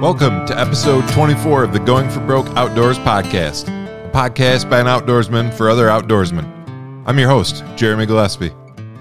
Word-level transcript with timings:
Welcome 0.00 0.46
to 0.46 0.56
episode 0.56 1.08
24 1.08 1.64
of 1.64 1.72
the 1.72 1.80
Going 1.80 2.08
for 2.08 2.20
Broke 2.20 2.46
Outdoors 2.56 3.00
podcast, 3.00 3.66
a 3.66 4.08
podcast 4.10 4.70
by 4.70 4.78
an 4.78 4.86
outdoorsman 4.86 5.52
for 5.52 5.68
other 5.68 5.88
outdoorsmen. 5.88 7.02
I'm 7.04 7.18
your 7.18 7.28
host, 7.28 7.64
Jeremy 7.74 8.06
Gillespie. 8.06 8.52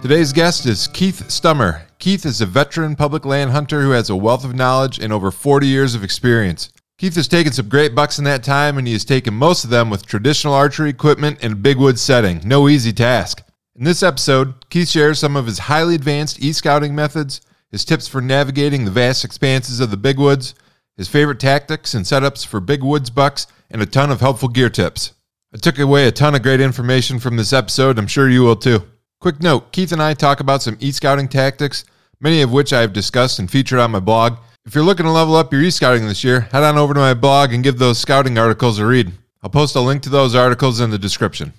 Today's 0.02 0.34
guest 0.34 0.66
is 0.66 0.88
Keith 0.88 1.30
Stummer. 1.30 1.84
Keith 2.00 2.26
is 2.26 2.42
a 2.42 2.48
veteran 2.48 2.96
public 2.96 3.26
land 3.26 3.52
hunter 3.52 3.84
who 3.84 3.92
has 3.92 4.10
a 4.10 4.16
wealth 4.16 4.44
of 4.44 4.56
knowledge 4.56 4.98
and 4.98 5.14
over 5.14 5.30
40 5.30 5.68
years 5.68 5.94
of 5.94 6.04
experience. 6.04 6.72
Keith 6.98 7.14
has 7.14 7.28
taken 7.28 7.54
some 7.54 7.70
great 7.70 7.94
bucks 7.94 8.18
in 8.18 8.24
that 8.24 8.44
time, 8.44 8.80
and 8.80 8.88
he 8.88 8.94
has 8.94 9.06
taken 9.06 9.36
most 9.36 9.64
of 9.64 9.70
them 9.70 9.92
with 9.92 10.04
traditional 10.04 10.56
archery 10.56 10.90
equipment 10.90 11.44
in 11.44 11.52
a 11.52 11.56
big 11.56 11.78
wood 11.78 12.00
setting. 12.00 12.42
No 12.44 12.68
easy 12.68 12.92
task. 12.92 13.44
In 13.76 13.84
this 13.84 14.02
episode, 14.02 14.68
Keith 14.72 14.90
shares 14.90 15.20
some 15.20 15.36
of 15.36 15.46
his 15.46 15.60
highly 15.60 15.94
advanced 15.94 16.44
e 16.44 16.52
scouting 16.54 16.96
methods, 16.96 17.42
his 17.70 17.86
tips 17.86 18.08
for 18.08 18.20
navigating 18.20 18.84
the 18.84 18.90
vast 18.90 19.24
expanses 19.24 19.80
of 19.80 19.92
the 19.92 19.98
big 19.98 20.18
woods, 20.18 20.56
his 20.98 21.08
favorite 21.08 21.40
tactics 21.40 21.94
and 21.94 22.04
setups 22.04 22.46
for 22.46 22.60
big 22.60 22.84
woods 22.84 23.10
bucks, 23.10 23.48
and 23.70 23.82
a 23.82 23.86
ton 23.86 24.12
of 24.12 24.20
helpful 24.20 24.50
gear 24.50 24.70
tips. 24.70 25.14
I 25.54 25.58
took 25.58 25.80
away 25.80 26.08
a 26.08 26.12
ton 26.12 26.36
of 26.36 26.44
great 26.44 26.60
information 26.60 27.20
from 27.20 27.38
this 27.38 27.54
episode. 27.54 27.98
I'm 27.98 28.08
sure 28.08 28.30
you 28.30 28.42
will 28.42 28.56
too. 28.56 28.84
Quick 29.20 29.42
note 29.42 29.72
Keith 29.72 29.92
and 29.92 30.02
I 30.02 30.14
talk 30.14 30.40
about 30.40 30.62
some 30.62 30.78
e 30.80 30.92
scouting 30.92 31.28
tactics, 31.28 31.86
many 32.20 32.42
of 32.42 32.52
which 32.52 32.74
I 32.74 32.82
have 32.82 32.94
discussed 32.94 33.40
and 33.40 33.50
featured 33.50 33.80
on 33.80 33.92
my 33.92 34.00
blog. 34.00 34.38
If 34.66 34.76
you're 34.76 34.84
looking 34.84 35.06
to 35.06 35.12
level 35.12 35.36
up 35.36 35.54
your 35.54 35.62
e 35.62 35.72
scouting 35.72 36.08
this 36.08 36.24
year, 36.24 36.42
head 36.42 36.64
on 36.64 36.78
over 36.78 36.94
to 36.94 37.00
my 37.00 37.14
blog 37.14 37.54
and 37.54 37.64
give 37.64 37.78
those 37.78 37.98
scouting 37.98 38.38
articles 38.38 38.80
a 38.80 38.86
read. 38.86 39.12
I'll 39.42 39.50
post 39.50 39.76
a 39.76 39.80
link 39.80 40.02
to 40.04 40.10
those 40.10 40.36
articles 40.36 40.82
in 40.82 40.90
the 40.90 40.98
description. 40.98 41.54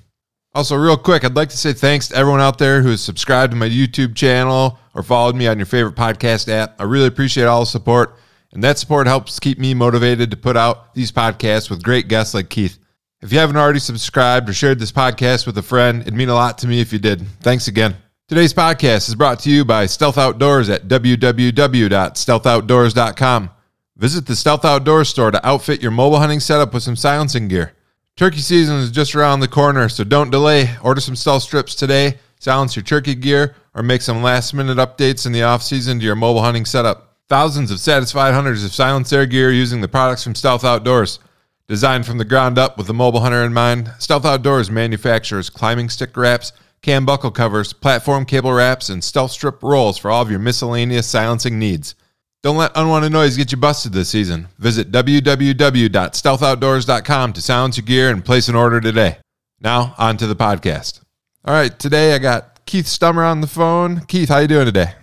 Also, 0.54 0.76
real 0.76 0.96
quick, 0.96 1.24
I'd 1.24 1.36
like 1.36 1.50
to 1.50 1.56
say 1.56 1.72
thanks 1.72 2.08
to 2.08 2.16
everyone 2.16 2.40
out 2.40 2.58
there 2.58 2.82
who 2.82 2.90
has 2.90 3.00
subscribed 3.00 3.52
to 3.52 3.56
my 3.56 3.68
YouTube 3.68 4.14
channel 4.14 4.78
or 4.94 5.02
followed 5.02 5.36
me 5.36 5.46
on 5.46 5.58
your 5.58 5.66
favorite 5.66 5.94
podcast 5.94 6.48
app. 6.48 6.80
I 6.80 6.84
really 6.84 7.06
appreciate 7.06 7.44
all 7.44 7.60
the 7.60 7.66
support. 7.66 8.18
And 8.52 8.64
that 8.64 8.78
support 8.78 9.06
helps 9.06 9.38
keep 9.38 9.58
me 9.58 9.74
motivated 9.74 10.30
to 10.30 10.36
put 10.36 10.56
out 10.56 10.94
these 10.94 11.12
podcasts 11.12 11.68
with 11.68 11.82
great 11.82 12.08
guests 12.08 12.34
like 12.34 12.48
Keith. 12.48 12.78
If 13.20 13.32
you 13.32 13.38
haven't 13.38 13.56
already 13.56 13.80
subscribed 13.80 14.48
or 14.48 14.52
shared 14.52 14.78
this 14.78 14.92
podcast 14.92 15.46
with 15.46 15.58
a 15.58 15.62
friend, 15.62 16.02
it'd 16.02 16.14
mean 16.14 16.28
a 16.28 16.34
lot 16.34 16.58
to 16.58 16.68
me 16.68 16.80
if 16.80 16.92
you 16.92 16.98
did. 16.98 17.26
Thanks 17.40 17.68
again. 17.68 17.96
Today's 18.28 18.54
podcast 18.54 19.08
is 19.08 19.14
brought 19.14 19.40
to 19.40 19.50
you 19.50 19.64
by 19.64 19.86
Stealth 19.86 20.18
Outdoors 20.18 20.68
at 20.68 20.86
www.stealthoutdoors.com. 20.86 23.50
Visit 23.96 24.26
the 24.26 24.36
Stealth 24.36 24.64
Outdoors 24.64 25.08
store 25.08 25.32
to 25.32 25.46
outfit 25.46 25.82
your 25.82 25.90
mobile 25.90 26.20
hunting 26.20 26.38
setup 26.38 26.72
with 26.72 26.84
some 26.84 26.94
silencing 26.94 27.48
gear. 27.48 27.74
Turkey 28.16 28.38
season 28.38 28.76
is 28.76 28.90
just 28.90 29.14
around 29.14 29.40
the 29.40 29.48
corner, 29.48 29.88
so 29.88 30.04
don't 30.04 30.30
delay. 30.30 30.76
Order 30.82 31.00
some 31.00 31.16
stealth 31.16 31.42
strips 31.42 31.74
today, 31.74 32.18
silence 32.38 32.76
your 32.76 32.84
turkey 32.84 33.14
gear, 33.14 33.56
or 33.74 33.82
make 33.82 34.02
some 34.02 34.22
last 34.22 34.54
minute 34.54 34.78
updates 34.78 35.26
in 35.26 35.32
the 35.32 35.42
off 35.42 35.62
season 35.62 35.98
to 35.98 36.04
your 36.04 36.14
mobile 36.14 36.42
hunting 36.42 36.64
setup. 36.64 37.07
Thousands 37.28 37.70
of 37.70 37.78
satisfied 37.78 38.32
hunters 38.32 38.62
have 38.62 38.72
silenced 38.72 39.10
their 39.10 39.26
gear 39.26 39.52
using 39.52 39.82
the 39.82 39.88
products 39.88 40.24
from 40.24 40.34
Stealth 40.34 40.64
Outdoors. 40.64 41.18
Designed 41.66 42.06
from 42.06 42.16
the 42.16 42.24
ground 42.24 42.56
up 42.56 42.78
with 42.78 42.86
the 42.86 42.94
mobile 42.94 43.20
hunter 43.20 43.44
in 43.44 43.52
mind, 43.52 43.92
Stealth 43.98 44.24
Outdoors 44.24 44.70
manufactures 44.70 45.50
climbing 45.50 45.90
stick 45.90 46.16
wraps, 46.16 46.54
cam 46.80 47.04
buckle 47.04 47.30
covers, 47.30 47.74
platform 47.74 48.24
cable 48.24 48.54
wraps, 48.54 48.88
and 48.88 49.04
stealth 49.04 49.30
strip 49.30 49.62
rolls 49.62 49.98
for 49.98 50.10
all 50.10 50.22
of 50.22 50.30
your 50.30 50.38
miscellaneous 50.38 51.06
silencing 51.06 51.58
needs. 51.58 51.94
Don't 52.42 52.56
let 52.56 52.72
unwanted 52.74 53.12
noise 53.12 53.36
get 53.36 53.52
you 53.52 53.58
busted 53.58 53.92
this 53.92 54.08
season. 54.08 54.48
Visit 54.58 54.90
www.stealthoutdoors.com 54.90 57.32
to 57.34 57.42
silence 57.42 57.76
your 57.76 57.84
gear 57.84 58.08
and 58.08 58.24
place 58.24 58.48
an 58.48 58.54
order 58.54 58.80
today. 58.80 59.18
Now, 59.60 59.94
on 59.98 60.16
to 60.16 60.26
the 60.26 60.34
podcast. 60.34 61.02
All 61.44 61.52
right, 61.52 61.78
today 61.78 62.14
I 62.14 62.18
got 62.20 62.64
Keith 62.64 62.86
Stummer 62.86 63.22
on 63.22 63.42
the 63.42 63.46
phone. 63.46 64.06
Keith, 64.06 64.30
how 64.30 64.38
you 64.38 64.48
doing 64.48 64.64
today? 64.64 64.94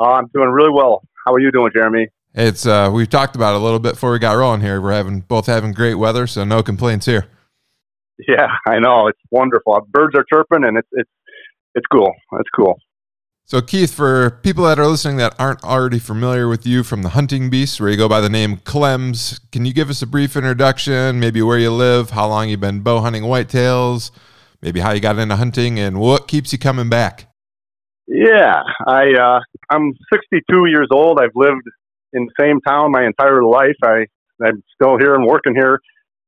Uh, 0.00 0.14
I'm 0.14 0.26
doing 0.34 0.48
really 0.48 0.72
well. 0.72 1.04
How 1.28 1.34
are 1.34 1.40
you 1.40 1.52
doing, 1.52 1.70
Jeremy? 1.74 2.08
It's 2.32 2.64
uh, 2.64 2.90
we've 2.90 3.10
talked 3.10 3.36
about 3.36 3.54
it 3.54 3.60
a 3.60 3.62
little 3.62 3.78
bit 3.78 3.92
before 3.92 4.12
we 4.12 4.18
got 4.18 4.32
rolling 4.32 4.62
here. 4.62 4.80
We're 4.80 4.94
having 4.94 5.20
both 5.20 5.44
having 5.44 5.72
great 5.72 5.96
weather, 5.96 6.26
so 6.26 6.42
no 6.42 6.62
complaints 6.62 7.04
here. 7.04 7.26
Yeah, 8.26 8.48
I 8.66 8.78
know 8.78 9.08
it's 9.08 9.20
wonderful. 9.30 9.78
Birds 9.90 10.16
are 10.16 10.24
chirping, 10.32 10.64
and 10.66 10.78
it's 10.78 10.88
it's 10.92 11.10
it's 11.74 11.86
cool. 11.92 12.10
It's 12.32 12.48
cool. 12.56 12.78
So, 13.44 13.60
Keith, 13.60 13.92
for 13.92 14.40
people 14.42 14.64
that 14.64 14.78
are 14.78 14.86
listening 14.86 15.18
that 15.18 15.34
aren't 15.38 15.62
already 15.62 15.98
familiar 15.98 16.48
with 16.48 16.66
you 16.66 16.82
from 16.82 17.02
the 17.02 17.10
Hunting 17.10 17.50
Beast, 17.50 17.78
where 17.78 17.90
you 17.90 17.98
go 17.98 18.08
by 18.08 18.22
the 18.22 18.30
name 18.30 18.56
Clems, 18.64 19.38
can 19.52 19.66
you 19.66 19.74
give 19.74 19.90
us 19.90 20.00
a 20.00 20.06
brief 20.06 20.34
introduction? 20.34 21.20
Maybe 21.20 21.42
where 21.42 21.58
you 21.58 21.70
live, 21.70 22.08
how 22.08 22.28
long 22.28 22.48
you've 22.48 22.60
been 22.60 22.80
bow 22.80 23.02
hunting 23.02 23.24
whitetails, 23.24 24.12
maybe 24.62 24.80
how 24.80 24.92
you 24.92 25.00
got 25.00 25.18
into 25.18 25.36
hunting, 25.36 25.78
and 25.78 26.00
what 26.00 26.26
keeps 26.26 26.54
you 26.54 26.58
coming 26.58 26.88
back? 26.88 27.27
Yeah, 28.08 28.62
I 28.86 29.12
uh, 29.20 29.40
I'm 29.70 29.92
62 30.12 30.66
years 30.66 30.88
old. 30.90 31.20
I've 31.20 31.36
lived 31.36 31.62
in 32.14 32.26
the 32.26 32.32
same 32.40 32.60
town 32.66 32.90
my 32.90 33.04
entire 33.04 33.44
life. 33.44 33.76
I 33.84 34.06
I'm 34.42 34.62
still 34.74 34.96
here 34.98 35.14
and 35.14 35.26
working 35.26 35.54
here. 35.54 35.80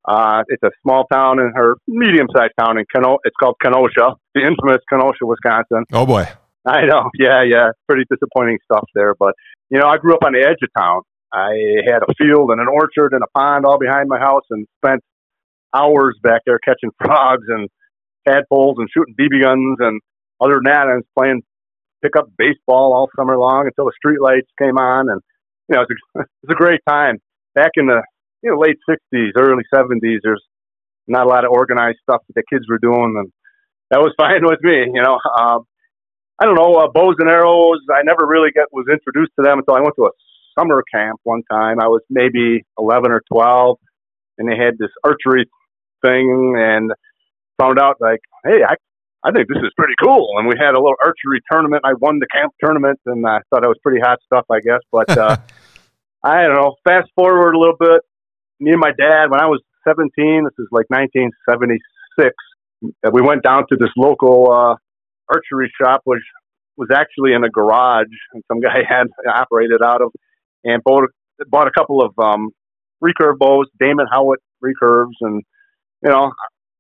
Uh, 0.07 0.43
it's 0.49 0.63
a 0.63 0.71
small 0.83 1.07
town 1.13 1.39
in 1.41 1.53
or 1.57 1.77
medium 1.89 2.27
sized 2.35 2.53
town 2.59 2.79
in 2.79 2.85
Keno. 2.95 3.19
It's 3.25 3.37
called 3.41 3.57
Kenosha, 3.63 4.15
the 4.35 4.43
infamous 4.43 4.83
Kenosha, 4.91 5.25
Wisconsin. 5.25 5.85
Oh 5.93 6.05
boy. 6.05 6.27
I 6.67 6.85
know. 6.85 7.09
Yeah, 7.19 7.43
yeah. 7.43 7.71
Pretty 7.89 8.05
disappointing 8.11 8.59
stuff 8.71 8.87
there, 8.95 9.15
but 9.19 9.35
you 9.71 9.79
know, 9.79 9.87
I 9.87 9.97
grew 9.97 10.15
up 10.15 10.25
on 10.25 10.33
the 10.33 10.41
edge 10.41 10.59
of 10.63 10.69
town. 10.77 11.03
I 11.33 11.55
had 11.87 12.03
a 12.03 12.15
field 12.19 12.51
and 12.51 12.61
an 12.61 12.67
orchard 12.69 13.13
and 13.13 13.23
a 13.23 13.39
pond 13.39 13.65
all 13.65 13.79
behind 13.79 14.09
my 14.09 14.19
house, 14.19 14.43
and 14.51 14.67
spent 14.85 15.01
hours 15.75 16.19
back 16.23 16.43
there 16.45 16.59
catching 16.59 16.91
frogs 16.99 17.45
and 17.49 17.69
tadpoles 18.29 18.77
and 18.79 18.89
shooting 18.93 19.15
BB 19.19 19.43
guns. 19.43 19.79
And 19.81 20.01
other 20.41 20.55
than 20.55 20.73
that, 20.73 20.89
I 20.89 20.97
was 20.97 21.05
playing 21.17 21.43
pick 22.03 22.17
up 22.17 22.31
baseball 22.39 22.93
all 22.93 23.09
summer 23.17 23.39
long 23.39 23.67
until 23.67 23.87
the 23.87 23.97
street 23.97 24.21
lights 24.21 24.49
came 24.59 24.79
on, 24.79 25.09
and 25.09 25.21
you 25.69 25.77
know, 25.77 25.83
it 25.83 25.89
was 25.89 25.99
a, 26.17 26.21
it 26.21 26.49
was 26.49 26.57
a 26.57 26.63
great 26.63 26.81
time. 26.89 27.19
Back 27.55 27.73
in 27.77 27.87
the 27.87 28.03
you 28.43 28.51
know 28.51 28.59
late 28.59 28.79
'60s, 28.89 29.33
early 29.37 29.65
'70s, 29.75 30.21
there's 30.23 30.45
not 31.07 31.27
a 31.27 31.29
lot 31.29 31.45
of 31.45 31.51
organized 31.51 31.99
stuff 32.03 32.23
that 32.29 32.35
the 32.35 32.43
kids 32.51 32.67
were 32.69 32.79
doing, 32.79 33.15
and 33.19 33.33
that 33.91 34.01
was 34.01 34.15
fine 34.19 34.43
with 34.43 34.61
me. 34.63 34.91
You 34.93 35.03
know, 35.03 35.19
um, 35.39 35.65
I 36.41 36.47
don't 36.47 36.57
know 36.57 36.75
uh, 36.77 36.89
bows 36.93 37.17
and 37.19 37.29
arrows. 37.29 37.81
I 37.93 38.03
never 38.05 38.27
really 38.27 38.51
got 38.55 38.69
was 38.73 38.87
introduced 38.91 39.33
to 39.39 39.45
them 39.45 39.59
until 39.59 39.75
I 39.75 39.81
went 39.81 39.95
to 39.97 40.07
a 40.07 40.11
summer 40.59 40.83
camp 40.93 41.21
one 41.23 41.43
time. 41.51 41.81
I 41.81 41.89
was 41.89 42.03
maybe 42.11 42.65
11 42.79 43.13
or 43.13 43.23
12, 43.33 43.79
and 44.39 44.49
they 44.51 44.57
had 44.57 44.79
this 44.79 44.91
archery 45.05 45.49
thing, 46.03 46.55
and 46.57 46.93
found 47.61 47.79
out 47.79 47.97
like, 48.01 48.21
hey, 48.45 48.65
I 48.67 48.75
I 49.23 49.33
think 49.33 49.49
this 49.49 49.63
is 49.63 49.71
pretty 49.77 49.95
cool. 50.03 50.39
And 50.39 50.49
we 50.49 50.55
had 50.59 50.73
a 50.73 50.81
little 50.81 50.97
archery 51.03 51.41
tournament. 51.51 51.83
I 51.85 51.93
won 51.95 52.19
the 52.19 52.27
camp 52.27 52.55
tournament, 52.63 53.01
and 53.07 53.27
I 53.27 53.41
thought 53.51 53.65
it 53.65 53.69
was 53.69 53.79
pretty 53.83 54.01
hot 54.01 54.19
stuff, 54.25 54.47
I 54.51 54.61
guess. 54.61 54.81
But 54.91 55.17
uh, 55.17 55.37
I 56.25 56.45
don't 56.45 56.57
know. 56.57 56.77
Fast 56.85 57.11
forward 57.15 57.55
a 57.55 57.59
little 57.59 57.77
bit. 57.79 58.03
Me 58.61 58.73
and 58.73 58.81
my 58.81 58.93
dad, 58.93 59.31
when 59.31 59.41
I 59.41 59.47
was 59.47 59.63
17, 59.87 60.45
this 60.45 60.53
is 60.59 60.69
like 60.71 60.87
1976, 60.89 62.35
we 63.13 63.23
went 63.23 63.43
down 63.43 63.65
to 63.69 63.77
this 63.77 63.91
local 63.97 64.51
uh, 64.51 64.75
archery 65.29 65.71
shop, 65.81 66.03
which 66.05 66.23
was 66.77 66.89
actually 66.95 67.33
in 67.33 67.45
a 67.45 67.51
garage, 67.51 68.07
and 68.33 68.43
some 68.49 68.61
guy 68.61 68.81
had 68.89 69.07
operated 69.27 69.83
out 69.85 70.03
of, 70.03 70.13
and 70.65 70.83
bought 70.83 71.05
bought 71.49 71.67
a 71.67 71.71
couple 71.71 72.03
of 72.03 72.13
um, 72.19 72.51
recurve 73.03 73.39
bows, 73.39 73.67
Damon 73.79 74.07
Howatt 74.13 74.37
recurves, 74.63 75.17
and 75.21 75.43
you 76.03 76.11
know, 76.11 76.33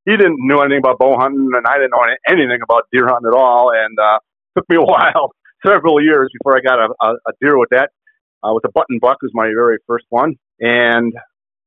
he 0.06 0.16
didn't 0.16 0.38
know 0.40 0.60
anything 0.60 0.78
about 0.78 0.98
bow 0.98 1.18
hunting, 1.18 1.50
and 1.52 1.66
I 1.66 1.76
didn't 1.76 1.90
know 1.90 2.04
anything 2.28 2.60
about 2.62 2.88
deer 2.92 3.06
hunting 3.06 3.30
at 3.32 3.36
all. 3.36 3.72
And 3.74 3.98
uh, 3.98 4.18
took 4.56 4.68
me 4.68 4.76
a 4.76 4.82
while, 4.82 5.32
several 5.66 6.02
years 6.02 6.30
before 6.38 6.56
I 6.56 6.60
got 6.60 6.78
a, 6.78 6.88
a, 7.00 7.08
a 7.28 7.32
deer 7.40 7.58
with 7.58 7.70
that. 7.70 7.90
Uh, 8.42 8.54
with 8.54 8.64
a 8.64 8.72
button 8.72 8.98
buck 9.00 9.18
was 9.20 9.32
my 9.34 9.48
very 9.48 9.76
first 9.86 10.06
one, 10.08 10.34
and 10.60 11.12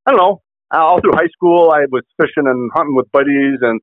I 0.07 0.11
don't 0.11 0.19
know. 0.19 0.41
All 0.71 0.99
through 0.99 1.13
high 1.13 1.29
school, 1.31 1.69
I 1.69 1.85
was 1.91 2.01
fishing 2.17 2.49
and 2.49 2.71
hunting 2.73 2.95
with 2.95 3.11
buddies, 3.11 3.61
and 3.61 3.79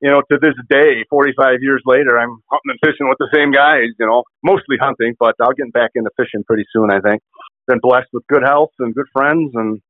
you 0.00 0.10
know, 0.10 0.22
to 0.30 0.38
this 0.40 0.54
day, 0.70 1.02
45 1.10 1.58
years 1.60 1.82
later, 1.86 2.16
I'm 2.16 2.38
hunting 2.46 2.70
and 2.70 2.78
fishing 2.84 3.08
with 3.08 3.18
the 3.18 3.28
same 3.34 3.50
guys. 3.50 3.90
You 3.98 4.06
know, 4.06 4.22
mostly 4.44 4.76
hunting, 4.80 5.14
but 5.18 5.34
I'll 5.40 5.54
get 5.54 5.72
back 5.72 5.90
into 5.96 6.10
fishing 6.16 6.44
pretty 6.46 6.64
soon. 6.72 6.92
I 6.92 7.00
think. 7.00 7.20
Been 7.66 7.80
blessed 7.82 8.08
with 8.12 8.24
good 8.28 8.42
health 8.44 8.70
and 8.78 8.94
good 8.94 9.06
friends, 9.12 9.50
and 9.54 9.80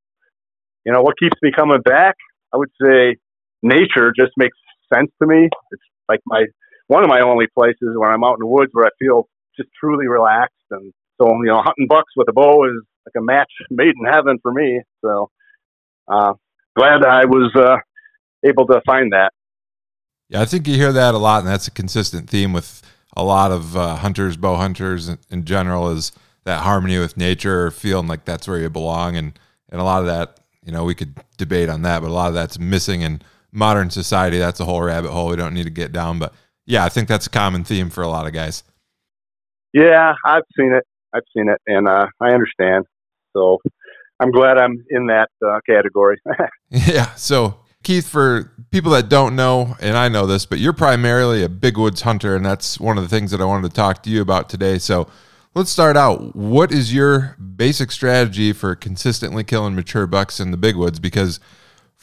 you 0.83 0.93
know, 0.93 1.01
what 1.01 1.19
keeps 1.19 1.37
me 1.43 1.51
coming 1.55 1.81
back? 1.81 2.15
I 2.51 2.57
would 2.57 2.71
say 2.81 3.17
nature 3.65 4.13
just 4.17 4.31
makes 4.37 4.57
sense 4.93 5.11
to 5.21 5.27
me. 5.27 5.49
It's 5.71 5.83
like 6.07 6.21
my 6.25 6.45
one 6.87 7.03
of 7.03 7.09
my 7.09 7.21
only 7.21 7.47
places 7.57 7.97
where 7.97 8.11
I'm 8.11 8.23
out 8.23 8.35
in 8.35 8.41
the 8.41 8.47
woods 8.47 8.69
where 8.73 8.85
I 8.85 8.93
feel 8.99 9.27
just 9.57 9.69
truly 9.79 10.07
relaxed. 10.07 10.53
And 10.69 10.93
so, 11.19 11.27
you 11.43 11.47
know, 11.47 11.61
hunting 11.61 11.87
bucks 11.87 12.13
with 12.15 12.27
a 12.29 12.33
bow 12.33 12.65
is 12.65 12.83
like 13.05 13.21
a 13.21 13.25
match 13.25 13.51
made 13.71 13.93
in 13.99 14.05
heaven 14.05 14.37
for 14.41 14.53
me. 14.53 14.81
So, 15.03 15.29
uh, 16.07 16.33
glad 16.77 17.03
I 17.03 17.25
was 17.25 17.51
uh, 17.55 17.77
able 18.47 18.67
to 18.67 18.81
find 18.85 19.11
that. 19.13 19.31
Yeah, 20.29 20.41
I 20.41 20.45
think 20.45 20.67
you 20.67 20.75
hear 20.75 20.93
that 20.93 21.13
a 21.13 21.19
lot, 21.19 21.39
and 21.39 21.47
that's 21.47 21.67
a 21.67 21.71
consistent 21.71 22.29
theme 22.29 22.51
with 22.51 22.81
a 23.15 23.23
lot 23.23 23.51
of 23.51 23.77
uh, 23.77 23.95
hunters, 23.97 24.37
bow 24.37 24.55
hunters 24.55 25.07
in, 25.07 25.19
in 25.29 25.45
general, 25.45 25.89
is 25.89 26.11
that 26.45 26.63
harmony 26.63 26.97
with 26.97 27.15
nature, 27.15 27.69
feeling 27.69 28.07
like 28.07 28.25
that's 28.25 28.47
where 28.47 28.59
you 28.59 28.69
belong, 28.69 29.15
and 29.15 29.39
and 29.69 29.79
a 29.79 29.83
lot 29.83 30.01
of 30.01 30.07
that, 30.07 30.39
you 30.63 30.71
know, 30.71 30.83
we 30.83 30.95
could 30.95 31.19
debate 31.37 31.69
on 31.69 31.83
that, 31.83 32.01
but 32.01 32.09
a 32.09 32.13
lot 32.13 32.27
of 32.27 32.33
that's 32.33 32.59
missing 32.59 33.01
in 33.01 33.21
modern 33.55 33.89
society. 33.89 34.37
That's 34.37 34.59
a 34.59 34.65
whole 34.65 34.81
rabbit 34.81 35.11
hole 35.11 35.29
we 35.29 35.35
don't 35.35 35.53
need 35.53 35.63
to 35.63 35.69
get 35.69 35.91
down. 35.91 36.19
But 36.19 36.33
yeah, 36.65 36.83
I 36.83 36.89
think 36.89 37.07
that's 37.07 37.27
a 37.27 37.29
common 37.29 37.63
theme 37.63 37.89
for 37.89 38.03
a 38.03 38.07
lot 38.07 38.27
of 38.27 38.33
guys. 38.33 38.63
Yeah, 39.73 40.13
I've 40.25 40.43
seen 40.57 40.73
it. 40.73 40.83
I've 41.13 41.23
seen 41.35 41.49
it, 41.49 41.61
and 41.65 41.87
uh, 41.87 42.07
I 42.21 42.31
understand. 42.31 42.85
So 43.33 43.59
I'm 44.19 44.31
glad 44.31 44.57
I'm 44.57 44.83
in 44.89 45.07
that 45.07 45.29
uh, 45.45 45.59
category. 45.67 46.17
yeah. 46.69 47.13
So, 47.15 47.59
Keith, 47.83 48.07
for 48.07 48.51
people 48.71 48.91
that 48.91 49.09
don't 49.09 49.35
know, 49.35 49.75
and 49.79 49.97
I 49.97 50.09
know 50.09 50.25
this, 50.25 50.45
but 50.45 50.59
you're 50.59 50.73
primarily 50.73 51.43
a 51.43 51.49
big 51.49 51.77
woods 51.77 52.01
hunter, 52.01 52.35
and 52.35 52.45
that's 52.45 52.79
one 52.79 52.97
of 52.97 53.03
the 53.03 53.09
things 53.09 53.31
that 53.31 53.41
I 53.41 53.45
wanted 53.45 53.69
to 53.69 53.75
talk 53.75 54.03
to 54.03 54.09
you 54.09 54.21
about 54.21 54.49
today. 54.49 54.77
So, 54.77 55.07
let's 55.53 55.69
start 55.69 55.97
out. 55.97 56.35
What 56.35 56.71
is 56.71 56.93
your 56.93 57.35
basic 57.37 57.91
strategy 57.91 58.53
for 58.53 58.75
consistently 58.75 59.43
killing 59.43 59.75
mature 59.75 60.07
bucks 60.07 60.39
in 60.39 60.51
the 60.51 60.57
big 60.57 60.75
woods? 60.75 60.99
Because 60.99 61.39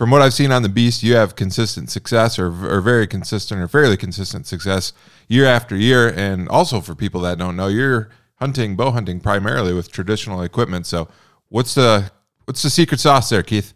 from 0.02 0.10
what 0.10 0.20
I've 0.20 0.34
seen 0.34 0.50
on 0.50 0.64
the 0.64 0.68
beast, 0.68 1.04
you 1.04 1.14
have 1.14 1.36
consistent 1.36 1.88
success 1.88 2.36
or, 2.36 2.46
or 2.46 2.80
very 2.80 3.06
consistent 3.06 3.60
or 3.60 3.68
fairly 3.68 3.96
consistent 3.96 4.48
success 4.48 4.92
year 5.28 5.46
after 5.46 5.76
year. 5.76 6.08
And 6.08 6.48
also 6.48 6.80
for 6.80 6.96
people 6.96 7.20
that 7.20 7.38
don't 7.38 7.54
know, 7.54 7.68
you're 7.68 8.08
hunting 8.40 8.74
bow 8.74 8.90
hunting 8.90 9.20
primarily 9.20 9.72
with 9.72 9.92
traditional 9.92 10.42
equipment. 10.42 10.86
So 10.86 11.06
what's 11.50 11.76
the 11.76 12.10
what's 12.46 12.64
the 12.64 12.70
secret 12.70 12.98
sauce 12.98 13.30
there, 13.30 13.44
Keith? 13.44 13.74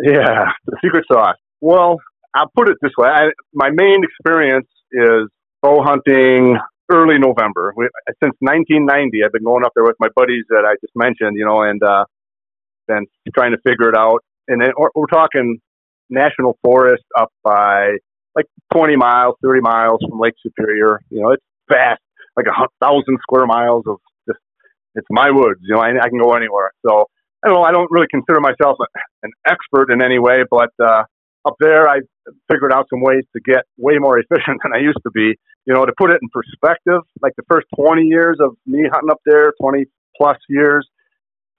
Yeah, 0.00 0.52
the 0.66 0.76
secret 0.84 1.04
sauce. 1.12 1.34
Well, 1.60 1.96
I'll 2.32 2.52
put 2.54 2.68
it 2.68 2.76
this 2.80 2.92
way. 2.96 3.08
I, 3.08 3.30
my 3.52 3.70
main 3.70 4.04
experience 4.04 4.68
is 4.92 5.26
bow 5.62 5.82
hunting 5.82 6.58
early 6.92 7.18
November. 7.18 7.74
We, 7.76 7.88
since 8.22 8.36
1990, 8.38 9.24
I've 9.24 9.32
been 9.32 9.42
going 9.42 9.64
up 9.64 9.72
there 9.74 9.82
with 9.82 9.96
my 9.98 10.10
buddies 10.14 10.44
that 10.50 10.64
I 10.64 10.76
just 10.80 10.94
mentioned, 10.94 11.36
you 11.36 11.44
know, 11.44 11.62
and 11.62 11.82
uh, 11.82 12.04
trying 13.34 13.50
to 13.50 13.58
figure 13.64 13.88
it 13.88 13.96
out 13.96 14.22
and 14.50 14.60
then 14.60 14.70
we're, 14.76 14.90
we're 14.94 15.06
talking 15.06 15.58
national 16.10 16.58
forest 16.62 17.04
up 17.18 17.30
by 17.42 17.96
like 18.34 18.46
20 18.72 18.96
miles, 18.96 19.36
30 19.42 19.60
miles 19.60 20.00
from 20.08 20.18
Lake 20.18 20.34
Superior. 20.42 21.00
You 21.10 21.22
know, 21.22 21.30
it's 21.32 21.44
vast, 21.68 22.00
like 22.36 22.46
a 22.46 22.66
thousand 22.84 23.18
square 23.22 23.46
miles 23.46 23.84
of 23.86 23.98
just, 24.26 24.40
it's 24.94 25.06
my 25.10 25.30
woods. 25.30 25.60
You 25.62 25.76
know, 25.76 25.80
I, 25.80 25.90
I 25.90 26.08
can 26.08 26.18
go 26.18 26.34
anywhere. 26.34 26.72
So 26.86 27.06
I 27.44 27.48
don't 27.48 27.56
know. 27.56 27.62
I 27.62 27.72
don't 27.72 27.90
really 27.90 28.08
consider 28.10 28.40
myself 28.40 28.76
an 29.22 29.30
expert 29.46 29.90
in 29.92 30.02
any 30.02 30.18
way, 30.18 30.42
but 30.50 30.70
uh, 30.82 31.04
up 31.46 31.54
there, 31.60 31.88
I 31.88 32.00
figured 32.50 32.72
out 32.72 32.86
some 32.90 33.00
ways 33.00 33.22
to 33.34 33.40
get 33.40 33.64
way 33.78 33.98
more 33.98 34.18
efficient 34.20 34.60
than 34.62 34.72
I 34.74 34.78
used 34.78 35.00
to 35.04 35.10
be. 35.10 35.34
You 35.66 35.74
know, 35.74 35.84
to 35.86 35.92
put 35.96 36.10
it 36.10 36.18
in 36.20 36.28
perspective, 36.32 37.02
like 37.22 37.32
the 37.36 37.44
first 37.48 37.66
20 37.78 38.02
years 38.02 38.38
of 38.40 38.56
me 38.66 38.88
hunting 38.90 39.10
up 39.10 39.20
there, 39.24 39.52
20 39.60 39.84
plus 40.16 40.38
years, 40.48 40.88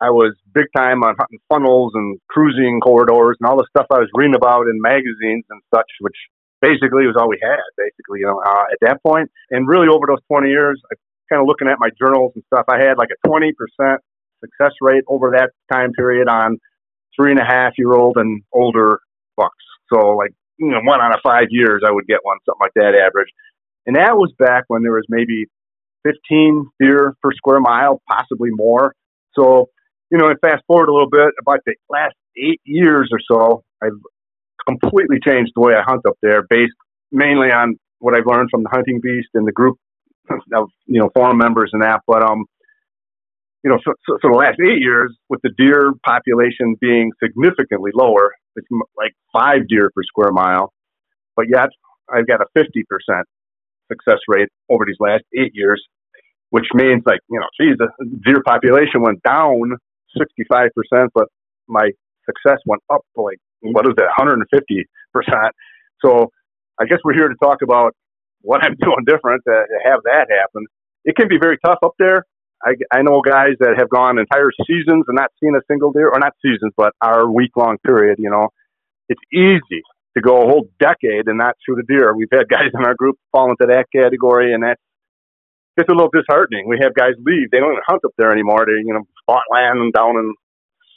I 0.02 0.10
was 0.10 0.34
big 0.54 0.66
time 0.76 1.04
on 1.04 1.16
hunting 1.18 1.40
funnels 1.48 1.94
and 1.94 2.20
cruising 2.28 2.82
corridors 2.82 3.38
and 3.40 3.48
all 3.48 3.58
the 3.58 3.70
stuff 3.70 3.86
I 3.94 4.00
was 4.00 4.10
reading 4.16 4.36
about 4.36 4.66
in 4.66 4.82
magazines 4.82 5.46
and 5.50 5.62
such, 5.74 5.86
which 6.00 6.18
basically 6.60 7.06
was 7.06 7.16
all 7.20 7.30
we 7.30 7.38
had, 7.42 7.62
basically, 7.78 8.22
you 8.22 8.26
know, 8.26 8.42
uh, 8.42 8.66
at 8.74 8.82
that 8.82 8.98
point. 9.06 9.30
And 9.52 9.68
really 9.68 9.88
over 9.88 10.06
those 10.10 10.26
20 10.28 10.50
years, 10.50 10.82
I 10.92 10.96
kind 11.30 11.42
of 11.42 11.48
looking 11.48 11.70
at 11.70 11.78
my 11.80 11.90
journals 12.02 12.34
and 12.34 12.44
stuff, 12.52 12.66
I 12.68 12.82
had 12.82 12.98
like 12.98 13.10
a 13.14 13.28
20% 13.28 13.54
success 14.42 14.74
rate 14.82 15.04
over 15.08 15.38
that 15.38 15.52
time 15.72 15.94
period 15.94 16.28
on 16.28 16.58
three 17.16 17.32
and 17.32 17.40
a 17.40 17.46
half 17.46 17.74
year 17.78 17.94
old 17.94 18.18
and 18.18 18.42
older 18.52 19.00
bucks. 19.38 19.64
So 19.94 20.18
like, 20.18 20.32
you 20.58 20.70
know, 20.70 20.82
one 20.84 21.00
out 21.00 21.14
of 21.14 21.22
five 21.24 21.48
years, 21.50 21.84
I 21.86 21.92
would 21.92 22.08
get 22.08 22.20
one, 22.24 22.38
something 22.46 22.62
like 22.62 22.74
that 22.76 22.98
average. 22.98 23.30
And 23.86 23.96
that 23.96 24.18
was 24.18 24.34
back 24.38 24.66
when 24.68 24.82
there 24.82 24.94
was 24.94 25.06
maybe 25.10 25.46
15 26.04 26.70
deer 26.80 27.14
per 27.22 27.32
square 27.34 27.60
mile, 27.60 28.02
possibly 28.10 28.50
more. 28.52 28.94
So 29.34 29.70
you 30.12 30.18
know, 30.18 30.28
and 30.28 30.40
fast 30.42 30.64
forward 30.68 30.90
a 30.90 30.94
little 30.94 31.10
bit, 31.10 31.30
about 31.40 31.60
the 31.66 31.74
last 31.90 32.16
eight 32.38 32.60
years 32.66 33.10
or 33.12 33.20
so, 33.32 33.64
I've 33.82 34.00
completely 34.68 35.18
changed 35.26 35.54
the 35.56 35.62
way 35.62 35.74
I 35.74 35.82
hunt 35.86 36.02
up 36.08 36.18
there, 36.22 36.44
based 36.50 36.74
mainly 37.12 37.48
on 37.52 37.78
what 38.00 38.16
I've 38.16 38.26
learned 38.26 38.50
from 38.52 38.64
the 38.64 38.70
hunting 38.70 39.00
beast 39.02 39.30
and 39.34 39.48
the 39.48 39.52
group 39.52 39.78
of 40.54 40.70
you 40.86 41.00
know 41.00 41.10
forum 41.16 41.38
members 41.38 41.72
and 41.74 41.82
that. 41.82 42.02
But 42.06 42.24
um, 42.24 42.46
you 43.64 43.72
know, 43.72 43.78
so, 43.86 43.94
so, 44.08 44.18
so 44.22 44.30
the 44.30 44.38
last 44.38 44.60
eight 44.60 44.82
years, 44.82 45.16
with 45.30 45.40
the 45.44 45.52
deer 45.58 45.94
population 46.06 46.76
being 46.82 47.12
significantly 47.24 47.92
lower, 47.94 48.32
it's 48.56 48.68
like 48.98 49.14
five 49.32 49.68
deer 49.70 49.92
per 49.96 50.04
square 50.04 50.32
mile, 50.32 50.74
but 51.38 51.46
yet 51.50 51.70
I've 52.14 52.28
got 52.28 52.42
a 52.42 52.46
fifty 52.54 52.84
percent 52.84 53.26
success 53.90 54.20
rate 54.28 54.50
over 54.70 54.84
these 54.86 55.00
last 55.00 55.24
eight 55.38 55.52
years, 55.54 55.82
which 56.50 56.66
means 56.74 57.04
like 57.06 57.20
you 57.30 57.40
know, 57.40 57.48
geez, 57.60 57.78
the 57.78 57.88
deer 58.26 58.42
population 58.44 59.02
went 59.02 59.24
down 59.24 59.78
65%, 60.18 61.08
but 61.14 61.26
my 61.68 61.92
success 62.26 62.60
went 62.66 62.82
up 62.92 63.02
to 63.16 63.22
like, 63.22 63.40
what 63.62 63.86
is 63.88 63.94
that, 63.98 64.10
150%. 64.18 65.50
So 66.04 66.32
I 66.80 66.86
guess 66.86 67.00
we're 67.04 67.14
here 67.14 67.28
to 67.28 67.36
talk 67.42 67.62
about 67.62 67.96
what 68.42 68.64
I'm 68.64 68.76
doing 68.82 69.06
different 69.06 69.44
to 69.48 69.66
have 69.86 70.02
that 70.04 70.28
happen. 70.30 70.66
It 71.06 71.16
can 71.16 71.28
be 71.28 71.38
very 71.42 71.58
tough 71.64 71.80
up 71.84 71.94
there. 72.00 72.26
I, 72.64 72.74
I 72.94 73.02
know 73.02 73.22
guys 73.22 73.58
that 73.60 73.76
have 73.78 73.90
gone 73.90 74.20
entire 74.20 74.52
seasons 74.68 75.06
and 75.08 75.16
not 75.16 75.32
seen 75.42 75.56
a 75.56 75.62
single 75.70 75.92
deer, 75.92 76.10
or 76.10 76.20
not 76.20 76.34
seasons, 76.44 76.74
but 76.78 76.94
our 77.02 77.30
week 77.30 77.52
long 77.58 77.78
period. 77.86 78.18
You 78.20 78.30
know, 78.30 78.50
it's 79.10 79.22
easy 79.34 79.82
to 80.16 80.22
go 80.22 80.44
a 80.44 80.46
whole 80.46 80.70
decade 80.80 81.28
and 81.28 81.38
not 81.38 81.56
shoot 81.66 81.80
a 81.80 81.84
deer. 81.88 82.16
We've 82.16 82.32
had 82.32 82.48
guys 82.50 82.70
in 82.74 82.86
our 82.86 82.94
group 82.94 83.18
fall 83.32 83.50
into 83.50 83.66
that 83.68 83.88
category, 83.96 84.54
and 84.54 84.64
that's 84.64 84.82
it's 85.78 85.90
a 85.90 85.94
little 85.94 86.12
disheartening. 86.14 86.68
We 86.68 86.78
have 86.84 86.94
guys 86.94 87.14
leave; 87.26 87.50
they 87.52 87.60
don't 87.60 87.72
even 87.72 87.84
hunt 87.88 88.02
up 88.06 88.12
there 88.18 88.32
anymore. 88.32 88.66
They 88.68 88.86
you 88.86 88.94
know 88.94 89.06
bought 89.28 89.44
land 89.52 89.94
down 89.94 90.18
in 90.18 90.34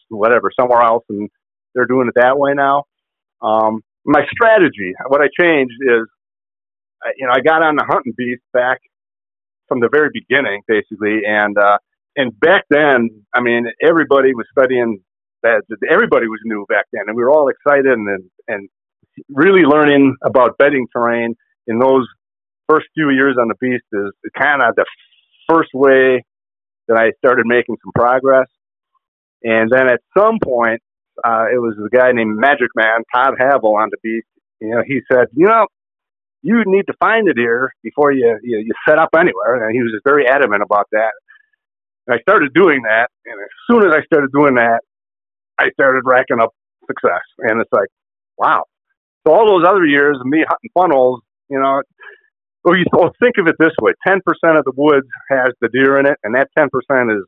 whatever 0.09 0.51
somewhere 0.59 0.83
else, 0.83 1.05
and 1.09 1.29
they're 1.75 1.87
doing 1.87 2.09
it 2.09 2.21
that 2.21 2.39
way 2.39 2.53
now. 2.55 2.85
Um, 3.43 3.83
my 4.05 4.23
strategy, 4.31 4.93
what 5.09 5.21
I 5.21 5.29
changed 5.39 5.75
is, 5.81 6.07
you 7.17 7.27
know, 7.27 7.33
I 7.33 7.41
got 7.41 7.63
on 7.63 7.77
the 7.77 7.85
hunting 7.87 8.15
beast 8.17 8.43
back 8.53 8.81
from 9.69 9.81
the 9.81 9.89
very 9.91 10.11
beginning, 10.13 10.63
basically, 10.69 11.23
and 11.27 11.57
uh, 11.59 11.79
and 12.17 12.39
back 12.39 12.65
then, 12.71 13.11
I 13.35 13.41
mean, 13.41 13.67
everybody 13.83 14.35
was 14.35 14.47
studying 14.57 15.01
that. 15.43 15.63
Everybody 15.91 16.29
was 16.29 16.41
new 16.45 16.65
back 16.69 16.87
then, 16.93 17.05
and 17.07 17.17
we 17.17 17.23
were 17.23 17.31
all 17.31 17.49
excited 17.49 17.93
and 17.93 18.31
and 18.49 18.69
really 19.29 19.63
learning 19.63 20.17
about 20.25 20.59
bedding 20.59 20.87
terrain 20.95 21.35
in 21.67 21.79
those 21.79 22.07
first 22.69 22.87
few 22.95 23.11
years 23.11 23.37
on 23.41 23.49
the 23.49 23.55
beast 23.61 23.85
is 23.93 24.11
kind 24.37 24.63
of 24.63 24.75
the 24.75 24.85
first 25.49 25.71
way 25.75 26.25
that 26.89 26.97
I 26.97 27.13
started 27.19 27.47
making 27.47 27.77
some 27.83 27.93
progress. 27.95 28.49
And 29.43 29.71
then 29.71 29.89
at 29.89 30.01
some 30.17 30.39
point, 30.43 30.81
uh, 31.23 31.47
it 31.53 31.59
was 31.59 31.77
a 31.79 31.95
guy 31.95 32.13
named 32.13 32.37
Magic 32.37 32.69
Man, 32.75 33.03
Todd 33.15 33.35
Havel 33.39 33.77
on 33.77 33.89
the 33.91 33.99
beast. 34.03 34.27
You 34.61 34.71
know, 34.71 34.83
he 34.87 35.01
said, 35.11 35.27
you 35.33 35.47
know, 35.47 35.67
you 36.43 36.63
need 36.67 36.87
to 36.87 36.95
find 37.01 37.29
a 37.29 37.35
deer 37.35 37.73
before 37.83 38.13
you, 38.13 38.39
you, 38.43 38.59
you 38.59 38.73
set 38.89 38.99
up 38.99 39.11
anywhere. 39.15 39.67
And 39.67 39.75
he 39.75 39.83
was 39.83 39.93
just 39.93 40.05
very 40.05 40.27
adamant 40.27 40.63
about 40.63 40.87
that. 40.93 41.13
And 42.07 42.17
I 42.17 42.21
started 42.21 42.53
doing 42.55 42.83
that. 42.83 43.09
And 43.25 43.35
as 43.41 43.51
soon 43.71 43.87
as 43.89 43.97
I 43.97 44.05
started 44.05 44.31
doing 44.33 44.55
that, 44.57 44.81
I 45.59 45.71
started 45.73 46.03
racking 46.05 46.41
up 46.41 46.51
success. 46.87 47.23
And 47.39 47.61
it's 47.61 47.73
like, 47.73 47.89
wow. 48.37 48.65
So 49.27 49.33
all 49.33 49.47
those 49.47 49.67
other 49.67 49.87
years 49.87 50.19
of 50.21 50.27
me 50.27 50.45
hunting 50.47 50.71
funnels, 50.75 51.21
you 51.49 51.59
know, 51.59 51.83
well, 52.65 52.77
you 52.77 52.85
well, 52.93 53.13
think 53.21 53.35
of 53.39 53.47
it 53.47 53.57
this 53.59 53.73
way: 53.81 53.93
ten 54.07 54.21
percent 54.25 54.57
of 54.57 54.65
the 54.65 54.73
woods 54.77 55.07
has 55.29 55.53
the 55.61 55.69
deer 55.69 55.99
in 55.99 56.07
it, 56.07 56.19
and 56.25 56.35
that 56.35 56.49
ten 56.57 56.69
percent 56.71 57.11
is 57.11 57.25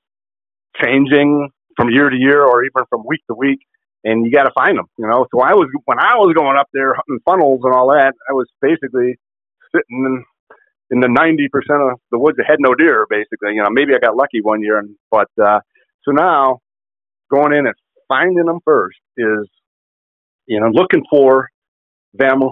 changing 0.82 1.50
from 1.76 1.90
year 1.90 2.08
to 2.08 2.16
year, 2.16 2.42
or 2.44 2.64
even 2.64 2.84
from 2.88 3.04
week 3.06 3.20
to 3.28 3.34
week. 3.34 3.60
And 4.04 4.24
you 4.24 4.30
got 4.30 4.44
to 4.44 4.52
find 4.54 4.78
them, 4.78 4.86
you 4.98 5.06
know. 5.06 5.26
So 5.34 5.40
I 5.40 5.54
was 5.54 5.68
when 5.84 5.98
I 5.98 6.16
was 6.16 6.32
going 6.34 6.56
up 6.56 6.68
there 6.72 6.94
hunting 6.94 7.20
funnels 7.24 7.60
and 7.64 7.74
all 7.74 7.88
that, 7.88 8.14
I 8.28 8.32
was 8.32 8.46
basically 8.62 9.18
sitting 9.74 10.04
in, 10.06 10.24
in 10.90 11.00
the 11.00 11.08
ninety 11.08 11.48
percent 11.48 11.82
of 11.82 11.98
the 12.10 12.18
woods 12.18 12.36
that 12.38 12.46
had 12.48 12.60
no 12.60 12.74
deer. 12.74 13.06
Basically, 13.10 13.54
you 13.54 13.62
know, 13.62 13.68
maybe 13.70 13.94
I 13.94 13.98
got 13.98 14.16
lucky 14.16 14.40
one 14.40 14.62
year, 14.62 14.78
and 14.78 14.96
but 15.10 15.28
uh, 15.42 15.60
so 16.04 16.12
now 16.12 16.60
going 17.30 17.52
in 17.52 17.66
and 17.66 17.74
finding 18.08 18.44
them 18.44 18.60
first 18.64 18.98
is, 19.16 19.48
you 20.46 20.60
know, 20.60 20.68
looking 20.72 21.02
for 21.10 21.48
them 22.14 22.42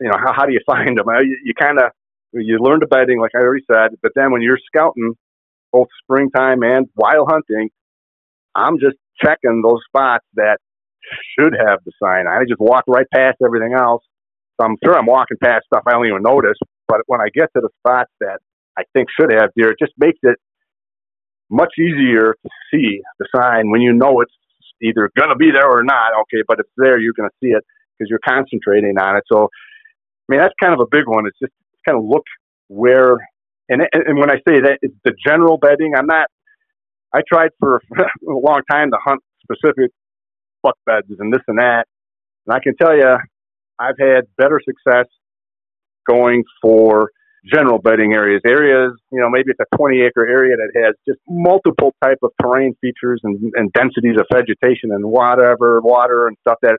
you 0.00 0.08
know, 0.08 0.18
how, 0.18 0.32
how 0.32 0.46
do 0.46 0.52
you 0.52 0.60
find 0.66 0.96
them? 0.96 1.06
You, 1.20 1.38
you 1.44 1.54
kind 1.54 1.78
of 1.78 1.92
you 2.32 2.58
learn 2.60 2.80
to 2.80 2.86
bedding, 2.86 3.20
like 3.20 3.32
I 3.34 3.38
already 3.38 3.64
said, 3.70 3.96
but 4.02 4.12
then 4.14 4.30
when 4.32 4.42
you're 4.42 4.58
scouting, 4.66 5.14
both 5.72 5.88
springtime 6.02 6.62
and 6.62 6.86
wild 6.94 7.28
hunting, 7.30 7.70
I'm 8.54 8.78
just 8.78 8.96
checking 9.22 9.62
those 9.64 9.80
spots 9.88 10.24
that 10.34 10.58
should 11.38 11.54
have 11.54 11.80
the 11.84 11.92
sign. 12.02 12.26
I 12.26 12.44
just 12.48 12.60
walk 12.60 12.84
right 12.86 13.06
past 13.12 13.38
everything 13.44 13.74
else. 13.74 14.02
So 14.60 14.66
I'm 14.66 14.76
sure 14.84 14.96
I'm 14.96 15.06
walking 15.06 15.36
past 15.42 15.66
stuff 15.66 15.82
I 15.86 15.92
don't 15.92 16.06
even 16.06 16.22
notice, 16.22 16.56
but 16.88 17.00
when 17.06 17.20
I 17.20 17.28
get 17.32 17.50
to 17.54 17.60
the 17.60 17.68
spots 17.80 18.10
that 18.20 18.40
I 18.76 18.82
think 18.92 19.08
should 19.18 19.32
have 19.32 19.50
deer, 19.56 19.70
it 19.70 19.78
just 19.78 19.92
makes 19.98 20.18
it 20.22 20.36
much 21.50 21.72
easier 21.78 22.34
to 22.42 22.50
see 22.72 23.00
the 23.18 23.26
sign 23.34 23.70
when 23.70 23.80
you 23.80 23.92
know 23.92 24.20
it's 24.20 24.32
either 24.82 25.10
going 25.16 25.30
to 25.30 25.36
be 25.36 25.50
there 25.52 25.68
or 25.68 25.84
not. 25.84 26.12
Okay, 26.22 26.42
but 26.46 26.58
it's 26.58 26.70
there, 26.76 26.98
you're 26.98 27.12
going 27.12 27.28
to 27.28 27.36
see 27.42 27.50
it 27.50 27.64
because 27.96 28.08
you're 28.10 28.20
concentrating 28.26 28.98
on 28.98 29.16
it. 29.16 29.24
So 29.30 29.48
I 30.28 30.32
mean, 30.32 30.40
that's 30.40 30.54
kind 30.60 30.74
of 30.74 30.80
a 30.80 30.86
big 30.90 31.06
one. 31.06 31.26
It's 31.26 31.38
just 31.38 31.52
kind 31.86 31.98
of 31.98 32.04
look 32.04 32.24
where, 32.68 33.16
and, 33.68 33.82
and 33.92 34.18
when 34.18 34.30
I 34.30 34.36
say 34.48 34.60
that, 34.60 34.78
it's 34.82 34.94
the 35.04 35.14
general 35.24 35.56
bedding. 35.58 35.92
I'm 35.96 36.06
not, 36.06 36.26
I 37.14 37.20
tried 37.28 37.50
for 37.60 37.80
a 37.98 38.04
long 38.26 38.62
time 38.70 38.90
to 38.90 38.98
hunt 39.04 39.22
specific 39.42 39.92
buck 40.62 40.76
beds 40.84 41.06
and 41.18 41.32
this 41.32 41.42
and 41.46 41.58
that. 41.58 41.86
And 42.46 42.54
I 42.54 42.60
can 42.60 42.76
tell 42.76 42.96
you, 42.96 43.16
I've 43.78 43.98
had 43.98 44.24
better 44.36 44.60
success 44.64 45.06
going 46.08 46.44
for 46.60 47.10
general 47.52 47.78
bedding 47.78 48.12
areas. 48.12 48.42
Areas, 48.44 48.92
you 49.12 49.20
know, 49.20 49.30
maybe 49.30 49.50
it's 49.50 49.60
a 49.60 49.76
20 49.76 50.00
acre 50.00 50.26
area 50.26 50.56
that 50.56 50.70
has 50.84 50.94
just 51.06 51.20
multiple 51.28 51.94
type 52.02 52.18
of 52.22 52.30
terrain 52.42 52.74
features 52.80 53.20
and, 53.22 53.52
and 53.54 53.72
densities 53.72 54.16
of 54.18 54.26
vegetation 54.32 54.90
and 54.90 55.04
whatever, 55.04 55.80
water 55.80 56.26
and 56.26 56.36
stuff 56.40 56.58
that 56.62 56.78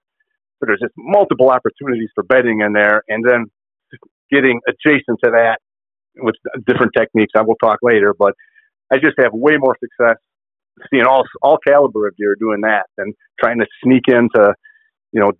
so 0.60 0.66
there's 0.66 0.82
just 0.82 0.94
multiple 0.98 1.50
opportunities 1.50 2.10
for 2.16 2.24
bedding 2.24 2.62
in 2.62 2.74
there. 2.74 3.04
And 3.08 3.24
then 3.28 3.46
getting 4.32 4.60
adjacent 4.68 5.20
to 5.24 5.32
that 5.32 5.60
with 6.18 6.36
different 6.66 6.94
techniques. 6.98 7.34
I 7.36 7.42
will 7.42 7.56
talk 7.56 7.80
later, 7.82 8.14
but 8.18 8.34
I 8.92 8.98
just 8.98 9.16
have 9.20 9.32
way 9.34 9.58
more 9.58 9.76
success 9.80 10.18
seeing 10.92 11.06
all 11.06 11.24
all 11.42 11.58
caliber 11.66 12.08
of 12.08 12.16
deer 12.18 12.36
doing 12.40 12.62
that 12.62 12.86
than 12.98 13.14
trying 13.40 13.60
to 13.60 13.66
sneak 13.84 14.04
into, 14.08 14.54
you 15.12 15.22
know, 15.22 15.32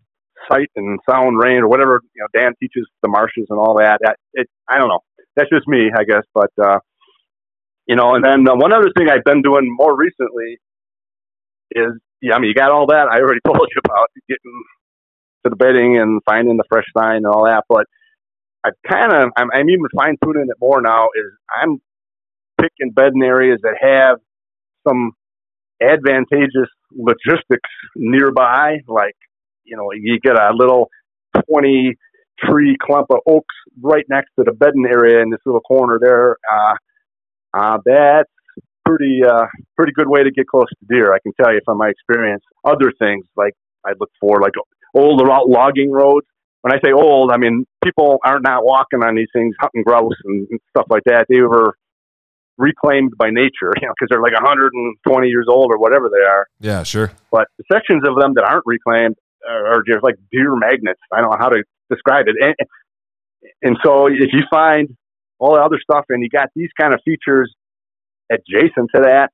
sight 0.52 0.70
and 0.76 1.00
sound 1.10 1.38
range 1.40 1.62
or 1.62 1.68
whatever. 1.68 2.02
You 2.16 2.24
know, 2.24 2.40
Dan 2.40 2.54
teaches 2.60 2.88
the 3.02 3.10
marshes 3.10 3.48
and 3.50 3.60
all 3.60 3.78
that. 3.78 4.00
That 4.02 4.18
it, 4.34 4.48
I 4.70 4.78
don't 4.78 4.90
know. 4.90 5.02
That's 5.36 5.50
just 5.50 5.68
me, 5.68 5.92
I 5.96 6.04
guess. 6.04 6.24
But 6.34 6.52
uh, 6.62 6.80
you 7.88 7.96
know, 7.96 8.16
and 8.16 8.24
then 8.24 8.48
uh, 8.48 8.56
one 8.56 8.74
other 8.74 8.92
thing 8.98 9.10
I've 9.10 9.24
been 9.24 9.42
doing 9.42 9.68
more 9.78 9.96
recently 9.96 10.58
is, 11.72 11.94
yeah, 12.22 12.36
I 12.36 12.40
mean, 12.40 12.50
you 12.50 12.56
got 12.56 12.72
all 12.72 12.88
that 12.88 13.08
I 13.12 13.20
already 13.20 13.42
told 13.46 13.68
you 13.74 13.82
about 13.86 14.10
getting 14.28 14.64
the 15.50 15.56
bedding 15.56 15.98
and 15.98 16.22
finding 16.26 16.58
the 16.58 16.64
fresh 16.70 16.86
sign 16.98 17.18
and 17.18 17.28
all 17.28 17.46
that, 17.46 17.64
but 17.70 17.86
I 18.66 18.70
kind 18.90 19.14
of 19.14 19.32
I'm, 19.38 19.50
I'm 19.54 19.70
even 19.70 19.86
fine 19.96 20.16
tuning 20.24 20.48
it 20.50 20.58
more 20.60 20.82
now. 20.82 21.06
Is 21.16 21.32
I'm 21.62 21.80
picking 22.60 22.92
bedding 22.92 23.24
areas 23.24 23.60
that 23.64 23.76
have 23.82 24.18
some 24.88 25.12
advantageous 25.82 26.70
logistics 26.92 27.70
nearby, 27.96 28.78
like 28.88 29.16
you 29.64 29.78
know 29.78 29.92
you 29.94 30.20
get 30.20 30.36
a 30.36 30.52
little 30.54 30.90
twenty 31.50 31.96
tree 32.40 32.78
clump 32.82 33.08
of 33.10 33.20
oaks 33.28 33.56
right 33.82 34.06
next 34.10 34.30
to 34.38 34.44
the 34.46 34.54
bedding 34.54 34.86
area 34.86 35.22
in 35.22 35.30
this 35.30 35.40
little 35.46 35.62
corner 35.62 36.00
there. 36.02 36.38
Uh, 36.52 36.74
uh, 37.54 37.78
that's 37.86 38.30
pretty 38.86 39.22
uh, 39.28 39.46
pretty 39.76 39.92
good 39.94 40.08
way 40.08 40.24
to 40.24 40.32
get 40.32 40.48
close 40.48 40.68
to 40.70 40.86
deer. 40.90 41.14
I 41.14 41.20
can 41.20 41.34
tell 41.42 41.54
you 41.54 41.62
from 41.66 41.78
my 41.78 41.90
experience. 41.90 42.44
Other 42.64 42.92
things 43.00 43.26
like 43.36 43.54
I 43.86 43.92
look 44.00 44.12
for 44.20 44.42
like 44.42 44.54
old 44.98 45.22
logging 45.48 45.92
roads 45.92 46.28
when 46.62 46.74
I 46.74 46.80
say 46.84 46.92
old, 46.92 47.32
I 47.32 47.38
mean 47.38 47.66
people 47.84 48.20
aren't 48.26 48.44
not 48.44 48.66
walking 48.66 49.04
on 49.04 49.16
these 49.16 49.30
things 49.34 49.56
hunting 49.60 49.84
grouse 49.84 50.14
and, 50.26 50.48
and 50.50 50.60
stuff 50.70 50.88
like 50.90 51.04
that. 51.06 51.28
They 51.30 51.42
were 51.42 51.78
reclaimed 52.58 53.14
by 53.18 53.30
nature, 53.30 53.72
you 53.80 53.88
know, 53.88 53.94
because 53.98 54.10
they're 54.10 54.22
like 54.22 54.34
120 54.34 55.28
years 55.28 55.46
old 55.50 55.72
or 55.72 55.78
whatever 55.78 56.10
they 56.10 56.26
are. 56.26 56.48
Yeah, 56.60 56.84
sure. 56.84 57.12
But 57.32 57.48
the 57.58 57.64
sections 57.72 58.04
of 58.08 58.20
them 58.20 58.34
that 58.36 58.44
aren't 58.44 58.66
reclaimed 58.66 59.16
are, 59.48 59.76
are 59.76 59.84
just 59.88 60.04
like 60.04 60.16
deer 60.32 60.56
magnets. 60.56 61.00
I 61.12 61.22
don't 61.22 61.32
know 61.32 61.38
how 61.40 61.50
to 61.50 61.64
describe 61.90 62.26
it. 62.28 62.36
And, 62.42 62.56
and 63.62 63.78
so 63.84 64.08
if 64.08 64.34
you 64.34 64.42
find 64.50 64.90
all 65.40 65.54
the 65.54 65.62
other 65.62 65.80
stuff 65.80 66.06
and 66.10 66.24
you 66.24 66.30
got 66.30 66.50
these 66.56 66.70
kind 66.80 66.94
of 66.94 67.00
features 67.06 67.54
adjacent 68.32 68.90
to 68.96 69.02
that, 69.04 69.30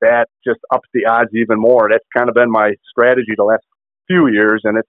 that 0.00 0.28
just 0.46 0.60
ups 0.70 0.88
the 0.94 1.06
odds 1.06 1.30
even 1.34 1.58
more. 1.58 1.88
That's 1.90 2.04
kind 2.16 2.28
of 2.28 2.34
been 2.34 2.50
my 2.50 2.74
strategy 2.90 3.32
the 3.36 3.44
last 3.44 3.64
few 4.06 4.28
years, 4.28 4.62
and 4.64 4.78
it's 4.78 4.88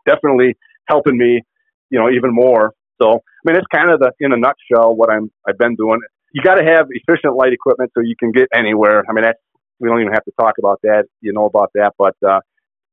definitely 0.06 0.56
helping 0.88 1.16
me, 1.16 1.42
you 1.90 1.98
know, 1.98 2.10
even 2.10 2.34
more. 2.34 2.72
So, 3.00 3.14
I 3.14 3.42
mean, 3.44 3.56
it's 3.56 3.66
kind 3.74 3.90
of 3.90 4.00
the, 4.00 4.12
in 4.20 4.32
a 4.32 4.36
nutshell, 4.36 4.94
what 4.94 5.10
I'm, 5.10 5.30
I've 5.48 5.58
been 5.58 5.74
doing. 5.74 6.00
You 6.32 6.42
got 6.42 6.56
to 6.56 6.64
have 6.64 6.86
efficient 6.90 7.36
light 7.36 7.52
equipment 7.52 7.90
so 7.94 8.00
you 8.02 8.14
can 8.18 8.32
get 8.32 8.48
anywhere. 8.54 9.04
I 9.08 9.12
mean, 9.12 9.24
we 9.80 9.88
don't 9.88 10.00
even 10.00 10.12
have 10.12 10.24
to 10.24 10.32
talk 10.38 10.54
about 10.58 10.80
that. 10.82 11.04
You 11.20 11.32
know 11.32 11.46
about 11.46 11.70
that, 11.74 11.92
but, 11.98 12.14
uh, 12.26 12.40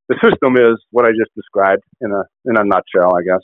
the 0.08 0.16
system 0.22 0.56
is 0.56 0.82
what 0.90 1.04
I 1.04 1.10
just 1.10 1.34
described 1.34 1.82
in 2.00 2.10
a, 2.10 2.24
in 2.44 2.56
a 2.56 2.64
nutshell, 2.64 3.16
I 3.16 3.22
guess. 3.22 3.40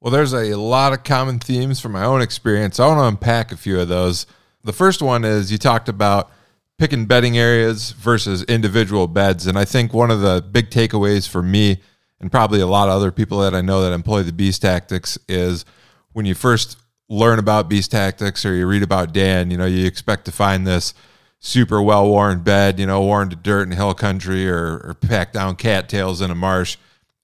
Well, 0.00 0.12
there's 0.12 0.34
a 0.34 0.54
lot 0.54 0.92
of 0.92 1.02
common 1.02 1.38
themes 1.38 1.80
from 1.80 1.92
my 1.92 2.04
own 2.04 2.20
experience. 2.20 2.78
I 2.78 2.86
want 2.86 2.98
to 2.98 3.04
unpack 3.04 3.52
a 3.52 3.56
few 3.56 3.80
of 3.80 3.88
those. 3.88 4.26
The 4.62 4.72
first 4.72 5.00
one 5.00 5.24
is 5.24 5.50
you 5.50 5.56
talked 5.56 5.88
about 5.88 6.30
picking 6.78 7.06
bedding 7.06 7.38
areas 7.38 7.92
versus 7.92 8.42
individual 8.44 9.06
beds. 9.06 9.46
And 9.46 9.58
I 9.58 9.64
think 9.64 9.92
one 9.92 10.10
of 10.10 10.20
the 10.20 10.42
big 10.42 10.70
takeaways 10.70 11.28
for 11.28 11.42
me 11.42 11.80
and 12.20 12.30
probably 12.30 12.60
a 12.60 12.66
lot 12.66 12.88
of 12.88 12.94
other 12.94 13.12
people 13.12 13.40
that 13.40 13.54
I 13.54 13.60
know 13.60 13.82
that 13.82 13.92
employ 13.92 14.22
the 14.22 14.32
beast 14.32 14.62
tactics 14.62 15.18
is 15.28 15.64
when 16.12 16.26
you 16.26 16.34
first 16.34 16.78
learn 17.08 17.38
about 17.38 17.68
beast 17.68 17.90
tactics 17.90 18.44
or 18.44 18.54
you 18.54 18.66
read 18.66 18.82
about 18.82 19.12
Dan, 19.12 19.50
you 19.50 19.56
know, 19.56 19.66
you 19.66 19.86
expect 19.86 20.24
to 20.24 20.32
find 20.32 20.66
this 20.66 20.94
super 21.38 21.82
well 21.82 22.08
worn 22.08 22.40
bed, 22.40 22.80
you 22.80 22.86
know, 22.86 23.02
worn 23.02 23.28
to 23.30 23.36
dirt 23.36 23.68
in 23.68 23.72
hill 23.72 23.94
country 23.94 24.48
or, 24.48 24.80
or 24.84 24.94
packed 24.94 25.34
down 25.34 25.56
cattails 25.56 26.20
in 26.20 26.30
a 26.30 26.34
marsh. 26.34 26.76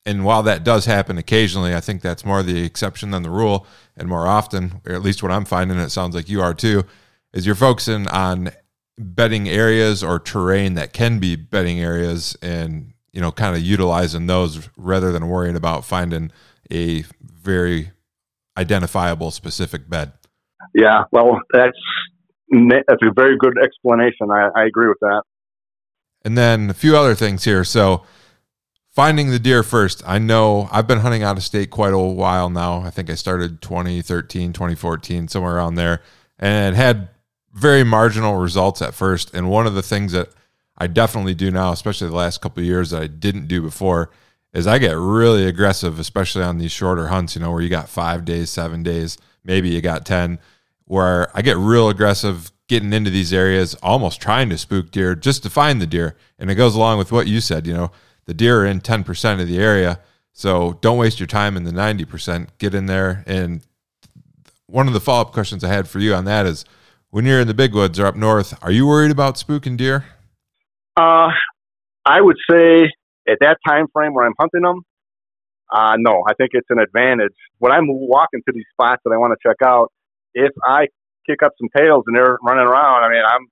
And 0.05 0.25
while 0.25 0.43
that 0.43 0.65
does 0.65 0.87
happen 0.87 1.19
occasionally, 1.19 1.75
I 1.75 1.81
think 1.81 2.03
that's 2.03 2.25
more 2.25 2.43
the 2.43 2.63
exception 2.63 3.11
than 3.11 3.23
the 3.23 3.31
rule. 3.31 3.67
And 3.97 4.09
more 4.09 4.27
often, 4.27 4.81
or 4.87 4.95
at 4.95 5.03
least 5.03 5.23
what 5.23 5.33
I'm 5.33 5.45
finding, 5.45 5.79
it 5.79 5.91
sounds 5.91 6.15
like 6.15 6.29
you 6.29 6.43
are 6.43 6.55
too, 6.55 6.85
is 7.33 7.47
you're 7.47 7.55
focusing 7.55 8.07
on 8.09 8.51
bedding 9.01 9.49
areas 9.49 10.05
or 10.05 10.19
terrain 10.19 10.75
that 10.75 10.93
can 10.93 11.19
be 11.19 11.35
bedding 11.35 11.81
areas 11.81 12.37
and 12.43 12.93
you 13.13 13.21
know, 13.21 13.33
kind 13.33 13.57
of 13.57 13.63
utilizing 13.63 14.27
those 14.27 14.69
rather 14.77 15.13
than 15.13 15.29
worrying 15.29 15.57
about 15.57 15.85
finding 15.85 16.31
a 16.71 17.05
very 17.23 17.91
identifiable 18.57 19.31
specific 19.31 19.89
bed. 19.89 20.13
Yeah, 20.75 21.05
well, 21.11 21.41
that's 21.53 21.79
that's 22.89 23.03
a 23.03 23.13
very 23.15 23.37
good 23.37 23.57
explanation. 23.63 24.31
I, 24.31 24.49
I 24.55 24.65
agree 24.65 24.89
with 24.89 24.99
that. 25.01 25.23
And 26.25 26.37
then 26.37 26.71
a 26.71 26.75
few 26.75 26.97
other 26.97 27.15
things 27.15 27.45
here. 27.45 27.65
So, 27.65 28.05
finding 28.91 29.31
the 29.31 29.39
deer 29.39 29.63
first. 29.63 30.03
I 30.07 30.19
know 30.19 30.69
I've 30.71 30.87
been 30.87 30.99
hunting 30.99 31.23
out 31.23 31.37
of 31.37 31.43
state 31.43 31.71
quite 31.71 31.95
a 31.95 31.99
while 31.99 32.51
now. 32.51 32.81
I 32.81 32.91
think 32.91 33.09
I 33.09 33.15
started 33.15 33.63
2013, 33.63 34.53
2014, 34.53 35.29
somewhere 35.29 35.57
around 35.57 35.77
there, 35.77 36.03
and 36.39 36.77
had 36.77 37.09
very 37.53 37.85
marginal 37.85 38.37
results 38.37 38.81
at 38.83 38.95
first. 38.95 39.35
And 39.35 39.51
one 39.51 39.67
of 39.67 39.75
the 39.75 39.83
things 39.83 40.13
that 40.13 40.29
I 40.79 40.87
definitely 40.87 41.35
do 41.35 41.51
now, 41.51 41.73
especially 41.73 42.09
the 42.09 42.17
last 42.17 42.41
couple 42.41 42.63
of 42.63 42.67
years 42.67 42.91
that 42.91 43.03
I 43.03 43.07
didn't 43.07 43.49
do 43.49 43.61
before, 43.61 44.11
is 44.53 44.67
I 44.67 44.79
get 44.79 44.97
really 44.97 45.47
aggressive, 45.47 45.99
especially 45.99 46.43
on 46.43 46.59
these 46.59 46.73
shorter 46.73 47.09
hunts, 47.09 47.35
you 47.35 47.43
know, 47.43 47.53
where 47.53 47.63
you 47.63 47.69
got 47.69 47.89
five 47.89 48.25
days, 48.25 48.51
seven 48.51 48.83
days, 48.83 49.19
maybe 49.45 49.69
you 49.69 49.81
got 49.81 50.05
10, 50.07 50.39
where 50.85 51.31
I 51.37 51.43
get 51.43 51.57
real 51.57 51.89
aggressive 51.89 52.51
getting 52.67 52.93
into 52.93 53.11
these 53.11 53.33
areas, 53.33 53.75
almost 53.77 54.21
trying 54.21 54.49
to 54.49 54.59
spook 54.59 54.91
deer 54.91 55.15
just 55.15 55.43
to 55.43 55.51
find 55.51 55.81
the 55.81 55.87
deer. 55.87 56.17
And 56.39 56.51
it 56.51 56.55
goes 56.55 56.75
along 56.75 56.99
with 56.99 57.13
what 57.13 57.27
you 57.27 57.41
said, 57.41 57.67
you 57.67 57.75
know, 57.75 57.91
the 58.27 58.35
deer 58.35 58.63
are 58.63 58.67
in 58.67 58.81
10% 58.81 59.41
of 59.41 59.49
the 59.49 59.59
area. 59.59 59.99
So 60.33 60.79
don't 60.81 60.99
waste 60.99 61.19
your 61.19 61.27
time 61.27 61.57
in 61.57 61.65
the 61.65 61.73
90%. 61.73 62.49
Get 62.59 62.75
in 62.75 62.87
there. 62.87 63.25
And 63.27 63.63
one 64.67 64.87
of 64.87 64.95
the 64.95 65.01
follow 65.01 65.23
up 65.23 65.33
questions 65.33 65.65
I 65.65 65.69
had 65.69 65.89
for 65.89 65.99
you 65.99 66.15
on 66.15 66.25
that 66.27 66.47
is 66.47 66.65
when 67.11 67.25
you're 67.25 67.41
in 67.41 67.49
the 67.49 67.55
big 67.55 67.75
woods 67.75 67.99
or 67.99 68.07
up 68.07 68.17
north, 68.17 68.57
are 68.63 68.71
you 68.71 68.87
worried 68.87 69.11
about 69.11 69.35
spooking 69.35 69.77
deer? 69.77 70.05
Uh, 70.97 71.29
I 72.05 72.21
would 72.21 72.37
say 72.51 72.85
at 73.29 73.39
that 73.41 73.59
time 73.67 73.87
frame 73.93 74.15
where 74.15 74.27
I'm 74.27 74.35
hunting 74.39 74.63
them, 74.63 74.83
uh, 75.73 75.97
no, 75.99 76.25
I 76.29 76.35
think 76.35 76.51
it's 76.53 76.67
an 76.71 76.79
advantage. 76.79 77.35
When 77.59 77.73
I'm 77.73 77.87
walking 77.89 78.41
to 78.47 78.53
these 78.53 78.65
spots 78.73 79.03
that 79.05 79.13
I 79.13 79.19
want 79.19 79.33
to 79.33 79.49
check 79.49 79.57
out, 79.65 79.93
if 80.35 80.53
I 80.65 80.87
kick 81.27 81.43
up 81.45 81.53
some 81.61 81.69
tails 81.77 82.05
and 82.07 82.17
they're 82.17 82.39
running 82.43 82.67
around, 82.67 83.05
I 83.05 83.09
mean, 83.09 83.23
I'm 83.25 83.47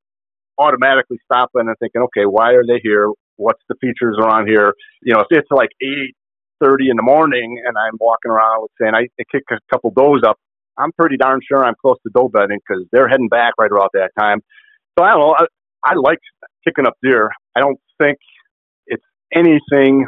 automatically 0.58 1.18
stopping 1.24 1.66
and 1.68 1.76
thinking, 1.78 2.02
okay, 2.02 2.26
why 2.26 2.52
are 2.52 2.64
they 2.66 2.80
here? 2.82 3.10
What's 3.36 3.62
the 3.68 3.76
features 3.80 4.16
around 4.20 4.48
here? 4.48 4.74
You 5.02 5.14
know, 5.14 5.20
if 5.20 5.26
it's 5.30 5.50
like 5.50 5.70
eight 5.80 6.14
thirty 6.60 6.90
in 6.90 6.96
the 6.96 7.02
morning 7.02 7.62
and 7.64 7.76
I'm 7.78 7.96
walking 8.00 8.32
around, 8.32 8.62
let's 8.62 8.74
say, 8.80 8.88
and 8.88 8.96
I, 8.96 9.08
I 9.20 9.24
kick 9.30 9.44
a 9.52 9.58
couple 9.70 9.92
does 9.92 10.22
up, 10.26 10.38
I'm 10.78 10.92
pretty 10.92 11.16
darn 11.16 11.40
sure 11.46 11.64
I'm 11.64 11.74
close 11.80 11.96
to 12.06 12.10
doe 12.14 12.28
bedding 12.28 12.58
because 12.66 12.84
they're 12.92 13.08
heading 13.08 13.28
back 13.28 13.54
right 13.58 13.70
around 13.70 13.90
that 13.94 14.10
time. 14.18 14.40
So 14.98 15.04
I 15.04 15.12
don't 15.12 15.20
know. 15.20 15.34
I, 15.38 15.46
I 15.84 15.94
like 15.94 16.18
picking 16.64 16.86
up 16.86 16.94
deer. 17.02 17.30
I 17.56 17.60
don't 17.60 17.78
think 18.00 18.18
it's 18.86 19.04
anything 19.34 20.06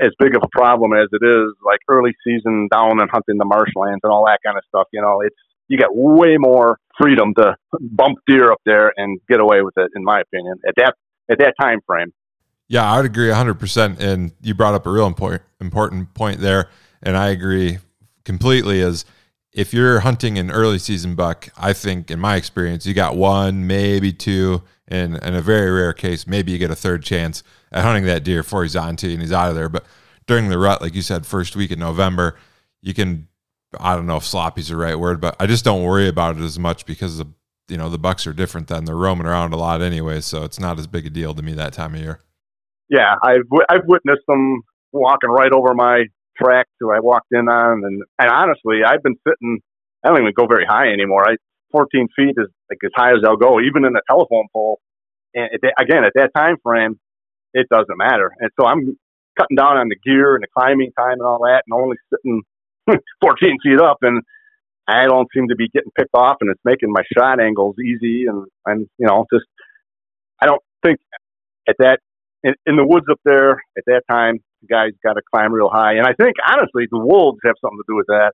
as 0.00 0.10
big 0.18 0.36
of 0.36 0.42
a 0.42 0.48
problem 0.48 0.92
as 0.92 1.08
it 1.12 1.24
is 1.24 1.52
like 1.64 1.80
early 1.88 2.12
season 2.26 2.68
down 2.70 3.00
and 3.00 3.10
hunting 3.10 3.38
the 3.38 3.44
marshlands 3.44 4.00
and 4.02 4.12
all 4.12 4.26
that 4.26 4.40
kind 4.44 4.56
of 4.56 4.64
stuff. 4.68 4.86
You 4.92 5.00
know, 5.00 5.20
it's 5.20 5.36
you 5.68 5.78
get 5.78 5.88
way 5.92 6.36
more 6.38 6.78
freedom 7.00 7.34
to 7.34 7.56
bump 7.80 8.18
deer 8.26 8.52
up 8.52 8.60
there 8.64 8.92
and 8.96 9.20
get 9.28 9.40
away 9.40 9.62
with 9.62 9.74
it, 9.76 9.90
in 9.96 10.04
my 10.04 10.20
opinion, 10.20 10.56
at 10.66 10.74
that 10.76 10.94
at 11.30 11.38
that 11.38 11.54
time 11.60 11.80
frame. 11.86 12.12
Yeah, 12.68 12.92
I'd 12.92 13.04
agree 13.04 13.28
100%. 13.28 14.00
And 14.00 14.32
you 14.40 14.52
brought 14.52 14.74
up 14.74 14.86
a 14.86 14.90
real 14.90 15.06
important 15.06 15.42
important 15.60 16.14
point 16.14 16.40
there, 16.40 16.68
and 17.02 17.16
I 17.16 17.28
agree 17.28 17.78
completely. 18.24 18.80
Is 18.80 19.04
if 19.56 19.72
you're 19.72 20.00
hunting 20.00 20.38
an 20.38 20.50
early 20.50 20.78
season 20.78 21.14
buck, 21.14 21.48
I 21.56 21.72
think 21.72 22.10
in 22.10 22.20
my 22.20 22.36
experience, 22.36 22.84
you 22.84 22.92
got 22.92 23.16
one, 23.16 23.66
maybe 23.66 24.12
two 24.12 24.62
and 24.86 25.16
in 25.16 25.34
a 25.34 25.40
very 25.40 25.70
rare 25.70 25.94
case, 25.94 26.26
maybe 26.26 26.52
you 26.52 26.58
get 26.58 26.70
a 26.70 26.76
third 26.76 27.02
chance 27.02 27.42
at 27.72 27.82
hunting 27.82 28.04
that 28.04 28.22
deer 28.22 28.42
before 28.42 28.62
he's 28.64 28.76
on 28.76 28.96
to 28.96 29.06
you 29.06 29.14
and 29.14 29.22
he's 29.22 29.32
out 29.32 29.48
of 29.48 29.56
there. 29.56 29.70
But 29.70 29.86
during 30.26 30.50
the 30.50 30.58
rut, 30.58 30.82
like 30.82 30.94
you 30.94 31.00
said, 31.00 31.26
first 31.26 31.56
week 31.56 31.70
in 31.70 31.78
November, 31.78 32.36
you 32.82 32.92
can 32.92 33.28
I 33.80 33.96
don't 33.96 34.06
know 34.06 34.18
if 34.18 34.24
sloppy's 34.26 34.68
the 34.68 34.76
right 34.76 34.98
word, 34.98 35.20
but 35.22 35.36
I 35.40 35.46
just 35.46 35.64
don't 35.64 35.82
worry 35.82 36.06
about 36.06 36.36
it 36.36 36.42
as 36.42 36.58
much 36.58 36.84
because 36.84 37.16
the 37.16 37.26
you 37.68 37.78
know 37.78 37.88
the 37.88 37.98
bucks 37.98 38.26
are 38.26 38.34
different 38.34 38.68
than 38.68 38.84
they're 38.84 38.94
roaming 38.94 39.26
around 39.26 39.54
a 39.54 39.56
lot 39.56 39.80
anyway, 39.80 40.20
so 40.20 40.44
it's 40.44 40.60
not 40.60 40.78
as 40.78 40.86
big 40.86 41.06
a 41.06 41.10
deal 41.10 41.34
to 41.34 41.42
me 41.42 41.54
that 41.54 41.72
time 41.72 41.94
of 41.94 42.00
year. 42.00 42.20
Yeah, 42.90 43.14
I've 43.22 43.48
I've 43.70 43.86
witnessed 43.86 44.22
them 44.28 44.60
walking 44.92 45.30
right 45.30 45.52
over 45.52 45.74
my 45.74 46.04
track 46.36 46.66
who 46.80 46.92
I 46.92 47.00
walked 47.00 47.32
in 47.32 47.48
on, 47.48 47.84
and 47.84 48.02
and 48.18 48.30
honestly, 48.30 48.80
I've 48.86 49.02
been 49.02 49.16
sitting 49.26 49.60
I 50.04 50.08
don't 50.08 50.20
even 50.20 50.32
go 50.36 50.46
very 50.46 50.64
high 50.64 50.88
anymore. 50.88 51.28
I 51.28 51.36
14 51.72 52.08
feet 52.16 52.34
is 52.36 52.48
like 52.70 52.78
as 52.84 52.92
high 52.94 53.10
as 53.10 53.18
I'll 53.26 53.36
go, 53.36 53.60
even 53.60 53.84
in 53.84 53.96
a 53.96 54.00
telephone 54.08 54.46
pole. 54.52 54.80
And 55.34 55.50
again, 55.78 56.04
at 56.04 56.12
that 56.14 56.30
time 56.34 56.56
frame, 56.62 56.98
it 57.52 57.66
doesn't 57.68 57.96
matter. 57.96 58.32
And 58.38 58.50
so 58.58 58.66
I'm 58.66 58.96
cutting 59.36 59.56
down 59.56 59.76
on 59.76 59.88
the 59.88 59.96
gear 59.96 60.34
and 60.34 60.42
the 60.42 60.48
climbing 60.56 60.92
time 60.98 61.14
and 61.14 61.22
all 61.22 61.40
that, 61.40 61.64
and 61.66 61.74
only 61.74 61.96
sitting 62.12 62.42
14 63.20 63.58
feet 63.62 63.80
up, 63.80 63.98
and 64.02 64.22
I 64.88 65.04
don't 65.04 65.28
seem 65.34 65.48
to 65.48 65.56
be 65.56 65.68
getting 65.68 65.90
picked 65.98 66.14
off, 66.14 66.36
and 66.40 66.50
it's 66.50 66.60
making 66.64 66.92
my 66.92 67.02
shot 67.16 67.40
angles 67.40 67.76
easy, 67.84 68.26
and 68.26 68.46
and 68.64 68.88
you 68.98 69.06
know 69.06 69.26
just 69.32 69.44
I 70.40 70.46
don't 70.46 70.62
think 70.84 71.00
at 71.68 71.76
that 71.80 71.98
in, 72.44 72.54
in 72.66 72.76
the 72.76 72.86
woods 72.86 73.06
up 73.10 73.20
there 73.24 73.52
at 73.76 73.84
that 73.86 74.02
time, 74.08 74.38
guys 74.68 74.90
got 75.04 75.14
to 75.14 75.22
climb 75.32 75.52
real 75.52 75.68
high, 75.68 75.94
and 75.94 76.06
I 76.06 76.14
think 76.14 76.36
honestly 76.46 76.86
the 76.90 76.98
wolves 76.98 77.38
have 77.44 77.56
something 77.60 77.78
to 77.78 77.88
do 77.88 77.96
with 77.96 78.06
that. 78.06 78.32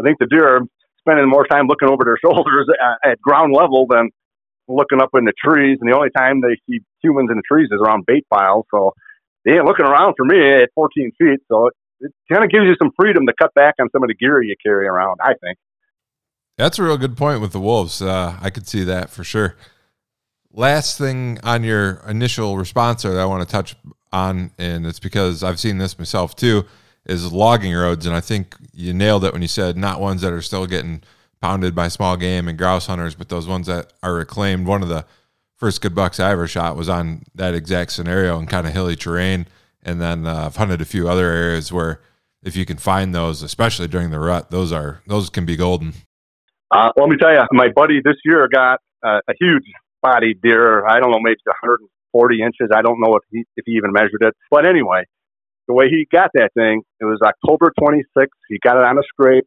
I 0.00 0.02
think 0.02 0.18
the 0.18 0.26
deer 0.26 0.56
are 0.56 0.60
spending 1.00 1.28
more 1.28 1.46
time 1.46 1.66
looking 1.66 1.88
over 1.88 2.04
their 2.04 2.18
shoulders 2.24 2.68
at, 2.68 3.12
at 3.12 3.20
ground 3.20 3.54
level 3.54 3.86
than 3.88 4.10
looking 4.68 5.00
up 5.00 5.10
in 5.14 5.24
the 5.24 5.32
trees, 5.36 5.78
and 5.80 5.90
the 5.90 5.96
only 5.96 6.10
time 6.16 6.40
they 6.40 6.56
see 6.68 6.80
humans 7.02 7.28
in 7.30 7.36
the 7.36 7.42
trees 7.50 7.68
is 7.70 7.80
around 7.84 8.04
bait 8.06 8.26
piles. 8.32 8.64
So 8.70 8.92
they 9.44 9.52
ain't 9.52 9.66
looking 9.66 9.86
around 9.86 10.14
for 10.16 10.24
me 10.24 10.62
at 10.62 10.70
14 10.74 11.12
feet. 11.18 11.40
So 11.48 11.68
it, 11.68 11.74
it 12.00 12.12
kind 12.32 12.44
of 12.44 12.50
gives 12.50 12.64
you 12.64 12.74
some 12.80 12.90
freedom 12.98 13.26
to 13.26 13.32
cut 13.38 13.52
back 13.54 13.74
on 13.80 13.88
some 13.92 14.02
of 14.02 14.08
the 14.08 14.14
gear 14.14 14.42
you 14.42 14.54
carry 14.64 14.86
around. 14.86 15.18
I 15.22 15.34
think. 15.40 15.58
That's 16.56 16.78
a 16.78 16.84
real 16.84 16.96
good 16.96 17.16
point 17.16 17.40
with 17.40 17.52
the 17.52 17.60
wolves. 17.60 18.00
Uh, 18.00 18.38
I 18.40 18.50
could 18.50 18.68
see 18.68 18.84
that 18.84 19.10
for 19.10 19.24
sure. 19.24 19.56
Last 20.52 20.98
thing 20.98 21.40
on 21.42 21.64
your 21.64 22.00
initial 22.06 22.56
response 22.56 23.02
that 23.02 23.18
I 23.18 23.24
want 23.24 23.46
to 23.46 23.50
touch 23.50 23.74
on, 24.14 24.52
and 24.58 24.86
it's 24.86 25.00
because 25.00 25.42
I've 25.42 25.58
seen 25.58 25.78
this 25.78 25.98
myself 25.98 26.36
too, 26.36 26.64
is 27.04 27.32
logging 27.32 27.74
roads. 27.74 28.06
And 28.06 28.14
I 28.14 28.20
think 28.20 28.54
you 28.72 28.94
nailed 28.94 29.24
it 29.24 29.32
when 29.32 29.42
you 29.42 29.48
said 29.48 29.76
not 29.76 30.00
ones 30.00 30.22
that 30.22 30.32
are 30.32 30.40
still 30.40 30.66
getting 30.66 31.02
pounded 31.42 31.74
by 31.74 31.88
small 31.88 32.16
game 32.16 32.48
and 32.48 32.56
grouse 32.56 32.86
hunters, 32.86 33.14
but 33.14 33.28
those 33.28 33.46
ones 33.46 33.66
that 33.66 33.92
are 34.02 34.14
reclaimed. 34.14 34.66
One 34.66 34.82
of 34.82 34.88
the 34.88 35.04
first 35.56 35.82
good 35.82 35.94
bucks 35.94 36.18
I 36.20 36.30
ever 36.30 36.46
shot 36.46 36.76
was 36.76 36.88
on 36.88 37.24
that 37.34 37.54
exact 37.54 37.92
scenario 37.92 38.38
in 38.38 38.46
kind 38.46 38.66
of 38.66 38.72
hilly 38.72 38.96
terrain. 38.96 39.46
And 39.82 40.00
then 40.00 40.26
uh, 40.26 40.46
I've 40.46 40.56
hunted 40.56 40.80
a 40.80 40.86
few 40.86 41.08
other 41.08 41.28
areas 41.28 41.70
where 41.70 42.00
if 42.42 42.56
you 42.56 42.64
can 42.64 42.78
find 42.78 43.14
those, 43.14 43.42
especially 43.42 43.88
during 43.88 44.10
the 44.10 44.20
rut, 44.20 44.50
those 44.50 44.72
are 44.72 45.02
those 45.06 45.28
can 45.28 45.44
be 45.44 45.56
golden. 45.56 45.92
Uh, 46.70 46.90
let 46.96 47.08
me 47.08 47.16
tell 47.16 47.32
you, 47.32 47.42
my 47.52 47.68
buddy 47.68 48.00
this 48.04 48.16
year 48.24 48.48
got 48.52 48.80
uh, 49.04 49.20
a 49.28 49.34
huge 49.38 49.64
body 50.02 50.34
deer. 50.42 50.86
I 50.86 51.00
don't 51.00 51.10
know, 51.10 51.20
maybe 51.20 51.36
140 52.14 52.42
inches. 52.42 52.70
I 52.74 52.82
don't 52.82 53.00
know 53.00 53.16
if 53.16 53.24
he 53.30 53.44
if 53.56 53.64
he 53.66 53.72
even 53.74 53.92
measured 53.92 54.22
it. 54.22 54.34
But 54.50 54.66
anyway, 54.66 55.04
the 55.68 55.74
way 55.74 55.88
he 55.90 56.06
got 56.12 56.30
that 56.34 56.50
thing, 56.54 56.82
it 57.00 57.06
was 57.06 57.20
October 57.22 57.72
26th. 57.80 58.28
He 58.48 58.58
got 58.62 58.76
it 58.78 58.84
on 58.84 58.98
a 58.98 59.02
scrape, 59.08 59.46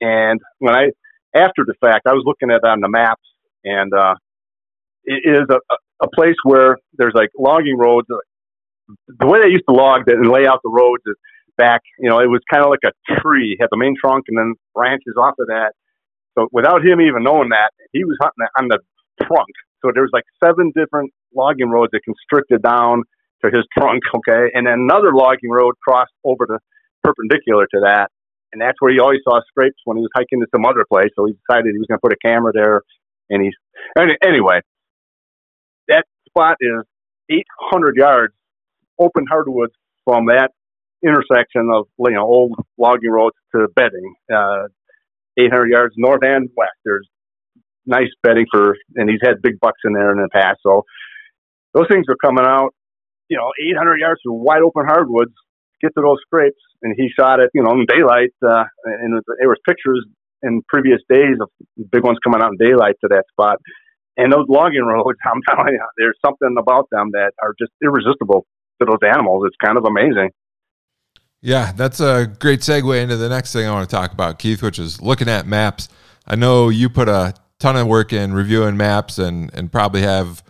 and 0.00 0.40
when 0.60 0.74
I 0.76 0.90
after 1.34 1.64
the 1.66 1.74
fact, 1.80 2.06
I 2.06 2.12
was 2.14 2.24
looking 2.26 2.50
at 2.50 2.58
it 2.64 2.66
on 2.66 2.80
the 2.80 2.88
maps, 2.88 3.22
and 3.64 3.92
uh, 3.94 4.14
it 5.04 5.22
is 5.26 5.48
a, 5.50 5.60
a 6.04 6.08
place 6.14 6.36
where 6.44 6.78
there's 6.98 7.14
like 7.14 7.30
logging 7.38 7.78
roads. 7.78 8.08
The 9.08 9.26
way 9.26 9.40
they 9.40 9.50
used 9.50 9.64
to 9.68 9.74
log 9.74 10.08
and 10.08 10.30
lay 10.30 10.46
out 10.46 10.60
the 10.64 10.70
roads 10.70 11.02
is 11.06 11.16
back, 11.58 11.82
you 11.98 12.10
know, 12.10 12.20
it 12.20 12.28
was 12.28 12.40
kind 12.52 12.64
of 12.64 12.70
like 12.70 12.84
a 12.84 12.92
tree, 13.20 13.56
had 13.60 13.68
the 13.70 13.78
main 13.78 13.94
trunk 14.00 14.26
and 14.28 14.38
then 14.38 14.54
branches 14.74 15.14
off 15.18 15.34
of 15.38 15.48
that. 15.48 15.72
So 16.38 16.48
without 16.52 16.84
him 16.84 17.00
even 17.00 17.24
knowing 17.24 17.50
that, 17.50 17.70
he 17.92 18.04
was 18.04 18.18
hunting 18.20 18.46
on 18.58 18.68
the 18.68 18.78
trunk. 19.26 19.48
So 19.82 19.90
there 19.94 20.02
was 20.02 20.10
like 20.12 20.24
seven 20.42 20.72
different 20.76 21.12
logging 21.34 21.70
road 21.70 21.90
that 21.92 22.00
constricted 22.04 22.62
down 22.62 23.02
to 23.44 23.50
his 23.50 23.64
trunk, 23.76 24.02
okay, 24.16 24.50
and 24.54 24.66
then 24.66 24.86
another 24.88 25.12
logging 25.14 25.50
road 25.50 25.74
crossed 25.86 26.12
over 26.24 26.46
the 26.46 26.58
perpendicular 27.02 27.66
to 27.66 27.80
that, 27.80 28.08
and 28.52 28.60
that's 28.60 28.80
where 28.80 28.92
he 28.92 29.00
always 29.00 29.20
saw 29.24 29.40
scrapes 29.48 29.76
when 29.84 29.96
he 29.96 30.02
was 30.02 30.10
hiking 30.14 30.40
to 30.40 30.46
some 30.54 30.64
other 30.64 30.84
place. 30.90 31.10
So 31.16 31.26
he 31.26 31.34
decided 31.46 31.72
he 31.72 31.78
was 31.78 31.88
going 31.88 31.98
to 31.98 32.02
put 32.02 32.12
a 32.12 32.20
camera 32.24 32.52
there, 32.52 32.82
and 33.30 33.42
he's 33.42 33.54
anyway. 34.22 34.60
That 35.88 36.04
spot 36.28 36.56
is 36.60 36.84
800 37.30 37.96
yards 37.96 38.34
open 38.98 39.26
hardwoods 39.28 39.74
from 40.04 40.26
that 40.26 40.50
intersection 41.04 41.68
of 41.72 41.86
you 41.98 42.12
know 42.12 42.22
old 42.22 42.52
logging 42.78 43.10
roads 43.10 43.36
to 43.54 43.68
bedding. 43.74 44.14
Uh, 44.32 44.68
800 45.36 45.68
yards 45.68 45.94
north 45.96 46.22
and 46.22 46.48
west. 46.56 46.70
There's 46.84 47.08
nice 47.86 48.08
bedding 48.22 48.46
for, 48.50 48.76
and 48.94 49.10
he's 49.10 49.20
had 49.22 49.42
big 49.42 49.58
bucks 49.60 49.80
in 49.84 49.92
there 49.92 50.12
in 50.12 50.18
the 50.18 50.28
past. 50.32 50.60
So 50.62 50.84
those 51.74 51.86
things 51.90 52.06
are 52.08 52.16
coming 52.16 52.44
out, 52.46 52.70
you 53.28 53.36
know, 53.36 53.50
800 53.60 54.00
yards 54.00 54.20
from 54.24 54.42
wide 54.42 54.62
open 54.62 54.84
hardwoods. 54.86 55.34
Get 55.82 55.92
to 55.98 56.02
those 56.02 56.18
scrapes, 56.24 56.60
and 56.82 56.94
he 56.96 57.08
shot 57.18 57.40
it, 57.40 57.50
you 57.52 57.62
know, 57.62 57.72
in 57.72 57.84
daylight. 57.86 58.32
Uh, 58.40 58.64
and 58.84 59.20
there 59.38 59.48
was 59.48 59.58
pictures 59.66 60.06
in 60.42 60.62
previous 60.68 61.00
days 61.10 61.36
of 61.40 61.50
big 61.90 62.04
ones 62.04 62.18
coming 62.24 62.40
out 62.40 62.52
in 62.52 62.68
daylight 62.68 62.94
to 63.02 63.08
that 63.08 63.24
spot. 63.30 63.58
And 64.16 64.32
those 64.32 64.46
logging 64.48 64.84
roads, 64.86 65.18
I'm 65.26 65.42
telling 65.48 65.74
you, 65.74 65.86
there's 65.98 66.18
something 66.24 66.54
about 66.58 66.88
them 66.90 67.10
that 67.12 67.32
are 67.42 67.54
just 67.58 67.72
irresistible 67.82 68.46
to 68.80 68.86
those 68.86 69.02
animals. 69.02 69.44
It's 69.46 69.56
kind 69.62 69.76
of 69.76 69.84
amazing. 69.84 70.30
Yeah, 71.42 71.72
that's 71.72 72.00
a 72.00 72.26
great 72.38 72.60
segue 72.60 73.02
into 73.02 73.16
the 73.16 73.28
next 73.28 73.52
thing 73.52 73.66
I 73.66 73.72
want 73.72 73.88
to 73.88 73.94
talk 73.94 74.12
about, 74.12 74.38
Keith, 74.38 74.62
which 74.62 74.78
is 74.78 75.02
looking 75.02 75.28
at 75.28 75.46
maps. 75.46 75.88
I 76.26 76.36
know 76.36 76.70
you 76.70 76.88
put 76.88 77.08
a 77.08 77.34
ton 77.58 77.76
of 77.76 77.86
work 77.86 78.12
in 78.12 78.32
reviewing 78.32 78.78
maps 78.78 79.18
and, 79.18 79.52
and 79.52 79.70
probably 79.70 80.00
have 80.02 80.42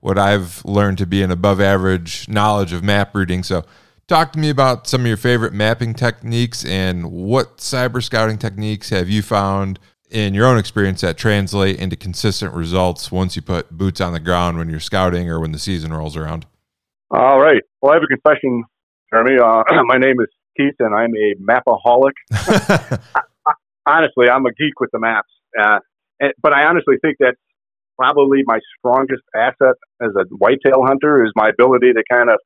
what 0.00 0.18
I've 0.18 0.64
learned 0.64 0.98
to 0.98 1.06
be 1.06 1.22
an 1.22 1.30
above 1.30 1.60
average 1.60 2.28
knowledge 2.28 2.72
of 2.72 2.82
map 2.82 3.14
reading. 3.14 3.42
So, 3.42 3.64
talk 4.08 4.32
to 4.32 4.38
me 4.38 4.50
about 4.50 4.86
some 4.86 5.02
of 5.02 5.06
your 5.06 5.16
favorite 5.16 5.52
mapping 5.52 5.94
techniques 5.94 6.64
and 6.64 7.12
what 7.12 7.58
cyber 7.58 8.02
scouting 8.02 8.38
techniques 8.38 8.90
have 8.90 9.08
you 9.08 9.22
found 9.22 9.78
in 10.10 10.34
your 10.34 10.46
own 10.46 10.58
experience 10.58 11.00
that 11.02 11.16
translate 11.16 11.78
into 11.78 11.96
consistent 11.96 12.52
results 12.52 13.12
once 13.12 13.36
you 13.36 13.42
put 13.42 13.70
boots 13.70 14.00
on 14.00 14.12
the 14.12 14.20
ground 14.20 14.58
when 14.58 14.68
you're 14.68 14.80
scouting 14.80 15.30
or 15.30 15.38
when 15.38 15.52
the 15.52 15.58
season 15.58 15.92
rolls 15.92 16.16
around? 16.16 16.46
All 17.10 17.40
right. 17.40 17.62
Well, 17.80 17.92
I 17.92 17.94
have 17.94 18.02
a 18.02 18.06
confession, 18.06 18.64
Jeremy. 19.12 19.38
Uh, 19.40 19.62
my 19.84 19.98
name 19.98 20.20
is 20.20 20.28
Keith, 20.56 20.74
and 20.80 20.94
I'm 20.94 21.12
a 21.14 21.34
mapaholic. 21.40 22.12
honestly, 23.86 24.28
I'm 24.28 24.46
a 24.46 24.52
geek 24.52 24.80
with 24.80 24.90
the 24.92 24.98
maps. 24.98 25.30
Uh, 25.60 25.78
and, 26.20 26.32
but 26.42 26.52
I 26.52 26.64
honestly 26.64 26.96
think 27.00 27.16
that 27.20 27.34
probably 28.00 28.40
my 28.46 28.58
strongest 28.78 29.22
asset 29.36 29.76
as 30.00 30.10
a 30.16 30.24
whitetail 30.30 30.84
hunter 30.86 31.24
is 31.24 31.32
my 31.36 31.50
ability 31.50 31.92
to 31.92 32.02
kind 32.10 32.30
of 32.30 32.38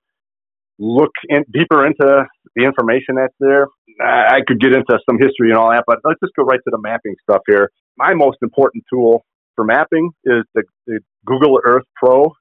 look 0.79 1.13
in, 1.29 1.45
deeper 1.53 1.87
into 1.87 2.25
the 2.57 2.65
information 2.65 3.15
that's 3.17 3.35
there. 3.39 3.69
I, 4.01 4.41
could 4.47 4.59
get 4.59 4.73
into 4.73 4.99
some 5.09 5.19
history 5.21 5.51
and 5.51 5.55
all 5.57 5.71
that, 5.71 5.85
but 5.87 5.99
let's 6.03 6.19
just 6.19 6.35
go 6.37 6.43
right 6.43 6.59
to 6.59 6.71
the 6.71 6.81
mapping 6.81 7.15
stuff 7.23 7.43
here. 7.47 7.71
My 7.97 8.15
most 8.15 8.39
important 8.43 8.85
tool 8.93 9.25
for 9.55 9.65
mapping 9.65 10.11
is 10.25 10.43
the, 10.55 10.65
the 10.89 10.99
Google 11.25 11.61
Earth 11.65 11.85
Pro. 11.95 12.33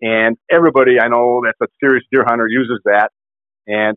And 0.00 0.36
everybody 0.48 1.00
I 1.00 1.08
know 1.08 1.42
that's 1.44 1.58
a 1.60 1.66
serious 1.84 2.04
deer 2.12 2.24
hunter 2.24 2.46
uses 2.46 2.80
that. 2.84 3.10
And 3.66 3.96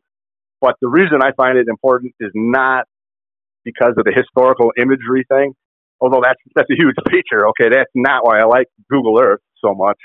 but 0.60 0.76
the 0.82 0.90
reason 0.90 1.22
I 1.22 1.32
find 1.38 1.58
it 1.58 1.68
important 1.68 2.14
is 2.20 2.32
not 2.34 2.86
because 3.64 3.94
of 3.98 4.06
the 4.06 4.12
historical 4.12 4.72
imagery 4.80 5.26
thing, 5.30 5.54
although 6.02 6.22
that's 6.22 6.40
that's 6.56 6.70
a 6.70 6.76
huge 6.76 6.96
feature. 7.10 7.48
Okay, 7.50 7.70
that's 7.70 7.92
not 7.96 8.26
why 8.26 8.40
I 8.40 8.46
like 8.46 8.68
Google 8.90 9.20
Earth 9.22 9.42
so 9.64 9.74
much. 9.74 9.98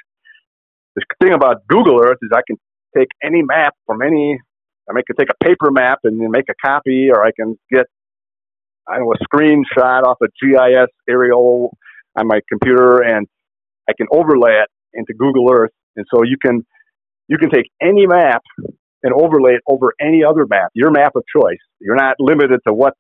The 0.95 1.03
thing 1.21 1.33
about 1.33 1.67
Google 1.69 2.01
Earth 2.03 2.19
is 2.23 2.31
I 2.33 2.43
can 2.47 2.57
take 2.97 3.09
any 3.23 3.43
map 3.43 3.75
from 3.87 4.03
any. 4.03 4.39
I 4.89 5.03
can 5.05 5.17
take 5.17 5.29
a 5.31 5.45
paper 5.45 5.73
map 5.73 5.99
and 6.05 6.21
then 6.21 6.31
make 6.31 6.45
a 6.49 6.55
copy, 6.65 7.11
or 7.11 7.25
I 7.25 7.33
can 7.33 7.59
get 7.73 7.87
I 8.89 8.99
know 8.99 9.13
a 9.13 9.37
screenshot 9.37 10.05
off 10.05 10.19
a 10.23 10.29
GIS 10.41 10.89
aerial 11.09 11.77
on 12.17 12.29
my 12.29 12.41
computer, 12.49 13.03
and 13.03 13.27
I 13.89 13.93
can 13.97 14.07
overlay 14.13 14.53
it 14.63 14.69
into 14.95 15.13
Google 15.15 15.51
Earth, 15.53 15.73
and 15.97 16.07
so 16.13 16.23
you 16.23 16.37
can 16.41 16.65
you 17.29 17.39
can 17.39 17.51
take 17.51 17.67
any 17.83 18.07
map 18.07 18.43
and 19.03 19.13
overlay 19.13 19.53
it 19.53 19.63
over 19.67 19.93
any 20.01 20.23
other 20.25 20.47
map, 20.49 20.71
your 20.75 20.91
map 20.91 21.13
of 21.17 21.25
choice. 21.35 21.59
You're 21.81 21.97
not 21.97 22.17
limited 22.19 22.61
to 22.67 22.73
what 22.73 22.95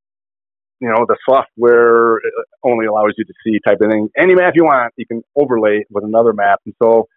you 0.80 0.88
know 0.88 1.06
the 1.08 1.16
software 1.28 2.16
uh, 2.16 2.42
only 2.64 2.86
allows 2.86 3.12
you 3.16 3.24
to 3.24 3.32
see 3.44 3.58
type 3.66 3.78
of 3.80 3.90
thing. 3.90 4.08
Any 4.16 4.34
map 4.34 4.54
you 4.54 4.64
want, 4.64 4.92
you 4.96 5.06
can 5.06 5.22
overlay 5.34 5.84
with 5.90 6.04
another 6.04 6.32
map. 6.32 6.60
And 6.66 6.74
so 6.82 7.08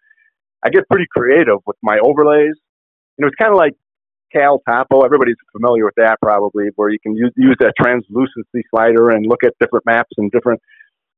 I 0.64 0.70
get 0.70 0.88
pretty 0.88 1.06
creative 1.10 1.58
with 1.66 1.76
my 1.82 1.98
overlays. 2.02 2.56
You 3.16 3.24
know, 3.24 3.28
it's 3.28 3.36
kind 3.36 3.52
of 3.52 3.58
like 3.58 3.74
Cal 4.32 4.62
Topo. 4.68 5.02
Everybody's 5.02 5.36
familiar 5.52 5.84
with 5.84 5.94
that 5.96 6.18
probably, 6.22 6.68
where 6.76 6.90
you 6.90 6.98
can 7.02 7.16
use 7.16 7.32
use 7.36 7.56
that 7.60 7.74
translucency 7.78 8.62
slider 8.70 9.10
and 9.10 9.26
look 9.26 9.44
at 9.44 9.54
different 9.60 9.84
maps 9.86 10.10
and 10.16 10.30
different. 10.30 10.60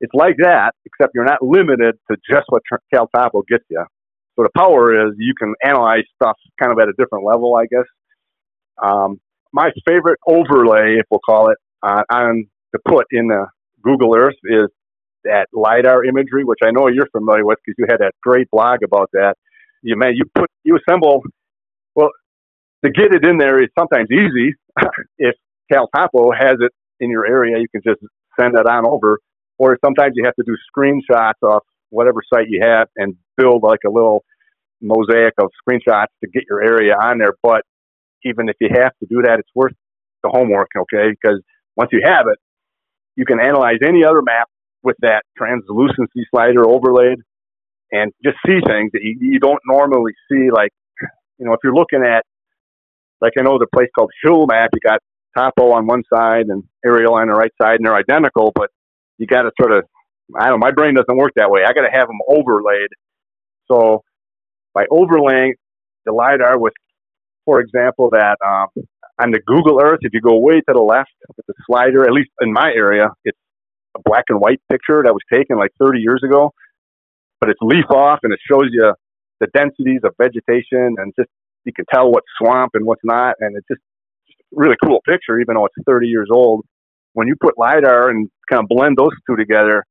It's 0.01 0.15
like 0.15 0.37
that, 0.39 0.73
except 0.85 1.13
you're 1.15 1.25
not 1.25 1.43
limited 1.43 1.97
to 2.11 2.17
just 2.29 2.47
what 2.49 2.63
Cal 2.93 3.09
Topo 3.15 3.43
gets 3.49 3.65
you. 3.71 3.85
So 4.37 4.43
the 4.43 4.51
power 4.57 5.07
is 5.07 5.15
you 5.19 5.35
can 5.39 5.55
analyze 5.63 6.05
stuff 6.17 6.37
kind 6.61 6.73
of 6.73 6.79
at 6.79 6.89
a 6.89 6.93
different 6.99 7.25
level, 7.25 7.55
I 7.55 7.67
guess. 7.67 7.87
Um, 8.83 9.21
my 9.53 9.71
favorite 9.87 10.19
overlay, 10.27 10.97
if 10.99 11.07
we'll 11.11 11.21
call 11.21 11.51
it, 11.51 11.59
uh, 11.83 12.03
on 12.11 12.47
to 12.75 12.81
put 12.87 13.07
in 13.11 13.29
the 13.29 13.47
Google 13.83 14.15
Earth 14.17 14.37
is 14.45 14.69
that 15.25 15.47
lidar 15.53 16.05
imagery, 16.05 16.45
which 16.45 16.61
I 16.65 16.71
know 16.71 16.89
you're 16.89 17.09
familiar 17.13 17.45
with 17.45 17.59
because 17.65 17.77
you 17.79 17.87
had 17.89 18.01
that 18.01 18.13
great 18.23 18.51
blog 18.51 18.81
about 18.85 19.11
that. 19.13 19.35
You 19.83 19.97
man, 19.97 20.13
you 20.15 20.25
put 20.35 20.51
you 20.65 20.77
assemble. 20.77 21.23
Well, 21.95 22.11
to 22.85 22.91
get 22.91 23.15
it 23.15 23.25
in 23.25 23.39
there 23.39 23.63
is 23.63 23.69
sometimes 23.79 24.09
easy. 24.11 24.55
if 25.19 25.35
Cal 25.71 25.89
Topo 25.95 26.33
has 26.33 26.57
it 26.61 26.73
in 27.01 27.11
your 27.11 27.27
area, 27.27 27.59
you 27.59 27.69
can 27.69 27.83
just 27.85 28.01
send 28.39 28.55
that 28.57 28.67
on 28.67 28.87
over. 28.87 29.19
Or 29.59 29.79
sometimes 29.85 30.15
you 30.17 30.25
have 30.25 30.35
to 30.37 30.45
do 30.45 30.57
screenshots 30.75 31.43
off 31.43 31.63
whatever 31.91 32.21
site 32.33 32.47
you 32.49 32.61
have 32.63 32.89
and 32.97 33.15
build 33.37 33.63
like 33.63 33.81
a 33.87 33.91
little 33.91 34.25
mosaic 34.81 35.35
of 35.39 35.51
screenshots 35.63 36.07
to 36.23 36.31
get 36.33 36.45
your 36.49 36.63
area 36.63 36.95
on 36.95 37.19
there. 37.19 37.35
But 37.43 37.63
even 38.25 38.49
if 38.49 38.57
you 38.61 38.69
have 38.73 38.93
to 39.01 39.07
do 39.09 39.23
that, 39.23 39.39
it's 39.39 39.51
worth 39.55 39.75
the 40.23 40.31
homework, 40.31 40.69
okay? 40.77 41.11
Because 41.11 41.41
once 41.77 41.91
you 41.93 42.01
have 42.05 42.27
it, 42.27 42.39
you 43.17 43.25
can 43.25 43.41
analyze 43.41 43.79
any 43.87 44.05
other 44.05 44.23
map 44.23 44.49
with 44.83 44.97
that 45.01 45.23
translucency 45.37 46.27
slider 46.31 46.67
overlaid 46.69 47.19
and 47.91 48.13
just 48.25 48.37
see 48.47 48.59
things 48.67 48.91
that 48.93 49.03
you, 49.03 49.17
you 49.21 49.39
don't 49.39 49.61
normally 49.67 50.13
see. 50.31 50.51
Like, 50.51 50.73
you 51.39 51.47
know, 51.47 51.53
if 51.53 51.61
you're 51.63 51.75
looking 51.75 52.03
at, 52.05 52.25
like 53.21 53.35
I 53.39 53.43
know 53.43 53.59
the 53.59 53.67
place 53.73 53.89
called 53.95 54.11
Hill 54.23 54.47
Map, 54.47 54.71
you 54.73 54.81
got 54.81 55.01
topo 55.37 55.73
on 55.73 55.87
one 55.87 56.03
side 56.13 56.47
and 56.49 56.65
aerial 56.85 57.15
on 57.15 57.29
the 57.29 57.35
right 57.35 57.53
side, 57.61 57.77
and 57.77 57.87
they're 57.87 57.95
identical, 57.97 58.53
but 58.55 58.71
you 59.19 59.27
got 59.27 59.43
to 59.43 59.51
sort 59.61 59.73
of, 59.73 59.85
I 60.39 60.49
don't 60.49 60.59
know, 60.59 60.67
my 60.67 60.73
brain 60.73 60.95
doesn't 60.95 61.17
work 61.17 61.33
that 61.37 61.51
way. 61.51 61.63
I 61.67 61.73
got 61.73 61.83
to 61.83 61.93
have 61.93 62.09
them 62.09 62.19
overlaid. 62.29 62.89
So 63.71 64.03
by 64.75 64.87
overlaying 64.91 65.55
the 66.05 66.13
LiDAR 66.13 66.59
with, 66.59 66.73
for 67.45 67.61
example, 67.61 68.11
that 68.11 68.37
um, 68.45 68.69
on 69.21 69.31
the 69.31 69.41
Google 69.47 69.81
Earth, 69.83 70.01
if 70.03 70.13
you 70.13 70.21
go 70.21 70.37
way 70.39 70.55
to 70.55 70.73
the 70.73 70.81
left 70.81 71.11
with 71.37 71.47
the 71.47 71.55
slider, 71.67 72.05
at 72.05 72.13
least 72.13 72.31
in 72.41 72.53
my 72.53 72.73
area, 72.75 73.09
it's 73.25 73.39
a 73.97 74.01
black 74.05 74.25
and 74.29 74.41
white 74.41 74.61
picture 74.71 75.03
that 75.05 75.13
was 75.13 75.23
taken 75.33 75.59
like 75.59 75.71
30 75.79 76.01
years 76.01 76.23
ago, 76.25 76.53
but 77.41 77.51
it's 77.51 77.61
leaf 77.61 77.91
off 77.91 78.21
and 78.23 78.33
it 78.33 78.41
shows 78.51 78.69
you 78.71 78.95
the 79.41 79.47
densities 79.55 80.01
of 80.05 80.15
vegetation 80.19 80.95
and 80.99 81.13
just 81.19 81.29
you 81.65 81.73
can 81.73 81.85
tell 81.93 82.11
what's 82.11 82.27
swamp 82.41 82.73
and 82.75 82.85
what's 82.87 83.03
not, 83.05 83.37
and 83.41 83.57
it's 83.57 83.67
just, 83.69 83.81
really 84.55 84.77
cool 84.85 85.01
picture, 85.09 85.41
even 85.41 85.55
though 85.55 85.67
it's 85.67 85.75
30 85.87 86.07
years 86.07 86.29
old. 86.31 86.65
When 87.15 87.29
you 87.29 87.35
put 87.41 87.59
lidar 87.59 88.11
and 88.11 88.31
kind 88.51 88.63
of 88.63 88.69
blend 88.69 88.97
those 88.97 89.13
two 89.27 89.37
together, 89.37 89.85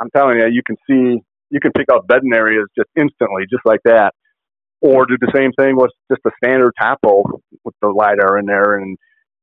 I'm 0.00 0.10
telling 0.10 0.38
you, 0.38 0.46
you 0.48 0.62
can 0.66 0.76
see 0.88 1.20
you 1.50 1.60
can 1.60 1.72
pick 1.72 1.86
out 1.92 2.06
bedding 2.06 2.32
areas 2.34 2.66
just 2.76 2.88
instantly, 2.96 3.44
just 3.50 3.64
like 3.64 3.80
that. 3.84 4.12
Or 4.84 5.06
do 5.06 5.16
the 5.18 5.32
same 5.34 5.50
thing 5.58 5.76
with 5.76 5.92
just 6.12 6.20
a 6.26 6.30
standard 6.44 6.72
topo 6.78 7.40
with 7.64 7.74
the 7.80 7.88
lidar 7.88 8.38
in 8.38 8.44
there, 8.44 8.76
and 8.76 8.98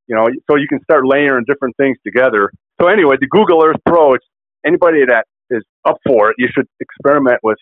you 0.05 0.15
know, 0.15 0.27
so 0.45 0.55
you 0.55 0.67
can 0.69 0.79
start 0.83 1.01
layering 1.03 1.45
different 1.47 1.75
things 1.77 1.97
together. 2.05 2.51
So 2.79 2.87
anyway, 2.87 3.15
the 3.19 3.25
Google 3.27 3.65
Earth 3.65 3.81
Pro, 3.87 4.13
it's 4.13 4.25
anybody 4.63 4.99
that 5.07 5.25
is 5.49 5.63
up 5.83 5.97
for 6.05 6.29
it, 6.29 6.35
you 6.37 6.47
should 6.53 6.67
experiment 6.79 7.39
with 7.41 7.57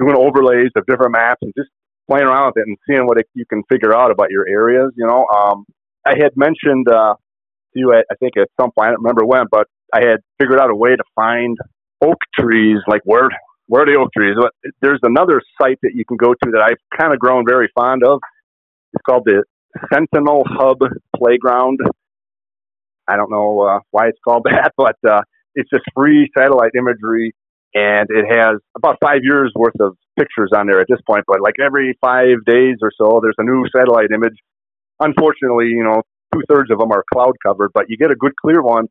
doing 0.00 0.16
overlays 0.16 0.70
of 0.74 0.84
different 0.86 1.12
maps 1.12 1.38
and 1.42 1.52
just 1.56 1.70
playing 2.08 2.26
around 2.26 2.46
with 2.46 2.64
it 2.64 2.66
and 2.66 2.76
seeing 2.88 3.06
what 3.06 3.18
it, 3.18 3.26
you 3.34 3.44
can 3.46 3.62
figure 3.70 3.94
out 3.94 4.10
about 4.10 4.30
your 4.30 4.48
areas. 4.48 4.92
You 4.96 5.06
know, 5.06 5.24
um, 5.32 5.64
I 6.04 6.14
had 6.18 6.32
mentioned 6.34 6.88
uh, 6.88 7.14
to 7.14 7.78
you, 7.78 7.92
I, 7.92 8.00
I 8.10 8.16
think 8.18 8.36
at 8.38 8.48
some 8.60 8.70
point, 8.72 8.88
I 8.88 8.90
don't 8.90 9.02
remember 9.02 9.24
when, 9.24 9.44
but 9.50 9.68
I 9.94 10.00
had 10.00 10.18
figured 10.40 10.58
out 10.58 10.70
a 10.70 10.74
way 10.74 10.96
to 10.96 11.04
find 11.14 11.56
oak 12.02 12.18
trees, 12.38 12.78
like 12.88 13.02
where 13.04 13.28
where 13.70 13.82
are 13.82 13.86
the 13.86 13.94
oak 13.94 14.10
trees? 14.12 14.34
But 14.36 14.50
There's 14.82 14.98
another 15.04 15.40
site 15.62 15.78
that 15.82 15.92
you 15.94 16.04
can 16.04 16.16
go 16.16 16.34
to 16.34 16.50
that 16.50 16.60
I've 16.60 16.82
kind 16.98 17.14
of 17.14 17.20
grown 17.20 17.44
very 17.48 17.70
fond 17.72 18.02
of. 18.04 18.18
It's 18.92 19.02
called 19.08 19.22
the 19.24 19.44
Sentinel 19.94 20.42
Hub 20.44 20.78
Playground. 21.16 21.78
I 23.06 23.14
don't 23.14 23.30
know 23.30 23.60
uh, 23.60 23.78
why 23.92 24.08
it's 24.08 24.18
called 24.26 24.42
that, 24.50 24.72
but 24.76 24.96
uh, 25.08 25.22
it's 25.54 25.70
just 25.70 25.84
free 25.94 26.28
satellite 26.36 26.72
imagery, 26.76 27.32
and 27.72 28.08
it 28.10 28.26
has 28.28 28.58
about 28.76 28.96
five 29.00 29.20
years 29.22 29.52
worth 29.54 29.78
of 29.78 29.96
pictures 30.18 30.50
on 30.52 30.66
there 30.66 30.80
at 30.80 30.88
this 30.88 31.00
point. 31.06 31.22
But 31.28 31.40
like 31.40 31.54
every 31.64 31.96
five 32.00 32.44
days 32.44 32.78
or 32.82 32.90
so, 32.98 33.20
there's 33.22 33.38
a 33.38 33.44
new 33.44 33.64
satellite 33.74 34.10
image. 34.12 34.34
Unfortunately, 34.98 35.66
you 35.66 35.84
know, 35.84 36.02
two 36.34 36.42
thirds 36.50 36.72
of 36.72 36.80
them 36.80 36.90
are 36.90 37.04
cloud 37.14 37.36
covered, 37.46 37.70
but 37.72 37.84
you 37.88 37.96
get 37.96 38.10
a 38.10 38.16
good 38.16 38.32
clear 38.42 38.62
one 38.62 38.88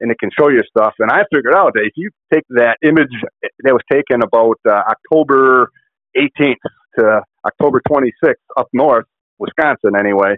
and 0.00 0.10
it 0.10 0.18
can 0.18 0.30
show 0.38 0.48
you 0.48 0.62
stuff. 0.68 0.94
And 0.98 1.10
I 1.10 1.22
figured 1.32 1.54
out 1.54 1.72
that 1.74 1.82
if 1.84 1.92
you 1.96 2.10
take 2.32 2.44
that 2.50 2.78
image 2.82 3.12
that 3.42 3.72
was 3.72 3.82
taken 3.90 4.22
about 4.22 4.58
uh, 4.68 4.82
October 4.90 5.70
18th 6.16 6.54
to 6.98 7.20
October 7.46 7.80
26th 7.88 8.34
up 8.56 8.68
north, 8.72 9.06
Wisconsin 9.38 9.92
anyway, 9.98 10.36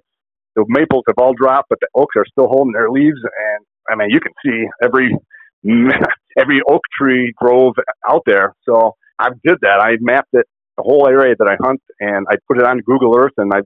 the 0.56 0.64
maples 0.68 1.04
have 1.08 1.16
all 1.18 1.32
dropped, 1.34 1.68
but 1.70 1.78
the 1.80 1.88
oaks 1.94 2.14
are 2.16 2.26
still 2.26 2.48
holding 2.48 2.72
their 2.72 2.90
leaves. 2.90 3.18
And 3.22 3.64
I 3.90 3.96
mean, 3.96 4.10
you 4.10 4.20
can 4.20 4.32
see 4.44 4.66
every 4.82 5.16
every 6.38 6.60
oak 6.68 6.82
tree 6.98 7.32
grove 7.36 7.74
out 8.08 8.22
there. 8.26 8.54
So 8.68 8.92
I 9.18 9.28
did 9.44 9.58
that. 9.62 9.80
I 9.80 9.96
mapped 10.00 10.30
it, 10.32 10.46
the 10.76 10.82
whole 10.82 11.06
area 11.08 11.34
that 11.38 11.48
I 11.48 11.56
hunt, 11.64 11.80
and 12.00 12.26
I 12.30 12.36
put 12.48 12.58
it 12.58 12.64
on 12.64 12.80
Google 12.80 13.16
Earth, 13.16 13.34
and 13.36 13.52
I 13.54 13.60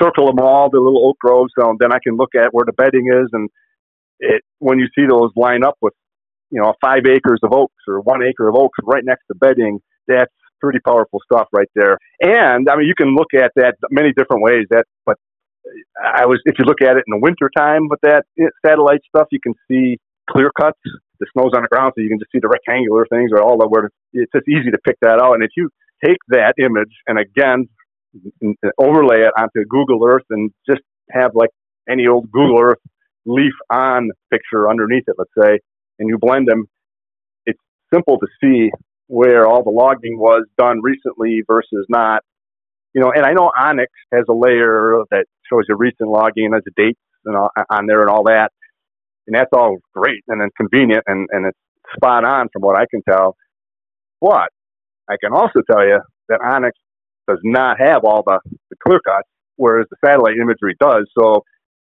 circle 0.00 0.26
them 0.26 0.38
all, 0.40 0.70
the 0.70 0.80
little 0.80 1.08
oak 1.08 1.18
groves, 1.20 1.52
so 1.58 1.74
then 1.78 1.92
I 1.92 1.98
can 2.02 2.16
look 2.16 2.34
at 2.34 2.52
where 2.52 2.64
the 2.64 2.72
bedding 2.72 3.08
is 3.12 3.28
and 3.32 3.48
it 4.20 4.42
when 4.58 4.78
you 4.78 4.86
see 4.94 5.06
those 5.08 5.30
line 5.36 5.64
up 5.64 5.76
with 5.80 5.94
you 6.50 6.60
know 6.60 6.74
five 6.80 7.02
acres 7.06 7.40
of 7.42 7.52
oaks 7.52 7.82
or 7.88 8.00
one 8.00 8.22
acre 8.22 8.48
of 8.48 8.54
oaks 8.54 8.78
right 8.84 9.04
next 9.04 9.24
to 9.28 9.34
bedding, 9.34 9.80
that's 10.06 10.32
pretty 10.60 10.78
powerful 10.80 11.20
stuff 11.24 11.48
right 11.52 11.70
there. 11.74 11.98
And 12.20 12.68
I 12.68 12.76
mean, 12.76 12.86
you 12.86 12.94
can 12.94 13.14
look 13.14 13.34
at 13.34 13.52
that 13.56 13.76
many 13.90 14.12
different 14.16 14.42
ways. 14.42 14.66
That, 14.70 14.84
but 15.06 15.16
I 16.02 16.26
was 16.26 16.40
if 16.44 16.56
you 16.58 16.64
look 16.64 16.82
at 16.82 16.96
it 16.96 17.04
in 17.06 17.18
the 17.18 17.20
wintertime 17.20 17.88
with 17.88 18.00
that 18.02 18.24
eh, 18.38 18.48
satellite 18.64 19.00
stuff, 19.08 19.28
you 19.30 19.40
can 19.40 19.54
see 19.68 19.98
clear 20.30 20.50
cuts. 20.58 20.78
The 21.18 21.26
snow's 21.34 21.52
on 21.54 21.62
the 21.62 21.68
ground, 21.68 21.92
so 21.94 22.00
you 22.00 22.08
can 22.08 22.18
just 22.18 22.32
see 22.32 22.40
the 22.40 22.48
rectangular 22.48 23.04
things 23.10 23.30
or 23.30 23.42
all 23.42 23.58
the 23.58 23.68
where 23.68 23.90
it's 24.14 24.32
just 24.32 24.48
easy 24.48 24.70
to 24.70 24.78
pick 24.78 24.96
that 25.02 25.20
out. 25.20 25.34
And 25.34 25.44
if 25.44 25.50
you 25.54 25.68
take 26.02 26.16
that 26.28 26.54
image 26.58 26.92
and 27.06 27.18
again 27.18 27.68
overlay 28.78 29.20
it 29.20 29.32
onto 29.38 29.64
Google 29.68 30.04
Earth 30.04 30.24
and 30.30 30.50
just 30.68 30.80
have 31.10 31.32
like 31.34 31.50
any 31.88 32.06
old 32.06 32.30
Google 32.30 32.58
Earth 32.60 32.78
leaf 33.26 33.52
on 33.70 34.10
picture 34.30 34.68
underneath 34.68 35.04
it, 35.06 35.16
let's 35.18 35.30
say, 35.38 35.58
and 35.98 36.08
you 36.08 36.18
blend 36.18 36.48
them, 36.48 36.66
it's 37.46 37.60
simple 37.92 38.18
to 38.18 38.26
see 38.42 38.70
where 39.06 39.46
all 39.46 39.62
the 39.62 39.70
logging 39.70 40.18
was 40.18 40.44
done 40.58 40.80
recently 40.82 41.42
versus 41.46 41.86
not. 41.88 42.22
You 42.94 43.00
know, 43.00 43.12
and 43.14 43.24
I 43.24 43.32
know 43.32 43.50
onX 43.58 43.86
has 44.12 44.24
a 44.28 44.32
layer 44.32 45.02
that 45.10 45.26
shows 45.48 45.64
you 45.68 45.76
recent 45.76 46.08
logging 46.08 46.46
and 46.46 46.54
has 46.54 46.64
the 46.64 46.72
dates 46.76 47.00
and 47.24 47.36
all, 47.36 47.50
on 47.70 47.86
there 47.86 48.00
and 48.00 48.10
all 48.10 48.24
that, 48.24 48.50
and 49.26 49.36
that's 49.36 49.50
all 49.52 49.78
great 49.94 50.22
and 50.28 50.40
then 50.40 50.48
convenient 50.56 51.04
and 51.06 51.28
and 51.30 51.46
it's 51.46 51.58
spot 51.94 52.24
on 52.24 52.48
from 52.52 52.62
what 52.62 52.76
I 52.76 52.86
can 52.90 53.02
tell. 53.02 53.36
But 54.20 54.50
I 55.08 55.16
can 55.22 55.32
also 55.32 55.60
tell 55.70 55.84
you 55.86 56.00
that 56.28 56.40
onX 56.40 56.72
does 57.28 57.40
not 57.44 57.80
have 57.80 58.04
all 58.04 58.22
the, 58.26 58.38
the 58.70 58.76
clear 58.82 59.00
cuts, 59.00 59.28
whereas 59.56 59.86
the 59.90 59.96
satellite 60.04 60.36
imagery 60.40 60.76
does. 60.80 61.08
So 61.18 61.44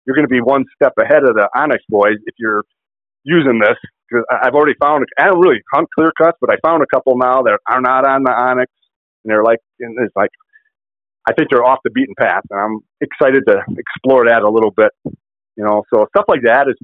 you're 0.07 0.15
going 0.15 0.27
to 0.27 0.33
be 0.33 0.41
one 0.41 0.65
step 0.75 0.93
ahead 0.99 1.25
of 1.25 1.35
the 1.35 1.49
onX 1.55 1.79
boys 1.89 2.17
if 2.27 2.35
you're 2.39 2.65
using 3.25 3.59
this. 3.59 3.77
Because 4.09 4.25
I've 4.31 4.55
already 4.55 4.77
found, 4.81 5.05
I 5.19 5.25
don't 5.25 5.41
really 5.41 5.61
hunt 5.73 5.89
clear 5.93 6.13
cuts, 6.17 6.39
but 6.41 6.51
I 6.51 6.57
found 6.65 6.83
a 6.83 6.87
couple 6.87 7.17
now 7.17 7.43
that 7.43 7.59
are 7.69 7.81
not 7.81 8.07
on 8.07 8.23
the 8.23 8.31
onX. 8.31 8.67
and 9.25 9.25
they're 9.25 9.43
like, 9.43 9.59
and 9.81 9.97
it's 10.01 10.15
like, 10.15 10.31
I 11.29 11.33
think 11.33 11.51
they're 11.51 11.65
off 11.65 11.81
the 11.83 11.91
beaten 11.91 12.15
path, 12.17 12.43
and 12.51 12.61
I'm 12.61 12.79
excited 13.01 13.43
to 13.49 13.59
explore 13.77 14.27
that 14.27 14.43
a 14.43 14.49
little 14.49 14.71
bit. 14.71 14.93
You 15.05 15.65
know, 15.65 15.83
so 15.93 16.07
stuff 16.15 16.27
like 16.29 16.43
that 16.45 16.69
is 16.69 16.77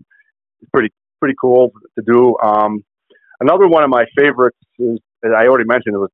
pretty 0.72 0.90
pretty 1.20 1.37
cool 1.40 1.70
to 1.96 2.04
do. 2.04 2.37
Um, 2.42 2.82
another 3.40 3.68
one 3.68 3.85
of 3.85 3.90
my 3.90 4.04
favorites 4.18 4.58
is, 4.80 4.98
as 5.24 5.30
I 5.37 5.46
already 5.46 5.66
mentioned, 5.66 5.94
it 5.94 5.98
was 5.98 6.11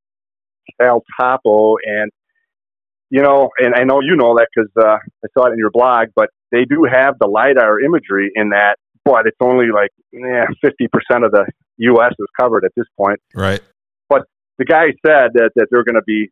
Cal 0.79 1.03
Topo, 1.19 1.77
and 1.83 2.11
you 3.09 3.23
know, 3.23 3.49
and 3.59 3.75
I 3.75 3.85
know 3.85 4.01
you 4.03 4.17
know 4.17 4.35
that 4.37 4.49
because 4.55 4.71
uh, 4.77 4.99
I 5.25 5.29
saw 5.33 5.47
it 5.47 5.53
in 5.53 5.59
your 5.59 5.71
blog, 5.71 6.09
but 6.15 6.29
they 6.53 6.65
do 6.65 6.87
have 6.91 7.15
the 7.21 7.27
lidar 7.27 7.81
imagery 7.81 8.31
in 8.35 8.51
that, 8.51 8.77
but 9.05 9.27
it's 9.27 9.37
only 9.41 9.67
like 9.75 9.91
fifty 10.63 10.85
eh, 10.85 10.89
percent 10.93 11.25
of 11.25 11.33
the 11.33 11.47
U.S. 11.79 12.13
is 12.19 12.27
covered 12.39 12.65
at 12.65 12.73
this 12.77 12.87
point. 12.97 13.21
Right. 13.35 13.61
But 14.09 14.23
the 14.59 14.65
guy 14.65 14.87
said 15.07 15.33
that 15.35 15.51
that 15.57 15.69
they're 15.71 15.85
going 15.85 15.97
to 15.97 16.07
be 16.07 16.31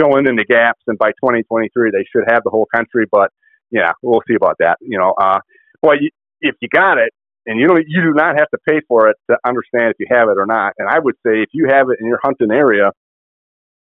filling 0.00 0.26
in 0.26 0.36
the 0.36 0.44
gaps, 0.44 0.82
and 0.86 0.98
by 0.98 1.10
2023 1.12 1.90
they 1.90 2.04
should 2.10 2.24
have 2.28 2.42
the 2.44 2.50
whole 2.50 2.66
country. 2.74 3.06
But 3.10 3.30
yeah, 3.70 3.92
we'll 4.02 4.22
see 4.28 4.34
about 4.34 4.56
that. 4.60 4.78
You 4.80 4.98
know, 4.98 5.14
uh, 5.20 5.40
well, 5.82 5.96
you, 6.00 6.10
if 6.40 6.56
you 6.60 6.68
got 6.68 6.98
it, 6.98 7.12
and 7.46 7.58
you 7.58 7.66
know, 7.66 7.76
you 7.76 8.02
do 8.02 8.12
not 8.14 8.38
have 8.38 8.48
to 8.50 8.58
pay 8.68 8.80
for 8.86 9.08
it 9.08 9.16
to 9.30 9.36
understand 9.46 9.90
if 9.90 9.96
you 9.98 10.06
have 10.10 10.28
it 10.28 10.38
or 10.38 10.46
not. 10.46 10.74
And 10.78 10.88
I 10.88 10.98
would 10.98 11.16
say 11.26 11.42
if 11.42 11.48
you 11.52 11.68
have 11.70 11.88
it 11.90 11.98
in 12.00 12.06
your 12.06 12.20
hunting 12.22 12.50
area, 12.50 12.92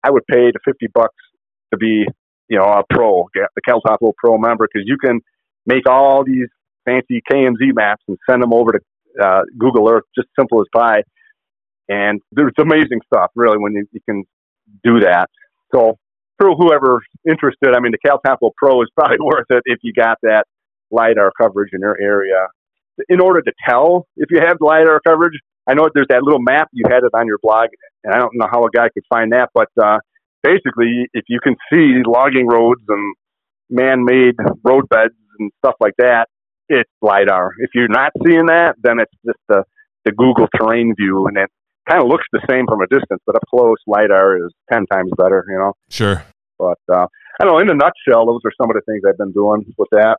I 0.02 0.10
would 0.10 0.26
pay 0.26 0.50
the 0.52 0.60
50 0.64 0.86
bucks 0.94 1.16
to 1.72 1.76
be, 1.76 2.06
you 2.48 2.58
know, 2.58 2.64
a 2.64 2.82
pro, 2.88 3.28
the 3.34 3.60
Cal 3.66 3.80
Topo 3.80 4.14
Pro 4.16 4.38
member, 4.38 4.68
because 4.72 4.86
you 4.86 4.96
can 4.96 5.20
make 5.68 5.88
all 5.88 6.24
these 6.24 6.48
fancy 6.84 7.22
KMZ 7.30 7.74
maps 7.74 8.02
and 8.08 8.18
send 8.28 8.42
them 8.42 8.52
over 8.52 8.72
to 8.72 8.80
uh, 9.22 9.42
Google 9.56 9.88
Earth, 9.88 10.04
just 10.16 10.28
simple 10.38 10.60
as 10.60 10.66
pie. 10.74 11.02
And 11.88 12.20
there's 12.32 12.52
amazing 12.58 13.00
stuff, 13.06 13.30
really, 13.36 13.58
when 13.58 13.72
you, 13.74 13.86
you 13.92 14.00
can 14.08 14.24
do 14.82 15.00
that. 15.00 15.28
So 15.74 15.98
for 16.38 16.50
whoever's 16.54 17.04
interested, 17.28 17.74
I 17.74 17.80
mean, 17.80 17.92
the 17.92 17.98
Cal 17.98 18.20
Pro 18.20 18.82
is 18.82 18.88
probably 18.96 19.18
worth 19.20 19.46
it 19.50 19.62
if 19.66 19.78
you 19.82 19.92
got 19.92 20.18
that 20.22 20.44
LiDAR 20.90 21.32
coverage 21.40 21.70
in 21.72 21.80
your 21.80 21.96
area. 22.00 22.46
In 23.08 23.20
order 23.20 23.42
to 23.42 23.52
tell 23.68 24.06
if 24.16 24.30
you 24.30 24.40
have 24.40 24.56
LiDAR 24.60 25.00
coverage, 25.06 25.38
I 25.68 25.74
know 25.74 25.88
there's 25.92 26.06
that 26.08 26.22
little 26.22 26.40
map, 26.40 26.68
you 26.72 26.84
had 26.88 27.04
it 27.04 27.10
on 27.14 27.26
your 27.26 27.38
blog, 27.42 27.68
and 28.02 28.14
I 28.14 28.18
don't 28.18 28.32
know 28.34 28.46
how 28.50 28.64
a 28.64 28.70
guy 28.74 28.88
could 28.88 29.04
find 29.08 29.32
that, 29.32 29.50
but 29.52 29.68
uh, 29.80 29.98
basically, 30.42 31.08
if 31.12 31.24
you 31.28 31.40
can 31.42 31.56
see 31.70 32.02
logging 32.06 32.46
roads 32.46 32.80
and 32.88 33.14
man-made 33.68 34.34
road 34.64 34.88
beds 34.88 35.14
and 35.38 35.50
stuff 35.58 35.74
like 35.80 35.94
that, 35.98 36.28
it's 36.68 36.90
lidar. 37.02 37.52
If 37.58 37.70
you're 37.74 37.88
not 37.88 38.12
seeing 38.24 38.46
that, 38.46 38.76
then 38.82 39.00
it's 39.00 39.12
just 39.24 39.38
a 39.50 39.64
the 40.04 40.12
Google 40.12 40.48
terrain 40.56 40.94
view, 40.96 41.26
and 41.26 41.36
it 41.36 41.50
kind 41.88 42.02
of 42.02 42.08
looks 42.08 42.24
the 42.32 42.40
same 42.48 42.66
from 42.66 42.80
a 42.80 42.86
distance, 42.86 43.20
but 43.26 43.36
up 43.36 43.42
close, 43.50 43.76
lidar 43.86 44.36
is 44.44 44.52
ten 44.72 44.86
times 44.86 45.10
better. 45.16 45.44
You 45.48 45.58
know. 45.58 45.72
Sure. 45.88 46.24
But 46.58 46.78
uh, 46.92 47.06
I 47.40 47.44
don't 47.44 47.54
know. 47.54 47.58
In 47.58 47.70
a 47.70 47.74
nutshell, 47.74 48.26
those 48.26 48.40
are 48.44 48.52
some 48.60 48.70
of 48.70 48.74
the 48.74 48.82
things 48.86 49.02
I've 49.08 49.18
been 49.18 49.32
doing 49.32 49.64
with 49.76 49.88
that. 49.92 50.18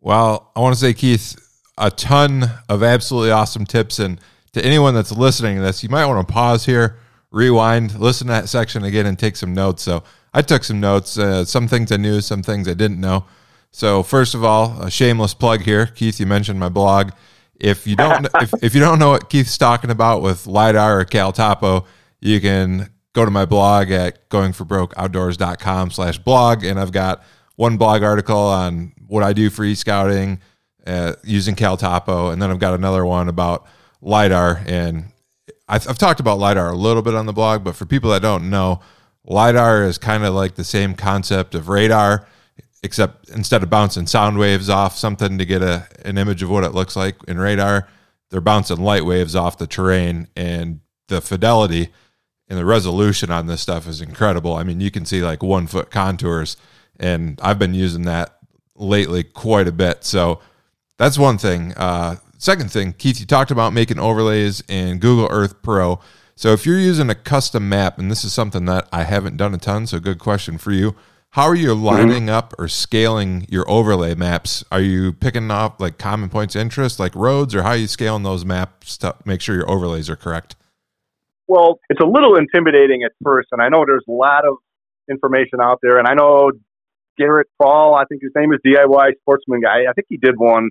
Well, 0.00 0.52
I 0.54 0.60
want 0.60 0.74
to 0.74 0.80
say, 0.80 0.94
Keith, 0.94 1.36
a 1.76 1.90
ton 1.90 2.44
of 2.68 2.82
absolutely 2.82 3.32
awesome 3.32 3.66
tips, 3.66 3.98
and 3.98 4.20
to 4.52 4.64
anyone 4.64 4.94
that's 4.94 5.12
listening 5.12 5.56
to 5.56 5.62
this, 5.62 5.82
you 5.82 5.88
might 5.88 6.06
want 6.06 6.26
to 6.26 6.32
pause 6.32 6.66
here, 6.66 6.98
rewind, 7.30 7.98
listen 7.98 8.28
to 8.28 8.32
that 8.32 8.48
section 8.48 8.84
again, 8.84 9.06
and 9.06 9.18
take 9.18 9.36
some 9.36 9.52
notes. 9.52 9.82
So 9.82 10.04
I 10.32 10.42
took 10.42 10.64
some 10.64 10.80
notes. 10.80 11.18
Uh, 11.18 11.44
some 11.44 11.66
things 11.66 11.90
I 11.90 11.96
knew, 11.96 12.20
some 12.20 12.42
things 12.42 12.68
I 12.68 12.74
didn't 12.74 13.00
know. 13.00 13.24
So 13.70 14.02
first 14.02 14.34
of 14.34 14.44
all, 14.44 14.82
a 14.82 14.90
shameless 14.90 15.34
plug 15.34 15.62
here, 15.62 15.86
Keith. 15.86 16.18
You 16.18 16.26
mentioned 16.26 16.58
my 16.58 16.68
blog. 16.68 17.12
If 17.60 17.86
you 17.86 17.96
don't, 17.96 18.26
if, 18.40 18.52
if 18.62 18.74
you 18.74 18.80
don't 18.80 18.98
know 18.98 19.10
what 19.10 19.30
Keith's 19.30 19.58
talking 19.58 19.90
about 19.90 20.22
with 20.22 20.46
lidar 20.46 21.00
or 21.00 21.04
CalTopo, 21.04 21.84
you 22.20 22.40
can 22.40 22.90
go 23.12 23.24
to 23.24 23.30
my 23.30 23.44
blog 23.44 23.90
at 23.90 24.28
goingforbrokeoutdoors.com 24.30 25.90
slash 25.90 26.18
blog. 26.18 26.64
And 26.64 26.78
I've 26.78 26.92
got 26.92 27.22
one 27.56 27.76
blog 27.76 28.02
article 28.02 28.38
on 28.38 28.92
what 29.06 29.22
I 29.24 29.32
do 29.32 29.50
for 29.50 29.64
e-scouting 29.64 30.40
uh, 30.86 31.14
using 31.24 31.56
CalTopo. 31.56 32.32
And 32.32 32.40
then 32.40 32.50
I've 32.50 32.60
got 32.60 32.74
another 32.74 33.04
one 33.04 33.28
about 33.28 33.66
LiDAR. 34.00 34.62
And 34.66 35.06
I've, 35.68 35.88
I've 35.88 35.98
talked 35.98 36.20
about 36.20 36.38
LiDAR 36.38 36.70
a 36.70 36.76
little 36.76 37.02
bit 37.02 37.14
on 37.14 37.26
the 37.26 37.32
blog, 37.32 37.64
but 37.64 37.76
for 37.76 37.86
people 37.86 38.10
that 38.10 38.22
don't 38.22 38.48
know, 38.48 38.80
LiDAR 39.24 39.84
is 39.84 39.98
kind 39.98 40.24
of 40.24 40.34
like 40.34 40.54
the 40.54 40.64
same 40.64 40.94
concept 40.94 41.54
of 41.54 41.68
radar, 41.68 42.26
except 42.82 43.28
instead 43.30 43.62
of 43.62 43.70
bouncing 43.70 44.06
sound 44.06 44.38
waves 44.38 44.68
off 44.68 44.96
something 44.96 45.38
to 45.38 45.44
get 45.44 45.62
a, 45.62 45.88
an 46.04 46.18
image 46.18 46.42
of 46.42 46.50
what 46.50 46.64
it 46.64 46.74
looks 46.74 46.96
like 46.96 47.16
in 47.26 47.38
radar, 47.38 47.88
they're 48.30 48.40
bouncing 48.40 48.80
light 48.80 49.04
waves 49.04 49.34
off 49.34 49.58
the 49.58 49.66
terrain. 49.66 50.28
And 50.36 50.80
the 51.08 51.20
fidelity– 51.20 51.88
and 52.48 52.58
the 52.58 52.64
resolution 52.64 53.30
on 53.30 53.46
this 53.46 53.60
stuff 53.60 53.86
is 53.86 54.00
incredible. 54.00 54.54
I 54.54 54.62
mean, 54.62 54.80
you 54.80 54.90
can 54.90 55.04
see 55.04 55.22
like 55.22 55.42
one 55.42 55.66
foot 55.66 55.90
contours, 55.90 56.56
and 56.98 57.38
I've 57.42 57.58
been 57.58 57.74
using 57.74 58.02
that 58.02 58.38
lately 58.74 59.22
quite 59.22 59.68
a 59.68 59.72
bit. 59.72 60.04
So 60.04 60.40
that's 60.96 61.18
one 61.18 61.36
thing. 61.38 61.74
Uh, 61.76 62.16
second 62.38 62.72
thing, 62.72 62.94
Keith, 62.94 63.20
you 63.20 63.26
talked 63.26 63.50
about 63.50 63.72
making 63.72 63.98
overlays 63.98 64.62
in 64.68 64.98
Google 64.98 65.28
Earth 65.30 65.62
Pro. 65.62 66.00
So 66.36 66.52
if 66.52 66.64
you're 66.64 66.78
using 66.78 67.10
a 67.10 67.14
custom 67.14 67.68
map, 67.68 67.98
and 67.98 68.10
this 68.10 68.24
is 68.24 68.32
something 68.32 68.64
that 68.64 68.88
I 68.92 69.02
haven't 69.02 69.36
done 69.36 69.54
a 69.54 69.58
ton, 69.58 69.86
so 69.86 70.00
good 70.00 70.18
question 70.18 70.56
for 70.56 70.72
you. 70.72 70.96
How 71.32 71.44
are 71.44 71.54
you 71.54 71.74
lining 71.74 72.26
mm-hmm. 72.26 72.30
up 72.30 72.54
or 72.58 72.68
scaling 72.68 73.46
your 73.50 73.68
overlay 73.70 74.14
maps? 74.14 74.64
Are 74.72 74.80
you 74.80 75.12
picking 75.12 75.50
off 75.50 75.78
like 75.78 75.98
common 75.98 76.30
points 76.30 76.54
of 76.54 76.62
interest, 76.62 76.98
like 76.98 77.14
roads, 77.14 77.54
or 77.54 77.62
how 77.62 77.70
are 77.70 77.76
you 77.76 77.86
scaling 77.86 78.22
those 78.22 78.44
maps 78.44 78.96
to 78.98 79.14
make 79.26 79.42
sure 79.42 79.54
your 79.54 79.70
overlays 79.70 80.08
are 80.08 80.16
correct? 80.16 80.56
Well, 81.46 81.80
it's 81.90 82.00
a 82.00 82.06
little 82.06 82.36
intimidating 82.36 83.02
at 83.04 83.12
first, 83.22 83.48
and 83.52 83.60
I 83.60 83.68
know 83.68 83.84
there's 83.86 84.04
a 84.08 84.12
lot 84.12 84.46
of 84.46 84.56
information 85.10 85.60
out 85.62 85.80
there, 85.82 85.98
and 85.98 86.08
I 86.08 86.14
know 86.14 86.50
Garrett 87.18 87.48
Paul, 87.60 87.94
I 87.94 88.04
think 88.04 88.22
his 88.22 88.32
name 88.34 88.52
is 88.52 88.60
DIY 88.66 89.12
Sportsman 89.20 89.60
Guy. 89.60 89.84
I 89.88 89.92
think 89.92 90.06
he 90.08 90.16
did 90.16 90.34
one 90.36 90.70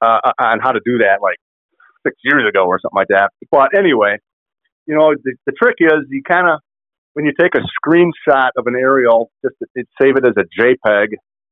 uh, 0.00 0.32
on 0.38 0.60
how 0.60 0.72
to 0.72 0.80
do 0.84 0.98
that 0.98 1.18
like 1.20 1.36
six 2.06 2.16
years 2.24 2.48
ago 2.48 2.64
or 2.64 2.78
something 2.80 2.96
like 2.96 3.08
that. 3.08 3.30
But 3.50 3.76
anyway, 3.76 4.18
you 4.86 4.96
know, 4.96 5.14
the, 5.22 5.34
the 5.46 5.52
trick 5.52 5.76
is 5.80 6.08
you 6.08 6.22
kind 6.22 6.48
of 6.48 6.60
when 7.14 7.24
you 7.24 7.32
take 7.38 7.54
a 7.54 7.60
screenshot 7.60 8.50
of 8.56 8.66
an 8.66 8.74
aerial, 8.74 9.30
just 9.44 9.56
save 10.00 10.16
it 10.16 10.24
as 10.24 10.34
a 10.36 10.44
JPEG. 10.60 11.08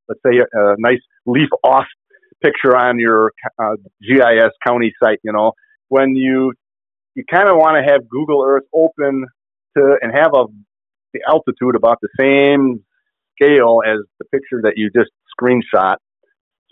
Let's 0.08 0.20
say 0.26 0.38
a, 0.38 0.72
a 0.72 0.74
nice 0.78 1.00
leaf 1.26 1.48
off 1.62 1.86
picture 2.42 2.76
on 2.76 2.98
your 2.98 3.32
uh, 3.62 3.76
GIS 4.02 4.52
county 4.66 4.92
site. 5.02 5.18
You 5.22 5.32
know, 5.32 5.52
when 5.88 6.16
you 6.16 6.52
you 7.14 7.24
kind 7.30 7.48
of 7.48 7.56
want 7.56 7.76
to 7.76 7.92
have 7.92 8.08
Google 8.08 8.44
Earth 8.46 8.64
open 8.74 9.26
to 9.76 9.96
and 10.00 10.12
have 10.14 10.32
a 10.34 10.44
the 11.12 11.20
altitude 11.28 11.74
about 11.74 11.98
the 12.00 12.08
same 12.18 12.84
scale 13.34 13.80
as 13.84 13.98
the 14.18 14.24
picture 14.26 14.60
that 14.62 14.74
you 14.76 14.90
just 14.94 15.10
screenshot. 15.40 15.96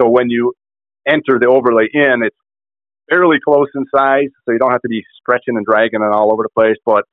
So 0.01 0.09
when 0.09 0.31
you 0.31 0.55
enter 1.07 1.39
the 1.41 1.49
overlay 1.49 1.89
in, 1.93 2.23
it's 2.23 2.37
fairly 3.11 3.39
close 3.45 3.67
in 3.75 3.85
size, 3.95 4.29
so 4.45 4.53
you 4.53 4.59
don't 4.59 4.71
have 4.71 4.83
to 4.83 4.89
be 4.89 5.03
stretching 5.21 5.57
and 5.57 5.67
dragging 5.67 6.03
it 6.03 6.13
all 6.15 6.33
over 6.33 6.45
the 6.45 6.49
place. 6.55 6.77
But 6.85 7.05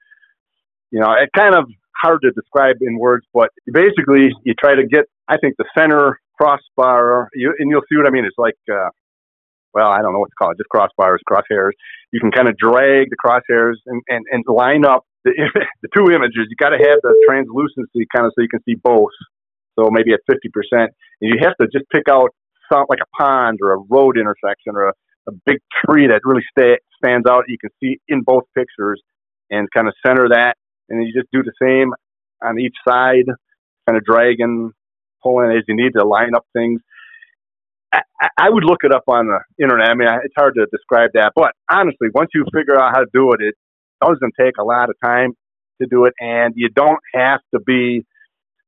you 0.96 1.02
know, 1.02 1.12
it's 1.20 1.36
kind 1.36 1.56
of 1.56 1.68
hard 2.02 2.22
to 2.24 2.32
describe 2.32 2.78
in 2.80 2.98
words. 2.98 3.26
But 3.34 3.50
basically, 3.68 4.32
you 4.48 4.54
try 4.56 4.76
to 4.76 4.88
get, 4.88 5.12
I 5.28 5.36
think, 5.36 5.56
the 5.58 5.68
center 5.78 6.22
crossbar, 6.40 7.28
you, 7.36 7.54
and 7.60 7.70
you'll 7.70 7.84
see 7.92 7.98
what 8.00 8.08
I 8.08 8.12
mean. 8.12 8.24
It's 8.24 8.40
like 8.40 8.56
uh, 8.72 8.90
well, 9.76 9.92
I 9.92 10.02
don't 10.02 10.14
know 10.14 10.20
what 10.20 10.32
to 10.32 10.40
call 10.40 10.52
it, 10.52 10.58
just 10.58 10.72
crossbars, 10.72 11.20
crosshairs. 11.30 11.76
You 12.14 12.22
can 12.22 12.32
kind 12.32 12.48
of 12.48 12.56
drag 12.58 13.12
the 13.12 13.20
crosshairs 13.20 13.76
and, 13.86 14.02
and, 14.08 14.24
and 14.32 14.44
line 14.48 14.86
up 14.86 15.04
the, 15.26 15.36
the 15.84 15.90
two 15.94 16.16
images. 16.16 16.48
You 16.48 16.56
got 16.58 16.70
to 16.70 16.80
have 16.80 17.00
the 17.04 17.14
translucency 17.28 18.08
kind 18.16 18.26
of 18.26 18.32
so 18.34 18.42
you 18.42 18.48
can 18.48 18.64
see 18.64 18.76
both. 18.82 19.12
So 19.78 19.90
maybe 19.92 20.14
at 20.14 20.22
50%. 20.32 20.40
And 20.72 20.90
you 21.20 21.36
have 21.44 21.58
to 21.60 21.68
just 21.68 21.84
pick 21.92 22.08
out 22.10 22.30
something 22.72 22.88
like 22.90 23.04
a 23.04 23.22
pond 23.22 23.60
or 23.62 23.74
a 23.74 23.80
road 23.90 24.18
intersection 24.18 24.80
or 24.80 24.88
a, 24.88 24.94
a 25.28 25.32
big 25.46 25.60
tree 25.84 26.08
that 26.08 26.22
really 26.24 26.46
stay, 26.58 26.78
stands 27.04 27.28
out. 27.30 27.44
You 27.50 27.58
can 27.60 27.72
see 27.84 28.00
in 28.08 28.22
both 28.22 28.44
pictures 28.56 29.02
and 29.52 29.68
kind 29.76 29.90
of 29.90 29.94
center 30.08 30.30
that. 30.30 30.56
And 30.90 31.06
you 31.06 31.14
just 31.14 31.32
do 31.32 31.44
the 31.44 31.54
same 31.62 31.94
on 32.44 32.60
each 32.60 32.76
side, 32.88 33.26
kind 33.88 33.98
of 33.98 34.04
dragging, 34.04 34.72
pulling 35.24 35.52
as 35.52 35.64
you 35.68 35.76
need 35.76 35.94
to 35.98 36.06
line 36.06 36.36
up 36.36 36.46
things. 36.54 36.82
I, 37.94 38.02
I 38.38 38.50
would 38.50 38.64
look 38.64 38.84
it 38.84 38.94
up 38.94 39.04
on 39.08 39.28
the 39.28 39.64
internet. 39.64 39.90
I 39.90 39.94
mean, 39.96 40.08
it's 40.24 40.34
hard 40.38 40.56
to 40.56 40.68
describe 40.72 41.12
that, 41.14 41.32
but 41.36 41.54
honestly, 41.72 42.10
once 42.14 42.30
you 42.34 42.46
figure 42.54 42.80
out 42.80 42.94
how 42.94 43.02
to 43.02 43.10
do 43.14 43.32
it, 43.32 43.42
it 43.42 43.56
doesn't 44.04 44.34
take 44.40 44.58
a 44.60 44.64
lot 44.64 44.90
of 44.90 44.96
time 45.04 45.34
to 45.82 45.88
do 45.88 46.06
it, 46.06 46.14
and 46.20 46.54
you 46.56 46.70
don't 46.70 47.00
have 47.14 47.40
to 47.54 47.60
be 47.60 48.06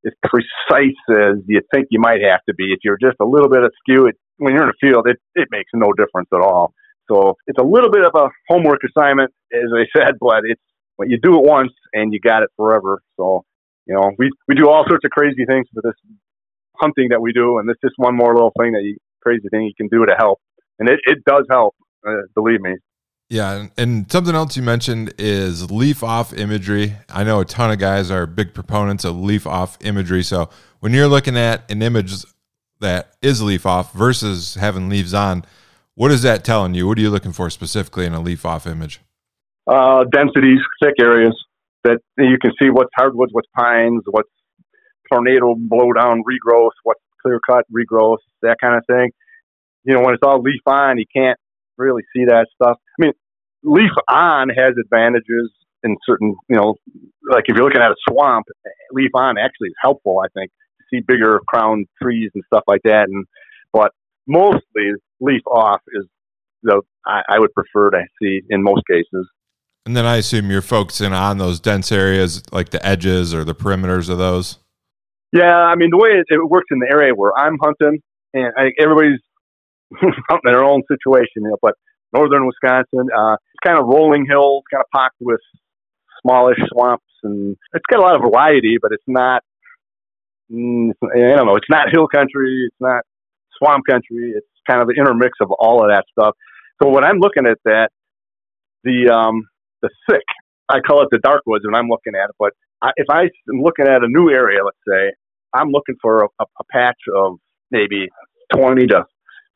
as 0.05 0.13
precise 0.23 0.95
as 1.09 1.35
you 1.47 1.61
think 1.73 1.87
you 1.89 1.99
might 1.99 2.21
have 2.21 2.39
to 2.47 2.55
be. 2.55 2.71
If 2.71 2.79
you're 2.83 2.97
just 3.01 3.17
a 3.19 3.25
little 3.25 3.49
bit 3.49 3.61
askew, 3.63 4.07
it, 4.07 4.15
when 4.37 4.53
you're 4.53 4.63
in 4.63 4.69
the 4.69 4.87
field, 4.87 5.07
it, 5.07 5.17
it 5.35 5.47
makes 5.51 5.71
no 5.73 5.91
difference 5.93 6.29
at 6.33 6.41
all. 6.41 6.73
So 7.09 7.35
it's 7.47 7.59
a 7.59 7.65
little 7.65 7.89
bit 7.89 8.03
of 8.03 8.11
a 8.15 8.29
homework 8.49 8.81
assignment, 8.83 9.31
as 9.53 9.69
I 9.73 9.85
said, 9.97 10.15
but 10.19 10.41
it's 10.43 10.61
when 10.97 11.09
you 11.09 11.17
do 11.21 11.35
it 11.35 11.43
once 11.43 11.71
and 11.93 12.13
you 12.13 12.19
got 12.19 12.43
it 12.43 12.49
forever. 12.55 13.01
So, 13.17 13.43
you 13.85 13.95
know, 13.95 14.11
we, 14.17 14.29
we 14.47 14.55
do 14.55 14.69
all 14.69 14.85
sorts 14.87 15.05
of 15.05 15.11
crazy 15.11 15.45
things 15.45 15.67
for 15.73 15.81
this 15.81 15.95
hunting 16.75 17.09
that 17.09 17.21
we 17.21 17.33
do, 17.33 17.57
and 17.57 17.69
it's 17.69 17.81
just 17.81 17.95
one 17.97 18.15
more 18.15 18.33
little 18.33 18.53
thing 18.59 18.73
that 18.73 18.83
you 18.83 18.97
crazy 19.21 19.49
thing 19.49 19.63
you 19.63 19.73
can 19.75 19.87
do 19.87 20.05
to 20.05 20.15
help, 20.17 20.39
and 20.79 20.87
it, 20.87 20.99
it 21.05 21.23
does 21.25 21.45
help. 21.49 21.75
Uh, 22.07 22.21
believe 22.35 22.61
me. 22.61 22.75
Yeah, 23.29 23.67
and 23.77 24.09
something 24.09 24.35
else 24.35 24.55
you 24.55 24.63
mentioned 24.63 25.13
is 25.17 25.69
leaf 25.69 26.01
off 26.01 26.33
imagery. 26.33 26.95
I 27.09 27.25
know 27.25 27.41
a 27.41 27.45
ton 27.45 27.71
of 27.71 27.79
guys 27.79 28.09
are 28.09 28.25
big 28.25 28.53
proponents 28.53 29.03
of 29.03 29.17
leaf 29.17 29.45
off 29.45 29.77
imagery. 29.81 30.23
So 30.23 30.49
when 30.79 30.93
you're 30.93 31.09
looking 31.09 31.35
at 31.35 31.69
an 31.69 31.81
image 31.81 32.23
that 32.79 33.17
is 33.21 33.41
leaf 33.41 33.65
off 33.65 33.91
versus 33.91 34.55
having 34.55 34.87
leaves 34.87 35.13
on, 35.13 35.43
what 35.95 36.11
is 36.11 36.21
that 36.21 36.45
telling 36.45 36.73
you? 36.73 36.87
What 36.87 36.97
are 36.97 37.01
you 37.01 37.09
looking 37.09 37.33
for 37.33 37.49
specifically 37.49 38.05
in 38.05 38.13
a 38.13 38.21
leaf 38.21 38.45
off 38.45 38.65
image? 38.65 39.01
Uh, 39.65 40.05
densities, 40.05 40.59
thick 40.81 40.93
areas 41.01 41.35
that 41.87 41.99
you 42.17 42.37
can 42.39 42.51
see 42.61 42.69
what's 42.69 42.91
hardwoods, 42.95 43.33
what's 43.33 43.47
pines, 43.55 44.03
what's 44.09 44.29
tornado 45.11 45.55
blow 45.57 45.91
down 45.93 46.23
regrowth, 46.23 46.75
what's 46.83 47.01
clear 47.21 47.39
cut 47.49 47.65
regrowth, 47.71 48.17
that 48.41 48.57
kind 48.61 48.75
of 48.75 48.83
thing. 48.87 49.11
You 49.83 49.93
know, 49.93 50.01
when 50.01 50.13
it's 50.13 50.23
all 50.23 50.41
leaf 50.41 50.61
on, 50.65 50.97
you 50.97 51.05
can't 51.15 51.39
really 51.77 52.03
see 52.15 52.25
that 52.25 52.47
stuff. 52.55 52.77
I 52.99 53.05
mean, 53.05 53.13
leaf 53.63 53.91
on 54.09 54.49
has 54.49 54.73
advantages 54.79 55.51
in 55.83 55.95
certain, 56.05 56.35
you 56.49 56.57
know, 56.57 56.75
like 57.29 57.45
if 57.47 57.55
you're 57.55 57.63
looking 57.63 57.81
at 57.81 57.91
a 57.91 57.95
swamp, 58.09 58.45
leaf 58.91 59.11
on 59.13 59.37
actually 59.37 59.69
is 59.69 59.75
helpful, 59.81 60.21
I 60.23 60.27
think, 60.37 60.51
to 60.79 60.85
see 60.89 61.01
bigger 61.07 61.39
crown 61.47 61.85
trees 62.01 62.31
and 62.35 62.43
stuff 62.47 62.63
like 62.67 62.81
that. 62.83 63.07
And 63.07 63.25
but 63.71 63.91
mostly 64.27 64.91
leaf 65.21 65.41
off 65.47 65.81
is 65.93 66.05
the 66.63 66.81
I, 67.05 67.21
I 67.29 67.39
would 67.39 67.53
prefer 67.53 67.91
to 67.91 68.03
see 68.21 68.41
in 68.49 68.63
most 68.63 68.83
cases. 68.89 69.27
And 69.87 69.95
then 69.95 70.05
I 70.05 70.17
assume 70.17 70.51
you're 70.51 70.61
focusing 70.61 71.13
on 71.13 71.37
those 71.37 71.61
dense 71.61 71.93
areas, 71.93 72.43
like 72.51 72.71
the 72.71 72.85
edges 72.85 73.33
or 73.33 73.45
the 73.45 73.55
perimeters 73.55 74.09
of 74.09 74.17
those. 74.17 74.57
Yeah, 75.31 75.55
I 75.55 75.75
mean 75.75 75.91
the 75.91 75.97
way 75.97 76.09
it, 76.09 76.25
it 76.27 76.49
works 76.49 76.65
in 76.71 76.79
the 76.79 76.91
area 76.91 77.15
where 77.15 77.31
I'm 77.37 77.57
hunting, 77.63 78.01
and 78.33 78.51
I, 78.57 78.71
everybody's 78.77 79.21
hunting 79.95 80.41
their 80.43 80.65
own 80.65 80.83
situation, 80.91 81.37
you 81.37 81.51
know, 81.51 81.57
but 81.61 81.75
northern 82.13 82.45
Wisconsin, 82.45 83.07
uh, 83.17 83.35
it's 83.35 83.63
kind 83.65 83.79
of 83.79 83.85
rolling 83.87 84.25
hills, 84.29 84.63
kind 84.69 84.81
of 84.81 84.87
packed 84.93 85.15
with 85.21 85.39
smallish 86.21 86.59
swamps, 86.67 87.05
and 87.23 87.55
it's 87.71 87.85
got 87.89 87.99
a 87.99 88.03
lot 88.03 88.15
of 88.15 88.21
variety, 88.29 88.75
but 88.81 88.91
it's 88.91 89.07
not. 89.07 89.41
Mm, 90.51 90.91
I 91.15 91.37
don't 91.37 91.45
know. 91.45 91.55
It's 91.55 91.69
not 91.69 91.87
hill 91.93 92.09
country. 92.13 92.65
It's 92.67 92.81
not 92.81 93.03
swamp 93.57 93.85
country. 93.89 94.33
It's 94.35 94.47
kind 94.69 94.81
of 94.81 94.89
an 94.89 94.95
intermix 94.99 95.37
of 95.39 95.49
all 95.51 95.81
of 95.81 95.89
that 95.91 96.03
stuff. 96.11 96.35
So 96.83 96.89
when 96.89 97.05
I'm 97.05 97.19
looking 97.19 97.47
at 97.47 97.59
that, 97.63 97.91
the 98.83 99.09
um, 99.13 99.47
the 99.87 100.13
thick, 100.13 100.23
I 100.69 100.79
call 100.79 101.01
it 101.01 101.09
the 101.11 101.19
dark 101.19 101.43
woods 101.45 101.65
when 101.65 101.75
I'm 101.75 101.89
looking 101.89 102.13
at 102.15 102.29
it, 102.29 102.35
but 102.39 102.53
I, 102.81 102.91
if 102.97 103.07
I'm 103.09 103.29
looking 103.47 103.87
at 103.87 104.03
a 104.03 104.07
new 104.07 104.29
area, 104.29 104.59
let's 104.63 104.77
say, 104.87 105.13
I'm 105.53 105.69
looking 105.69 105.95
for 106.01 106.23
a, 106.23 106.27
a, 106.39 106.45
a 106.59 106.63
patch 106.71 106.99
of 107.15 107.37
maybe 107.71 108.07
20 108.53 108.87
to 108.87 109.05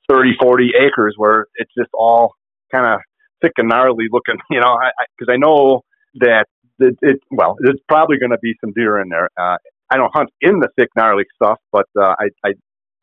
30, 0.09 0.31
40 0.41 0.71
acres 0.79 1.15
where 1.17 1.45
it's 1.55 1.71
just 1.77 1.89
all 1.93 2.33
kind 2.71 2.85
of 2.85 2.99
thick 3.41 3.53
and 3.57 3.69
gnarly 3.69 4.05
looking. 4.11 4.35
You 4.49 4.61
know, 4.61 4.77
because 5.17 5.29
I, 5.29 5.33
I, 5.33 5.35
I 5.35 5.37
know 5.37 5.81
that 6.15 6.45
it, 6.79 6.95
it 7.01 7.19
well, 7.29 7.55
there's 7.59 7.79
probably 7.87 8.17
going 8.17 8.31
to 8.31 8.39
be 8.41 8.53
some 8.61 8.73
deer 8.73 8.99
in 8.99 9.09
there. 9.09 9.29
Uh, 9.39 9.57
I 9.91 9.97
don't 9.97 10.11
hunt 10.13 10.29
in 10.41 10.59
the 10.59 10.69
thick 10.77 10.89
gnarly 10.95 11.25
stuff, 11.35 11.59
but 11.71 11.85
uh, 11.99 12.15
I, 12.19 12.29
I 12.45 12.53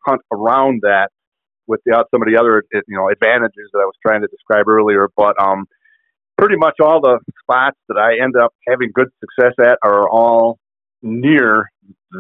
hunt 0.07 0.23
around 0.33 0.81
that 0.83 1.11
with 1.67 1.81
the, 1.85 2.05
some 2.11 2.23
of 2.23 2.29
the 2.29 2.39
other 2.39 2.65
you 2.73 2.97
know 2.97 3.09
advantages 3.09 3.69
that 3.73 3.81
I 3.81 3.85
was 3.85 3.95
trying 4.05 4.23
to 4.23 4.29
describe 4.29 4.69
earlier. 4.69 5.09
But 5.17 5.41
um, 5.41 5.67
pretty 6.39 6.57
much 6.57 6.77
all 6.81 7.01
the 7.01 7.19
spots 7.43 7.77
that 7.89 7.99
I 7.99 8.23
end 8.23 8.37
up 8.37 8.55
having 8.67 8.91
good 8.95 9.09
success 9.21 9.55
at 9.61 9.79
are 9.83 10.09
all 10.09 10.59
near 11.03 11.69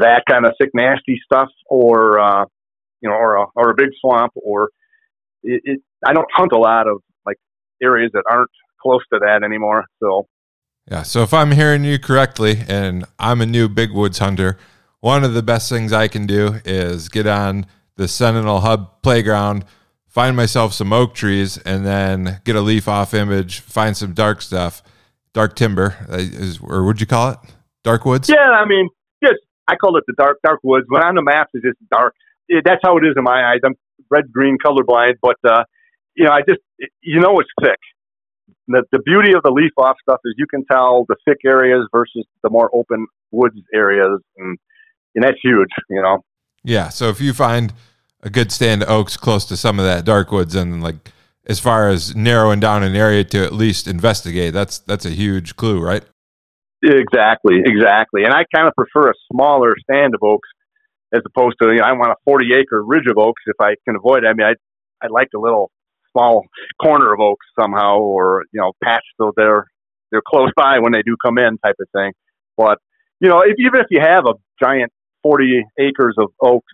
that 0.01 0.25
kind 0.29 0.45
of 0.45 0.53
thick, 0.61 0.71
nasty 0.75 1.21
stuff, 1.25 1.49
or 1.67 2.19
uh, 2.19 2.45
you 3.01 3.09
know, 3.09 3.15
or 3.15 3.37
a 3.37 3.47
or 3.55 3.71
a 3.71 3.75
big 3.75 3.91
swamp, 4.01 4.33
or 4.35 4.71
it, 5.43 5.63
it. 5.65 5.81
I 6.05 6.13
don't 6.13 6.29
hunt 6.35 6.53
a 6.53 6.59
lot 6.59 6.87
of 6.87 7.01
like 7.25 7.37
areas 7.83 8.11
that 8.15 8.25
aren't 8.31 8.51
close 8.83 9.01
to 9.13 9.21
that 9.21 9.43
anymore. 9.43 9.85
So 10.01 10.27
yeah. 10.91 11.03
So 11.03 11.23
if 11.23 11.33
I'm 11.33 11.53
hearing 11.53 11.85
you 11.85 11.99
correctly, 11.99 12.63
and 12.69 13.05
I'm 13.19 13.41
a 13.41 13.47
new 13.47 13.69
big 13.69 13.93
woods 13.93 14.19
hunter, 14.19 14.59
one 15.01 15.25
of 15.25 15.35
the 15.35 15.43
best 15.43 15.69
things 15.69 15.93
I 15.93 16.09
can 16.09 16.27
do 16.27 16.61
is 16.65 17.09
get 17.09 17.27
on 17.27 17.67
the 17.97 18.09
Sentinel 18.09 18.61
Hub 18.61 19.03
playground 19.03 19.65
find 20.19 20.37
myself 20.37 20.73
some 20.73 20.93
oak 20.93 21.15
trees 21.15 21.59
and 21.59 21.87
then 21.87 22.41
get 22.43 22.57
a 22.57 22.61
leaf 22.61 22.89
off 22.89 23.15
image, 23.15 23.61
find 23.61 23.97
some 23.97 24.13
dark 24.13 24.43
stuff, 24.43 24.83
dark 25.33 25.55
timber, 25.55 25.95
uh, 26.11 26.17
is, 26.17 26.59
or 26.61 26.83
would 26.83 27.01
you 27.01 27.07
call 27.07 27.31
it 27.31 27.39
dark 27.85 28.05
woods? 28.05 28.29
Yeah, 28.29 28.51
I 28.51 28.65
mean, 28.67 28.89
just 29.23 29.39
I 29.69 29.77
call 29.77 29.97
it 29.97 30.03
the 30.09 30.15
dark 30.19 30.39
dark 30.43 30.59
woods. 30.65 30.87
When 30.89 31.05
on 31.05 31.15
the 31.15 31.23
maps, 31.23 31.51
it's 31.55 31.65
just 31.65 31.79
dark. 31.93 32.17
It, 32.49 32.65
that's 32.67 32.81
how 32.83 32.97
it 32.97 33.05
is 33.05 33.15
in 33.17 33.23
my 33.23 33.49
eyes. 33.49 33.61
I'm 33.65 33.77
red 34.11 34.33
green 34.33 34.59
colorblind, 34.59 35.19
but 35.23 35.37
uh, 35.49 35.63
you 36.17 36.25
know, 36.25 36.33
I 36.33 36.41
just 36.41 36.63
you 37.01 37.21
know 37.21 37.39
it's 37.39 37.51
thick. 37.63 37.79
The, 38.67 38.83
the 38.91 38.99
beauty 38.99 39.35
of 39.35 39.45
the 39.45 39.53
leaf 39.53 39.71
off 39.79 39.99
stuff 40.03 40.19
is 40.25 40.35
you 40.37 40.49
can 40.49 40.65
tell 40.65 41.05
the 41.09 41.15
thick 41.29 41.39
areas 41.47 41.87
versus 41.93 42.27
the 42.43 42.51
more 42.51 42.71
open 42.75 43.07
woods 43.31 43.55
areas, 43.73 44.21
and 44.37 44.59
and 45.15 45.23
that's 45.23 45.39
huge. 45.41 45.71
You 45.89 46.03
know. 46.03 46.25
Yeah. 46.65 46.89
So 46.89 47.09
if 47.09 47.21
you 47.21 47.33
find 47.33 47.73
a 48.23 48.31
good 48.31 48.51
stand 48.51 48.83
of 48.83 48.89
oaks 48.89 49.17
close 49.17 49.45
to 49.47 49.57
some 49.57 49.79
of 49.79 49.85
that 49.85 50.05
dark 50.05 50.33
woods 50.33 50.55
and 50.55 50.83
like 50.83 51.13
as 51.47 51.61
far 51.61 51.89
as 51.89 52.15
narrowing 52.15 52.61
down 52.61 52.83
an 52.83 52.95
area 52.95 53.25
to 53.25 53.45
at 53.45 53.53
least 53.53 53.87
investigate 53.87 54.53
that's 54.53 54.79
that's 54.81 55.05
a 55.05 55.11
huge 55.11 55.57
clue 55.57 55.81
right? 55.81 56.05
Exactly 56.83 57.61
exactly. 57.65 58.25
And 58.25 58.33
i 58.33 58.45
kind 58.55 58.67
of 58.69 58.75
prefer 58.75 59.11
a 59.11 59.15
smaller 59.33 59.75
stand 59.83 60.15
of 60.15 60.23
oaks 60.23 60.49
as 61.15 61.23
opposed 61.27 61.57
to 61.63 61.69
you 61.69 61.79
know 61.79 61.85
i 61.85 61.93
want 61.93 62.11
a 62.11 62.17
40 62.25 62.55
acre 62.55 62.83
ridge 62.85 63.07
of 63.09 63.19
oaks 63.19 63.43
if 63.47 63.57
i 63.61 63.75
can 63.87 63.97
avoid 63.97 64.25
it. 64.25 64.29
I 64.29 64.35
mean 64.35 64.47
i 64.47 64.55
i 65.05 65.09
like 65.09 65.29
a 65.35 65.39
little 65.39 65.71
small 66.13 66.45
corner 66.83 67.13
of 67.13 67.21
oaks 67.21 67.47
somehow 67.59 67.99
or 67.99 68.45
you 68.53 68.61
know 68.61 68.73
patch 68.83 69.05
so 69.21 69.33
they're 69.37 69.67
they're 70.11 70.23
close 70.27 70.51
by 70.57 70.79
when 70.79 70.93
they 70.93 71.03
do 71.03 71.17
come 71.23 71.39
in 71.39 71.59
type 71.59 71.77
of 71.81 71.89
thing. 71.95 72.13
But 72.57 72.79
you 73.21 73.29
know 73.29 73.41
if, 73.41 73.55
even 73.59 73.81
if 73.81 73.87
you 73.91 74.01
have 74.01 74.25
a 74.27 74.35
giant 74.61 74.93
40 75.23 75.65
acres 75.79 76.15
of 76.19 76.31
oaks 76.41 76.73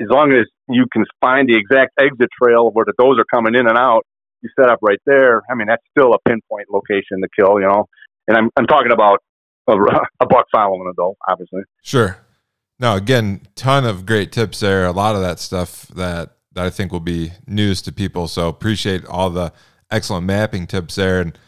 as 0.00 0.08
long 0.08 0.32
as 0.32 0.46
you 0.68 0.86
can 0.92 1.04
find 1.20 1.48
the 1.48 1.56
exact 1.56 1.92
exit 1.98 2.28
trail 2.40 2.70
where 2.70 2.84
the 2.84 2.92
does 2.98 3.18
are 3.18 3.26
coming 3.32 3.54
in 3.54 3.66
and 3.66 3.76
out, 3.76 4.04
you 4.42 4.50
set 4.58 4.70
up 4.70 4.78
right 4.82 4.98
there. 5.06 5.42
I 5.50 5.54
mean, 5.54 5.68
that's 5.68 5.82
still 5.96 6.14
a 6.14 6.18
pinpoint 6.28 6.68
location 6.70 7.20
to 7.22 7.28
kill, 7.38 7.60
you 7.60 7.66
know. 7.66 7.86
And 8.28 8.36
I'm 8.36 8.50
I'm 8.56 8.66
talking 8.66 8.92
about 8.92 9.20
a, 9.68 9.72
a 10.20 10.26
buck 10.26 10.46
following 10.52 10.88
a 10.90 10.94
doe, 10.94 11.16
obviously. 11.28 11.62
Sure. 11.82 12.18
Now, 12.78 12.96
again, 12.96 13.42
ton 13.54 13.84
of 13.84 14.06
great 14.06 14.32
tips 14.32 14.60
there. 14.60 14.86
A 14.86 14.92
lot 14.92 15.14
of 15.14 15.20
that 15.22 15.38
stuff 15.38 15.86
that 15.88 16.36
that 16.54 16.66
I 16.66 16.70
think 16.70 16.92
will 16.92 17.00
be 17.00 17.32
news 17.46 17.80
to 17.82 17.92
people. 17.92 18.28
So 18.28 18.48
appreciate 18.48 19.04
all 19.06 19.30
the 19.30 19.52
excellent 19.90 20.26
mapping 20.26 20.66
tips 20.66 20.96
there, 20.96 21.20
and 21.20 21.38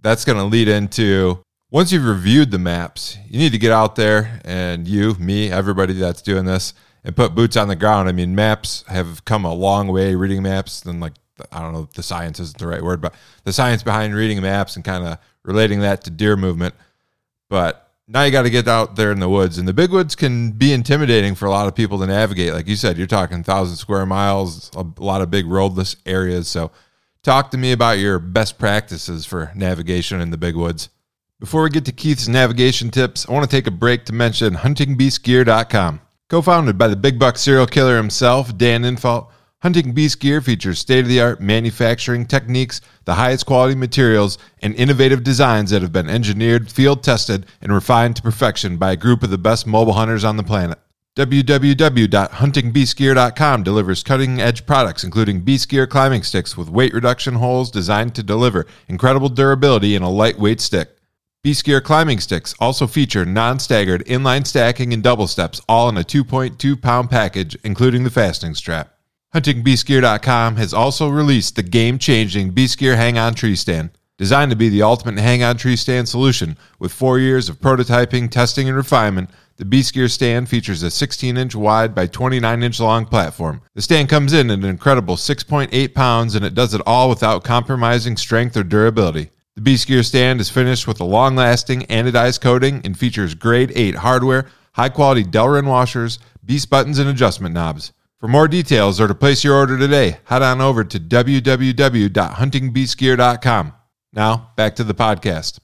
that's 0.00 0.24
going 0.24 0.38
to 0.38 0.44
lead 0.44 0.68
into 0.68 1.42
once 1.70 1.90
you've 1.90 2.06
reviewed 2.06 2.52
the 2.52 2.58
maps, 2.58 3.18
you 3.28 3.38
need 3.38 3.50
to 3.50 3.58
get 3.58 3.72
out 3.72 3.96
there 3.96 4.40
and 4.44 4.86
you, 4.86 5.14
me, 5.14 5.50
everybody 5.50 5.92
that's 5.92 6.22
doing 6.22 6.44
this 6.44 6.72
and 7.04 7.14
put 7.14 7.34
boots 7.34 7.56
on 7.56 7.68
the 7.68 7.76
ground. 7.76 8.08
I 8.08 8.12
mean, 8.12 8.34
maps 8.34 8.84
have 8.88 9.24
come 9.24 9.44
a 9.44 9.52
long 9.52 9.88
way 9.88 10.14
reading 10.14 10.42
maps 10.42 10.80
than 10.80 11.00
like 11.00 11.12
I 11.52 11.60
don't 11.60 11.72
know 11.72 11.82
if 11.82 11.92
the 11.92 12.02
science 12.02 12.38
isn't 12.40 12.58
the 12.58 12.66
right 12.66 12.82
word, 12.82 13.00
but 13.00 13.14
the 13.44 13.52
science 13.52 13.82
behind 13.82 14.14
reading 14.14 14.40
maps 14.40 14.76
and 14.76 14.84
kind 14.84 15.06
of 15.06 15.18
relating 15.42 15.80
that 15.80 16.04
to 16.04 16.10
deer 16.10 16.36
movement. 16.36 16.74
But 17.50 17.84
now 18.06 18.22
you 18.22 18.30
got 18.30 18.42
to 18.42 18.50
get 18.50 18.68
out 18.68 18.96
there 18.96 19.10
in 19.10 19.20
the 19.20 19.28
woods, 19.28 19.58
and 19.58 19.66
the 19.66 19.72
big 19.72 19.90
woods 19.90 20.14
can 20.14 20.52
be 20.52 20.72
intimidating 20.72 21.34
for 21.34 21.46
a 21.46 21.50
lot 21.50 21.66
of 21.66 21.74
people 21.74 21.98
to 21.98 22.06
navigate. 22.06 22.52
Like 22.52 22.68
you 22.68 22.76
said, 22.76 22.96
you're 22.96 23.06
talking 23.06 23.42
thousand 23.42 23.76
square 23.76 24.06
miles, 24.06 24.70
a 24.76 24.86
lot 24.98 25.22
of 25.22 25.30
big 25.30 25.46
roadless 25.46 25.96
areas. 26.06 26.48
So, 26.48 26.70
talk 27.22 27.50
to 27.50 27.58
me 27.58 27.72
about 27.72 27.98
your 27.98 28.18
best 28.18 28.58
practices 28.58 29.26
for 29.26 29.50
navigation 29.54 30.20
in 30.20 30.30
the 30.30 30.36
big 30.36 30.54
woods. 30.54 30.88
Before 31.40 31.64
we 31.64 31.70
get 31.70 31.84
to 31.86 31.92
Keith's 31.92 32.28
navigation 32.28 32.90
tips, 32.90 33.28
I 33.28 33.32
want 33.32 33.48
to 33.48 33.56
take 33.56 33.66
a 33.66 33.72
break 33.72 34.04
to 34.06 34.12
mention 34.12 34.54
huntingbeastgear.com. 34.54 36.00
Co 36.30 36.40
founded 36.40 36.78
by 36.78 36.88
the 36.88 36.96
big 36.96 37.18
buck 37.18 37.36
serial 37.36 37.66
killer 37.66 37.98
himself, 37.98 38.56
Dan 38.56 38.82
Infalt, 38.82 39.28
Hunting 39.60 39.92
Beast 39.92 40.20
Gear 40.20 40.40
features 40.40 40.78
state 40.78 41.00
of 41.00 41.08
the 41.08 41.20
art 41.20 41.38
manufacturing 41.38 42.24
techniques, 42.24 42.80
the 43.04 43.12
highest 43.14 43.44
quality 43.44 43.74
materials, 43.74 44.38
and 44.62 44.74
innovative 44.74 45.22
designs 45.22 45.70
that 45.70 45.82
have 45.82 45.92
been 45.92 46.08
engineered, 46.08 46.72
field 46.72 47.02
tested, 47.02 47.44
and 47.60 47.72
refined 47.72 48.16
to 48.16 48.22
perfection 48.22 48.78
by 48.78 48.92
a 48.92 48.96
group 48.96 49.22
of 49.22 49.28
the 49.28 49.36
best 49.36 49.66
mobile 49.66 49.92
hunters 49.92 50.24
on 50.24 50.38
the 50.38 50.42
planet. 50.42 50.78
www.huntingbeastgear.com 51.16 53.62
delivers 53.62 54.02
cutting 54.02 54.40
edge 54.40 54.64
products, 54.64 55.04
including 55.04 55.40
Beast 55.40 55.68
Gear 55.68 55.86
climbing 55.86 56.22
sticks 56.22 56.56
with 56.56 56.70
weight 56.70 56.94
reduction 56.94 57.34
holes 57.34 57.70
designed 57.70 58.14
to 58.14 58.22
deliver 58.22 58.64
incredible 58.88 59.28
durability 59.28 59.94
in 59.94 60.02
a 60.02 60.10
lightweight 60.10 60.62
stick. 60.62 60.93
Beast 61.44 61.66
Gear 61.66 61.82
climbing 61.82 62.20
sticks 62.20 62.54
also 62.58 62.86
feature 62.86 63.26
non 63.26 63.58
staggered 63.58 64.02
inline 64.06 64.46
stacking 64.46 64.94
and 64.94 65.02
double 65.02 65.26
steps, 65.26 65.60
all 65.68 65.90
in 65.90 65.98
a 65.98 66.00
2.2 66.00 66.80
pound 66.80 67.10
package, 67.10 67.54
including 67.62 68.02
the 68.02 68.08
fastening 68.08 68.54
strap. 68.54 68.94
HuntingBeastGear.com 69.34 70.56
has 70.56 70.72
also 70.72 71.10
released 71.10 71.54
the 71.54 71.62
game 71.62 71.98
changing 71.98 72.52
Beast 72.52 72.78
Gear 72.78 72.96
Hang 72.96 73.18
On 73.18 73.34
Tree 73.34 73.56
Stand. 73.56 73.90
Designed 74.16 74.52
to 74.52 74.56
be 74.56 74.70
the 74.70 74.80
ultimate 74.80 75.20
hang 75.20 75.42
on 75.42 75.58
tree 75.58 75.76
stand 75.76 76.08
solution, 76.08 76.56
with 76.78 76.92
four 76.92 77.18
years 77.18 77.50
of 77.50 77.60
prototyping, 77.60 78.30
testing, 78.30 78.66
and 78.66 78.76
refinement, 78.76 79.28
the 79.56 79.66
Beast 79.66 79.92
Gear 79.92 80.08
stand 80.08 80.48
features 80.48 80.82
a 80.82 80.90
16 80.90 81.36
inch 81.36 81.54
wide 81.54 81.94
by 81.94 82.06
29 82.06 82.62
inch 82.62 82.80
long 82.80 83.04
platform. 83.04 83.60
The 83.74 83.82
stand 83.82 84.08
comes 84.08 84.32
in 84.32 84.50
at 84.50 84.60
an 84.60 84.64
incredible 84.64 85.16
6.8 85.16 85.94
pounds 85.94 86.34
and 86.36 86.44
it 86.44 86.54
does 86.54 86.72
it 86.72 86.80
all 86.86 87.10
without 87.10 87.44
compromising 87.44 88.16
strength 88.16 88.56
or 88.56 88.62
durability. 88.62 89.28
The 89.56 89.62
Beast 89.62 89.86
Gear 89.86 90.02
stand 90.02 90.40
is 90.40 90.50
finished 90.50 90.88
with 90.88 90.98
a 90.98 91.04
long 91.04 91.36
lasting 91.36 91.82
anodized 91.82 92.40
coating 92.40 92.80
and 92.84 92.98
features 92.98 93.36
grade 93.36 93.70
8 93.76 93.94
hardware, 93.94 94.48
high 94.72 94.88
quality 94.88 95.22
Delrin 95.22 95.68
washers, 95.68 96.18
Beast 96.44 96.68
buttons, 96.68 96.98
and 96.98 97.08
adjustment 97.08 97.54
knobs. 97.54 97.92
For 98.18 98.26
more 98.26 98.48
details 98.48 99.00
or 99.00 99.06
to 99.06 99.14
place 99.14 99.44
your 99.44 99.54
order 99.54 99.78
today, 99.78 100.18
head 100.24 100.42
on 100.42 100.60
over 100.60 100.82
to 100.82 100.98
www.huntingbeastgear.com. 100.98 103.72
Now, 104.12 104.50
back 104.56 104.74
to 104.74 104.82
the 104.82 104.92
podcast. 104.92 105.60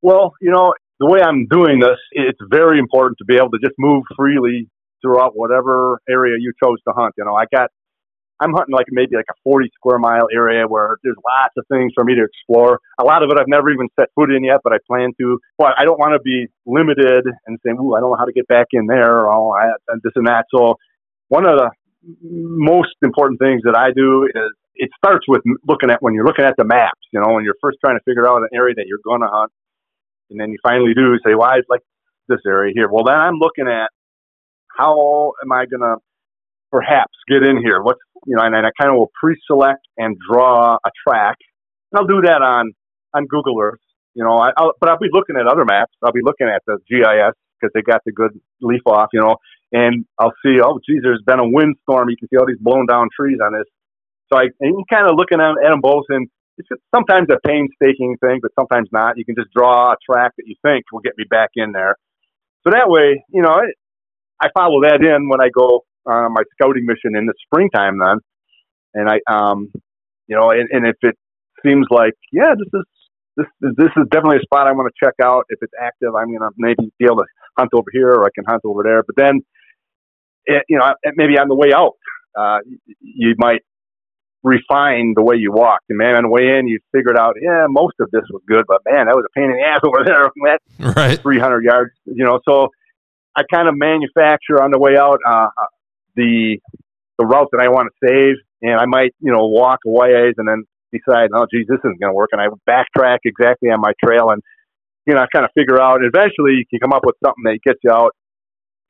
Well, 0.00 0.32
you 0.40 0.50
know, 0.50 0.72
the 0.98 1.06
way 1.06 1.20
I'm 1.20 1.46
doing 1.46 1.78
this, 1.78 1.98
it's 2.12 2.40
very 2.50 2.78
important 2.78 3.18
to 3.18 3.26
be 3.26 3.36
able 3.36 3.50
to 3.50 3.58
just 3.62 3.74
move 3.76 4.02
freely 4.16 4.70
throughout 5.02 5.36
whatever 5.36 6.00
area 6.08 6.38
you 6.40 6.54
chose 6.64 6.78
to 6.88 6.94
hunt. 6.96 7.12
You 7.18 7.26
know, 7.26 7.34
I 7.34 7.44
got 7.54 7.68
I'm 8.40 8.52
hunting 8.52 8.74
like 8.74 8.86
maybe 8.90 9.16
like 9.16 9.30
a 9.30 9.38
40 9.44 9.70
square 9.74 9.98
mile 9.98 10.28
area 10.34 10.66
where 10.66 10.96
there's 11.02 11.16
lots 11.24 11.54
of 11.56 11.64
things 11.72 11.92
for 11.94 12.04
me 12.04 12.14
to 12.14 12.24
explore. 12.24 12.80
A 13.00 13.04
lot 13.04 13.22
of 13.22 13.30
it 13.30 13.38
I've 13.38 13.48
never 13.48 13.70
even 13.70 13.88
set 13.98 14.10
foot 14.14 14.30
in 14.30 14.44
yet, 14.44 14.60
but 14.62 14.72
I 14.72 14.78
plan 14.86 15.12
to. 15.20 15.38
But 15.58 15.74
I 15.78 15.84
don't 15.84 15.98
want 15.98 16.12
to 16.12 16.20
be 16.20 16.46
limited 16.66 17.24
and 17.46 17.58
saying, 17.64 17.78
"Ooh, 17.80 17.94
I 17.94 18.00
don't 18.00 18.10
know 18.10 18.18
how 18.18 18.26
to 18.26 18.32
get 18.32 18.46
back 18.48 18.68
in 18.72 18.86
there," 18.86 19.24
or 19.24 19.34
"Oh, 19.34 19.52
I, 19.52 19.72
this 20.02 20.12
and 20.16 20.26
that." 20.26 20.46
So, 20.54 20.76
one 21.28 21.46
of 21.46 21.56
the 21.56 21.70
most 22.22 22.94
important 23.02 23.40
things 23.40 23.62
that 23.64 23.76
I 23.76 23.90
do 23.92 24.24
is 24.26 24.52
it 24.76 24.90
starts 24.96 25.26
with 25.26 25.42
looking 25.66 25.90
at 25.90 26.02
when 26.02 26.12
you're 26.14 26.26
looking 26.26 26.44
at 26.44 26.54
the 26.58 26.64
maps. 26.64 27.00
You 27.12 27.20
know, 27.20 27.32
when 27.32 27.44
you're 27.44 27.56
first 27.62 27.78
trying 27.84 27.96
to 27.96 28.04
figure 28.04 28.28
out 28.28 28.42
an 28.42 28.48
area 28.52 28.74
that 28.76 28.84
you're 28.86 29.04
going 29.04 29.22
to 29.22 29.28
hunt, 29.28 29.50
and 30.30 30.38
then 30.38 30.50
you 30.50 30.58
finally 30.62 30.92
do 30.94 31.16
say, 31.24 31.34
"Well, 31.34 31.48
I 31.48 31.60
like 31.68 31.82
this 32.28 32.40
area 32.46 32.72
here." 32.74 32.88
Well, 32.90 33.04
then 33.04 33.16
I'm 33.16 33.38
looking 33.38 33.66
at 33.66 33.88
how 34.76 35.32
am 35.42 35.52
I 35.52 35.64
going 35.64 35.80
to 35.80 35.96
perhaps 36.76 37.14
get 37.28 37.42
in 37.42 37.56
here? 37.62 37.82
What's 37.82 38.00
you 38.26 38.36
know, 38.36 38.42
and, 38.42 38.54
and 38.54 38.66
I 38.66 38.70
kind 38.80 38.90
of 38.90 38.98
will 38.98 39.10
pre-select 39.18 39.86
and 39.96 40.16
draw 40.28 40.74
a 40.74 40.90
track. 41.06 41.36
And 41.92 42.00
I'll 42.00 42.06
do 42.06 42.20
that 42.26 42.42
on 42.42 42.72
on 43.14 43.26
Google 43.26 43.56
Earth. 43.60 43.80
You 44.14 44.24
know, 44.24 44.36
I, 44.36 44.50
I'll, 44.56 44.72
but 44.80 44.88
I'll 44.88 44.98
be 44.98 45.08
looking 45.12 45.36
at 45.36 45.46
other 45.46 45.64
maps. 45.64 45.92
I'll 46.02 46.12
be 46.12 46.24
looking 46.24 46.48
at 46.48 46.62
the 46.66 46.78
GIS 46.88 47.34
because 47.60 47.72
they 47.74 47.82
got 47.82 48.02
the 48.04 48.12
good 48.12 48.32
leaf 48.60 48.82
off. 48.86 49.08
You 49.12 49.20
know, 49.20 49.36
and 49.72 50.04
I'll 50.18 50.34
see, 50.44 50.58
oh, 50.62 50.80
geez, 50.86 51.00
there's 51.02 51.22
been 51.24 51.38
a 51.38 51.48
windstorm. 51.48 52.10
You 52.10 52.16
can 52.16 52.28
see 52.28 52.36
all 52.36 52.46
these 52.46 52.60
blown 52.60 52.86
down 52.86 53.08
trees 53.18 53.38
on 53.44 53.52
this. 53.52 53.66
So 54.32 54.38
I 54.38 54.48
and 54.60 54.84
kind 54.90 55.08
of 55.08 55.16
looking 55.16 55.40
at, 55.40 55.54
at 55.64 55.70
them 55.70 55.80
both, 55.80 56.04
and 56.08 56.28
it's 56.58 56.68
just 56.68 56.82
sometimes 56.94 57.28
a 57.30 57.38
painstaking 57.46 58.16
thing, 58.20 58.40
but 58.42 58.50
sometimes 58.58 58.88
not. 58.90 59.16
You 59.16 59.24
can 59.24 59.36
just 59.38 59.52
draw 59.54 59.92
a 59.92 59.96
track 60.04 60.32
that 60.36 60.44
you 60.46 60.56
think 60.62 60.84
will 60.92 61.00
get 61.00 61.12
me 61.16 61.24
back 61.28 61.50
in 61.54 61.72
there. 61.72 61.96
So 62.64 62.70
that 62.70 62.88
way, 62.88 63.22
you 63.30 63.42
know, 63.42 63.50
I, 63.50 63.70
I 64.42 64.48
follow 64.56 64.82
that 64.82 65.00
in 65.04 65.28
when 65.28 65.40
I 65.40 65.48
go 65.54 65.84
uh, 66.10 66.28
my 66.30 66.42
scouting 66.52 66.86
mission 66.86 67.16
in 67.16 67.26
the 67.26 67.34
springtime 67.44 67.98
then, 67.98 68.18
and 68.94 69.08
I, 69.08 69.20
um, 69.30 69.70
you 70.26 70.36
know, 70.36 70.50
and, 70.50 70.68
and 70.70 70.86
if 70.86 70.96
it 71.02 71.16
seems 71.64 71.86
like 71.90 72.14
yeah, 72.32 72.54
this 72.56 72.68
is 72.72 72.84
this 73.36 73.46
this 73.60 73.90
is 73.96 74.08
definitely 74.10 74.38
a 74.38 74.42
spot 74.42 74.66
I 74.66 74.72
want 74.72 74.92
to 74.92 75.04
check 75.04 75.14
out. 75.22 75.44
If 75.48 75.58
it's 75.62 75.72
active, 75.80 76.14
I'm 76.14 76.32
gonna 76.32 76.50
maybe 76.56 76.90
be 76.98 77.04
able 77.04 77.18
to 77.18 77.26
hunt 77.58 77.70
over 77.74 77.88
here 77.92 78.10
or 78.10 78.24
I 78.24 78.30
can 78.34 78.44
hunt 78.46 78.62
over 78.64 78.82
there. 78.82 79.02
But 79.02 79.16
then, 79.16 79.40
it, 80.46 80.62
you 80.68 80.78
know, 80.78 80.92
maybe 81.16 81.38
on 81.38 81.48
the 81.48 81.54
way 81.54 81.72
out, 81.74 81.94
uh, 82.38 82.58
you 83.00 83.34
might 83.38 83.62
refine 84.42 85.12
the 85.16 85.22
way 85.22 85.36
you 85.36 85.52
walk. 85.52 85.80
And 85.88 85.98
man, 85.98 86.14
on 86.16 86.22
the 86.22 86.28
way 86.28 86.56
in, 86.58 86.68
you 86.68 86.78
figured 86.92 87.18
out, 87.18 87.34
yeah, 87.40 87.66
most 87.68 87.94
of 88.00 88.10
this 88.12 88.22
was 88.30 88.42
good, 88.46 88.64
but 88.68 88.80
man, 88.88 89.06
that 89.06 89.16
was 89.16 89.26
a 89.26 89.32
pain 89.38 89.50
in 89.50 89.56
the 89.58 89.66
ass 89.66 89.80
over 89.84 90.04
there. 90.04 90.30
That 90.78 90.96
right, 90.96 91.20
300 91.20 91.64
yards, 91.64 91.90
you 92.04 92.24
know. 92.24 92.40
So 92.48 92.68
I 93.36 93.42
kind 93.52 93.68
of 93.68 93.74
manufacture 93.76 94.62
on 94.62 94.70
the 94.70 94.78
way 94.78 94.96
out 94.96 95.18
uh, 95.26 95.48
the 96.16 96.58
the 97.18 97.26
route 97.26 97.48
that 97.52 97.60
I 97.60 97.68
want 97.68 97.88
to 97.88 98.08
save, 98.08 98.34
and 98.62 98.78
I 98.78 98.84
might, 98.86 99.14
you 99.20 99.32
know, 99.32 99.46
walk 99.46 99.80
a 99.86 99.90
ways 99.90 100.34
and 100.36 100.46
then 100.46 100.64
decide, 100.92 101.30
oh, 101.34 101.46
geez, 101.50 101.66
this 101.68 101.78
isn't 101.78 102.00
going 102.00 102.10
to 102.10 102.14
work, 102.14 102.30
and 102.32 102.40
I 102.40 102.48
backtrack 102.68 103.18
exactly 103.24 103.70
on 103.70 103.80
my 103.80 103.92
trail, 104.04 104.30
and 104.30 104.42
you 105.06 105.14
know, 105.14 105.20
I 105.20 105.26
kind 105.32 105.44
of 105.44 105.52
figure 105.54 105.80
out. 105.80 106.00
Eventually, 106.02 106.58
you 106.58 106.64
can 106.68 106.80
come 106.80 106.92
up 106.92 107.02
with 107.04 107.14
something 107.24 107.44
that 107.44 107.60
gets 107.64 107.78
you 107.84 107.92
out 107.92 108.10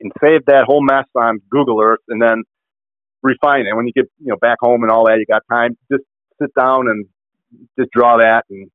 and 0.00 0.10
save 0.22 0.46
that 0.46 0.64
whole 0.64 0.82
mess 0.82 1.04
on 1.14 1.40
Google 1.50 1.80
Earth, 1.82 2.00
and 2.08 2.20
then 2.20 2.42
refine 3.22 3.66
it. 3.66 3.76
When 3.76 3.86
you 3.86 3.92
get 3.92 4.06
you 4.18 4.28
know 4.28 4.36
back 4.40 4.58
home 4.60 4.82
and 4.82 4.90
all 4.90 5.06
that, 5.06 5.18
you 5.18 5.26
got 5.26 5.42
time. 5.50 5.76
Just 5.92 6.04
sit 6.40 6.50
down 6.58 6.88
and 6.88 7.06
just 7.78 7.90
draw 7.92 8.18
that, 8.18 8.44
and 8.50 8.70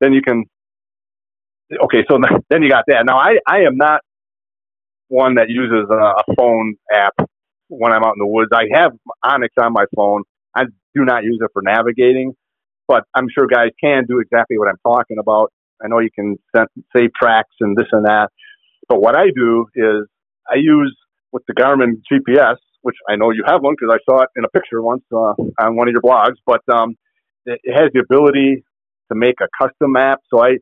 then 0.00 0.12
you 0.12 0.22
can. 0.22 0.44
Okay, 1.84 2.04
so 2.08 2.18
then 2.50 2.62
you 2.62 2.70
got 2.70 2.84
that. 2.86 3.04
Now 3.04 3.18
I 3.18 3.38
I 3.46 3.60
am 3.62 3.76
not 3.76 4.00
one 5.08 5.36
that 5.36 5.48
uses 5.48 5.88
a, 5.90 5.94
a 5.94 6.34
phone 6.36 6.74
app 6.92 7.14
when 7.68 7.92
I'm 7.92 8.02
out 8.02 8.14
in 8.14 8.20
the 8.20 8.26
woods. 8.26 8.50
I 8.52 8.64
have 8.74 8.92
onX 9.24 9.48
on 9.62 9.72
my 9.72 9.84
phone. 9.94 10.22
I 10.54 10.64
do 10.94 11.04
not 11.04 11.24
use 11.24 11.38
it 11.40 11.50
for 11.52 11.62
navigating, 11.62 12.34
but 12.88 13.04
I'm 13.14 13.26
sure 13.32 13.46
guys 13.46 13.70
can 13.82 14.04
do 14.08 14.20
exactly 14.20 14.58
what 14.58 14.68
I'm 14.68 14.78
talking 14.84 15.18
about. 15.18 15.52
I 15.82 15.88
know 15.88 15.98
you 15.98 16.10
can 16.14 16.36
save 16.96 17.10
tracks 17.14 17.54
and 17.60 17.76
this 17.76 17.86
and 17.92 18.06
that, 18.06 18.28
but 18.88 19.00
what 19.00 19.16
I 19.16 19.26
do 19.34 19.66
is 19.74 20.06
I 20.50 20.56
use 20.56 20.96
with 21.32 21.42
the 21.46 21.54
Garmin 21.54 22.00
GPS 22.10 22.56
which 22.86 22.96
I 23.08 23.16
know 23.16 23.32
you 23.32 23.42
have 23.44 23.62
one 23.62 23.74
because 23.74 23.92
I 23.92 23.98
saw 24.08 24.22
it 24.22 24.28
in 24.36 24.44
a 24.44 24.48
picture 24.48 24.80
once 24.80 25.02
uh, 25.12 25.34
on 25.58 25.74
one 25.74 25.88
of 25.88 25.92
your 25.92 26.00
blogs. 26.00 26.38
But 26.46 26.62
um, 26.72 26.94
it, 27.44 27.58
has 27.74 27.90
the 27.92 27.98
ability 27.98 28.62
to 29.10 29.18
make 29.18 29.34
a 29.42 29.48
custom 29.60 29.90
map. 29.90 30.20
So 30.30 30.40
I, 30.40 30.58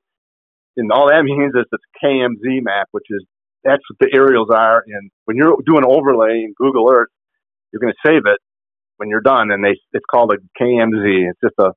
and 0.78 0.90
all 0.90 1.08
that 1.08 1.22
means 1.24 1.52
is 1.54 1.66
it's 1.70 1.84
KMZ 2.02 2.62
map, 2.62 2.88
which 2.92 3.04
is 3.10 3.22
that's 3.64 3.82
what 3.88 3.98
the 3.98 4.14
aerials 4.14 4.48
are. 4.50 4.84
And 4.86 5.10
when 5.24 5.36
you're 5.36 5.56
doing 5.66 5.84
overlay 5.86 6.44
in 6.44 6.54
Google 6.56 6.88
Earth, 6.90 7.08
you're 7.72 7.80
going 7.80 7.92
to 7.92 8.08
save 8.08 8.22
it 8.26 8.38
when 8.98 9.08
you're 9.08 9.20
done, 9.20 9.50
and 9.50 9.64
they 9.64 9.76
it's 9.92 10.04
called 10.10 10.32
a 10.32 10.62
KMZ. 10.62 11.30
It's 11.30 11.40
just 11.42 11.54
a, 11.58 11.72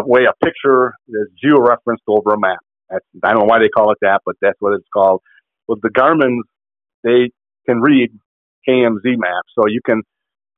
a 0.00 0.06
way 0.06 0.22
a 0.24 0.44
picture 0.44 0.94
is 1.08 1.28
georeferenced 1.44 2.06
over 2.08 2.30
a 2.34 2.38
map. 2.38 2.58
That's, 2.90 3.04
I 3.22 3.30
don't 3.30 3.40
know 3.40 3.44
why 3.44 3.58
they 3.60 3.68
call 3.68 3.92
it 3.92 3.98
that, 4.02 4.20
but 4.24 4.36
that's 4.40 4.56
what 4.60 4.74
it's 4.74 4.88
called. 4.92 5.20
With 5.68 5.80
the 5.82 5.90
Garmin's, 5.90 6.44
they 7.04 7.30
can 7.66 7.80
read 7.80 8.10
KMZ 8.68 9.02
maps, 9.04 9.52
So 9.54 9.66
you 9.68 9.80
can, 9.84 10.02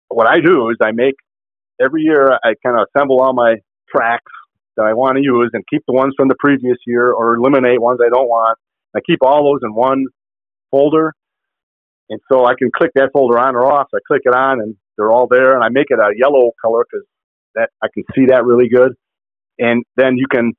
what 0.09 0.27
I 0.27 0.41
do 0.41 0.71
is 0.71 0.77
I 0.81 0.93
make 0.93 1.15
every 1.81 2.03
year 2.03 2.33
I 2.33 2.55
kind 2.65 2.79
of 2.79 2.87
assemble 2.95 3.21
all 3.21 3.33
my 3.33 3.57
tracks 3.95 4.31
that 4.77 4.85
I 4.85 4.95
want 4.95 5.17
to 5.17 5.23
use 5.23 5.51
and 5.53 5.65
keep 5.69 5.83
the 5.87 5.93
ones 5.93 6.15
from 6.17 6.29
the 6.29 6.37
previous 6.39 6.79
year 6.87 7.13
or 7.13 7.35
eliminate 7.35 7.81
ones 7.81 8.01
I 8.05 8.09
don't 8.09 8.29
want. 8.29 8.59
I 8.97 9.01
keep 9.07 9.19
all 9.23 9.45
those 9.45 9.61
in 9.63 9.75
one 9.75 10.07
folder. 10.71 11.13
And 12.09 12.21
so 12.31 12.45
I 12.45 12.55
can 12.59 12.71
click 12.77 12.91
that 12.97 13.11
folder 13.13 13.39
on 13.39 13.55
or 13.55 13.65
off. 13.73 13.89
I 13.95 13.99
click 14.07 14.23
it 14.25 14.35
on 14.35 14.61
and 14.61 14.77
they're 14.97 15.11
all 15.11 15.29
there 15.31 15.55
and 15.55 15.63
I 15.63 15.69
make 15.69 15.87
it 15.91 15.99
a 15.99 16.11
yellow 16.17 16.51
color 16.61 16.85
because 16.91 17.07
that 17.55 17.71
I 17.83 17.89
can 17.93 18.05
see 18.15 18.27
that 18.27 18.45
really 18.45 18.69
good. 18.69 18.95
And 19.59 19.85
then 19.97 20.17
you 20.17 20.27
can 20.31 20.53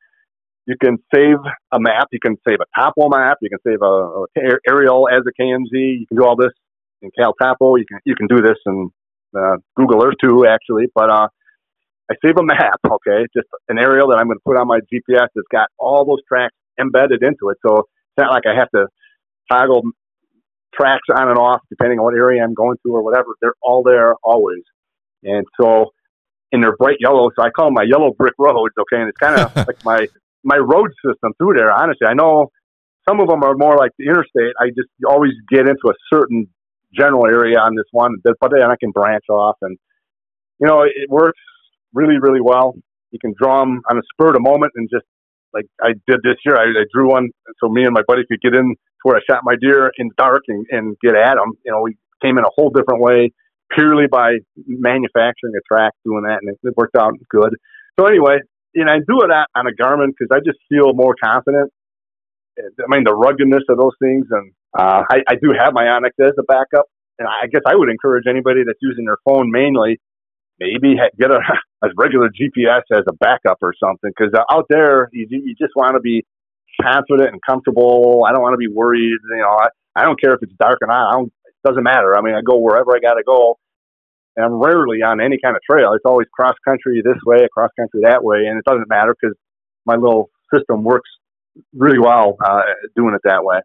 you 0.68 0.76
can 0.82 0.98
save 1.14 1.38
a 1.72 1.80
map. 1.80 2.08
You 2.12 2.20
can 2.22 2.38
save 2.48 2.60
a 2.62 2.80
topo 2.80 3.10
map. 3.10 3.38
You 3.42 3.50
can 3.50 3.60
save 3.66 3.82
a, 3.82 3.86
a 3.86 4.58
aerial 4.68 5.10
as 5.10 5.24
a 5.28 5.42
KMZ. 5.42 5.72
You 5.72 6.06
can 6.08 6.18
do 6.18 6.26
all 6.26 6.36
this 6.36 6.52
in 7.02 7.10
CalTopo. 7.18 7.78
You 7.80 7.86
can 7.86 8.00
you 8.06 8.16
can 8.16 8.28
do 8.28 8.38
this 8.38 8.58
in 8.66 8.90
uh, 9.38 9.58
Google 9.76 10.06
Earth 10.06 10.16
too, 10.24 10.46
actually. 10.48 10.86
But 10.94 11.10
uh, 11.10 11.28
I 12.10 12.16
save 12.24 12.38
a 12.38 12.44
map, 12.44 12.80
okay, 12.86 13.26
just 13.36 13.48
an 13.70 13.80
aerial 13.80 14.10
that 14.10 14.18
I'm 14.18 14.28
going 14.28 14.38
to 14.38 14.44
put 14.46 14.58
on 14.58 14.68
my 14.68 14.80
GPS 14.92 15.28
that's 15.34 15.48
got 15.52 15.70
all 15.80 16.06
those 16.06 16.20
tracks 16.28 16.56
embedded 16.80 17.24
into 17.24 17.50
it. 17.50 17.58
So 17.66 17.80
it's 17.80 18.18
not 18.18 18.32
like 18.32 18.44
I 18.46 18.58
have 18.58 18.70
to 18.72 18.88
toggle 19.50 19.84
tracks 20.74 21.08
on 21.16 21.30
and 21.30 21.38
off 21.38 21.62
depending 21.70 22.00
on 22.00 22.06
what 22.06 22.16
area 22.16 22.44
I'm 22.44 22.54
going 22.54 22.78
through 22.82 22.96
or 22.96 23.04
whatever. 23.04 23.36
They're 23.42 23.56
all 23.62 23.84
there 23.84 24.16
always. 24.24 24.64
And 25.24 25.46
so, 25.60 25.92
and 26.52 26.64
they're 26.64 26.76
bright 26.76 26.98
yellow, 27.00 27.30
so 27.36 27.44
I 27.44 27.50
call 27.50 27.68
them 27.68 27.76
my 27.76 27.86
yellow 27.88 28.12
brick 28.12 28.34
roads. 28.38 28.74
Okay, 28.80 29.02
and 29.02 29.10
it's 29.10 29.18
kind 29.18 29.40
of 29.40 29.56
like 29.68 29.84
my 29.86 30.08
my 30.44 30.58
road 30.58 30.90
system 31.06 31.34
through 31.38 31.56
there. 31.58 31.72
Honestly, 31.72 32.08
I 32.08 32.14
know 32.14 32.52
some 33.08 33.20
of 33.20 33.28
them 33.28 33.44
are 33.44 33.56
more 33.56 33.78
like 33.78 33.92
the 33.98 34.06
interstate. 34.06 34.54
I 34.60 34.68
just 34.70 34.90
always 35.08 35.34
get 35.50 35.62
into 35.62 35.88
a 35.90 35.94
certain 36.12 36.48
general 36.94 37.26
area 37.26 37.58
on 37.58 37.76
this 37.76 37.86
one, 37.92 38.16
but 38.24 38.38
then 38.52 38.70
I 38.70 38.76
can 38.80 38.92
branch 38.92 39.26
off, 39.30 39.58
and 39.62 39.78
you 40.60 40.68
know 40.68 40.82
it 40.82 41.10
works 41.10 41.40
really 41.94 42.18
really 42.20 42.42
well. 42.42 42.76
You 43.12 43.20
can 43.20 43.34
draw 43.40 43.60
them 43.60 43.82
on 43.90 43.98
a 43.98 44.02
spur 44.14 44.30
of 44.30 44.34
the 44.34 44.40
moment, 44.40 44.74
and 44.76 44.90
just 44.92 45.06
like 45.54 45.66
I 45.82 45.90
did 46.08 46.20
this 46.24 46.38
year, 46.46 46.56
I, 46.56 46.64
I 46.64 46.86
drew 46.94 47.10
one 47.10 47.30
so 47.60 47.70
me 47.70 47.84
and 47.84 47.94
my 47.94 48.04
buddy 48.08 48.24
could 48.28 48.42
get 48.42 48.56
in 48.56 48.76
where 49.04 49.18
I 49.18 49.20
shot 49.30 49.42
my 49.44 49.56
deer 49.60 49.92
in 49.98 50.08
the 50.08 50.14
dark 50.18 50.44
and, 50.48 50.66
and 50.70 50.98
get 51.04 51.16
at 51.16 51.36
them. 51.36 51.54
You 51.66 51.72
know, 51.72 51.82
we 51.82 51.98
came 52.22 52.38
in 52.38 52.44
a 52.44 52.54
whole 52.56 52.70
different 52.70 53.02
way 53.02 53.32
purely 53.72 54.08
by 54.12 54.38
manufacturing 54.68 55.54
a 55.56 55.62
track, 55.74 55.94
doing 56.04 56.24
that, 56.24 56.40
and 56.42 56.56
it, 56.62 56.78
worked 56.78 56.96
out 56.96 57.14
good. 57.30 57.56
So 58.00 58.06
anyway, 58.06 58.40
you 58.74 58.86
know, 58.86 58.92
I 58.92 58.98
do 58.98 59.22
it 59.24 59.32
on 59.32 59.68
a 59.68 59.72
Garmin 59.72 60.08
because 60.08 60.28
I 60.32 60.40
just 60.40 60.60
feel 60.70 60.94
more 60.94 61.16
confident. 61.22 61.72
I 62.60 62.86
mean, 62.90 63.04
the 63.06 63.16
ruggedness 63.16 63.64
of 63.70 63.78
those 63.78 63.96
things 64.02 64.28
and 64.30 64.52
uh, 64.78 65.04
I, 65.10 65.18
I 65.28 65.36
do 65.42 65.54
have 65.58 65.74
my 65.74 65.86
onX 65.86 66.12
as 66.24 66.34
a 66.40 66.44
backup, 66.44 66.86
and 67.20 67.28
I 67.28 67.48
guess 67.48 67.62
I 67.66 67.76
would 67.76 67.90
encourage 67.90 68.26
anybody 68.30 68.62
that's 68.66 68.80
using 68.82 69.06
their 69.06 69.18
phone 69.26 69.52
mainly, 69.52 70.00
maybe 70.60 70.96
get 71.20 71.32
a, 71.32 71.40
a 71.84 71.90
regular 71.98 72.30
GPS 72.30 72.84
as 72.94 73.04
a 73.08 73.14
backup 73.14 73.58
or 73.62 73.74
something, 73.84 74.12
because 74.16 74.34
uh, 74.34 74.44
out 74.54 74.66
there 74.70 75.10
you, 75.12 75.28
you 75.30 75.56
just 75.60 75.76
want 75.76 75.96
to 75.96 76.00
be 76.00 76.26
confident 76.82 77.30
and 77.32 77.42
comfortable. 77.48 78.24
I 78.28 78.32
don't 78.32 78.42
want 78.42 78.54
to 78.54 78.58
be 78.58 78.68
worried. 78.68 79.18
You 79.30 79.38
know, 79.38 79.58
I, 79.60 79.68
I 79.96 80.04
don't 80.04 80.20
care 80.20 80.34
if 80.34 80.40
it's 80.42 80.54
dark 80.60 80.78
or 80.82 80.88
not. 80.88 81.10
I 81.10 81.14
don't, 81.14 81.28
it 81.28 81.68
doesn't 81.68 81.84
matter. 81.84 82.18
I 82.18 82.22
mean, 82.22 82.36
I 82.36 82.42
go 82.42 82.58
wherever 82.58 82.96
I 82.96 83.00
got 83.00 83.16
to 83.16 83.24
go, 83.24 83.58
and 84.36 84.46
I'm 84.46 84.54
rarely 84.54 85.02
on 85.04 85.22
any 85.22 85.38
kind 85.44 85.56
of 85.56 85.62
trail. 85.70 85.94
It's 85.94 86.06
always 86.06 86.28
cross 86.34 86.56
country 86.66 87.02
this 87.04 87.18
way, 87.26 87.48
cross 87.54 87.70
country 87.80 88.02
that 88.04 88.24
way, 88.24 88.46
and 88.48 88.58
it 88.58 88.66
doesn't 88.66 88.90
matter 88.90 89.16
because 89.20 89.36
my 89.86 89.96
little 89.96 90.30
system 90.54 90.84
works 90.84 91.10
really 91.74 92.00
well 92.00 92.38
uh, 92.44 92.62
doing 92.96 93.14
it 93.14 93.22
that 93.24 93.44
way. 93.44 93.60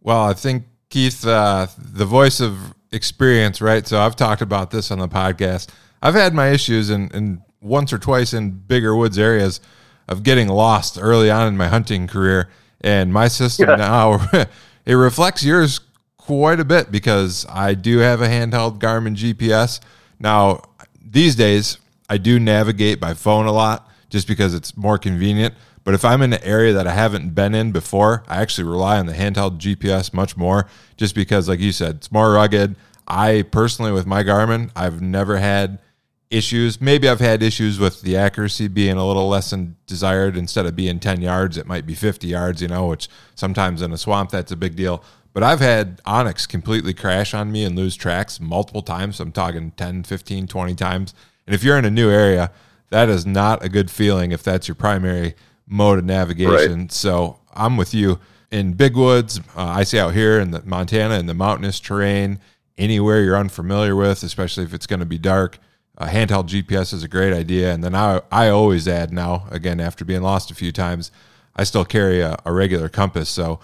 Well, 0.00 0.24
I 0.24 0.34
think 0.34 0.64
Keith, 0.90 1.26
uh, 1.26 1.68
the 1.78 2.04
voice 2.04 2.40
of 2.40 2.74
experience, 2.92 3.60
right? 3.62 3.86
So 3.86 4.00
I've 4.00 4.16
talked 4.16 4.42
about 4.42 4.70
this 4.70 4.90
on 4.90 4.98
the 4.98 5.08
podcast. 5.08 5.68
I've 6.02 6.14
had 6.14 6.34
my 6.34 6.48
issues 6.48 6.90
and, 6.90 7.14
and 7.14 7.40
once 7.60 7.92
or 7.92 7.98
twice 7.98 8.34
in 8.34 8.50
bigger 8.50 8.94
woods 8.94 9.18
areas 9.18 9.60
of 10.08 10.22
getting 10.22 10.48
lost 10.48 10.98
early 11.00 11.30
on 11.30 11.48
in 11.48 11.56
my 11.56 11.68
hunting 11.68 12.06
career. 12.06 12.48
And 12.80 13.12
my 13.12 13.28
system 13.28 13.68
yeah. 13.68 13.76
now 13.76 14.28
it 14.84 14.94
reflects 14.94 15.44
yours 15.44 15.80
quite 16.16 16.60
a 16.60 16.64
bit 16.64 16.90
because 16.90 17.46
I 17.48 17.74
do 17.74 17.98
have 17.98 18.20
a 18.20 18.28
handheld 18.28 18.78
Garmin 18.78 19.16
GPS. 19.16 19.80
Now, 20.18 20.62
these 21.04 21.34
days 21.36 21.78
I 22.08 22.18
do 22.18 22.38
navigate 22.38 23.00
by 23.00 23.14
phone 23.14 23.46
a 23.46 23.52
lot 23.52 23.90
just 24.10 24.28
because 24.28 24.54
it's 24.54 24.76
more 24.76 24.98
convenient. 24.98 25.54
But 25.84 25.94
if 25.94 26.04
I'm 26.04 26.22
in 26.22 26.32
an 26.32 26.42
area 26.44 26.72
that 26.74 26.86
I 26.86 26.92
haven't 26.92 27.34
been 27.34 27.54
in 27.54 27.72
before, 27.72 28.22
I 28.28 28.40
actually 28.40 28.68
rely 28.68 28.98
on 28.98 29.06
the 29.06 29.14
handheld 29.14 29.58
GPS 29.58 30.12
much 30.12 30.36
more 30.36 30.68
just 30.96 31.14
because, 31.14 31.48
like 31.48 31.58
you 31.58 31.72
said, 31.72 31.96
it's 31.96 32.12
more 32.12 32.32
rugged. 32.32 32.76
I 33.08 33.42
personally, 33.42 33.90
with 33.90 34.06
my 34.06 34.22
Garmin, 34.22 34.70
I've 34.76 35.02
never 35.02 35.38
had 35.38 35.80
issues. 36.32 36.80
Maybe 36.80 37.08
I've 37.08 37.20
had 37.20 37.42
issues 37.42 37.78
with 37.78 38.02
the 38.02 38.16
accuracy 38.16 38.66
being 38.66 38.96
a 38.96 39.06
little 39.06 39.28
less 39.28 39.50
than 39.50 39.76
desired. 39.86 40.36
Instead 40.36 40.66
of 40.66 40.74
being 40.74 40.98
10 40.98 41.20
yards, 41.20 41.56
it 41.56 41.66
might 41.66 41.86
be 41.86 41.94
50 41.94 42.26
yards, 42.26 42.62
you 42.62 42.68
know, 42.68 42.86
which 42.86 43.08
sometimes 43.34 43.82
in 43.82 43.92
a 43.92 43.98
swamp, 43.98 44.30
that's 44.30 44.50
a 44.50 44.56
big 44.56 44.74
deal. 44.74 45.04
But 45.32 45.42
I've 45.42 45.60
had 45.60 46.02
onX 46.04 46.48
completely 46.48 46.94
crash 46.94 47.32
on 47.34 47.52
me 47.52 47.64
and 47.64 47.76
lose 47.76 47.96
tracks 47.96 48.40
multiple 48.40 48.82
times. 48.82 49.20
I'm 49.20 49.32
talking 49.32 49.72
10, 49.72 50.04
15, 50.04 50.46
20 50.46 50.74
times. 50.74 51.14
And 51.46 51.54
if 51.54 51.62
you're 51.62 51.78
in 51.78 51.84
a 51.84 51.90
new 51.90 52.10
area, 52.10 52.50
that 52.90 53.08
is 53.08 53.24
not 53.24 53.64
a 53.64 53.68
good 53.68 53.90
feeling 53.90 54.32
if 54.32 54.42
that's 54.42 54.68
your 54.68 54.74
primary 54.74 55.34
mode 55.66 55.98
of 55.98 56.04
navigation. 56.04 56.80
Right. 56.80 56.92
So 56.92 57.40
I'm 57.54 57.76
with 57.76 57.94
you 57.94 58.18
in 58.50 58.74
big 58.74 58.96
woods. 58.96 59.40
Uh, 59.56 59.64
I 59.64 59.84
see 59.84 59.98
out 59.98 60.12
here 60.14 60.38
in 60.38 60.50
the 60.50 60.62
Montana 60.64 61.18
in 61.18 61.26
the 61.26 61.34
mountainous 61.34 61.80
terrain, 61.80 62.38
anywhere 62.76 63.22
you're 63.22 63.36
unfamiliar 63.36 63.96
with, 63.96 64.22
especially 64.22 64.64
if 64.64 64.74
it's 64.74 64.86
going 64.86 65.00
to 65.00 65.06
be 65.06 65.18
dark. 65.18 65.58
A 65.98 66.06
handheld 66.06 66.48
GPS 66.48 66.92
is 66.92 67.02
a 67.02 67.08
great 67.08 67.32
idea. 67.32 67.72
And 67.72 67.84
then 67.84 67.94
I, 67.94 68.22
I 68.30 68.48
always 68.48 68.88
add 68.88 69.12
now, 69.12 69.46
again, 69.50 69.78
after 69.78 70.04
being 70.04 70.22
lost 70.22 70.50
a 70.50 70.54
few 70.54 70.72
times, 70.72 71.10
I 71.54 71.64
still 71.64 71.84
carry 71.84 72.20
a, 72.20 72.38
a 72.44 72.52
regular 72.52 72.88
compass. 72.88 73.28
So, 73.28 73.60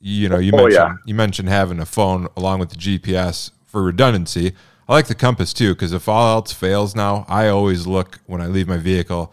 you 0.00 0.28
know, 0.28 0.38
you 0.38 0.52
oh, 0.54 0.56
mentioned 0.58 0.74
yeah. 0.74 0.94
you 1.04 1.14
mentioned 1.14 1.48
having 1.48 1.80
a 1.80 1.86
phone 1.86 2.28
along 2.36 2.60
with 2.60 2.70
the 2.70 2.76
GPS 2.76 3.50
for 3.66 3.82
redundancy. 3.82 4.52
I 4.88 4.92
like 4.92 5.06
the 5.06 5.14
compass 5.14 5.52
too 5.52 5.74
because 5.74 5.92
if 5.92 6.08
all 6.08 6.36
else 6.36 6.52
fails 6.52 6.94
now, 6.94 7.24
I 7.28 7.48
always 7.48 7.86
look 7.86 8.20
when 8.26 8.40
I 8.40 8.46
leave 8.46 8.68
my 8.68 8.76
vehicle 8.76 9.32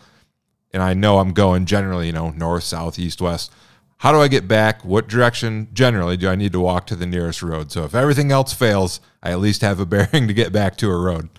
and 0.71 0.83
I 0.83 0.93
know 0.93 1.19
I'm 1.19 1.33
going 1.33 1.65
generally, 1.65 2.07
you 2.07 2.13
know, 2.13 2.29
north, 2.29 2.63
south, 2.63 2.99
east, 2.99 3.21
west. 3.21 3.51
How 3.97 4.11
do 4.11 4.19
I 4.19 4.27
get 4.29 4.47
back? 4.47 4.85
What 4.85 5.09
direction 5.09 5.67
generally 5.73 6.15
do 6.15 6.29
I 6.29 6.35
need 6.35 6.53
to 6.53 6.59
walk 6.59 6.87
to 6.87 6.95
the 6.95 7.05
nearest 7.05 7.41
road? 7.41 7.71
So 7.71 7.83
if 7.83 7.93
everything 7.93 8.31
else 8.31 8.53
fails, 8.53 9.01
I 9.21 9.31
at 9.31 9.39
least 9.39 9.61
have 9.61 9.79
a 9.79 9.85
bearing 9.87 10.27
to 10.27 10.33
get 10.33 10.53
back 10.53 10.77
to 10.77 10.89
a 10.89 10.97
road. 10.97 11.29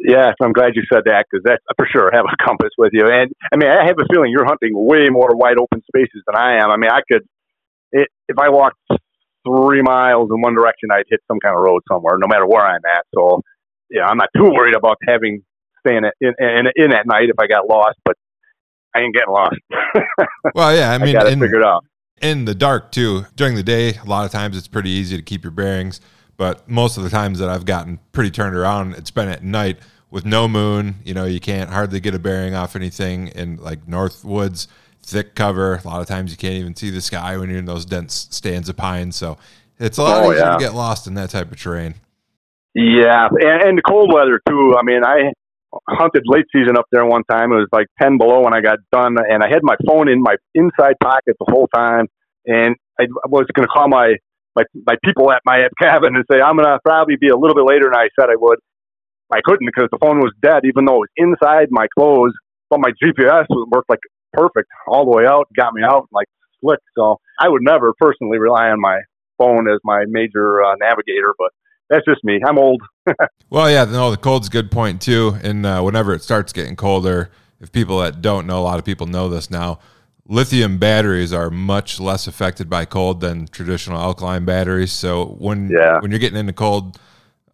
Yes, 0.00 0.34
I'm 0.40 0.52
glad 0.52 0.72
you 0.74 0.82
said 0.92 1.02
that 1.06 1.26
because 1.30 1.42
that's 1.44 1.62
for 1.76 1.86
sure. 1.90 2.10
Have 2.12 2.24
a 2.24 2.36
compass 2.44 2.70
with 2.78 2.90
you, 2.92 3.08
and 3.08 3.30
I 3.52 3.56
mean, 3.56 3.68
I 3.70 3.86
have 3.86 3.96
a 3.98 4.06
feeling 4.12 4.30
you're 4.30 4.46
hunting 4.46 4.72
way 4.74 5.08
more 5.10 5.30
wide 5.34 5.58
open 5.58 5.82
spaces 5.86 6.22
than 6.26 6.36
I 6.36 6.58
am. 6.62 6.70
I 6.70 6.76
mean, 6.76 6.90
I 6.90 7.00
could, 7.10 7.22
it, 7.92 8.08
if 8.28 8.38
I 8.38 8.48
walked 8.48 8.78
three 9.46 9.82
miles 9.82 10.30
in 10.32 10.40
one 10.40 10.54
direction, 10.54 10.90
I'd 10.92 11.06
hit 11.08 11.20
some 11.28 11.40
kind 11.40 11.54
of 11.54 11.62
road 11.62 11.82
somewhere, 11.90 12.16
no 12.18 12.26
matter 12.28 12.46
where 12.46 12.62
I'm 12.62 12.80
at. 12.84 13.04
So, 13.14 13.42
yeah, 13.90 14.06
I'm 14.06 14.16
not 14.16 14.28
too 14.36 14.44
worried 14.44 14.74
about 14.74 14.96
having 15.06 15.42
staying 15.80 16.02
in 16.20 16.34
in, 16.38 16.66
in 16.76 16.94
at 16.94 17.06
night 17.06 17.28
if 17.28 17.38
I 17.38 17.46
got 17.46 17.68
lost, 17.68 17.98
but 18.04 18.16
I 18.94 19.00
ain't 19.00 19.14
getting 19.14 19.32
lost. 19.32 19.56
well, 20.54 20.74
yeah, 20.74 20.92
I 20.92 20.98
mean, 20.98 21.16
I 21.16 21.20
got 21.20 21.26
it 21.32 21.38
figured 21.38 21.64
out. 21.64 21.84
In 22.20 22.46
the 22.46 22.54
dark 22.54 22.90
too. 22.90 23.26
During 23.36 23.54
the 23.54 23.62
day, 23.62 23.94
a 23.94 24.04
lot 24.04 24.24
of 24.24 24.32
times 24.32 24.56
it's 24.56 24.68
pretty 24.68 24.90
easy 24.90 25.16
to 25.16 25.22
keep 25.22 25.44
your 25.44 25.52
bearings, 25.52 26.00
but 26.38 26.66
most 26.66 26.96
of 26.96 27.02
the 27.02 27.10
times 27.10 27.38
that 27.40 27.50
I've 27.50 27.66
gotten 27.66 27.98
pretty 28.12 28.30
turned 28.30 28.56
around, 28.56 28.94
it's 28.94 29.10
been 29.10 29.28
at 29.28 29.44
night 29.44 29.78
with 30.10 30.24
no 30.24 30.48
moon. 30.48 30.94
You 31.04 31.12
know, 31.12 31.26
you 31.26 31.40
can't 31.40 31.68
hardly 31.68 32.00
get 32.00 32.14
a 32.14 32.18
bearing 32.18 32.54
off 32.54 32.74
anything 32.74 33.28
in 33.28 33.56
like 33.56 33.86
North 33.86 34.24
Woods, 34.24 34.68
thick 35.02 35.34
cover. 35.34 35.80
A 35.84 35.86
lot 35.86 36.00
of 36.00 36.06
times 36.06 36.30
you 36.30 36.38
can't 36.38 36.54
even 36.54 36.74
see 36.74 36.88
the 36.88 37.02
sky 37.02 37.36
when 37.36 37.50
you're 37.50 37.58
in 37.58 37.66
those 37.66 37.84
dense 37.84 38.28
stands 38.30 38.70
of 38.70 38.76
pines. 38.78 39.16
So 39.16 39.36
it's 39.78 39.98
a 39.98 40.02
lot 40.02 40.24
oh, 40.24 40.32
easier 40.32 40.46
yeah. 40.46 40.52
to 40.52 40.58
get 40.58 40.74
lost 40.74 41.06
in 41.06 41.14
that 41.14 41.30
type 41.30 41.52
of 41.52 41.60
terrain. 41.60 41.96
Yeah, 42.74 43.28
and, 43.30 43.62
and 43.62 43.78
the 43.78 43.82
cold 43.82 44.12
weather 44.12 44.40
too. 44.48 44.76
I 44.78 44.82
mean, 44.84 45.04
I 45.04 45.32
hunted 45.88 46.22
late 46.26 46.46
season 46.52 46.76
up 46.76 46.86
there 46.92 47.04
one 47.04 47.24
time. 47.24 47.52
It 47.52 47.56
was 47.56 47.68
like 47.72 47.86
10 48.00 48.18
below 48.18 48.42
when 48.42 48.54
I 48.54 48.60
got 48.60 48.78
done, 48.92 49.16
and 49.28 49.42
I 49.42 49.48
had 49.48 49.60
my 49.62 49.76
phone 49.86 50.08
in 50.08 50.22
my 50.22 50.36
inside 50.54 50.94
pocket 51.02 51.36
the 51.38 51.50
whole 51.52 51.68
time. 51.74 52.06
And 52.46 52.76
I 52.98 53.06
was 53.26 53.46
going 53.54 53.66
to 53.66 53.72
call 53.72 53.88
my, 53.88 54.14
my 54.58 54.64
my 54.86 54.96
people 55.04 55.30
at 55.30 55.42
my 55.44 55.68
cabin 55.80 56.16
and 56.16 56.24
say 56.30 56.40
I'm 56.40 56.56
to 56.58 56.78
probably 56.84 57.16
be 57.16 57.28
a 57.28 57.36
little 57.36 57.54
bit 57.54 57.64
later 57.64 57.90
than 57.92 57.98
I 57.98 58.08
said 58.18 58.30
I 58.30 58.36
would. 58.36 58.58
I 59.32 59.40
couldn't 59.44 59.66
because 59.66 59.88
the 59.92 59.98
phone 59.98 60.18
was 60.18 60.32
dead, 60.42 60.62
even 60.64 60.84
though 60.84 61.02
it 61.02 61.08
was 61.08 61.14
inside 61.16 61.68
my 61.70 61.86
clothes. 61.96 62.32
But 62.70 62.80
my 62.80 62.90
GPS 63.02 63.44
worked 63.70 63.88
like 63.88 64.00
perfect 64.32 64.68
all 64.86 65.04
the 65.04 65.16
way 65.16 65.26
out, 65.26 65.48
got 65.56 65.74
me 65.74 65.82
out 65.82 66.08
like 66.12 66.26
slick. 66.60 66.80
So 66.96 67.18
I 67.40 67.48
would 67.48 67.62
never 67.62 67.92
personally 67.98 68.38
rely 68.38 68.68
on 68.68 68.80
my 68.80 69.00
phone 69.38 69.70
as 69.70 69.78
my 69.84 70.04
major 70.08 70.62
uh, 70.62 70.74
navigator, 70.80 71.34
but 71.38 71.50
that's 71.88 72.04
just 72.04 72.24
me. 72.24 72.40
I'm 72.46 72.58
old. 72.58 72.82
well, 73.50 73.70
yeah, 73.70 73.84
no, 73.84 74.10
the 74.10 74.16
cold's 74.16 74.48
a 74.48 74.50
good 74.50 74.70
point 74.70 75.00
too. 75.00 75.38
And 75.42 75.64
uh, 75.64 75.82
whenever 75.82 76.12
it 76.14 76.22
starts 76.22 76.52
getting 76.52 76.76
colder, 76.76 77.30
if 77.60 77.72
people 77.72 78.00
that 78.00 78.20
don't 78.20 78.46
know, 78.46 78.60
a 78.60 78.64
lot 78.64 78.78
of 78.78 78.84
people 78.84 79.06
know 79.06 79.28
this 79.28 79.50
now. 79.50 79.78
Lithium 80.30 80.78
batteries 80.78 81.32
are 81.32 81.50
much 81.50 81.98
less 81.98 82.26
affected 82.26 82.68
by 82.68 82.84
cold 82.84 83.20
than 83.20 83.48
traditional 83.48 83.98
alkaline 83.98 84.44
batteries. 84.44 84.92
So 84.92 85.24
when 85.38 85.70
yeah. 85.70 86.00
when 86.00 86.10
you're 86.10 86.20
getting 86.20 86.38
into 86.38 86.52
cold 86.52 86.98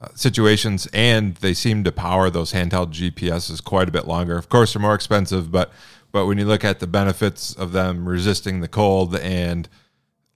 uh, 0.00 0.08
situations, 0.14 0.88
and 0.92 1.36
they 1.36 1.54
seem 1.54 1.84
to 1.84 1.92
power 1.92 2.28
those 2.30 2.52
handheld 2.52 2.92
GPSs 2.92 3.62
quite 3.62 3.88
a 3.88 3.92
bit 3.92 4.06
longer. 4.08 4.36
Of 4.36 4.48
course, 4.48 4.72
they're 4.72 4.82
more 4.82 4.94
expensive, 4.94 5.52
but 5.52 5.72
but 6.10 6.26
when 6.26 6.36
you 6.36 6.44
look 6.44 6.64
at 6.64 6.80
the 6.80 6.86
benefits 6.86 7.54
of 7.54 7.72
them 7.72 8.08
resisting 8.08 8.60
the 8.60 8.68
cold 8.68 9.16
and 9.16 9.68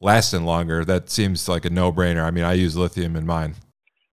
lasting 0.01 0.45
longer, 0.45 0.85
that 0.85 1.11
seems 1.11 1.49
like 1.49 1.65
a 1.65 1.71
no 1.71 1.93
brainer. 1.93 2.23
I 2.23 2.31
mean, 2.31 2.45
I 2.45 2.55
use 2.55 2.77
lithium 2.77 3.17
in 3.17 3.27
mine. 3.27 3.55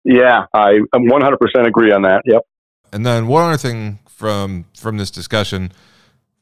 Yeah, 0.03 0.45
I 0.53 0.79
100% 0.95 1.67
agree 1.67 1.91
on 1.91 2.03
that. 2.03 2.21
Yep. 2.25 2.41
And 2.91 3.05
then 3.05 3.27
one 3.27 3.43
other 3.43 3.57
thing 3.57 3.99
from 4.07 4.65
from 4.77 4.97
this 4.97 5.11
discussion, 5.11 5.71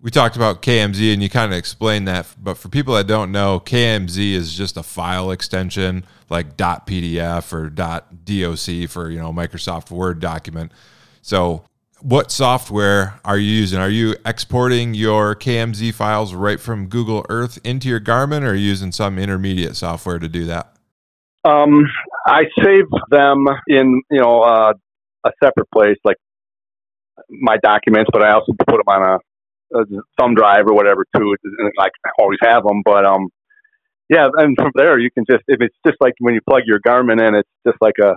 we 0.04 0.12
talked 0.12 0.36
about 0.36 0.62
KMZ 0.62 1.14
and 1.14 1.24
you 1.24 1.30
kind 1.30 1.54
of 1.54 1.58
explained 1.58 2.10
that, 2.10 2.28
but 2.38 2.58
for 2.58 2.68
people 2.68 2.94
that 2.96 3.08
don't 3.08 3.32
know, 3.32 3.62
KMZ 3.62 4.34
is 4.34 4.54
just 4.54 4.76
a 4.76 4.84
file 4.84 5.32
extension 5.32 6.06
like 6.30 6.58
.pdf 6.58 7.54
or 7.54 7.70
.doc 7.70 8.10
for, 8.90 9.10
you 9.10 9.20
know, 9.20 9.32
Microsoft 9.32 9.92
Word 9.92 10.20
document. 10.20 10.74
So, 11.22 11.64
what 12.02 12.32
software 12.32 13.18
are 13.24 13.38
you 13.38 13.50
using? 13.50 13.80
Are 13.80 13.90
you 13.90 14.16
exporting 14.26 14.94
your 14.94 15.36
KMZ 15.36 15.94
files 15.94 16.34
right 16.34 16.60
from 16.60 16.88
Google 16.88 17.26
Earth 17.30 17.58
into 17.64 17.88
your 17.88 18.02
Garmin 18.02 18.42
or 18.42 18.48
are 18.48 18.56
you 18.56 18.68
using 18.68 18.92
some 18.92 19.18
intermediate 19.18 19.78
software 19.78 20.20
to 20.20 20.28
do 20.28 20.44
that? 20.46 20.76
Um, 21.46 21.86
I 22.28 22.44
save 22.62 22.88
them 23.10 23.48
in 23.68 24.02
you 24.12 24.20
know 24.20 24.42
uh, 24.42 24.74
a 25.26 25.32
separate 25.42 25.72
place, 25.74 25.98
like 26.04 26.18
my 27.30 27.56
documents, 27.64 28.10
but 28.12 28.22
I 28.22 28.34
also 28.34 28.52
put 28.52 28.68
them 28.68 28.88
on 28.88 29.02
a, 29.02 29.20
a 29.74 29.86
thumb 30.20 30.36
drive 30.36 30.68
or 30.68 30.74
whatever 30.74 31.06
too. 31.16 31.36
Like 31.78 31.92
I 32.06 32.10
always 32.20 32.40
have 32.44 32.64
them, 32.64 32.82
but 32.86 33.06
um, 33.06 33.30
yeah, 34.10 34.28
and 34.38 34.56
from 34.56 34.72
there 34.76 35.00
you 35.00 35.10
can 35.12 35.26
just 35.30 35.44
if 35.48 35.62
it's 35.62 35.76
just 35.86 35.98
like 36.02 36.14
when 36.20 36.34
you 36.34 36.42
plug 36.48 36.64
your 36.66 36.80
Garmin 36.80 37.26
in, 37.26 37.36
it's 37.36 37.50
just 37.66 37.78
like 37.82 37.96
a 38.02 38.16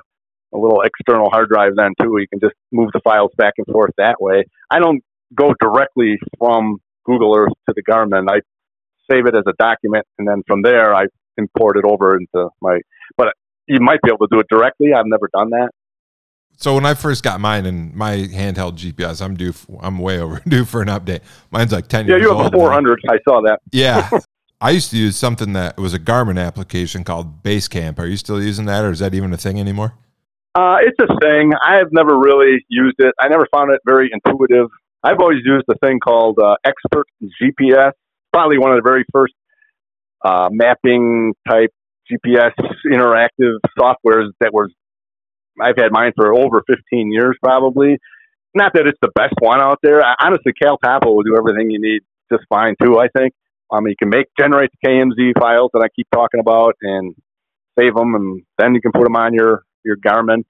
a 0.55 0.59
little 0.59 0.83
external 0.83 1.31
hard 1.31 1.49
drive 1.49 1.73
then 1.77 1.93
too. 2.01 2.17
You 2.19 2.27
can 2.29 2.41
just 2.41 2.55
move 2.73 2.91
the 2.93 3.01
files 3.05 3.33
back 3.37 3.55
and 3.59 3.67
forth 3.67 3.93
that 3.99 4.21
way. 4.21 4.45
I 4.71 4.79
don't 4.79 5.03
go 5.35 5.53
directly 5.61 6.17
from 6.39 6.79
Google 7.05 7.37
Earth 7.37 7.53
to 7.69 7.75
the 7.75 7.83
Garmin. 7.83 8.27
I 8.31 8.41
save 9.11 9.27
it 9.27 9.37
as 9.37 9.45
a 9.47 9.53
document, 9.59 10.07
and 10.19 10.27
then 10.29 10.43
from 10.47 10.63
there 10.63 10.95
I 10.95 11.07
import 11.37 11.77
it 11.77 11.85
over 11.85 12.17
into 12.17 12.49
my. 12.61 12.79
But 13.17 13.35
you 13.69 13.81
might 13.81 14.01
be 14.03 14.11
able 14.11 14.27
to 14.27 14.29
do 14.31 14.41
it 14.41 14.47
directly. 14.51 14.93
I've 14.95 15.07
never 15.07 15.29
done 15.35 15.51
that. 15.51 15.71
So 16.57 16.75
when 16.75 16.87
I 16.87 16.95
first 16.95 17.23
got 17.23 17.39
mine 17.41 17.67
and 17.67 17.95
my 17.95 18.17
handheld 18.17 18.79
GPS, 18.79 19.23
I'm 19.23 19.37
due. 19.37 19.53
I'm 19.81 19.99
way 19.99 20.19
overdue 20.21 20.65
for 20.65 20.83
an 20.83 20.89
update. 20.89 21.21
Mine's 21.51 21.73
like 21.73 21.89
ten 21.89 22.07
yeah, 22.07 22.17
years 22.17 22.27
old. 22.27 22.37
Yeah, 22.37 22.39
you 22.39 22.45
have 22.45 22.55
a 22.55 22.59
400. 22.59 23.01
I 23.09 23.19
saw 23.29 23.43
that. 23.43 23.61
Yeah, 23.73 24.11
I 24.61 24.71
used 24.71 24.91
to 24.91 24.97
use 24.97 25.17
something 25.17 25.53
that 25.53 25.77
was 25.77 25.93
a 25.93 25.99
Garmin 25.99 26.43
application 26.43 27.05
called 27.05 27.43
Basecamp. 27.43 27.99
Are 27.99 28.07
you 28.07 28.17
still 28.17 28.43
using 28.43 28.65
that, 28.67 28.85
or 28.85 28.91
is 28.91 29.01
that 29.01 29.15
even 29.15 29.33
a 29.33 29.37
thing 29.37 29.61
anymore? 29.61 29.95
Uh, 30.55 30.79
it's 30.81 30.99
a 30.99 31.21
thing. 31.21 31.53
I 31.63 31.77
have 31.77 31.89
never 31.93 32.19
really 32.19 32.65
used 32.69 32.97
it. 32.99 33.15
I 33.21 33.29
never 33.29 33.47
found 33.55 33.73
it 33.73 33.81
very 33.85 34.11
intuitive. 34.11 34.69
I've 35.03 35.21
always 35.21 35.41
used 35.45 35.67
a 35.71 35.75
thing 35.87 36.01
called 36.01 36.39
uh, 36.43 36.57
Expert 36.65 37.07
GPS. 37.23 37.93
Probably 38.33 38.59
one 38.59 38.73
of 38.73 38.77
the 38.77 38.83
very 38.83 39.05
first 39.13 39.35
uh, 40.25 40.49
mapping 40.51 41.35
type 41.47 41.71
GPS 42.11 42.53
interactive 42.87 43.59
softwares 43.79 44.31
that 44.41 44.55
was 44.55 44.73
I've 45.61 45.77
had 45.77 45.91
mine 45.91 46.13
for 46.17 46.35
over 46.35 46.63
15 46.67 47.13
years 47.13 47.37
probably. 47.43 47.99
Not 48.55 48.73
that 48.75 48.87
it's 48.87 48.99
the 49.03 49.13
best 49.15 49.35
one 49.41 49.61
out 49.61 49.79
there. 49.83 50.03
I, 50.03 50.15
honestly, 50.21 50.53
CalTopo 50.63 51.07
will 51.07 51.23
do 51.23 51.37
everything 51.37 51.71
you 51.71 51.81
need 51.81 52.01
just 52.33 52.45
fine 52.49 52.75
too. 52.83 52.99
I 52.99 53.09
think. 53.17 53.35
I 53.71 53.81
mean, 53.81 53.91
you 53.91 53.97
can 53.99 54.09
make 54.09 54.27
generate 54.39 54.71
the 54.71 54.89
KMZ 54.89 55.41
files 55.41 55.71
that 55.75 55.83
I 55.83 55.89
keep 55.95 56.07
talking 56.13 56.41
about 56.41 56.75
and 56.81 57.15
save 57.79 57.95
them, 57.95 58.15
and 58.15 58.43
then 58.59 58.75
you 58.75 58.81
can 58.81 58.93
put 58.93 59.05
them 59.05 59.17
on 59.17 59.35
your 59.35 59.65
your 59.85 59.97
Garmin. 59.97 60.45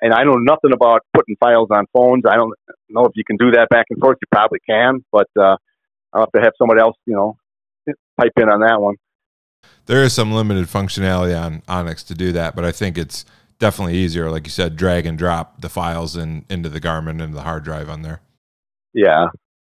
And 0.00 0.12
I 0.12 0.24
know 0.24 0.34
nothing 0.34 0.72
about 0.72 1.00
putting 1.14 1.36
files 1.36 1.68
on 1.70 1.86
phones. 1.92 2.24
I 2.28 2.36
don't 2.36 2.52
know 2.88 3.06
if 3.06 3.12
you 3.14 3.24
can 3.24 3.36
do 3.36 3.52
that 3.52 3.68
back 3.70 3.86
and 3.90 3.98
forth. 4.00 4.18
You 4.20 4.26
probably 4.30 4.58
can, 4.68 5.04
but 5.10 5.28
uh, 5.38 5.56
I'll 6.12 6.22
have 6.22 6.32
to 6.32 6.40
have 6.40 6.52
someone 6.58 6.78
else, 6.78 6.96
you 7.06 7.14
know, 7.14 7.36
type 8.20 8.32
in 8.36 8.48
on 8.48 8.60
that 8.60 8.80
one. 8.80 8.96
There 9.86 10.02
is 10.02 10.12
some 10.12 10.32
limited 10.32 10.66
functionality 10.66 11.38
on 11.38 11.62
onX 11.62 12.06
to 12.08 12.14
do 12.14 12.32
that, 12.32 12.54
but 12.54 12.64
I 12.64 12.72
think 12.72 12.98
it's 12.98 13.24
definitely 13.64 13.96
easier, 13.96 14.30
like 14.30 14.44
you 14.44 14.50
said, 14.50 14.76
drag 14.76 15.06
and 15.06 15.16
drop 15.16 15.62
the 15.62 15.70
files 15.70 16.18
in 16.18 16.44
into 16.50 16.68
the 16.68 16.78
Garmin 16.78 17.22
and 17.22 17.32
the 17.32 17.40
hard 17.40 17.64
drive 17.64 17.88
on 17.88 18.02
there. 18.02 18.20
Yeah, 18.92 19.28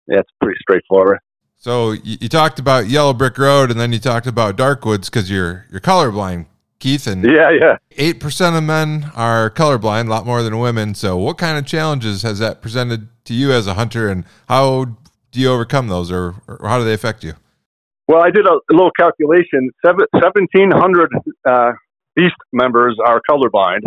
that's 0.07 0.30
pretty 0.40 0.59
straightforward. 0.62 1.18
So 1.59 1.93
you, 1.93 2.16
you, 2.22 2.28
talked 2.30 2.59
about 2.59 2.88
Yellow 2.88 3.12
Brick 3.12 3.36
Road, 3.36 3.70
and 3.70 3.78
then 3.78 3.93
you 3.93 3.99
talked 3.99 4.26
about 4.26 4.57
Darkwoods 4.57 5.11
because 5.11 5.30
you're 5.30 5.66
you're 5.70 5.82
colorblind, 5.82 6.47
Keith. 6.78 7.07
And 7.07 7.22
yeah, 7.22 7.51
yeah, 7.51 7.76
eight 7.99 8.18
percent 8.18 8.57
of 8.57 8.64
men 8.64 9.12
are 9.14 9.51
colorblind, 9.51 10.07
a 10.07 10.11
lot 10.11 10.24
more 10.24 10.43
than 10.43 10.59
women. 10.59 10.95
So 10.95 11.18
what 11.18 11.36
kind 11.36 11.59
of 11.59 11.66
challenges 11.66 12.22
has 12.22 12.38
that 12.38 12.62
presented 12.62 13.09
to 13.26 13.34
you 13.34 13.53
as 13.53 13.66
a 13.66 13.74
hunter, 13.74 14.09
and 14.09 14.24
how 14.49 14.97
do 15.32 15.38
you 15.38 15.51
overcome 15.51 15.88
those, 15.88 16.11
or, 16.11 16.36
or 16.49 16.61
how 16.62 16.78
do 16.78 16.84
they 16.84 16.95
affect 16.95 17.24
you? 17.24 17.34
Well, 18.09 18.22
I 18.22 18.30
did 18.30 18.47
a, 18.47 18.59
little 18.70 18.90
calculation. 18.99 19.70
Seven, 19.84 20.07
1,700 20.12 21.11
uh, 21.47 21.72
Beast 22.14 22.34
members 22.52 22.96
are 23.04 23.20
colorblind 23.28 23.82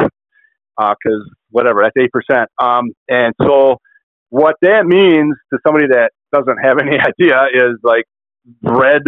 because 0.78 1.24
uh, 1.26 1.34
whatever, 1.52 1.84
that's 1.84 2.10
8%. 2.32 2.46
Um, 2.60 2.92
and 3.08 3.34
so 3.42 3.78
what 4.30 4.56
that 4.62 4.86
means 4.86 5.36
to 5.54 5.60
somebody 5.66 5.88
that 5.88 6.12
doesn't 6.34 6.58
have 6.58 6.80
any 6.80 6.98
idea 7.00 7.46
is 7.54 7.78
like 7.84 8.06
red 8.62 9.04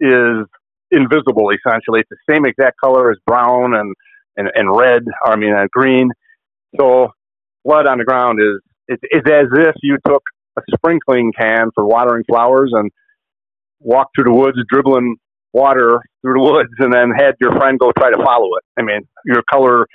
is 0.00 0.46
invisible 0.90 1.50
essentially. 1.50 2.00
It's 2.00 2.10
the 2.10 2.34
same 2.34 2.44
exact 2.46 2.76
color 2.82 3.10
as 3.10 3.18
brown 3.26 3.74
and, 3.74 3.94
and, 4.36 4.48
and 4.54 4.76
red, 4.76 5.02
I 5.24 5.36
mean, 5.36 5.54
uh, 5.54 5.66
green. 5.70 6.10
So 6.78 7.08
blood 7.64 7.86
on 7.86 7.98
the 7.98 8.04
ground 8.04 8.40
is, 8.40 8.60
it's 8.88 9.28
as 9.28 9.46
if 9.52 9.74
you 9.82 9.98
took 10.06 10.22
a 10.58 10.62
sprinkling 10.74 11.32
can 11.38 11.70
for 11.74 11.84
watering 11.84 12.24
flowers 12.26 12.72
and 12.74 12.90
walked 13.80 14.16
through 14.16 14.24
the 14.24 14.32
woods 14.32 14.56
dribbling 14.70 15.16
water 15.58 16.00
through 16.22 16.34
the 16.34 16.44
woods 16.50 16.70
and 16.78 16.92
then 16.92 17.10
had 17.10 17.34
your 17.40 17.52
friend 17.52 17.78
go 17.78 17.90
try 17.98 18.10
to 18.10 18.16
follow 18.16 18.56
it. 18.56 18.64
I 18.78 18.82
mean, 18.82 19.00
your 19.24 19.42
color 19.50 19.86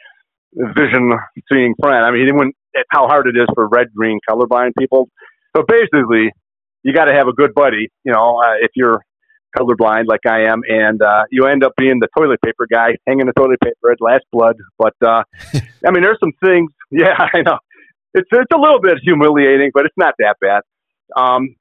vision 0.56 1.12
seeing 1.52 1.74
friend. 1.82 2.06
I 2.06 2.12
mean, 2.12 2.26
he 2.26 2.32
wouldn't, 2.32 2.56
how 2.90 3.08
hard 3.08 3.28
it 3.28 3.38
is 3.38 3.48
for 3.54 3.68
red 3.68 3.88
green 3.96 4.20
colorblind 4.30 4.72
people. 4.78 5.10
So 5.56 5.64
basically, 5.68 6.32
you 6.84 6.94
got 6.94 7.06
to 7.06 7.14
have 7.14 7.28
a 7.28 7.34
good 7.34 7.54
buddy. 7.54 7.90
You 8.04 8.12
know, 8.12 8.42
uh, 8.44 8.56
if 8.62 8.72
you're 8.76 9.02
colorblind 9.58 10.06
like 10.08 10.22
I 10.28 10.46
am, 10.52 10.62
and 10.68 11.02
uh, 11.02 11.24
you 11.32 11.46
end 11.46 11.64
up 11.64 11.74
being 11.78 12.00
the 12.00 12.08
toilet 12.18 12.40
paper 12.44 12.68
guy, 12.72 12.98
hanging 13.08 13.28
the 13.28 13.34
toilet 13.34 13.60
paper 13.64 13.92
at 13.92 14.02
last 14.02 14.24
blood. 14.32 14.58
But 14.78 14.96
uh, 15.06 15.24
I 15.86 15.92
mean, 15.92 16.04
there's 16.04 16.20
some 16.20 16.34
things. 16.44 16.72
Yeah, 16.96 17.18
I 17.18 17.42
know. 17.42 17.58
It's 18.14 18.30
it's 18.32 18.52
a 18.54 18.58
little 18.58 18.80
bit 18.80 19.00
humiliating, 19.02 19.72
but 19.74 19.86
it's 19.88 19.98
not 19.98 20.14
that 20.20 20.36
bad. 20.40 20.62
Um, 21.16 21.56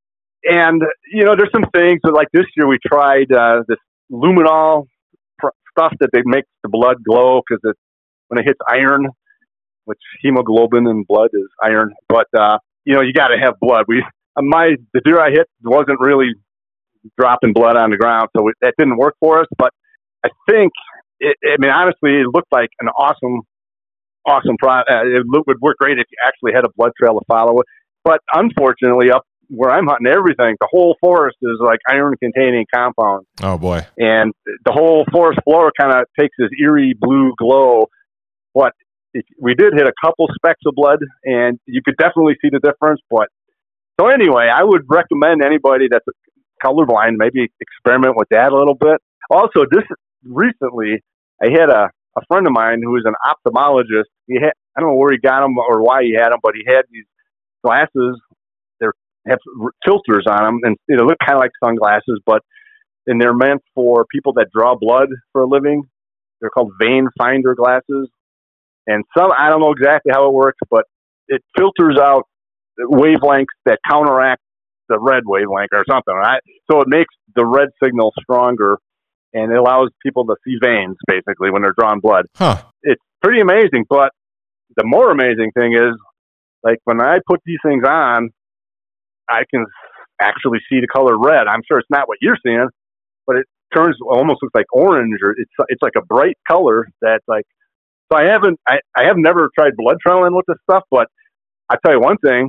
and 0.45 0.83
you 1.11 1.25
know, 1.25 1.35
there's 1.37 1.49
some 1.55 1.65
things 1.75 2.01
that, 2.03 2.13
like 2.13 2.29
this 2.35 2.45
year 2.55 2.69
we 2.69 2.77
tried 2.87 3.33
uh, 3.33 3.63
this 3.67 3.79
luminol 4.13 4.87
pr- 5.39 5.49
stuff 5.71 5.93
that 6.01 6.11
they 6.13 6.23
make 6.25 6.45
the 6.63 6.69
blood 6.69 7.03
glow 7.03 7.41
because 7.47 7.61
it 7.65 7.77
when 8.29 8.39
it 8.39 8.45
hits 8.47 8.61
iron, 8.69 9.09
which 9.85 9.99
hemoglobin 10.21 10.87
in 10.87 11.05
blood 11.09 11.31
is 11.33 11.49
iron. 11.63 11.93
But 12.09 12.27
uh, 12.37 12.59
you 12.85 12.95
know, 12.95 13.01
you 13.01 13.13
got 13.13 13.29
to 13.29 13.39
have 13.39 13.55
blood. 13.61 13.87
We 13.89 14.05
my 14.39 14.77
the 14.95 15.01
deer 15.05 15.21
I 15.21 15.31
hit 15.31 15.49
wasn't 15.63 16.01
really 16.01 16.35
dropping 17.19 17.53
blood 17.53 17.77
on 17.77 17.91
the 17.91 17.97
ground, 17.97 18.29
so 18.37 18.49
it, 18.49 18.55
that 18.61 18.75
didn't 18.79 18.97
work 18.97 19.15
for 19.21 19.41
us. 19.41 19.47
But 19.59 19.73
I 20.25 20.29
think, 20.49 20.73
it, 21.21 21.37
I 21.45 21.57
mean, 21.59 21.71
honestly, 21.71 22.21
it 22.21 22.27
looked 22.33 22.53
like 22.53 22.71
an 22.81 22.89
awesome, 22.89 23.43
awesome 24.27 24.57
product. 24.59 24.91
Uh, 24.91 25.07
it 25.07 25.25
would 25.27 25.61
work 25.61 25.77
great 25.79 25.99
if 25.99 26.07
you 26.11 26.19
actually 26.27 26.53
had 26.55 26.65
a 26.65 26.69
blood 26.77 26.93
trail 26.99 27.19
to 27.19 27.25
follow 27.27 27.61
it. 27.61 27.67
But 28.05 28.21
unfortunately, 28.33 29.11
up 29.11 29.25
where 29.55 29.71
I'm 29.71 29.87
hunting, 29.87 30.07
everything, 30.07 30.57
the 30.61 30.69
whole 30.71 30.97
forest 31.01 31.37
is 31.43 31.59
like 31.61 31.79
iron-containing 31.89 32.67
compounds. 32.75 33.27
Oh 33.43 33.59
boy! 33.59 33.87
And 33.99 34.33
the 34.65 34.73
whole 34.73 35.05
forest 35.13 35.41
floor 35.45 35.73
kind 35.79 35.93
of 35.93 36.07
takes 36.19 36.35
this 36.39 36.49
eerie 36.61 36.95
blue 36.99 37.35
glow. 37.39 37.89
But 38.55 38.73
we 39.39 39.55
did 39.55 39.75
hit 39.75 39.87
a 39.87 39.93
couple 40.03 40.27
specks 40.35 40.61
of 40.67 40.75
blood, 40.75 41.01
and 41.25 41.59
you 41.67 41.83
could 41.85 41.97
definitely 41.99 42.37
see 42.41 42.49
the 42.51 42.61
difference. 42.61 43.01
But 43.11 43.29
so 44.01 44.09
anyway, 44.09 44.49
I 44.53 44.63
would 44.63 44.83
recommend 44.89 45.45
anybody 45.45 45.87
that's 45.91 46.07
colorblind, 46.65 47.15
maybe 47.17 47.51
experiment 47.61 48.17
with 48.17 48.29
that 48.31 48.53
a 48.53 48.57
little 48.57 48.75
bit. 48.75 49.01
Also, 49.31 49.65
this 49.71 49.85
recently, 50.25 51.03
I 51.43 51.51
had 51.51 51.69
a, 51.69 51.91
a 52.17 52.21
friend 52.29 52.47
of 52.47 52.53
mine 52.53 52.81
who 52.83 52.97
is 52.97 53.05
an 53.05 53.15
ophthalmologist. 53.27 54.05
He 54.27 54.35
had, 54.35 54.53
I 54.77 54.81
don't 54.81 54.91
know 54.91 54.97
where 54.97 55.13
he 55.13 55.19
got 55.19 55.41
them 55.41 55.59
or 55.59 55.83
why 55.83 56.03
he 56.05 56.15
had 56.15 56.31
them, 56.31 56.39
but 56.43 56.55
he 56.55 56.63
had 56.67 56.83
these 56.91 57.05
glasses. 57.65 58.21
Have 59.29 59.39
filters 59.85 60.25
on 60.27 60.45
them, 60.45 60.59
and 60.65 60.77
they 60.89 60.97
look 60.97 61.19
kind 61.25 61.37
of 61.37 61.41
like 61.41 61.53
sunglasses, 61.63 62.21
but 62.27 62.43
and 63.07 63.21
they're 63.21 63.35
meant 63.35 63.63
for 63.75 64.05
people 64.11 64.33
that 64.35 64.49
draw 64.55 64.75
blood 64.75 65.09
for 65.33 65.43
a 65.43 65.47
living. 65.47 65.85
They're 66.41 66.51
called 66.51 66.73
vein 66.81 67.09
finder 67.17 67.55
glasses, 67.55 68.09
and 68.87 69.05
some 69.17 69.31
I 69.37 69.49
don't 69.49 69.61
know 69.61 69.73
exactly 69.73 70.13
how 70.13 70.27
it 70.27 70.33
works, 70.33 70.59
but 70.71 70.85
it 71.29 71.43
filters 71.57 71.99
out 72.01 72.25
wavelengths 72.81 73.47
that 73.67 73.79
counteract 73.89 74.43
the 74.89 74.99
red 74.99 75.23
wavelength 75.25 75.71
or 75.73 75.85
something, 75.89 76.15
right? 76.15 76.41
So 76.71 76.81
it 76.81 76.89
makes 76.89 77.15
the 77.35 77.47
red 77.47 77.69
signal 77.83 78.13
stronger 78.21 78.79
and 79.33 79.53
it 79.53 79.59
allows 79.59 79.89
people 80.03 80.27
to 80.27 80.37
see 80.45 80.57
veins 80.63 80.97
basically 81.07 81.51
when 81.51 81.63
they're 81.63 81.75
drawing 81.79 82.01
blood. 82.01 82.27
Huh. 82.37 82.63
It's 82.83 83.03
pretty 83.23 83.41
amazing, 83.41 83.87
but 83.89 84.11
the 84.77 84.85
more 84.85 85.11
amazing 85.11 85.53
thing 85.57 85.73
is 85.75 85.95
like 86.63 86.79
when 86.85 87.01
I 87.01 87.19
put 87.27 87.41
these 87.45 87.59
things 87.65 87.85
on, 87.87 88.31
I 89.33 89.45
can 89.51 89.65
actually 90.21 90.59
see 90.69 90.81
the 90.81 90.87
color 90.87 91.19
red. 91.19 91.49
I'm 91.49 91.63
sure 91.67 91.79
it's 91.79 91.91
not 91.91 92.09
what 92.09 92.19
you're 92.21 92.39
seeing, 92.45 92.69
but 93.27 93.37
it 93.37 93.47
turns 93.75 93.97
almost 94.07 94.43
looks 94.43 94.55
like 94.55 94.67
orange 94.73 95.19
or 95.23 95.33
it's 95.33 95.51
it's 95.69 95.83
like 95.83 95.95
a 95.97 96.05
bright 96.05 96.37
color 96.47 96.87
that's 97.01 97.25
like 97.27 97.45
so 98.13 98.19
I 98.19 98.25
haven't 98.25 98.61
I, 98.69 98.79
I 98.97 99.05
have 99.07 99.17
never 99.17 99.49
tried 99.59 99.73
blood 99.77 99.97
trailing 100.07 100.35
with 100.35 100.45
this 100.47 100.59
stuff, 100.69 100.85
but 100.91 101.09
I 101.71 101.77
tell 101.85 101.95
you 101.95 102.01
one 102.01 102.19
thing, 102.19 102.49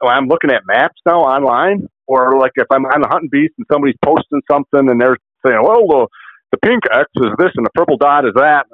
when 0.00 0.12
I'm 0.12 0.26
looking 0.26 0.50
at 0.50 0.62
maps 0.66 1.00
now 1.06 1.20
online, 1.20 1.86
or 2.06 2.38
like 2.38 2.52
if 2.56 2.66
I'm 2.70 2.84
on 2.84 3.00
the 3.02 3.08
hunting 3.08 3.30
beast 3.30 3.54
and 3.56 3.66
somebody's 3.72 3.96
posting 4.04 4.42
something 4.50 4.90
and 4.90 5.00
they're 5.00 5.16
saying, 5.46 5.60
well, 5.62 5.86
the, 5.86 6.08
the 6.52 6.58
pink 6.58 6.82
X 6.92 7.08
is 7.16 7.32
this 7.38 7.52
and 7.54 7.64
the 7.64 7.70
purple 7.74 7.96
dot 7.96 8.26
is 8.26 8.32
that, 8.34 8.66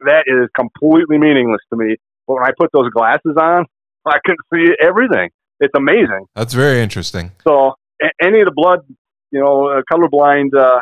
that 0.00 0.24
is 0.26 0.48
completely 0.56 1.18
meaningless 1.18 1.60
to 1.70 1.76
me. 1.78 1.96
But 2.26 2.34
when 2.34 2.44
I 2.44 2.50
put 2.58 2.70
those 2.72 2.90
glasses 2.90 3.36
on, 3.38 3.66
I 4.06 4.18
can 4.24 4.36
see 4.52 4.72
everything. 4.80 5.30
It's 5.60 5.74
amazing. 5.76 6.26
That's 6.34 6.54
very 6.54 6.80
interesting. 6.80 7.32
So 7.46 7.74
a- 8.02 8.24
any 8.24 8.40
of 8.40 8.46
the 8.46 8.52
blood, 8.54 8.80
you 9.30 9.40
know, 9.40 9.68
uh, 9.68 9.82
colorblind 9.92 10.54
uh, 10.58 10.80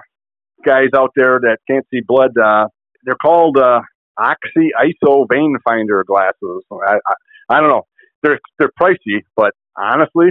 guys 0.64 0.88
out 0.94 1.12
there 1.16 1.38
that 1.40 1.58
can't 1.68 1.86
see 1.92 2.00
blood, 2.06 2.36
uh, 2.38 2.68
they're 3.04 3.16
called 3.20 3.58
uh, 3.58 3.80
Oxy 4.18 4.70
ISO 4.80 5.26
vein 5.30 5.56
finder 5.64 6.04
glasses. 6.06 6.64
I, 6.72 6.94
I, 6.94 7.56
I 7.56 7.60
don't 7.60 7.70
know 7.70 7.86
they're 8.22 8.40
they're 8.58 8.70
pricey, 8.80 9.22
but 9.36 9.52
honestly, 9.76 10.28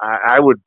I, 0.00 0.36
I 0.36 0.40
would 0.40 0.60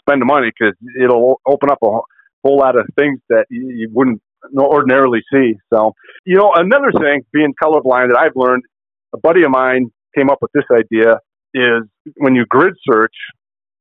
spend 0.00 0.20
the 0.20 0.26
money 0.26 0.50
because 0.58 0.74
it'll 1.00 1.40
open 1.46 1.70
up 1.70 1.78
a 1.82 2.00
whole 2.44 2.58
lot 2.58 2.78
of 2.78 2.86
things 2.98 3.20
that 3.28 3.46
you, 3.50 3.68
you 3.70 3.88
wouldn't 3.92 4.20
ordinarily 4.56 5.20
see. 5.32 5.54
So, 5.72 5.92
you 6.24 6.36
know, 6.36 6.52
another 6.54 6.92
thing 6.92 7.22
being 7.32 7.52
colorblind 7.62 8.08
that 8.08 8.18
I've 8.18 8.36
learned, 8.36 8.62
a 9.14 9.18
buddy 9.18 9.42
of 9.42 9.50
mine 9.50 9.90
came 10.16 10.30
up 10.30 10.38
with 10.40 10.50
this 10.54 10.64
idea 10.72 11.18
is 11.52 11.82
when 12.16 12.34
you 12.34 12.44
grid 12.48 12.74
search, 12.88 13.14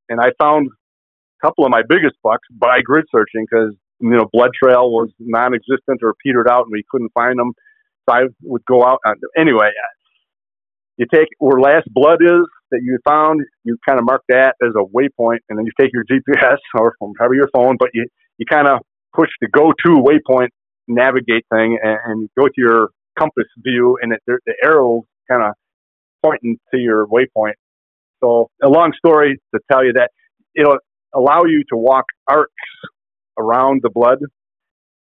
and 0.10 0.20
I 0.20 0.32
found 0.42 0.68
a 0.68 1.48
couple 1.48 1.66
of 1.66 1.72
my 1.72 1.82
biggest 1.88 2.16
bucks 2.24 2.48
by 2.52 2.82
grid 2.82 3.06
searching 3.12 3.46
because 3.50 3.76
you 4.00 4.10
know 4.10 4.28
blood 4.32 4.52
trail 4.62 4.92
was 4.92 5.10
non-existent 5.20 6.02
or 6.02 6.14
petered 6.24 6.48
out 6.50 6.64
and 6.64 6.72
we 6.72 6.84
couldn't 6.90 7.12
find 7.14 7.38
them. 7.38 7.54
So 8.08 8.16
I 8.16 8.22
would 8.44 8.66
go 8.66 8.84
out. 8.84 9.00
On, 9.06 9.16
anyway, 9.38 9.68
uh, 9.68 9.94
you 10.98 11.06
take 11.14 11.28
where 11.40 11.60
last 11.60 11.88
blood 11.94 12.20
is 12.22 12.46
that 12.72 12.82
you 12.84 13.00
found, 13.08 13.42
you 13.64 13.78
kind 13.88 14.00
of 14.00 14.06
mark 14.06 14.22
that 14.30 14.56
as 14.62 14.74
a 14.76 14.84
waypoint, 14.84 15.40
and 15.50 15.58
then 15.58 15.66
you 15.66 15.72
take 15.80 15.92
your 15.94 16.04
GPS 16.06 16.58
or 16.80 16.94
whatever 17.00 17.34
your 17.34 17.50
phone, 17.54 17.78
but 17.80 17.90
you, 17.94 18.06
you 18.38 18.46
kind 18.50 18.68
of 18.68 18.80
push 19.16 19.30
the 19.42 19.48
go 19.48 19.72
to 19.86 20.04
waypoint 20.04 20.50
navigate 20.88 21.46
thing 21.54 21.78
and, 21.82 21.98
and 22.06 22.30
go 22.38 22.48
to 22.48 22.54
your 22.58 22.90
compass 23.18 23.46
view, 23.60 23.98
and 24.02 24.14
it, 24.14 24.22
the 24.28 24.54
arrow 24.64 25.04
kind 25.30 25.44
of 25.44 25.54
pointing 26.24 26.58
to 26.74 26.80
your 26.80 27.08
waypoint. 27.08 27.54
So, 28.24 28.50
a 28.62 28.70
long 28.70 28.94
story 28.98 29.40
to 29.54 29.62
tell 29.72 29.84
you 29.84 29.94
that 29.94 30.12
it'll 30.56 30.80
allow 31.14 31.44
you 31.46 31.64
to 31.70 31.78
walk 31.78 32.06
arcs 32.28 32.52
around 33.38 33.82
the 33.84 33.90
blood, 33.90 34.20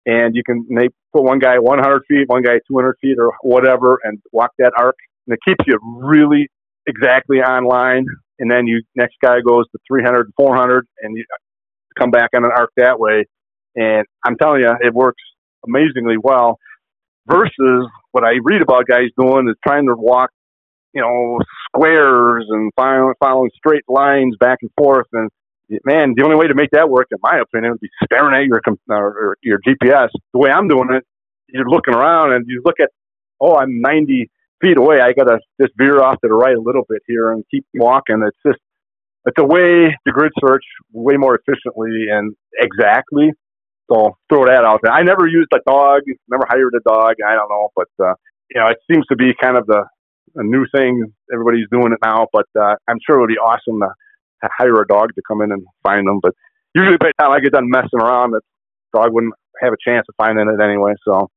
and 0.05 0.35
you 0.35 0.43
can 0.43 0.65
put 1.13 1.23
one 1.23 1.39
guy 1.39 1.59
100 1.59 2.03
feet, 2.07 2.27
one 2.27 2.41
guy 2.41 2.59
200 2.67 2.95
feet, 3.01 3.17
or 3.19 3.33
whatever, 3.41 3.99
and 4.03 4.19
walk 4.31 4.51
that 4.57 4.71
arc 4.77 4.95
and 5.27 5.37
it 5.37 5.39
keeps 5.47 5.65
you 5.67 5.77
really 5.81 6.49
exactly 6.87 7.37
online. 7.37 8.05
And 8.39 8.49
then 8.49 8.65
you 8.65 8.81
next 8.95 9.15
guy 9.23 9.39
goes 9.45 9.65
to 9.71 9.77
300, 9.87 10.31
400, 10.35 10.87
and 11.01 11.15
you 11.15 11.23
come 11.97 12.09
back 12.09 12.29
on 12.35 12.43
an 12.43 12.51
arc 12.55 12.71
that 12.77 12.99
way. 12.99 13.25
And 13.75 14.05
I'm 14.25 14.35
telling 14.37 14.61
you, 14.61 14.71
it 14.81 14.93
works 14.93 15.21
amazingly 15.65 16.15
well. 16.21 16.57
Versus 17.27 17.87
what 18.11 18.23
I 18.23 18.33
read 18.43 18.63
about 18.63 18.87
guys 18.87 19.09
doing 19.17 19.47
is 19.47 19.55
trying 19.65 19.85
to 19.85 19.93
walk, 19.95 20.31
you 20.93 21.01
know, 21.01 21.39
squares 21.67 22.45
and 22.49 22.71
following, 22.75 23.49
straight 23.55 23.83
lines 23.87 24.35
back 24.39 24.59
and 24.61 24.71
forth. 24.77 25.07
And 25.13 25.29
man, 25.85 26.13
the 26.15 26.23
only 26.23 26.35
way 26.35 26.47
to 26.47 26.55
make 26.55 26.71
that 26.71 26.89
work, 26.89 27.07
in 27.11 27.17
my 27.21 27.39
opinion, 27.39 27.71
would 27.71 27.79
be 27.79 27.89
staring 28.03 28.35
at 28.35 28.45
your 28.45 28.61
or 28.89 29.37
your 29.41 29.59
GPS. 29.67 30.09
The 30.33 30.39
way 30.39 30.49
I'm 30.49 30.67
doing 30.67 30.89
it, 30.91 31.03
you're 31.47 31.69
looking 31.69 31.93
around 31.93 32.33
and 32.33 32.45
you 32.47 32.61
look 32.63 32.79
at, 32.79 32.89
oh, 33.39 33.55
I'm 33.55 33.81
90 33.81 34.29
feet 34.61 34.77
away, 34.77 35.01
I 35.01 35.13
got 35.13 35.25
to 35.25 35.39
just 35.59 35.73
veer 35.77 36.01
off 36.01 36.21
to 36.21 36.27
the 36.27 36.33
right 36.33 36.55
a 36.55 36.61
little 36.61 36.83
bit 36.87 37.01
here 37.07 37.31
and 37.31 37.43
keep 37.49 37.65
walking. 37.73 38.23
It's 38.25 38.37
just, 38.45 38.61
it's 39.25 39.37
a 39.39 39.45
way 39.45 39.89
to 39.89 40.11
grid 40.11 40.31
search 40.39 40.63
way 40.93 41.15
more 41.17 41.35
efficiently 41.35 42.07
and 42.11 42.35
exactly. 42.59 43.31
So 43.91 44.15
throw 44.29 44.45
that 44.45 44.63
out 44.63 44.79
there. 44.83 44.93
I 44.93 45.03
never 45.03 45.27
used 45.27 45.49
a 45.53 45.59
dog, 45.67 46.01
never 46.29 46.45
hired 46.47 46.73
a 46.75 46.79
dog. 46.87 47.15
I 47.27 47.33
don't 47.35 47.49
know, 47.49 47.69
but, 47.75 47.89
uh, 47.99 48.13
you 48.49 48.61
know, 48.61 48.67
it 48.67 48.77
seems 48.89 49.05
to 49.07 49.15
be 49.15 49.31
kind 49.39 49.57
of 49.57 49.65
the 49.65 49.83
a 50.35 50.43
new 50.43 50.65
thing. 50.73 51.11
Everybody's 51.31 51.67
doing 51.71 51.93
it 51.93 51.99
now, 52.03 52.27
but 52.31 52.45
uh, 52.59 52.75
I'm 52.87 52.97
sure 53.05 53.17
it 53.17 53.21
would 53.21 53.27
be 53.27 53.37
awesome 53.37 53.79
to, 53.79 53.89
to 54.43 54.49
hire 54.57 54.81
a 54.81 54.87
dog 54.87 55.09
to 55.15 55.21
come 55.27 55.41
in 55.41 55.51
and 55.51 55.65
find 55.83 56.07
them. 56.07 56.19
But 56.21 56.33
usually 56.75 56.97
by 56.97 57.07
the 57.07 57.23
time 57.23 57.31
I 57.31 57.39
get 57.39 57.53
done 57.53 57.69
messing 57.69 57.99
around, 57.99 58.31
the 58.31 58.41
dog 58.93 59.13
wouldn't 59.13 59.33
have 59.61 59.73
a 59.73 59.77
chance 59.83 60.05
of 60.09 60.15
finding 60.17 60.47
it 60.47 60.63
anyway. 60.63 60.93
So 61.05 61.29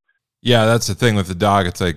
yeah, 0.43 0.67
that's 0.67 0.87
the 0.87 0.95
thing 0.95 1.15
with 1.17 1.29
the 1.29 1.35
dog. 1.35 1.67
It's 1.67 1.81
like 1.81 1.97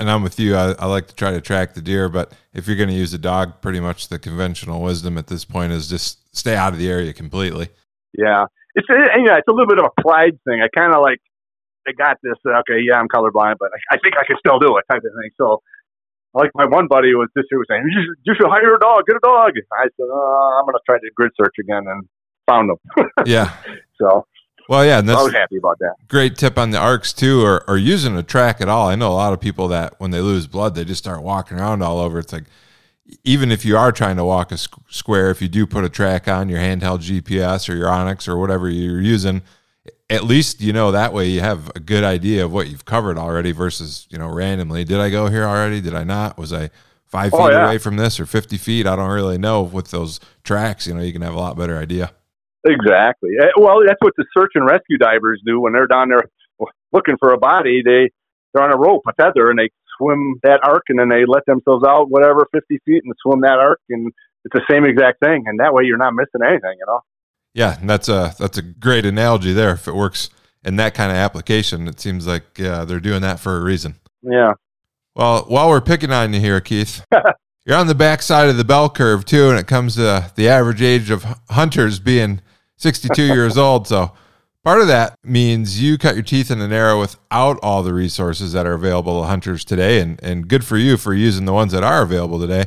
and 0.00 0.10
I'm 0.10 0.22
with 0.22 0.40
you. 0.40 0.56
I, 0.56 0.72
I, 0.72 0.86
like 0.86 1.08
to 1.08 1.14
try 1.14 1.30
to 1.30 1.42
track 1.42 1.74
the 1.74 1.82
deer, 1.82 2.08
but 2.08 2.32
if 2.54 2.66
you're 2.66 2.76
going 2.76 2.88
to 2.88 2.94
use 2.94 3.12
a 3.12 3.18
dog, 3.18 3.60
pretty 3.60 3.80
much 3.80 4.08
the 4.08 4.18
conventional 4.18 4.80
wisdom 4.80 5.18
at 5.18 5.26
this 5.26 5.44
point 5.44 5.72
is 5.72 5.90
just 5.90 6.34
stay 6.34 6.56
out 6.56 6.72
of 6.72 6.78
the 6.78 6.90
area 6.90 7.12
completely. 7.12 7.68
Yeah, 8.16 8.46
it's 8.74 8.86
it, 8.88 9.10
yeah, 9.26 9.36
it's 9.36 9.46
a 9.46 9.52
little 9.52 9.68
bit 9.68 9.78
of 9.78 9.84
a 9.84 10.00
pride 10.00 10.40
thing. 10.48 10.62
I 10.62 10.68
kind 10.74 10.94
of 10.94 11.02
like 11.02 11.20
I 11.86 11.92
got 11.92 12.16
this. 12.22 12.34
Okay, 12.44 12.80
yeah, 12.82 12.98
I'm 12.98 13.08
colorblind, 13.08 13.56
but 13.60 13.70
I, 13.72 13.96
I, 13.96 13.98
think 13.98 14.14
I 14.16 14.24
can 14.26 14.36
still 14.38 14.58
do 14.58 14.76
it, 14.78 14.84
type 14.90 15.02
of 15.04 15.12
thing. 15.20 15.30
So, 15.36 15.62
like 16.34 16.50
my 16.54 16.66
one 16.66 16.86
buddy 16.86 17.14
was 17.14 17.28
this 17.34 17.44
year 17.50 17.58
was 17.58 17.66
saying, 17.68 17.82
you 17.86 18.02
should, 18.02 18.18
you 18.24 18.34
should 18.34 18.48
hire 18.48 18.74
a 18.74 18.78
dog, 18.78 19.04
get 19.06 19.16
a 19.16 19.20
dog. 19.22 19.52
I 19.72 19.84
said, 19.84 20.06
oh, 20.10 20.58
I'm 20.58 20.64
going 20.64 20.74
to 20.74 20.80
try 20.86 20.98
to 20.98 21.10
grid 21.14 21.32
search 21.40 21.54
again 21.58 21.84
and 21.86 22.08
found 22.46 22.70
them. 22.70 23.06
yeah. 23.26 23.56
So 24.00 24.26
well, 24.70 24.84
yeah, 24.84 25.00
and 25.00 25.08
that's 25.08 25.18
I 25.18 25.24
was 25.24 25.32
happy 25.32 25.56
about 25.56 25.80
that. 25.80 25.96
Great 26.06 26.36
tip 26.36 26.56
on 26.56 26.70
the 26.70 26.78
arcs 26.78 27.12
too, 27.12 27.42
or, 27.44 27.68
or 27.68 27.76
using 27.76 28.16
a 28.16 28.22
track 28.22 28.60
at 28.60 28.68
all. 28.68 28.88
I 28.88 28.94
know 28.94 29.08
a 29.08 29.14
lot 29.14 29.32
of 29.32 29.40
people 29.40 29.66
that 29.66 29.98
when 29.98 30.12
they 30.12 30.20
lose 30.20 30.46
blood, 30.46 30.76
they 30.76 30.84
just 30.84 31.02
start 31.02 31.24
walking 31.24 31.58
around 31.58 31.82
all 31.82 31.98
over. 31.98 32.20
It's 32.20 32.32
like, 32.32 32.44
even 33.24 33.50
if 33.50 33.64
you 33.64 33.76
are 33.76 33.90
trying 33.90 34.16
to 34.16 34.24
walk 34.24 34.52
a 34.52 34.56
square, 34.56 35.30
if 35.30 35.42
you 35.42 35.48
do 35.48 35.66
put 35.66 35.82
a 35.82 35.88
track 35.88 36.28
on 36.28 36.48
your 36.48 36.60
handheld 36.60 37.00
GPS 37.00 37.68
or 37.68 37.74
your 37.74 37.88
onX 37.88 38.28
or 38.28 38.36
whatever 38.36 38.68
you're 38.68 39.00
using, 39.00 39.42
at 40.10 40.24
least 40.24 40.60
you 40.60 40.72
know 40.72 40.90
that 40.90 41.12
way 41.12 41.28
you 41.28 41.40
have 41.40 41.70
a 41.74 41.80
good 41.80 42.04
idea 42.04 42.44
of 42.44 42.52
what 42.52 42.68
you've 42.68 42.84
covered 42.84 43.16
already 43.16 43.52
versus 43.52 44.06
you 44.10 44.18
know 44.18 44.28
randomly. 44.28 44.84
Did 44.84 44.98
I 44.98 45.08
go 45.08 45.28
here 45.28 45.44
already? 45.44 45.80
Did 45.80 45.94
I 45.94 46.04
not? 46.04 46.36
Was 46.36 46.52
I 46.52 46.70
five 47.06 47.32
oh, 47.32 47.46
feet 47.46 47.52
yeah. 47.52 47.66
away 47.66 47.78
from 47.78 47.96
this 47.96 48.18
or 48.18 48.26
fifty 48.26 48.58
feet? 48.58 48.86
I 48.86 48.96
don't 48.96 49.10
really 49.10 49.38
know. 49.38 49.62
With 49.62 49.90
those 49.90 50.18
tracks, 50.42 50.86
you 50.86 50.94
know, 50.94 51.00
you 51.00 51.12
can 51.12 51.22
have 51.22 51.34
a 51.34 51.38
lot 51.38 51.56
better 51.56 51.78
idea. 51.78 52.12
Exactly. 52.66 53.30
Eh, 53.40 53.46
well, 53.56 53.80
that's 53.86 54.00
what 54.00 54.12
the 54.18 54.26
search 54.36 54.50
and 54.54 54.66
rescue 54.66 54.98
divers 54.98 55.40
do 55.46 55.60
when 55.60 55.72
they're 55.72 55.86
down 55.86 56.10
there 56.10 56.24
looking 56.92 57.16
for 57.18 57.32
a 57.32 57.38
body. 57.38 57.82
They 57.84 58.10
they're 58.52 58.64
on 58.64 58.74
a 58.74 58.78
rope, 58.78 59.02
a 59.08 59.12
tether, 59.12 59.48
and 59.48 59.58
they 59.58 59.70
swim 59.96 60.40
that 60.42 60.60
arc, 60.64 60.84
and 60.88 60.98
then 60.98 61.08
they 61.08 61.24
let 61.26 61.46
themselves 61.46 61.84
out 61.86 62.10
whatever 62.10 62.48
fifty 62.52 62.78
feet 62.84 63.02
and 63.04 63.14
swim 63.22 63.42
that 63.42 63.58
arc, 63.60 63.80
and 63.88 64.12
it's 64.44 64.54
the 64.54 64.66
same 64.68 64.84
exact 64.84 65.20
thing. 65.20 65.44
And 65.46 65.60
that 65.60 65.72
way, 65.72 65.84
you're 65.84 65.98
not 65.98 66.14
missing 66.14 66.40
anything, 66.44 66.76
you 66.78 66.86
know. 66.86 67.00
Yeah, 67.54 67.78
that's 67.82 68.08
a 68.08 68.34
that's 68.38 68.58
a 68.58 68.62
great 68.62 69.04
analogy 69.04 69.52
there. 69.52 69.72
If 69.72 69.88
it 69.88 69.94
works 69.94 70.30
in 70.64 70.76
that 70.76 70.94
kind 70.94 71.10
of 71.10 71.16
application, 71.16 71.88
it 71.88 72.00
seems 72.00 72.26
like 72.26 72.58
yeah, 72.58 72.84
they're 72.84 73.00
doing 73.00 73.22
that 73.22 73.40
for 73.40 73.56
a 73.56 73.60
reason. 73.60 73.96
Yeah. 74.22 74.52
Well, 75.16 75.44
while 75.48 75.68
we're 75.68 75.80
picking 75.80 76.12
on 76.12 76.32
you 76.32 76.40
here, 76.40 76.60
Keith, 76.60 77.04
you're 77.66 77.76
on 77.76 77.88
the 77.88 77.94
backside 77.94 78.48
of 78.48 78.56
the 78.56 78.64
bell 78.64 78.88
curve 78.88 79.24
too, 79.24 79.48
when 79.48 79.56
it 79.56 79.66
comes 79.66 79.96
to 79.96 80.30
the 80.36 80.48
average 80.48 80.82
age 80.82 81.10
of 81.10 81.24
hunters 81.50 81.98
being 81.98 82.40
62 82.76 83.22
years 83.26 83.58
old. 83.58 83.88
So 83.88 84.12
part 84.62 84.80
of 84.80 84.86
that 84.86 85.16
means 85.24 85.82
you 85.82 85.98
cut 85.98 86.14
your 86.14 86.22
teeth 86.22 86.50
in 86.52 86.60
an 86.60 86.72
era 86.72 86.98
without 86.98 87.58
all 87.62 87.82
the 87.82 87.92
resources 87.92 88.52
that 88.52 88.66
are 88.66 88.74
available 88.74 89.20
to 89.20 89.26
hunters 89.26 89.64
today, 89.64 90.00
and 90.00 90.22
and 90.22 90.46
good 90.46 90.64
for 90.64 90.76
you 90.76 90.96
for 90.96 91.14
using 91.14 91.46
the 91.46 91.52
ones 91.52 91.72
that 91.72 91.82
are 91.82 92.02
available 92.02 92.38
today. 92.38 92.66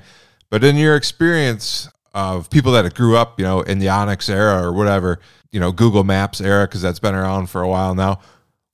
But 0.49 0.63
in 0.63 0.75
your 0.75 0.95
experience, 0.95 1.89
of 2.13 2.49
people 2.49 2.71
that 2.73 2.93
grew 2.93 3.17
up, 3.17 3.39
you 3.39 3.45
know, 3.45 3.61
in 3.61 3.79
the 3.79 3.87
onX 3.87 4.29
era 4.29 4.61
or 4.61 4.71
whatever, 4.71 5.19
you 5.51 5.59
know, 5.59 5.71
Google 5.71 6.03
Maps 6.03 6.39
era, 6.41 6.67
because 6.67 6.81
that's 6.81 6.99
been 6.99 7.15
around 7.15 7.49
for 7.49 7.61
a 7.61 7.67
while 7.67 7.95
now. 7.95 8.19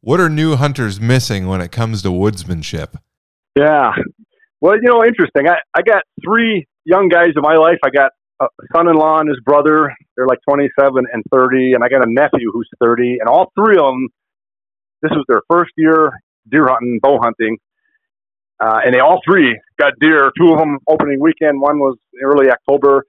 What 0.01 0.19
are 0.19 0.29
new 0.29 0.55
hunters 0.55 0.99
missing 0.99 1.47
when 1.47 1.61
it 1.61 1.71
comes 1.71 2.01
to 2.03 2.09
woodsmanship? 2.09 2.99
Yeah. 3.55 3.91
Well, 4.61 4.75
you 4.75 4.89
know, 4.89 5.03
interesting. 5.03 5.47
I, 5.47 5.57
I 5.77 5.81
got 5.81 6.03
three 6.23 6.67
young 6.85 7.09
guys 7.09 7.29
in 7.35 7.41
my 7.41 7.55
life. 7.55 7.77
I 7.83 7.89
got 7.89 8.11
a 8.41 8.47
son 8.75 8.87
in 8.87 8.95
law 8.95 9.19
and 9.19 9.29
his 9.29 9.39
brother. 9.43 9.93
They're 10.15 10.27
like 10.27 10.39
27 10.47 11.05
and 11.11 11.23
30. 11.33 11.73
And 11.73 11.83
I 11.83 11.89
got 11.89 12.05
a 12.05 12.11
nephew 12.11 12.51
who's 12.53 12.69
30. 12.81 13.17
And 13.19 13.29
all 13.29 13.51
three 13.55 13.77
of 13.77 13.85
them, 13.85 14.09
this 15.01 15.11
was 15.11 15.25
their 15.27 15.41
first 15.49 15.71
year 15.77 16.11
deer 16.49 16.67
hunting, 16.67 16.99
bow 17.01 17.19
hunting. 17.21 17.57
Uh, 18.59 18.81
and 18.85 18.93
they 18.93 18.99
all 18.99 19.21
three 19.25 19.57
got 19.77 19.93
deer. 20.01 20.31
Two 20.37 20.51
of 20.51 20.59
them 20.59 20.79
opening 20.87 21.19
weekend. 21.19 21.61
One 21.61 21.79
was 21.79 21.97
early 22.21 22.49
October. 22.49 23.05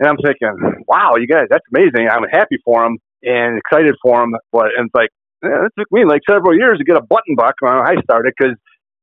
And 0.00 0.08
I'm 0.08 0.16
thinking, 0.16 0.56
wow, 0.88 1.12
you 1.16 1.26
guys, 1.26 1.46
that's 1.50 1.64
amazing. 1.74 2.08
I'm 2.10 2.24
happy 2.24 2.56
for 2.64 2.82
them 2.82 2.96
and 3.22 3.58
excited 3.58 3.94
for 4.02 4.18
them. 4.18 4.32
But 4.50 4.72
and 4.76 4.86
it's 4.86 4.94
like, 4.94 5.10
yeah, 5.44 5.66
it 5.66 5.72
took 5.78 5.92
me 5.92 6.04
like 6.06 6.22
several 6.28 6.56
years 6.56 6.78
to 6.78 6.84
get 6.84 6.96
a 6.96 7.02
button 7.02 7.36
buck 7.36 7.54
when 7.60 7.72
I 7.72 8.00
started 8.02 8.32
because, 8.36 8.56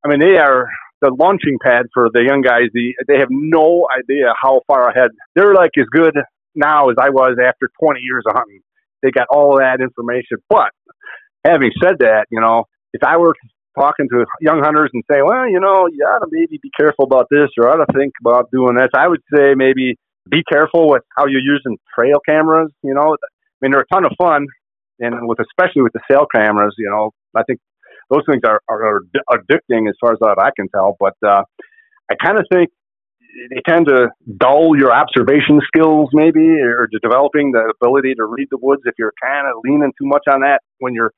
I 0.04 0.10
mean, 0.10 0.20
they 0.20 0.38
are 0.38 0.68
the 1.02 1.16
launching 1.18 1.58
pad 1.62 1.86
for 1.94 2.10
the 2.12 2.24
young 2.28 2.42
guys. 2.42 2.70
The, 2.74 2.96
they 3.08 3.20
have 3.20 3.30
no 3.30 3.88
idea 3.96 4.34
how 4.42 4.62
far 4.66 4.90
ahead. 4.90 5.12
They're 5.36 5.54
like 5.54 5.72
as 5.78 5.86
good 5.92 6.16
now 6.56 6.90
as 6.90 6.96
I 7.00 7.10
was 7.10 7.38
after 7.38 7.70
20 7.80 8.00
years 8.02 8.24
of 8.28 8.36
hunting. 8.36 8.62
They 9.04 9.12
got 9.12 9.28
all 9.30 9.60
that 9.60 9.80
information. 9.80 10.38
But 10.50 10.72
having 11.46 11.72
said 11.82 11.98
that, 12.00 12.26
you 12.32 12.42
know, 12.42 12.66
if 12.94 13.04
I 13.04 13.18
were 13.18 13.36
talking 13.78 14.08
to 14.10 14.26
young 14.42 14.62
hunters 14.64 14.90
and 14.94 15.04
say, 15.12 15.22
well, 15.22 15.48
you 15.48 15.60
know, 15.60 15.86
you 15.86 16.04
ought 16.04 16.26
to 16.26 16.28
maybe 16.32 16.60
be 16.62 16.72
careful 16.76 17.06
about 17.06 17.28
this 17.30 17.50
or 17.60 17.70
ought 17.70 17.86
to 17.86 17.94
think 17.94 18.14
about 18.20 18.50
doing 18.50 18.76
this, 18.76 18.90
I 18.96 19.08
would 19.08 19.22
say 19.32 19.54
maybe 19.54 19.98
be 20.30 20.44
careful 20.52 20.90
with 20.90 21.04
how 21.18 21.26
you're 21.26 21.42
using 21.42 21.78
trail 21.94 22.20
cameras. 22.28 22.72
You 22.84 22.94
know, 22.94 23.16
I 23.16 23.58
mean, 23.62 23.72
they're 23.72 23.82
a 23.82 23.94
ton 23.94 24.06
of 24.06 24.12
fun, 24.18 24.46
and 25.00 25.28
with 25.28 25.40
especially 25.40 25.82
with 25.82 25.94
the 25.94 26.02
cell 26.10 26.28
cameras, 26.34 26.76
you 26.78 26.90
know, 26.90 27.12
I 27.36 27.44
think 27.44 27.60
those 28.10 28.24
things 28.30 28.42
are, 28.46 28.62
are, 28.70 29.02
addicting 29.32 29.90
as 29.90 29.96
far 30.00 30.14
as 30.14 30.20
I 30.22 30.50
can 30.56 30.70
tell. 30.70 30.96
But 31.00 31.16
uh, 31.26 31.44
I 32.10 32.16
kind 32.24 32.38
of 32.38 32.46
think 32.52 32.70
they 33.50 33.62
tend 33.68 33.88
to 33.88 34.10
dull 34.38 34.78
your 34.78 34.92
observation 34.92 35.60
skills, 35.68 36.10
maybe, 36.14 36.62
or 36.62 36.88
developing 37.02 37.52
the 37.52 37.74
ability 37.82 38.16
to 38.16 38.26
read 38.26 38.48
the 38.50 38.58
woods 38.62 38.82
if 38.86 38.94
you're 38.98 39.14
kind 39.22 39.48
of 39.48 39.62
leaning 39.64 39.92
too 40.00 40.08
much 40.08 40.24
on 40.32 40.42
that 40.42 40.62
when 40.80 40.94
you're 40.94 41.12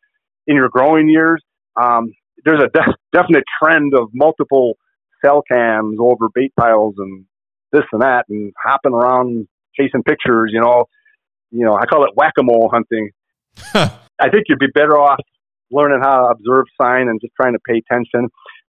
in 0.47 0.55
your 0.55 0.69
growing 0.69 1.07
years. 1.09 1.41
Um, 1.81 2.13
there's 2.43 2.61
a 2.61 2.67
de- 2.67 2.95
definite 3.13 3.43
trend 3.61 3.93
of 3.93 4.09
multiple 4.13 4.77
cell 5.23 5.43
cams 5.49 5.97
over 5.99 6.27
bait 6.33 6.53
piles 6.59 6.95
and 6.97 7.25
this 7.71 7.83
and 7.91 8.01
that 8.01 8.25
and 8.29 8.53
hopping 8.63 8.93
around 8.93 9.47
chasing 9.79 10.03
pictures, 10.03 10.51
you 10.53 10.59
know, 10.59 10.85
you 11.51 11.65
know, 11.65 11.75
I 11.75 11.85
call 11.85 12.03
it 12.03 12.11
whack-a-mole 12.15 12.69
hunting. 12.71 13.11
I 13.73 14.29
think 14.29 14.45
you'd 14.47 14.59
be 14.59 14.67
better 14.73 14.97
off 14.97 15.19
learning 15.71 15.99
how 16.01 16.21
to 16.21 16.27
observe 16.29 16.65
sign 16.81 17.07
and 17.09 17.19
just 17.21 17.33
trying 17.39 17.53
to 17.53 17.59
pay 17.67 17.81
attention. 17.89 18.29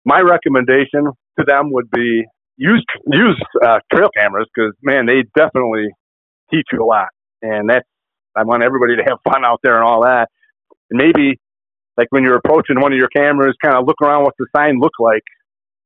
My 0.05 0.19
recommendation 0.19 1.05
to 1.39 1.45
them 1.45 1.71
would 1.71 1.89
be 1.91 2.23
use 2.57 2.85
use 3.11 3.41
uh, 3.65 3.79
trail 3.91 4.09
cameras 4.15 4.47
because 4.53 4.73
man, 4.81 5.05
they 5.05 5.23
definitely 5.35 5.87
teach 6.51 6.67
you 6.71 6.83
a 6.83 6.85
lot, 6.85 7.07
and 7.41 7.69
that's 7.69 7.87
I 8.35 8.43
want 8.43 8.63
everybody 8.63 8.95
to 8.97 9.03
have 9.07 9.19
fun 9.23 9.45
out 9.45 9.59
there 9.63 9.75
and 9.75 9.83
all 9.83 10.03
that. 10.03 10.29
And 10.89 10.97
maybe 10.97 11.39
like 11.97 12.07
when 12.09 12.23
you're 12.23 12.37
approaching 12.37 12.79
one 12.79 12.91
of 12.91 12.97
your 12.97 13.09
cameras, 13.09 13.55
kind 13.63 13.75
of 13.75 13.85
look 13.85 14.01
around 14.01 14.23
what 14.23 14.33
the 14.37 14.47
sign 14.55 14.79
look 14.79 14.93
like 14.99 15.23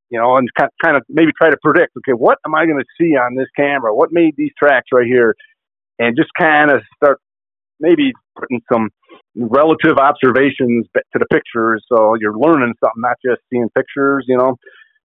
you 0.10 0.20
know, 0.20 0.38
and 0.38 0.50
kind 0.84 0.96
of 0.96 1.04
maybe 1.10 1.32
try 1.38 1.50
to 1.50 1.58
predict, 1.62 1.98
okay, 1.98 2.14
what 2.14 2.38
am 2.46 2.56
I 2.56 2.66
going 2.66 2.80
to 2.80 2.86
see 3.00 3.16
on 3.16 3.36
this 3.36 3.48
camera? 3.56 3.94
What 3.94 4.10
made 4.12 4.36
these 4.38 4.52
tracks 4.58 4.88
right 4.94 5.08
here? 5.08 5.36
And 6.00 6.16
just 6.16 6.30
kind 6.38 6.72
of 6.72 6.82
start 6.96 7.20
maybe 7.80 8.14
putting 8.40 8.62
some 8.72 8.90
relative 9.36 9.98
observations 9.98 10.86
to 10.96 11.20
the 11.20 11.26
pictures. 11.32 11.84
So 11.92 12.16
you're 12.20 12.38
learning 12.38 12.74
something, 12.84 13.02
not 13.02 13.18
just 13.26 13.42
seeing 13.52 13.70
pictures, 13.76 14.26
you 14.28 14.38
know. 14.38 14.56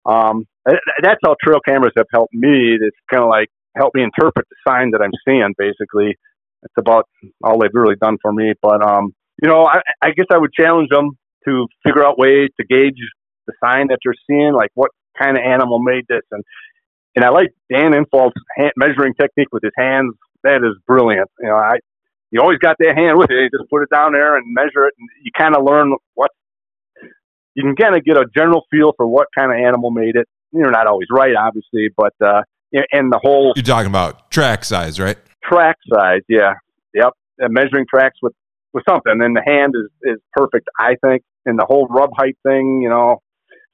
Um, 0.05 0.45
that's 0.65 1.19
how 1.23 1.35
trail 1.43 1.59
cameras 1.67 1.93
have 1.97 2.07
helped 2.13 2.33
me. 2.33 2.77
It's 2.79 2.97
kind 3.11 3.23
of 3.23 3.29
like 3.29 3.49
help 3.75 3.93
me 3.95 4.03
interpret 4.03 4.47
the 4.49 4.55
sign 4.67 4.91
that 4.91 5.01
I'm 5.01 5.11
seeing, 5.27 5.53
basically. 5.57 6.15
It's 6.63 6.73
about 6.77 7.05
all 7.43 7.59
they've 7.59 7.69
really 7.73 7.95
done 7.95 8.17
for 8.21 8.31
me. 8.31 8.53
But, 8.61 8.83
um, 8.83 9.13
you 9.41 9.49
know, 9.49 9.65
I, 9.65 9.81
I 10.01 10.11
guess 10.11 10.27
I 10.31 10.37
would 10.37 10.53
challenge 10.53 10.89
them 10.89 11.17
to 11.47 11.67
figure 11.85 12.05
out 12.05 12.17
ways 12.17 12.49
to 12.59 12.65
gauge 12.65 12.97
the 13.47 13.53
sign 13.63 13.87
that 13.87 13.99
you're 14.03 14.15
seeing, 14.27 14.53
like 14.53 14.71
what 14.73 14.91
kind 15.21 15.37
of 15.37 15.43
animal 15.43 15.79
made 15.79 16.05
this, 16.07 16.23
and 16.31 16.43
and 17.15 17.23
I 17.23 17.29
like 17.29 17.53
Dan 17.71 17.93
Infalt's 17.93 18.35
hand, 18.57 18.73
measuring 18.77 19.13
technique 19.13 19.49
with 19.51 19.63
his 19.63 19.73
hands. 19.77 20.13
That 20.43 20.57
is 20.57 20.77
brilliant. 20.85 21.29
You 21.39 21.49
know, 21.49 21.55
I 21.55 21.77
you 22.31 22.41
always 22.41 22.59
got 22.59 22.75
that 22.79 22.95
hand 22.95 23.17
with 23.17 23.29
you. 23.29 23.37
You 23.37 23.49
just 23.49 23.69
put 23.69 23.83
it 23.83 23.89
down 23.93 24.11
there 24.11 24.35
and 24.35 24.45
measure 24.53 24.87
it, 24.87 24.93
and 24.99 25.07
you 25.23 25.31
kind 25.37 25.55
of 25.55 25.63
learn 25.63 25.95
what 26.15 26.31
you 27.55 27.63
can 27.63 27.75
kind 27.75 27.95
of 27.95 28.03
get 28.03 28.17
a 28.17 28.25
general 28.35 28.65
feel 28.69 28.91
for 28.97 29.07
what 29.07 29.27
kind 29.37 29.51
of 29.51 29.57
animal 29.57 29.91
made 29.91 30.15
it. 30.15 30.27
You're 30.51 30.71
not 30.71 30.87
always 30.87 31.07
right, 31.11 31.35
obviously, 31.35 31.89
but 31.95 32.13
uh, 32.23 32.41
and 32.91 33.11
the 33.11 33.19
whole 33.21 33.53
you're 33.55 33.63
talking 33.63 33.89
about 33.89 34.29
track 34.31 34.65
size, 34.65 34.99
right? 34.99 35.17
Track 35.43 35.77
size, 35.93 36.21
yeah, 36.27 36.53
yep. 36.93 37.13
And 37.39 37.53
measuring 37.53 37.85
tracks 37.89 38.17
with 38.21 38.33
with 38.73 38.83
something, 38.87 39.13
and 39.21 39.35
the 39.35 39.43
hand 39.45 39.73
is 39.75 39.89
is 40.03 40.19
perfect, 40.33 40.67
I 40.79 40.95
think. 41.01 41.23
And 41.45 41.59
the 41.59 41.65
whole 41.65 41.87
rub 41.87 42.09
height 42.17 42.37
thing, 42.43 42.81
you 42.81 42.89
know, 42.89 43.21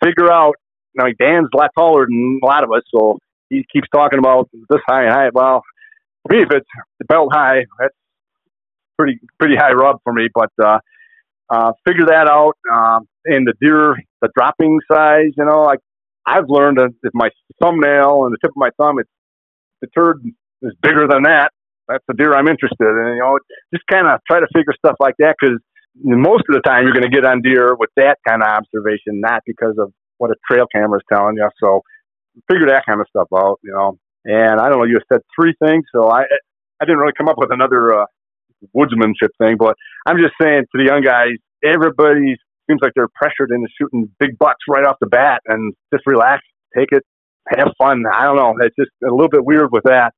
figure 0.03 0.31
out. 0.31 0.55
You 0.93 1.05
know, 1.05 1.11
Dan's 1.19 1.47
a 1.53 1.57
lot 1.57 1.71
taller 1.77 2.05
than 2.05 2.39
a 2.43 2.45
lot 2.45 2.63
of 2.63 2.71
us, 2.71 2.81
so 2.93 3.17
he 3.49 3.65
keeps 3.71 3.87
talking 3.93 4.19
about 4.19 4.49
this 4.69 4.81
high 4.87 5.03
and 5.03 5.13
high. 5.13 5.29
Well, 5.33 5.61
for 6.23 6.35
me, 6.35 6.43
if 6.43 6.49
it's 6.51 6.67
belt 7.07 7.29
high, 7.31 7.65
that's 7.79 7.95
pretty 8.97 9.19
pretty 9.39 9.55
high 9.55 9.71
rub 9.71 9.97
for 10.03 10.11
me. 10.13 10.27
But 10.33 10.49
uh, 10.61 10.79
uh, 11.49 11.71
figure 11.87 12.05
that 12.07 12.27
out. 12.27 12.57
Um, 12.71 13.07
and 13.25 13.47
the 13.47 13.53
deer, 13.61 13.95
the 14.21 14.29
dropping 14.35 14.79
size, 14.91 15.31
you 15.37 15.45
know, 15.45 15.61
like 15.61 15.79
I've 16.25 16.49
learned 16.49 16.77
that 16.77 16.91
if 17.03 17.11
my 17.13 17.29
thumbnail 17.61 18.25
and 18.25 18.33
the 18.33 18.37
tip 18.41 18.51
of 18.51 18.57
my 18.57 18.69
thumb, 18.77 18.99
it's 18.99 19.09
the 19.81 19.87
turd 19.87 20.21
is 20.61 20.73
bigger 20.81 21.07
than 21.07 21.23
that. 21.23 21.51
That's 21.87 22.03
the 22.07 22.13
deer 22.13 22.33
I'm 22.33 22.47
interested 22.47 22.77
in. 22.79 23.15
You 23.15 23.19
know, 23.19 23.39
just 23.73 23.85
kind 23.91 24.07
of 24.07 24.19
try 24.29 24.39
to 24.39 24.47
figure 24.55 24.73
stuff 24.77 24.95
like 24.99 25.15
that 25.19 25.35
because 25.39 25.59
most 25.95 26.43
of 26.49 26.55
the 26.55 26.61
time 26.61 26.83
you're 26.83 26.93
going 26.93 27.09
to 27.09 27.09
get 27.09 27.25
on 27.25 27.41
deer 27.41 27.75
with 27.75 27.89
that 27.97 28.17
kind 28.27 28.41
of 28.41 28.47
observation, 28.47 29.19
not 29.19 29.41
because 29.45 29.75
of 29.77 29.91
what 30.17 30.31
a 30.31 30.35
trail 30.49 30.65
camera 30.73 30.97
is 30.99 31.03
telling 31.11 31.35
you. 31.35 31.49
So 31.61 31.81
figure 32.49 32.67
that 32.67 32.83
kind 32.87 33.01
of 33.01 33.07
stuff 33.09 33.27
out, 33.35 33.59
you 33.63 33.73
know. 33.73 33.97
And 34.23 34.59
I 34.61 34.69
don't 34.69 34.79
know, 34.79 34.85
you 34.85 34.99
said 35.11 35.21
three 35.35 35.55
things, 35.65 35.83
so 35.93 36.09
I 36.09 36.21
I 36.79 36.85
didn't 36.85 36.99
really 36.99 37.13
come 37.17 37.27
up 37.27 37.37
with 37.37 37.51
another 37.51 38.01
uh, 38.01 38.05
woodsmanship 38.75 39.29
thing, 39.39 39.57
but 39.57 39.75
I'm 40.05 40.17
just 40.17 40.33
saying 40.41 40.61
to 40.61 40.77
the 40.77 40.85
young 40.85 41.01
guys, 41.01 41.37
everybody 41.63 42.35
seems 42.69 42.79
like 42.81 42.93
they're 42.95 43.09
pressured 43.15 43.51
into 43.51 43.67
shooting 43.79 44.09
big 44.19 44.37
bucks 44.37 44.59
right 44.69 44.85
off 44.85 44.97
the 45.01 45.07
bat, 45.07 45.41
and 45.47 45.73
just 45.93 46.05
relax, 46.05 46.43
take 46.77 46.89
it, 46.91 47.03
have 47.49 47.69
fun. 47.79 48.03
I 48.13 48.25
don't 48.25 48.35
know, 48.35 48.53
it's 48.61 48.75
just 48.79 48.91
a 49.03 49.11
little 49.11 49.29
bit 49.29 49.43
weird 49.43 49.71
with 49.71 49.83
that. 49.85 50.13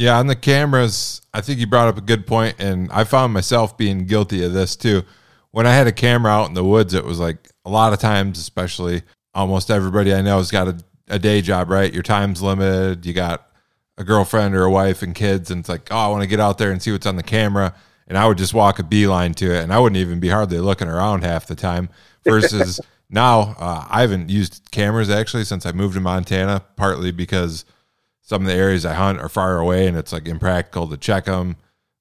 Yeah, 0.00 0.18
on 0.18 0.28
the 0.28 0.34
cameras, 0.34 1.20
I 1.34 1.42
think 1.42 1.60
you 1.60 1.66
brought 1.66 1.88
up 1.88 1.98
a 1.98 2.00
good 2.00 2.26
point, 2.26 2.56
and 2.58 2.90
I 2.90 3.04
found 3.04 3.34
myself 3.34 3.76
being 3.76 4.06
guilty 4.06 4.42
of 4.42 4.54
this 4.54 4.74
too. 4.74 5.02
When 5.50 5.66
I 5.66 5.74
had 5.74 5.86
a 5.86 5.92
camera 5.92 6.32
out 6.32 6.48
in 6.48 6.54
the 6.54 6.64
woods, 6.64 6.94
it 6.94 7.04
was 7.04 7.20
like 7.20 7.50
a 7.66 7.70
lot 7.70 7.92
of 7.92 7.98
times, 7.98 8.38
especially 8.38 9.02
almost 9.34 9.70
everybody 9.70 10.14
I 10.14 10.22
know 10.22 10.38
has 10.38 10.50
got 10.50 10.68
a, 10.68 10.82
a 11.08 11.18
day 11.18 11.42
job, 11.42 11.68
right? 11.68 11.92
Your 11.92 12.02
time's 12.02 12.40
limited. 12.40 13.04
You 13.04 13.12
got 13.12 13.46
a 13.98 14.02
girlfriend 14.02 14.54
or 14.54 14.64
a 14.64 14.70
wife 14.70 15.02
and 15.02 15.14
kids, 15.14 15.50
and 15.50 15.60
it's 15.60 15.68
like, 15.68 15.88
oh, 15.90 15.98
I 15.98 16.08
want 16.08 16.22
to 16.22 16.28
get 16.28 16.40
out 16.40 16.56
there 16.56 16.72
and 16.72 16.80
see 16.80 16.92
what's 16.92 17.04
on 17.04 17.16
the 17.16 17.22
camera. 17.22 17.74
And 18.06 18.16
I 18.16 18.26
would 18.26 18.38
just 18.38 18.54
walk 18.54 18.78
a 18.78 18.82
beeline 18.82 19.34
to 19.34 19.54
it, 19.54 19.62
and 19.62 19.70
I 19.70 19.78
wouldn't 19.80 19.98
even 20.00 20.18
be 20.18 20.30
hardly 20.30 20.60
looking 20.60 20.88
around 20.88 21.24
half 21.24 21.44
the 21.44 21.54
time. 21.54 21.90
Versus 22.24 22.80
now, 23.10 23.54
uh, 23.58 23.86
I 23.90 24.00
haven't 24.00 24.30
used 24.30 24.62
cameras 24.70 25.10
actually 25.10 25.44
since 25.44 25.66
I 25.66 25.72
moved 25.72 25.92
to 25.92 26.00
Montana, 26.00 26.64
partly 26.76 27.12
because 27.12 27.66
some 28.30 28.42
of 28.42 28.46
the 28.46 28.54
areas 28.54 28.86
I 28.86 28.94
hunt 28.94 29.18
are 29.18 29.28
far 29.28 29.58
away 29.58 29.88
and 29.88 29.96
it's 29.96 30.12
like 30.12 30.28
impractical 30.28 30.86
to 30.86 30.96
check 30.96 31.24
them. 31.24 31.56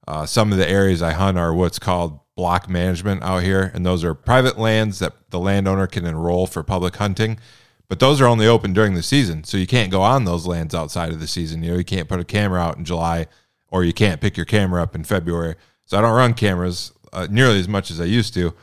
Uh, 0.07 0.27
some 0.27 0.51
of 0.51 0.59
the 0.59 0.69
areas 0.69 1.01
I 1.01 1.13
hunt 1.13 1.39
are 1.39 1.55
what's 1.55 1.79
called 1.79 2.19
block 2.35 2.69
management 2.69 3.23
out 3.23 3.41
here, 3.41 3.71
and 3.73 3.83
those 3.83 4.03
are 4.03 4.13
private 4.13 4.59
lands 4.59 4.99
that 4.99 5.13
the 5.31 5.39
landowner 5.39 5.87
can 5.87 6.05
enroll 6.05 6.45
for 6.45 6.61
public 6.61 6.97
hunting. 6.97 7.39
But 7.87 7.99
those 7.99 8.21
are 8.21 8.27
only 8.27 8.45
open 8.45 8.73
during 8.73 8.93
the 8.93 9.01
season, 9.01 9.43
so 9.43 9.57
you 9.57 9.65
can't 9.65 9.89
go 9.89 10.03
on 10.03 10.25
those 10.25 10.45
lands 10.45 10.75
outside 10.75 11.11
of 11.11 11.19
the 11.19 11.25
season. 11.25 11.63
You 11.63 11.71
know, 11.71 11.77
you 11.79 11.83
can't 11.83 12.07
put 12.07 12.19
a 12.19 12.23
camera 12.23 12.61
out 12.61 12.77
in 12.77 12.85
July, 12.85 13.25
or 13.69 13.83
you 13.83 13.91
can't 13.91 14.21
pick 14.21 14.37
your 14.37 14.45
camera 14.45 14.83
up 14.83 14.93
in 14.93 15.03
February. 15.03 15.55
So 15.87 15.97
I 15.97 16.01
don't 16.01 16.15
run 16.15 16.35
cameras 16.35 16.91
uh, 17.11 17.25
nearly 17.31 17.59
as 17.59 17.67
much 17.67 17.89
as 17.89 17.99
I 17.99 18.05
used 18.05 18.35
to. 18.35 18.53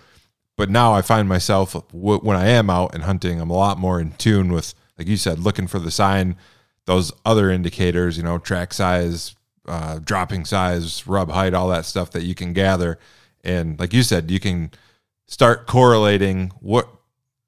But 0.57 0.71
now 0.71 0.93
I 0.93 1.03
find 1.03 1.29
myself 1.29 1.73
w- 1.73 2.21
when 2.21 2.37
I 2.37 2.47
am 2.47 2.71
out 2.71 2.95
and 2.95 3.03
hunting, 3.03 3.41
I'm 3.41 3.51
a 3.51 3.57
lot 3.57 3.77
more 3.77 4.01
in 4.01 4.13
tune 4.13 4.53
with, 4.53 4.73
like 4.97 5.09
you 5.09 5.17
said, 5.17 5.41
looking 5.41 5.67
for 5.67 5.81
the 5.81 5.91
sign, 5.91 6.37
those 6.87 7.13
other 7.25 7.51
indicators, 7.51 8.17
you 8.17 8.23
know, 8.23 8.39
track 8.39 8.73
size, 8.73 9.35
uh, 9.67 9.99
dropping 10.03 10.45
size, 10.45 11.07
rub 11.07 11.31
height, 11.31 11.55
all 11.55 11.69
that 11.69 11.85
stuff 11.85 12.11
that 12.13 12.23
you 12.23 12.35
can 12.35 12.53
gather. 12.53 12.99
And 13.45 13.79
like 13.79 13.93
you 13.93 14.03
said, 14.03 14.31
you 14.31 14.41
can 14.41 14.71
start 15.27 15.67
correlating 15.67 16.53
what 16.61 16.89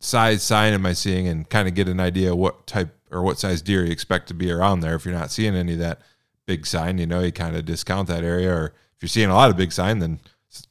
size 0.01 0.43
sign 0.43 0.72
am 0.72 0.86
I 0.86 0.93
seeing 0.93 1.26
and 1.26 1.49
kind 1.49 1.66
of 1.66 1.74
get 1.74 1.89
an 1.89 2.01
idea 2.01 2.34
what 2.34 2.66
type 2.66 2.95
or 3.11 3.22
what 3.22 3.39
size 3.39 3.62
deer 3.62 3.84
you 3.84 3.93
expect 3.93 4.28
to 4.28 4.34
be 4.34 4.51
around 4.51 4.80
there. 4.80 4.95
If 4.95 5.05
you're 5.05 5.14
not 5.14 5.30
seeing 5.30 5.55
any 5.55 5.72
of 5.72 5.78
that 5.78 6.01
big 6.47 6.66
sign, 6.66 6.99
you 6.99 7.07
know, 7.07 7.20
you 7.20 7.32
kind 7.32 7.57
of 7.57 7.64
discount 7.64 8.09
that 8.09 8.24
area. 8.24 8.53
Or 8.53 8.66
if 8.66 9.03
you're 9.03 9.09
seeing 9.09 9.30
a 9.30 9.34
lot 9.34 9.51
of 9.51 9.57
big 9.57 9.72
sign, 9.72 10.01
then 10.01 10.20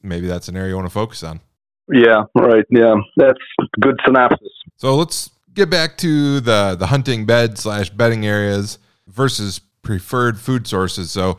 maybe 0.02 0.26
that's 0.26 0.48
an 0.48 0.56
area 0.56 0.70
you 0.70 0.76
want 0.76 0.86
to 0.86 0.92
focus 0.92 1.22
on. 1.22 1.40
Yeah, 1.90 2.24
right. 2.34 2.64
Yeah, 2.68 2.94
that's 3.16 3.38
good 3.80 3.98
synopsis. 4.04 4.52
So 4.76 4.94
let's 4.94 5.30
get 5.58 5.70
back 5.70 5.98
to 5.98 6.40
the 6.40 6.76
the 6.78 6.86
hunting 6.86 7.26
bed 7.26 7.58
slash 7.58 7.90
bedding 7.90 8.24
areas 8.24 8.78
versus 9.06 9.58
preferred 9.82 10.38
food 10.38 10.66
sources. 10.66 11.10
So 11.10 11.38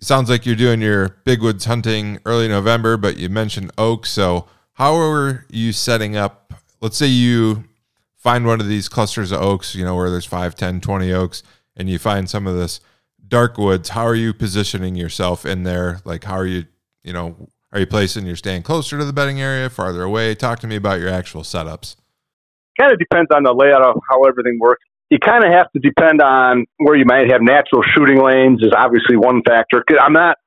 sounds 0.00 0.30
like 0.30 0.46
you're 0.46 0.56
doing 0.56 0.80
your 0.80 1.20
big 1.24 1.42
woods 1.42 1.66
hunting 1.66 2.18
early 2.24 2.48
November, 2.48 2.96
but 2.96 3.18
you 3.18 3.28
mentioned 3.28 3.70
oaks. 3.78 4.10
So 4.10 4.48
how 4.74 4.94
are 4.96 5.44
you 5.50 5.72
setting 5.72 6.16
up 6.16 6.54
let's 6.80 6.96
say 6.96 7.06
you 7.06 7.64
find 8.16 8.46
one 8.46 8.60
of 8.60 8.68
these 8.68 8.88
clusters 8.88 9.32
of 9.32 9.40
oaks, 9.40 9.74
you 9.74 9.84
know, 9.84 9.94
where 9.94 10.10
there's 10.10 10.26
5, 10.26 10.54
10, 10.54 10.80
20 10.80 11.12
oaks, 11.12 11.42
and 11.76 11.88
you 11.88 11.98
find 11.98 12.28
some 12.28 12.46
of 12.46 12.56
this 12.56 12.80
dark 13.26 13.58
woods, 13.58 13.90
how 13.90 14.04
are 14.04 14.14
you 14.14 14.32
positioning 14.34 14.94
yourself 14.94 15.46
in 15.46 15.62
there? 15.62 16.00
Like, 16.04 16.24
how 16.24 16.36
are 16.36 16.46
you, 16.46 16.64
you 17.02 17.12
know, 17.12 17.48
are 17.72 17.80
you 17.80 17.86
placing 17.86 18.26
your 18.26 18.36
stand 18.36 18.64
closer 18.64 18.98
to 18.98 19.04
the 19.04 19.12
bedding 19.12 19.40
area, 19.40 19.70
farther 19.70 20.02
away? 20.02 20.34
Talk 20.34 20.58
to 20.60 20.66
me 20.66 20.76
about 20.76 21.00
your 21.00 21.08
actual 21.08 21.42
setups. 21.42 21.96
Kind 22.80 22.92
of 22.92 22.98
depends 22.98 23.28
on 23.34 23.42
the 23.42 23.52
layout 23.52 23.82
of 23.82 24.00
how 24.08 24.22
everything 24.24 24.58
works. 24.58 24.82
You 25.10 25.18
kind 25.18 25.44
of 25.44 25.52
have 25.52 25.70
to 25.72 25.80
depend 25.80 26.22
on 26.22 26.64
where 26.78 26.96
you 26.96 27.04
might 27.04 27.30
have 27.30 27.42
natural 27.42 27.82
shooting 27.94 28.22
lanes 28.22 28.62
is 28.62 28.72
obviously 28.74 29.16
one 29.16 29.42
factor. 29.46 29.84
I'm 30.00 30.14
not 30.14 30.38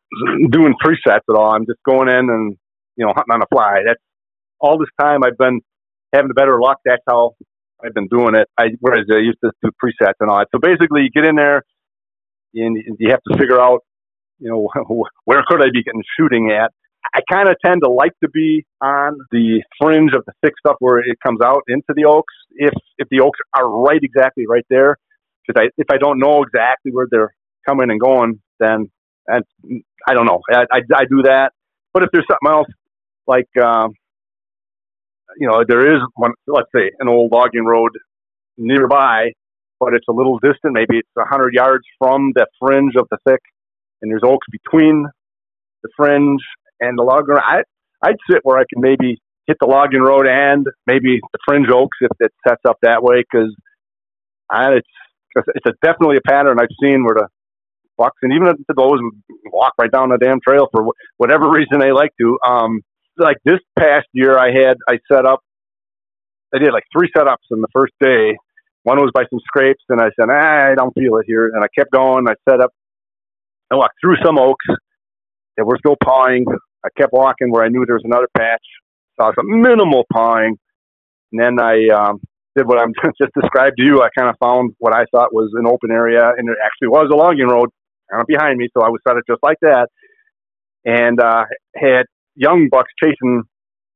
doing 0.49 0.73
presets 0.84 1.27
at 1.29 1.36
all. 1.36 1.53
I'm 1.53 1.67
just 1.67 1.79
going 1.86 2.09
in 2.09 2.29
and, 2.29 2.57
you 2.95 3.05
know, 3.05 3.13
hunting 3.13 3.34
on 3.34 3.39
the 3.41 3.47
fly. 3.53 3.81
That's 3.86 4.01
all 4.59 4.79
this 4.79 4.89
time 4.99 5.23
I've 5.23 5.38
been 5.38 5.59
having 6.13 6.31
better 6.31 6.59
luck. 6.59 6.79
That's 6.86 7.03
how 7.07 7.36
I've 7.84 7.93
been 7.93 8.07
doing 8.07 8.36
it. 8.36 8.47
I 8.57 8.69
whereas 8.79 9.05
I 9.11 9.17
used 9.19 9.39
to 9.43 9.51
do 9.61 9.69
presets 9.84 10.13
and 10.19 10.29
all 10.29 10.39
that. 10.39 10.47
So 10.51 10.59
basically, 10.59 11.01
you 11.03 11.09
get 11.13 11.25
in 11.25 11.36
there 11.36 11.63
and 12.55 12.77
you 12.99 13.09
have 13.11 13.21
to 13.29 13.38
figure 13.38 13.59
out, 13.59 13.81
you 14.39 14.49
know, 14.49 14.69
where 15.25 15.43
could 15.47 15.61
I 15.61 15.67
be 15.71 15.84
getting 15.84 16.03
shooting 16.17 16.51
at. 16.51 16.71
I 17.16 17.22
kind 17.32 17.49
of 17.49 17.56
tend 17.64 17.82
to 17.84 17.91
like 17.91 18.14
to 18.24 18.30
be 18.30 18.66
on 18.82 19.18
the 19.32 19.64
fringe 19.80 20.14
of 20.14 20.24
the 20.26 20.34
thick 20.41 20.54
stuff 20.60 20.78
where 20.80 20.99
it 20.99 21.18
comes 21.26 21.39
out 21.43 21.64
into 21.68 21.93
the 21.95 22.06
oaks. 22.06 22.34
If 22.51 22.74
if 22.97 23.08
the 23.10 23.22
oaks 23.22 23.39
are 23.58 23.70
right 23.70 23.99
exactly 24.01 24.45
right 24.47 24.66
there, 24.70 24.97
because 25.45 25.62
I 25.62 25.70
if 25.78 25.88
I 25.91 25.97
don't 25.97 26.20
know 26.20 26.43
exactly 26.43 26.91
where 26.91 27.08
they're 27.10 27.34
coming 27.68 27.91
and 27.91 27.99
going, 27.99 28.41
then 28.60 28.89
I, 29.30 29.39
I 30.08 30.14
don't 30.14 30.26
know. 30.26 30.41
I, 30.51 30.66
I, 30.72 30.82
I 30.95 31.06
do 31.06 31.24
that. 31.24 31.51
But 31.93 32.04
if 32.04 32.10
there's 32.12 32.26
something 32.28 32.51
else 32.51 32.68
like 33.28 33.49
um, 33.64 33.93
you 35.38 35.47
know, 35.47 35.64
there 35.68 35.95
is 35.95 36.01
one, 36.16 36.32
let's 36.47 36.70
say, 36.76 36.91
an 36.99 37.08
old 37.08 37.32
logging 37.32 37.66
road 37.66 37.91
nearby, 38.58 39.32
but 39.80 39.93
it's 39.93 40.08
a 40.08 40.12
little 40.12 40.39
distant. 40.39 40.74
Maybe 40.74 40.97
it's 40.97 41.10
a 41.18 41.26
hundred 41.26 41.54
yards 41.54 41.84
from 41.97 42.32
the 42.36 42.47
fringe 42.60 42.93
of 42.95 43.08
the 43.12 43.18
thick, 43.28 43.41
and 44.01 44.12
there's 44.12 44.24
oaks 44.26 44.47
between 44.51 45.08
the 45.84 45.89
fringe 45.95 46.41
and 46.88 46.97
the 46.97 47.03
logging. 47.03 47.36
I 47.38 47.63
I'd 48.03 48.17
sit 48.29 48.41
where 48.43 48.57
I 48.57 48.63
can 48.71 48.81
maybe 48.81 49.21
hit 49.47 49.57
the 49.59 49.67
logging 49.67 50.01
road 50.01 50.27
and 50.27 50.65
maybe 50.88 51.19
the 51.31 51.39
fringe 51.47 51.67
oaks 51.73 51.97
if 52.01 52.11
it 52.19 52.31
sets 52.47 52.61
up 52.67 52.77
that 52.81 53.03
way 53.03 53.23
because 53.23 53.53
it's 54.53 54.88
it's 55.55 55.65
a 55.65 55.73
definitely 55.81 56.17
a 56.17 56.21
pattern 56.21 56.59
I've 56.59 56.67
seen 56.81 57.03
where 57.03 57.15
the 57.15 57.27
bucks 57.97 58.17
and 58.21 58.34
even 58.34 58.47
the 58.47 58.73
those 58.75 58.99
walk 59.45 59.73
right 59.79 59.91
down 59.91 60.09
the 60.09 60.17
damn 60.17 60.39
trail 60.45 60.67
for 60.71 60.91
whatever 61.17 61.49
reason 61.49 61.79
they 61.79 61.91
like 61.91 62.11
to. 62.19 62.38
Um, 62.45 62.81
like 63.17 63.38
this 63.45 63.59
past 63.77 64.07
year, 64.13 64.38
I 64.38 64.47
had 64.47 64.77
I 64.88 64.97
set 65.11 65.25
up. 65.25 65.39
I 66.53 66.59
did 66.59 66.71
like 66.71 66.84
three 66.95 67.09
setups 67.15 67.49
in 67.51 67.61
the 67.61 67.67
first 67.73 67.93
day. 68.01 68.38
One 68.84 68.97
was 68.97 69.11
by 69.13 69.23
some 69.29 69.39
scrapes, 69.45 69.84
and 69.89 70.01
I 70.01 70.09
said, 70.19 70.29
ah, 70.29 70.71
I 70.71 70.75
don't 70.75 70.93
feel 70.93 71.17
it 71.17 71.25
here, 71.25 71.47
and 71.47 71.63
I 71.63 71.67
kept 71.77 71.91
going. 71.91 72.27
I 72.27 72.34
set 72.49 72.59
up. 72.59 72.71
I 73.71 73.75
walked 73.75 73.95
through 74.01 74.17
some 74.23 74.38
oaks 74.38 74.65
that 75.57 75.65
were 75.65 75.77
still 75.77 75.95
pawing. 76.03 76.45
I 76.86 76.89
kept 76.97 77.13
walking 77.13 77.51
where 77.51 77.63
I 77.63 77.69
knew 77.69 77.86
there 77.86 77.95
was 77.95 78.05
another 78.05 78.27
patch. 78.38 78.63
Saw 79.19 79.31
some 79.36 79.61
minimal 79.61 80.05
pawing, 80.11 80.57
and 81.31 81.41
then 81.41 81.59
I 81.59 81.88
um, 81.93 82.19
did 82.55 82.67
what 82.67 82.79
I'm 82.79 82.93
just 83.21 83.31
described 83.39 83.77
to 83.77 83.84
you. 83.84 84.01
I 84.01 84.09
kind 84.17 84.29
of 84.29 84.36
found 84.39 84.75
what 84.79 84.93
I 84.93 85.05
thought 85.11 85.34
was 85.34 85.51
an 85.55 85.67
open 85.67 85.91
area, 85.91 86.31
and 86.38 86.49
it 86.49 86.57
actually 86.63 86.89
was 86.89 87.09
a 87.11 87.15
logging 87.15 87.47
road 87.47 87.69
kind 88.11 88.21
of 88.21 88.27
behind 88.27 88.57
me. 88.57 88.69
So 88.75 88.84
I 88.84 88.89
was 88.89 88.99
set 89.07 89.17
it 89.17 89.23
just 89.29 89.41
like 89.43 89.57
that, 89.61 89.88
and 90.86 91.19
uh, 91.19 91.45
had 91.75 92.05
young 92.36 92.69
bucks 92.69 92.91
chasing 93.01 93.43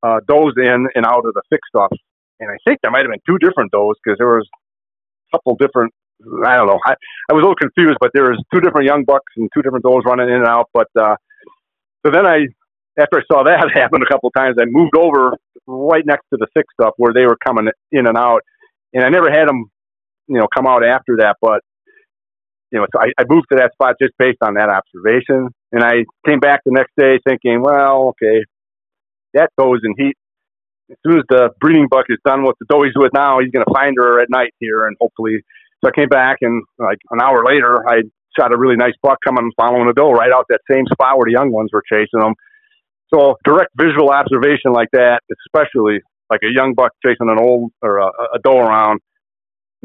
uh, 0.04 0.20
does 0.28 0.54
in 0.58 0.88
and 0.96 1.06
out 1.06 1.26
of 1.26 1.34
the 1.34 1.42
thick 1.50 1.62
stuff. 1.68 1.92
And 2.40 2.50
I 2.50 2.58
think 2.68 2.80
there 2.82 2.92
might 2.92 3.02
have 3.02 3.12
been 3.12 3.26
two 3.28 3.40
different 3.40 3.72
does 3.72 3.96
because 4.04 4.18
there 4.18 4.28
was 4.28 4.48
a 5.34 5.38
couple 5.38 5.56
different. 5.56 5.94
I 6.46 6.58
don't 6.58 6.68
know. 6.68 6.80
I, 6.86 6.94
I 7.30 7.34
was 7.34 7.44
a 7.44 7.48
little 7.48 7.56
confused, 7.56 7.98
but 8.00 8.12
there 8.14 8.30
was 8.30 8.42
two 8.54 8.60
different 8.60 8.88
young 8.88 9.04
bucks 9.06 9.32
and 9.38 9.50
two 9.54 9.62
different 9.62 9.86
does 9.86 10.02
running 10.06 10.30
in 10.30 10.36
and 10.36 10.48
out. 10.48 10.70
But 10.74 10.88
uh, 11.00 11.16
so 12.06 12.12
then 12.12 12.26
I, 12.26 12.46
after 13.00 13.20
I 13.20 13.24
saw 13.32 13.44
that 13.44 13.72
happen 13.74 14.02
a 14.02 14.06
couple 14.06 14.28
of 14.28 14.34
times, 14.34 14.58
I 14.60 14.66
moved 14.66 14.96
over 14.98 15.38
right 15.68 16.06
next 16.06 16.26
to 16.34 16.38
the 16.38 16.48
thick 16.56 16.66
stuff 16.80 16.94
where 16.98 17.14
they 17.14 17.26
were 17.26 17.38
coming 17.38 17.68
in 17.92 18.08
and 18.08 18.18
out, 18.18 18.42
and 18.94 19.04
I 19.04 19.10
never 19.10 19.30
had 19.30 19.48
them, 19.48 19.66
you 20.28 20.40
know, 20.40 20.48
come 20.54 20.68
out 20.68 20.86
after 20.86 21.18
that. 21.20 21.38
But 21.42 21.62
you 22.72 22.80
know, 22.80 22.86
so 22.94 23.02
I, 23.02 23.12
I 23.18 23.24
moved 23.30 23.48
to 23.52 23.58
that 23.58 23.72
spot 23.74 23.96
just 24.02 24.14
based 24.18 24.40
on 24.42 24.56
that 24.56 24.70
observation. 24.70 25.50
And 25.72 25.84
I 25.84 26.04
came 26.26 26.40
back 26.40 26.62
the 26.66 26.72
next 26.72 26.92
day 26.98 27.20
thinking, 27.28 27.62
well, 27.62 28.10
okay, 28.10 28.44
that 29.34 29.50
goes 29.58 29.80
in 29.84 29.94
heat. 29.98 30.16
As 30.90 30.98
soon 31.06 31.20
as 31.20 31.26
the 31.30 31.50
breeding 31.60 31.88
buck 31.90 32.06
is 32.10 32.18
done 32.26 32.44
with 32.44 32.56
the 32.60 32.66
doe 32.70 32.84
he's 32.84 32.94
with 32.96 33.12
now, 33.14 33.40
he's 33.40 33.52
going 33.52 33.66
to 33.66 33.74
find 33.74 33.96
her 33.98 34.22
at 34.22 34.30
night 34.30 34.54
here, 34.60 34.88
and 34.88 34.96
hopefully. 35.00 35.44
So 35.84 35.90
I 35.90 35.92
came 35.96 36.08
back, 36.08 36.38
and 36.42 36.64
like 36.80 36.98
an 37.12 37.22
hour 37.22 37.44
later, 37.46 37.88
I 37.88 38.02
shot 38.40 38.54
a 38.54 38.58
really 38.58 38.76
nice 38.76 38.94
buck 39.02 39.20
coming 39.26 39.52
following 39.58 39.88
a 39.90 39.94
doe 39.94 40.12
right 40.12 40.32
out 40.32 40.46
that 40.50 40.62
same 40.72 40.86
spot 40.92 41.18
where 41.18 41.26
the 41.26 41.32
young 41.32 41.52
ones 41.52 41.70
were 41.74 41.84
chasing 41.88 42.20
them. 42.20 42.34
So 43.14 43.36
direct 43.46 43.72
visual 43.78 44.10
observation 44.10 44.74
like 44.74 44.90
that, 44.92 45.22
especially 45.46 46.00
like 46.30 46.42
a 46.44 46.52
young 46.54 46.74
buck 46.74 46.92
chasing 47.04 47.30
an 47.30 47.40
old 47.40 47.72
or 47.82 47.98
a, 48.00 48.08
a 48.08 48.40
doe 48.44 48.58
around, 48.58 49.00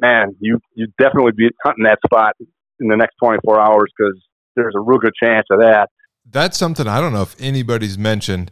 man, 0.01 0.35
you 0.41 0.59
you 0.75 0.89
definitely 0.99 1.33
be 1.33 1.49
hunting 1.65 1.85
that 1.85 1.99
spot 2.05 2.35
in 2.81 2.89
the 2.89 2.97
next 2.97 3.15
24 3.23 3.61
hours 3.61 3.91
because 3.97 4.21
there's 4.57 4.75
a 4.77 4.81
real 4.81 4.99
good 4.99 5.15
chance 5.23 5.47
of 5.51 5.61
that. 5.61 5.89
That's 6.29 6.59
something 6.59 6.87
I 6.87 7.01
don't 7.01 7.13
know 7.13 7.23
if 7.23 7.41
anybody's 7.41 7.97
mentioned, 7.97 8.51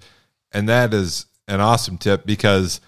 and 0.52 0.68
that 0.68 0.94
is 0.94 1.26
an 1.48 1.60
awesome 1.60 1.98
tip 1.98 2.24
because 2.24 2.80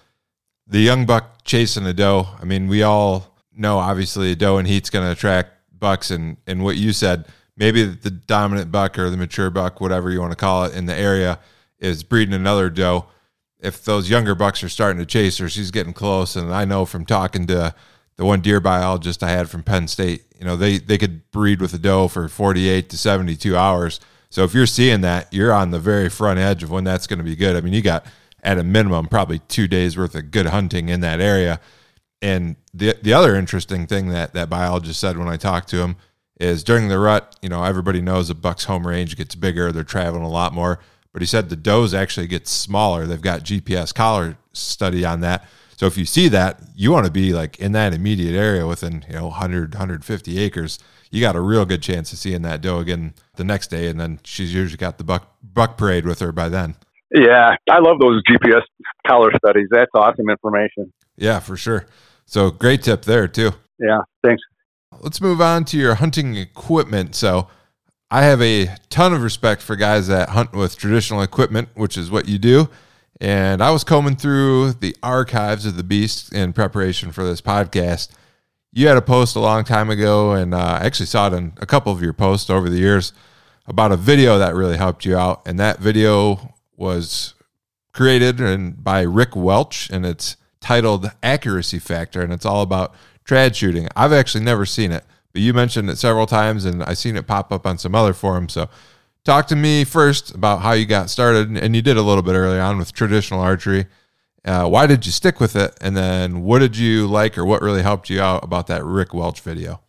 the 0.65 0.79
young 0.79 1.05
buck 1.05 1.43
chasing 1.43 1.85
a 1.85 1.93
doe. 1.93 2.27
I 2.39 2.45
mean, 2.45 2.67
we 2.67 2.81
all 2.83 3.35
know 3.55 3.77
obviously 3.77 4.31
a 4.31 4.35
doe 4.35 4.57
and 4.57 4.67
heat's 4.67 4.89
going 4.89 5.05
to 5.05 5.11
attract 5.11 5.51
bucks, 5.77 6.11
and 6.11 6.37
and 6.47 6.63
what 6.63 6.77
you 6.77 6.93
said, 6.93 7.25
maybe 7.57 7.83
the 7.83 8.11
dominant 8.11 8.71
buck 8.71 8.97
or 8.97 9.09
the 9.09 9.17
mature 9.17 9.49
buck, 9.49 9.81
whatever 9.81 10.11
you 10.11 10.21
want 10.21 10.31
to 10.31 10.37
call 10.37 10.63
it, 10.63 10.73
in 10.73 10.85
the 10.85 10.95
area 10.95 11.39
is 11.83 12.03
breeding 12.03 12.33
another 12.33 12.69
doe. 12.69 13.05
If 13.59 13.83
those 13.83 14.09
younger 14.09 14.35
bucks 14.35 14.63
are 14.63 14.69
starting 14.69 14.99
to 14.99 15.05
chase 15.05 15.37
her, 15.37 15.49
she's 15.49 15.71
getting 15.71 15.93
close, 15.93 16.35
and 16.35 16.53
I 16.53 16.65
know 16.65 16.85
from 16.85 17.05
talking 17.05 17.45
to 17.47 17.75
the 18.15 18.25
one 18.25 18.41
deer 18.41 18.59
biologist 18.59 19.23
I 19.23 19.29
had 19.29 19.49
from 19.49 19.63
Penn 19.63 19.87
State, 19.87 20.23
you 20.39 20.45
know, 20.45 20.55
they 20.55 20.77
they 20.77 20.97
could 20.97 21.29
breed 21.31 21.61
with 21.61 21.73
a 21.73 21.77
doe 21.77 22.07
for 22.07 22.27
48 22.27 22.89
to 22.89 22.97
72 22.97 23.55
hours. 23.55 23.99
So 24.29 24.43
if 24.43 24.53
you're 24.53 24.65
seeing 24.65 25.01
that, 25.01 25.31
you're 25.31 25.53
on 25.53 25.71
the 25.71 25.79
very 25.79 26.09
front 26.09 26.39
edge 26.39 26.63
of 26.63 26.71
when 26.71 26.83
that's 26.83 27.07
going 27.07 27.19
to 27.19 27.23
be 27.23 27.35
good. 27.35 27.55
I 27.55 27.61
mean, 27.61 27.73
you 27.73 27.81
got 27.81 28.05
at 28.41 28.57
a 28.57 28.63
minimum 28.63 29.07
probably 29.07 29.39
2 29.39 29.67
days 29.67 29.97
worth 29.97 30.15
of 30.15 30.31
good 30.31 30.47
hunting 30.47 30.89
in 30.89 31.01
that 31.01 31.21
area. 31.21 31.59
And 32.21 32.55
the 32.73 32.97
the 33.01 33.13
other 33.13 33.35
interesting 33.35 33.87
thing 33.87 34.09
that 34.09 34.33
that 34.33 34.49
biologist 34.49 34.99
said 34.99 35.17
when 35.17 35.27
I 35.27 35.37
talked 35.37 35.69
to 35.69 35.81
him 35.81 35.97
is 36.39 36.63
during 36.63 36.87
the 36.87 36.99
rut, 36.99 37.37
you 37.41 37.49
know, 37.49 37.63
everybody 37.63 38.01
knows 38.01 38.27
the 38.27 38.35
buck's 38.35 38.65
home 38.65 38.87
range 38.87 39.15
gets 39.15 39.35
bigger, 39.35 39.71
they're 39.71 39.83
traveling 39.83 40.23
a 40.23 40.29
lot 40.29 40.53
more. 40.53 40.79
But 41.13 41.21
he 41.21 41.27
said 41.27 41.49
the 41.49 41.55
does 41.55 41.93
actually 41.93 42.27
get 42.27 42.47
smaller. 42.47 43.05
They've 43.05 43.21
got 43.21 43.41
GPS 43.43 43.93
collar 43.93 44.37
study 44.51 45.05
on 45.05 45.21
that. 45.21 45.47
So 45.77 45.85
if 45.85 45.97
you 45.97 46.05
see 46.05 46.27
that, 46.29 46.59
you 46.75 46.91
want 46.91 47.05
to 47.05 47.11
be 47.11 47.33
like 47.33 47.59
in 47.59 47.71
that 47.73 47.93
immediate 47.93 48.35
area 48.35 48.65
within, 48.65 49.05
you 49.07 49.15
know, 49.15 49.27
100, 49.27 49.73
150 49.73 50.39
acres. 50.39 50.79
You 51.11 51.21
got 51.21 51.35
a 51.35 51.41
real 51.41 51.65
good 51.65 51.81
chance 51.81 52.11
of 52.11 52.19
seeing 52.19 52.41
that 52.43 52.61
doe 52.61 52.79
again 52.79 53.13
the 53.35 53.43
next 53.43 53.67
day. 53.67 53.87
And 53.87 53.99
then 53.99 54.19
she's 54.23 54.53
usually 54.53 54.77
got 54.77 54.97
the 54.97 55.03
buck, 55.03 55.35
buck 55.43 55.77
parade 55.77 56.05
with 56.05 56.19
her 56.19 56.31
by 56.31 56.49
then. 56.49 56.75
Yeah. 57.13 57.55
I 57.69 57.79
love 57.79 57.99
those 57.99 58.21
GPS 58.23 58.61
collar 59.07 59.31
studies. 59.37 59.67
That's 59.69 59.91
awesome 59.93 60.29
information. 60.29 60.91
Yeah, 61.15 61.39
for 61.39 61.57
sure. 61.57 61.85
So 62.25 62.49
great 62.49 62.81
tip 62.81 63.03
there 63.03 63.27
too. 63.27 63.51
Yeah. 63.79 63.99
Thanks. 64.23 64.41
Let's 65.01 65.21
move 65.21 65.41
on 65.41 65.65
to 65.65 65.77
your 65.77 65.95
hunting 65.95 66.35
equipment. 66.35 67.13
So 67.13 67.49
I 68.13 68.21
have 68.25 68.43
a 68.43 68.69
ton 68.91 69.11
of 69.11 69.23
respect 69.23 69.63
for 69.63 69.75
guys 69.75 70.07
that 70.07 70.29
hunt 70.29 70.53
with 70.53 70.77
traditional 70.77 71.23
equipment, 71.23 71.69
which 71.73 71.97
is 71.97 72.11
what 72.11 72.27
you 72.27 72.37
do. 72.37 72.69
And 73.19 73.59
I 73.59 73.71
was 73.71 73.83
combing 73.83 74.17
through 74.17 74.73
the 74.73 74.95
archives 75.01 75.65
of 75.65 75.77
the 75.77 75.83
beast 75.83 76.31
in 76.31 76.53
preparation 76.53 77.11
for 77.11 77.23
this 77.23 77.41
podcast. 77.41 78.09
You 78.71 78.87
had 78.87 78.97
a 78.97 79.01
post 79.01 79.35
a 79.35 79.39
long 79.39 79.63
time 79.63 79.89
ago, 79.89 80.33
and 80.33 80.53
uh, 80.53 80.77
I 80.79 80.85
actually 80.85 81.07
saw 81.07 81.25
it 81.25 81.33
in 81.33 81.53
a 81.57 81.65
couple 81.65 81.91
of 81.91 82.03
your 82.03 82.13
posts 82.13 82.51
over 82.51 82.69
the 82.69 82.77
years 82.77 83.13
about 83.65 83.91
a 83.91 83.97
video 83.97 84.37
that 84.37 84.53
really 84.53 84.77
helped 84.77 85.05
you 85.05 85.17
out. 85.17 85.41
And 85.47 85.57
that 85.57 85.79
video 85.79 86.53
was 86.77 87.33
created 87.93 88.39
and 88.39 88.83
by 88.83 89.01
Rick 89.01 89.35
Welch, 89.35 89.89
and 89.89 90.05
it's 90.05 90.37
titled 90.61 91.09
Accuracy 91.23 91.79
Factor, 91.79 92.21
and 92.21 92.31
it's 92.31 92.45
all 92.45 92.61
about 92.61 92.93
trad 93.25 93.55
shooting. 93.55 93.87
I've 93.95 94.13
actually 94.13 94.43
never 94.43 94.67
seen 94.67 94.91
it, 94.91 95.03
but 95.33 95.41
you 95.41 95.53
mentioned 95.53 95.89
it 95.89 95.97
several 95.97 96.27
times, 96.27 96.63
and 96.63 96.83
I've 96.83 96.97
seen 96.97 97.17
it 97.17 97.27
pop 97.27 97.51
up 97.51 97.65
on 97.65 97.77
some 97.77 97.95
other 97.95 98.13
forums. 98.13 98.53
So 98.53 98.69
talk 99.23 99.47
to 99.47 99.55
me 99.55 99.83
first 99.83 100.33
about 100.33 100.61
how 100.61 100.73
you 100.73 100.85
got 100.85 101.09
started, 101.09 101.57
and 101.57 101.75
you 101.75 101.81
did 101.81 101.97
a 101.97 102.03
little 102.03 102.23
bit 102.23 102.35
early 102.35 102.59
on 102.59 102.77
with 102.77 102.93
traditional 102.93 103.41
archery. 103.41 103.87
Uh, 104.45 104.67
why 104.67 104.85
did 104.85 105.05
you 105.05 105.11
stick 105.11 105.39
with 105.39 105.55
it? 105.55 105.75
And 105.81 105.95
then 105.97 106.41
what 106.43 106.59
did 106.59 106.77
you 106.77 107.07
like 107.07 107.37
or 107.37 107.45
what 107.45 107.61
really 107.61 107.81
helped 107.81 108.09
you 108.09 108.21
out 108.21 108.43
about 108.43 108.67
that 108.67 108.83
Rick 108.83 109.13
Welch 109.13 109.41
video? 109.41 109.81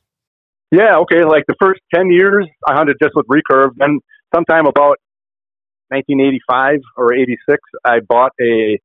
Yeah, 0.70 0.96
okay. 0.98 1.24
Like 1.24 1.44
the 1.46 1.56
first 1.60 1.80
10 1.94 2.10
years, 2.10 2.48
I 2.66 2.74
hunted 2.74 2.96
just 3.02 3.14
with 3.14 3.26
recurve. 3.26 3.70
Then 3.76 3.98
sometime 4.34 4.66
about 4.66 4.98
1985 5.88 6.78
or 6.96 7.14
86, 7.14 7.60
I 7.84 8.00
bought 8.00 8.32
a 8.40 8.78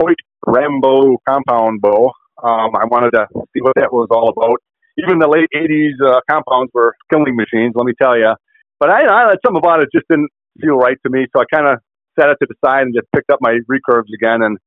Hoyt 0.00 0.16
Rambo 0.46 1.18
compound 1.28 1.80
bow. 1.80 2.12
Um, 2.42 2.74
I 2.76 2.84
wanted 2.86 3.10
to 3.12 3.26
see 3.52 3.60
what 3.60 3.74
that 3.76 3.92
was 3.92 4.08
all 4.10 4.30
about. 4.30 4.60
Even 4.98 5.18
the 5.18 5.28
late 5.28 5.48
80s 5.54 5.94
uh, 6.04 6.20
compounds 6.30 6.70
were 6.74 6.94
killing 7.10 7.36
machines, 7.36 7.74
let 7.76 7.86
me 7.86 7.92
tell 8.00 8.16
you. 8.16 8.34
But 8.80 8.90
I, 8.90 9.06
I 9.06 9.34
something 9.44 9.58
about 9.58 9.82
it 9.82 9.88
just 9.94 10.06
didn't 10.08 10.30
feel 10.60 10.76
right 10.76 10.96
to 11.04 11.10
me, 11.10 11.26
so 11.34 11.42
I 11.42 11.44
kind 11.52 11.68
of 11.68 11.78
set 12.18 12.30
it 12.30 12.36
to 12.42 12.46
the 12.48 12.54
side 12.64 12.82
and 12.82 12.94
just 12.94 13.06
picked 13.14 13.30
up 13.30 13.38
my 13.40 13.58
recurves 13.70 14.10
again. 14.14 14.42
And 14.42 14.58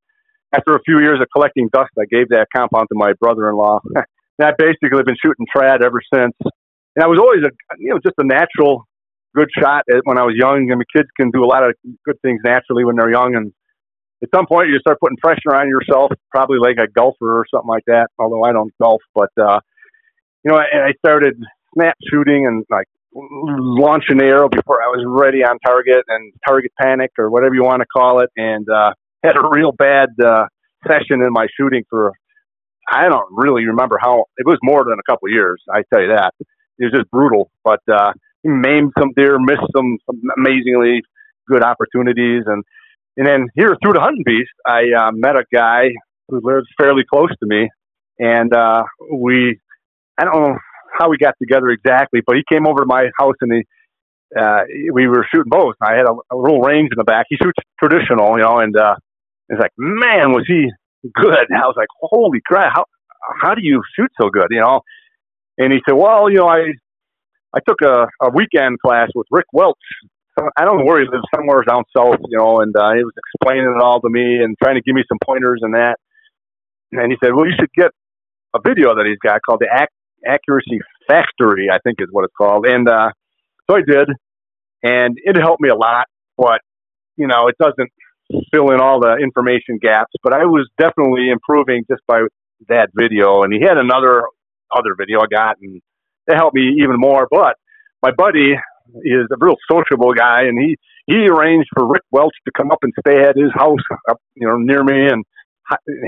after 0.53 0.75
a 0.75 0.81
few 0.85 0.99
years 0.99 1.19
of 1.21 1.27
collecting 1.33 1.69
dust, 1.73 1.91
I 1.99 2.05
gave 2.09 2.29
that 2.29 2.47
compound 2.55 2.87
to 2.91 2.97
my 2.97 3.13
brother-in-law. 3.19 3.79
and 3.95 4.47
I 4.47 4.51
basically 4.57 5.03
been 5.03 5.19
shooting 5.23 5.45
trad 5.53 5.83
ever 5.83 5.99
since. 6.13 6.33
And 6.95 7.03
I 7.03 7.07
was 7.07 7.19
always 7.19 7.43
a, 7.43 7.51
you 7.79 7.91
know, 7.91 7.99
just 8.03 8.15
a 8.17 8.25
natural 8.25 8.87
good 9.35 9.49
shot 9.57 9.83
when 10.03 10.17
I 10.17 10.23
was 10.23 10.35
young. 10.35 10.69
I 10.71 10.75
mean, 10.75 10.83
kids 10.95 11.07
can 11.15 11.31
do 11.31 11.43
a 11.43 11.47
lot 11.47 11.63
of 11.63 11.75
good 12.05 12.19
things 12.21 12.41
naturally 12.43 12.83
when 12.83 12.95
they're 12.95 13.11
young, 13.11 13.35
and 13.35 13.53
at 14.23 14.29
some 14.35 14.45
point 14.45 14.69
you 14.69 14.77
start 14.79 14.99
putting 14.99 15.17
pressure 15.17 15.55
on 15.55 15.69
yourself, 15.69 16.11
probably 16.29 16.59
like 16.59 16.77
a 16.77 16.87
golfer 16.87 17.39
or 17.39 17.45
something 17.53 17.69
like 17.69 17.85
that. 17.87 18.07
Although 18.19 18.43
I 18.43 18.51
don't 18.51 18.73
golf, 18.81 19.01
but 19.15 19.29
uh, 19.41 19.59
you 20.43 20.51
know, 20.51 20.57
I 20.57 20.93
started 21.05 21.41
snap 21.73 21.95
shooting 22.09 22.45
and 22.45 22.65
like 22.69 22.87
launch 23.13 24.05
an 24.09 24.21
arrow 24.21 24.49
before 24.49 24.81
I 24.81 24.87
was 24.87 25.03
ready 25.07 25.43
on 25.43 25.59
target 25.65 26.03
and 26.07 26.33
target 26.47 26.71
panic 26.81 27.11
or 27.17 27.29
whatever 27.29 27.53
you 27.53 27.63
want 27.63 27.81
to 27.81 27.85
call 27.85 28.21
it, 28.21 28.29
and 28.37 28.67
uh, 28.69 28.93
had 29.23 29.37
a 29.37 29.49
real 29.49 29.71
bad 29.71 30.09
uh, 30.23 30.45
session 30.87 31.21
in 31.21 31.31
my 31.31 31.47
shooting 31.57 31.83
for 31.89 32.13
I 32.91 33.07
don't 33.07 33.27
really 33.31 33.65
remember 33.65 33.97
how 34.01 34.25
it 34.37 34.45
was 34.45 34.57
more 34.63 34.83
than 34.83 34.97
a 34.99 35.11
couple 35.11 35.27
of 35.27 35.33
years. 35.33 35.61
I 35.73 35.83
tell 35.93 36.01
you 36.01 36.09
that 36.09 36.33
it 36.39 36.85
was 36.85 36.93
just 36.93 37.11
brutal, 37.11 37.51
but 37.63 37.79
uh, 37.91 38.11
maimed 38.43 38.91
some 38.99 39.11
deer, 39.15 39.37
missed 39.39 39.61
some, 39.75 39.97
some 40.05 40.21
amazingly 40.37 41.01
good 41.47 41.63
opportunities, 41.63 42.43
and 42.45 42.63
and 43.17 43.27
then 43.27 43.47
here 43.55 43.75
through 43.83 43.93
the 43.93 43.99
hunting 43.99 44.23
beast, 44.25 44.51
I 44.65 44.83
uh, 44.97 45.11
met 45.11 45.35
a 45.35 45.43
guy 45.53 45.89
who 46.29 46.39
lives 46.41 46.65
fairly 46.79 47.03
close 47.11 47.29
to 47.29 47.45
me, 47.45 47.69
and 48.19 48.53
uh, 48.53 48.83
we 49.11 49.59
I 50.21 50.25
don't 50.25 50.35
know 50.35 50.57
how 50.99 51.09
we 51.09 51.17
got 51.17 51.33
together 51.41 51.69
exactly, 51.69 52.21
but 52.25 52.35
he 52.35 52.43
came 52.47 52.67
over 52.67 52.81
to 52.81 52.85
my 52.85 53.09
house 53.17 53.33
and 53.41 53.51
he, 53.53 53.65
uh, 54.39 54.61
we 54.93 55.07
were 55.07 55.25
shooting 55.33 55.49
bows. 55.49 55.73
I 55.81 55.95
had 55.95 56.05
a, 56.05 56.13
a 56.31 56.37
little 56.37 56.61
range 56.61 56.89
in 56.91 56.97
the 56.97 57.03
back. 57.03 57.25
He 57.29 57.37
shoots 57.41 57.57
traditional, 57.79 58.37
you 58.37 58.43
know, 58.43 58.59
and 58.59 58.77
uh, 58.77 58.95
it's 59.49 59.59
like, 59.59 59.71
man, 59.77 60.31
was 60.31 60.45
he 60.47 60.69
good? 61.15 61.45
And 61.49 61.57
I 61.57 61.65
was 61.65 61.73
like, 61.75 61.87
holy 62.01 62.39
crap, 62.45 62.71
how 62.75 62.85
how 63.41 63.55
do 63.55 63.61
you 63.63 63.81
shoot 63.95 64.11
so 64.21 64.29
good, 64.29 64.47
you 64.51 64.59
know? 64.61 64.81
And 65.57 65.73
he 65.73 65.79
said, 65.87 65.95
well, 65.95 66.29
you 66.29 66.37
know, 66.37 66.47
I 66.47 66.73
I 67.53 67.59
took 67.67 67.81
a, 67.81 68.07
a 68.21 68.29
weekend 68.31 68.79
class 68.79 69.09
with 69.15 69.27
Rick 69.31 69.47
Welch. 69.53 69.77
I 70.57 70.63
don't 70.63 70.77
know 70.77 70.85
where 70.85 71.01
he 71.01 71.07
lives, 71.11 71.25
somewhere 71.35 71.61
down 71.63 71.83
south, 71.95 72.19
you 72.29 72.37
know, 72.37 72.61
and 72.61 72.75
uh, 72.75 72.93
he 72.93 73.03
was 73.03 73.13
explaining 73.17 73.65
it 73.65 73.83
all 73.83 73.99
to 74.01 74.09
me 74.09 74.37
and 74.41 74.55
trying 74.63 74.75
to 74.75 74.81
give 74.81 74.95
me 74.95 75.03
some 75.09 75.19
pointers 75.23 75.59
and 75.61 75.73
that. 75.73 75.97
And 76.93 77.11
he 77.11 77.17
said, 77.23 77.33
well, 77.35 77.45
you 77.45 77.53
should 77.59 77.71
get 77.75 77.91
a 78.55 78.59
video 78.65 78.95
that 78.95 79.05
he's 79.05 79.19
got 79.19 79.41
called 79.45 79.59
the 79.59 79.67
Act 79.71 79.91
Accuracy 80.25 80.79
Factory, 81.07 81.69
I 81.71 81.79
think 81.79 81.97
is 81.99 82.07
what 82.11 82.25
it's 82.25 82.33
called. 82.37 82.65
And 82.65 82.87
uh, 82.87 83.11
so 83.69 83.77
I 83.77 83.81
did, 83.85 84.09
and 84.83 85.17
it 85.17 85.37
helped 85.37 85.61
me 85.61 85.69
a 85.69 85.75
lot. 85.75 86.05
But 86.37 86.61
you 87.17 87.27
know, 87.27 87.47
it 87.47 87.55
doesn't 87.59 87.91
fill 88.51 88.71
in 88.71 88.79
all 88.79 88.99
the 88.99 89.17
information 89.21 89.77
gaps. 89.81 90.13
But 90.23 90.33
I 90.33 90.45
was 90.45 90.69
definitely 90.79 91.29
improving 91.29 91.83
just 91.89 92.01
by 92.07 92.21
that 92.69 92.89
video. 92.93 93.43
And 93.43 93.53
he 93.53 93.61
had 93.61 93.77
another 93.77 94.23
other 94.75 94.95
video 94.97 95.19
I 95.19 95.27
got, 95.29 95.57
and 95.61 95.81
it 96.27 96.35
helped 96.35 96.55
me 96.55 96.77
even 96.81 96.95
more. 96.97 97.27
But 97.29 97.55
my 98.01 98.11
buddy 98.11 98.53
is 99.03 99.27
a 99.31 99.35
real 99.39 99.55
sociable 99.69 100.13
guy, 100.13 100.43
and 100.43 100.59
he 100.59 100.77
he 101.07 101.27
arranged 101.27 101.69
for 101.75 101.87
Rick 101.87 102.03
Welch 102.11 102.35
to 102.45 102.51
come 102.55 102.71
up 102.71 102.79
and 102.83 102.93
stay 102.99 103.21
at 103.21 103.35
his 103.35 103.51
house 103.53 103.79
up 104.09 104.17
you 104.35 104.47
know 104.47 104.57
near 104.57 104.83
me, 104.83 105.07
and 105.07 105.25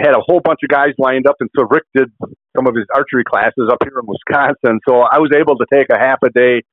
had 0.01 0.15
a 0.15 0.21
whole 0.21 0.41
bunch 0.43 0.59
of 0.63 0.69
guys 0.69 0.93
lined 0.97 1.27
up, 1.27 1.35
and 1.39 1.49
so 1.57 1.65
Rick 1.69 1.83
did 1.95 2.11
some 2.55 2.67
of 2.67 2.75
his 2.75 2.85
archery 2.93 3.23
classes 3.23 3.69
up 3.71 3.79
here 3.83 3.99
in 3.99 4.05
Wisconsin. 4.07 4.79
So 4.87 5.01
I 5.01 5.19
was 5.19 5.31
able 5.35 5.57
to 5.57 5.65
take 5.71 5.87
a 5.89 5.97
half 5.97 6.19
a 6.23 6.29
day 6.29 6.63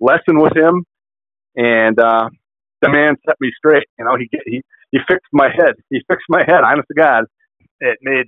lesson 0.00 0.40
with 0.40 0.56
him, 0.56 0.84
and 1.56 1.98
uh, 1.98 2.28
the 2.82 2.90
man 2.90 3.16
set 3.26 3.36
me 3.40 3.50
straight. 3.56 3.86
You 3.98 4.04
know, 4.04 4.16
he 4.18 4.28
he 4.44 4.62
he 4.92 4.98
fixed 5.08 5.32
my 5.32 5.48
head. 5.48 5.74
He 5.90 6.00
fixed 6.08 6.26
my 6.28 6.42
head. 6.46 6.60
Honest 6.64 6.88
to 6.88 6.94
God, 6.94 7.24
it 7.80 7.98
made 8.02 8.26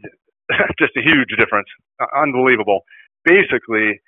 just 0.78 0.96
a 0.96 1.02
huge 1.02 1.30
difference. 1.38 1.68
Uh, 2.00 2.06
unbelievable. 2.16 2.80
Basically, 3.24 4.00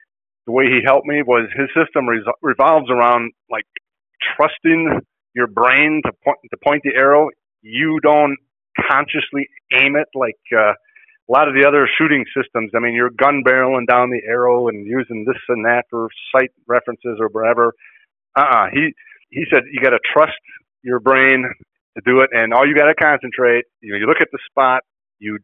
the 0.46 0.52
way 0.52 0.64
he 0.66 0.80
helped 0.84 1.06
me 1.06 1.22
was 1.22 1.48
his 1.56 1.68
system 1.76 2.06
revolves 2.42 2.90
around 2.90 3.32
like 3.50 3.66
trusting 4.36 5.00
your 5.34 5.46
brain 5.46 6.02
to 6.04 6.12
point 6.24 6.38
to 6.50 6.56
point 6.64 6.82
the 6.84 6.94
arrow. 6.96 7.28
You 7.62 8.00
don't 8.02 8.36
consciously 8.76 9.48
aim 9.72 9.96
it 9.96 10.08
like 10.14 10.38
uh, 10.54 10.72
a 10.72 11.30
lot 11.30 11.48
of 11.48 11.54
the 11.54 11.66
other 11.66 11.88
shooting 11.98 12.24
systems. 12.36 12.72
I 12.74 12.80
mean, 12.80 12.94
you're 12.94 13.10
gun 13.10 13.42
barreling 13.46 13.86
down 13.86 14.10
the 14.10 14.22
arrow 14.26 14.68
and 14.68 14.86
using 14.86 15.24
this 15.26 15.38
and 15.48 15.64
that 15.64 15.84
for 15.90 16.08
sight 16.34 16.50
references 16.66 17.18
or 17.20 17.28
whatever. 17.28 17.72
Uh-uh. 18.36 18.66
He 18.72 18.92
he 19.30 19.44
said 19.52 19.62
you 19.72 19.80
got 19.80 19.90
to 19.90 20.00
trust 20.12 20.38
your 20.82 20.98
brain 21.00 21.44
to 21.96 22.02
do 22.04 22.20
it, 22.20 22.30
and 22.32 22.52
all 22.52 22.66
you 22.66 22.74
got 22.74 22.86
to 22.86 22.94
concentrate. 22.94 23.64
You 23.80 23.92
know, 23.92 23.98
you 23.98 24.06
look 24.06 24.20
at 24.20 24.28
the 24.32 24.38
spot, 24.50 24.82
you 25.18 25.38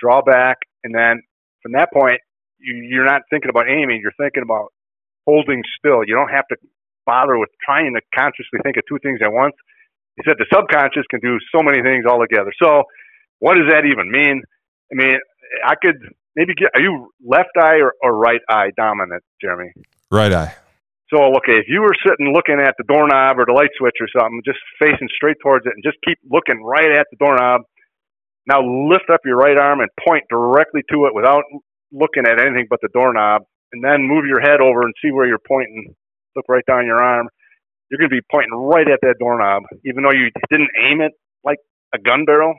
draw 0.00 0.22
back, 0.22 0.58
and 0.84 0.94
then 0.94 1.22
from 1.62 1.72
that 1.72 1.92
point, 1.92 2.20
you, 2.58 2.74
you're 2.74 3.04
not 3.04 3.22
thinking 3.30 3.50
about 3.50 3.68
aiming. 3.68 4.00
You're 4.02 4.16
thinking 4.18 4.42
about 4.42 4.72
holding 5.26 5.62
still. 5.78 6.04
You 6.06 6.14
don't 6.14 6.30
have 6.30 6.46
to 6.48 6.56
bother 7.04 7.38
with 7.38 7.50
trying 7.64 7.94
to 7.94 8.00
consciously 8.14 8.60
think 8.62 8.76
of 8.76 8.84
two 8.88 8.98
things 9.02 9.20
at 9.22 9.32
once. 9.32 9.54
He 10.16 10.22
said 10.24 10.36
the 10.38 10.46
subconscious 10.52 11.04
can 11.10 11.20
do 11.20 11.38
so 11.54 11.62
many 11.62 11.82
things 11.82 12.04
all 12.08 12.20
together. 12.20 12.52
So, 12.62 12.84
what 13.38 13.54
does 13.54 13.68
that 13.70 13.84
even 13.84 14.10
mean? 14.10 14.42
I 14.90 14.94
mean, 14.94 15.16
I 15.64 15.74
could 15.80 15.96
maybe 16.34 16.54
get. 16.54 16.70
Are 16.74 16.80
you 16.80 17.12
left 17.24 17.50
eye 17.58 17.80
or, 17.80 17.92
or 18.02 18.16
right 18.16 18.40
eye 18.48 18.70
dominant, 18.76 19.22
Jeremy? 19.40 19.72
Right 20.10 20.32
eye. 20.32 20.54
So, 21.12 21.22
okay, 21.38 21.62
if 21.62 21.66
you 21.68 21.82
were 21.82 21.94
sitting 22.02 22.32
looking 22.34 22.58
at 22.58 22.74
the 22.78 22.84
doorknob 22.88 23.38
or 23.38 23.46
the 23.46 23.52
light 23.52 23.70
switch 23.78 23.94
or 24.00 24.08
something, 24.10 24.42
just 24.44 24.58
facing 24.80 25.08
straight 25.14 25.36
towards 25.40 25.64
it 25.66 25.72
and 25.74 25.84
just 25.84 25.98
keep 26.04 26.18
looking 26.28 26.64
right 26.64 26.90
at 26.90 27.06
the 27.12 27.16
doorknob. 27.20 27.62
Now 28.46 28.62
lift 28.62 29.10
up 29.12 29.20
your 29.24 29.36
right 29.36 29.56
arm 29.56 29.80
and 29.80 29.90
point 30.06 30.24
directly 30.30 30.82
to 30.90 31.06
it 31.06 31.14
without 31.14 31.42
looking 31.92 32.26
at 32.26 32.40
anything 32.40 32.66
but 32.70 32.80
the 32.82 32.88
doorknob, 32.92 33.42
and 33.72 33.82
then 33.84 34.02
move 34.02 34.24
your 34.26 34.40
head 34.40 34.60
over 34.60 34.82
and 34.82 34.94
see 35.02 35.10
where 35.10 35.26
you're 35.26 35.42
pointing. 35.46 35.94
Look 36.34 36.46
right 36.48 36.64
down 36.66 36.86
your 36.86 37.02
arm, 37.02 37.28
you're 37.90 37.98
going 37.98 38.10
to 38.10 38.16
be 38.16 38.26
pointing 38.30 38.52
right 38.52 38.88
at 38.88 39.00
that 39.02 39.16
doorknob, 39.18 39.64
even 39.84 40.02
though 40.02 40.12
you 40.12 40.30
didn't 40.50 40.70
aim 40.76 41.00
it 41.00 41.12
like 41.44 41.58
a 41.94 41.98
gun 41.98 42.24
barrel. 42.24 42.54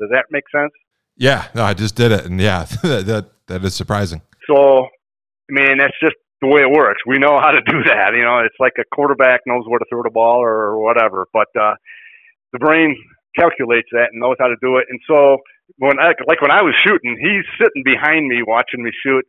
Does 0.00 0.10
that 0.10 0.26
make 0.30 0.44
sense? 0.54 0.72
Yeah, 1.16 1.48
no, 1.54 1.62
I 1.64 1.74
just 1.74 1.94
did 1.94 2.12
it, 2.12 2.24
and 2.24 2.40
yeah, 2.40 2.64
that, 2.82 3.06
that 3.06 3.30
that 3.48 3.64
is 3.64 3.74
surprising. 3.74 4.22
So, 4.48 4.84
I 4.84 5.50
mean, 5.50 5.78
that's 5.78 5.98
just 6.00 6.16
the 6.40 6.48
way 6.48 6.62
it 6.62 6.70
works. 6.70 7.02
We 7.06 7.18
know 7.18 7.38
how 7.38 7.50
to 7.50 7.60
do 7.60 7.82
that. 7.84 8.14
You 8.14 8.24
know, 8.24 8.38
it's 8.40 8.56
like 8.58 8.72
a 8.78 8.84
quarterback 8.94 9.42
knows 9.46 9.64
where 9.66 9.78
to 9.78 9.84
throw 9.90 10.02
the 10.02 10.10
ball 10.10 10.42
or 10.42 10.78
whatever, 10.82 11.26
but 11.32 11.48
uh, 11.58 11.74
the 12.52 12.58
brain 12.58 12.96
calculates 13.36 13.88
that 13.92 14.08
and 14.12 14.20
knows 14.20 14.36
how 14.38 14.48
to 14.48 14.56
do 14.60 14.76
it. 14.78 14.86
And 14.88 15.00
so, 15.06 15.38
when 15.78 15.98
I, 15.98 16.12
like 16.26 16.40
when 16.40 16.50
I 16.50 16.62
was 16.62 16.74
shooting, 16.84 17.16
he's 17.20 17.44
sitting 17.60 17.82
behind 17.84 18.26
me 18.26 18.42
watching 18.46 18.82
me 18.82 18.90
shoot, 19.04 19.24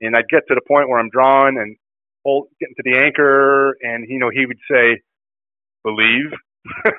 and 0.00 0.16
I'd 0.16 0.28
get 0.28 0.48
to 0.48 0.54
the 0.54 0.64
point 0.66 0.88
where 0.88 0.98
I'm 0.98 1.10
drawing 1.10 1.58
and 1.58 1.76
hold, 2.24 2.48
getting 2.60 2.74
to 2.76 2.82
the 2.84 2.98
anchor, 2.98 3.76
and 3.82 4.08
you 4.08 4.18
know, 4.18 4.30
he 4.32 4.46
would 4.46 4.60
say, 4.70 5.00
"Believe." 5.84 6.32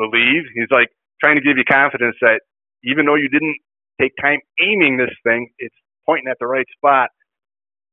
believe. 0.00 0.44
He's 0.54 0.70
like 0.70 0.88
trying 1.20 1.36
to 1.36 1.42
give 1.42 1.56
you 1.58 1.64
confidence 1.64 2.16
that 2.20 2.40
even 2.84 3.06
though 3.06 3.16
you 3.16 3.28
didn't 3.28 3.56
take 4.00 4.12
time 4.20 4.40
aiming 4.60 4.96
this 4.96 5.12
thing, 5.22 5.50
it's 5.58 5.74
pointing 6.06 6.28
at 6.30 6.38
the 6.40 6.46
right 6.46 6.66
spot. 6.76 7.10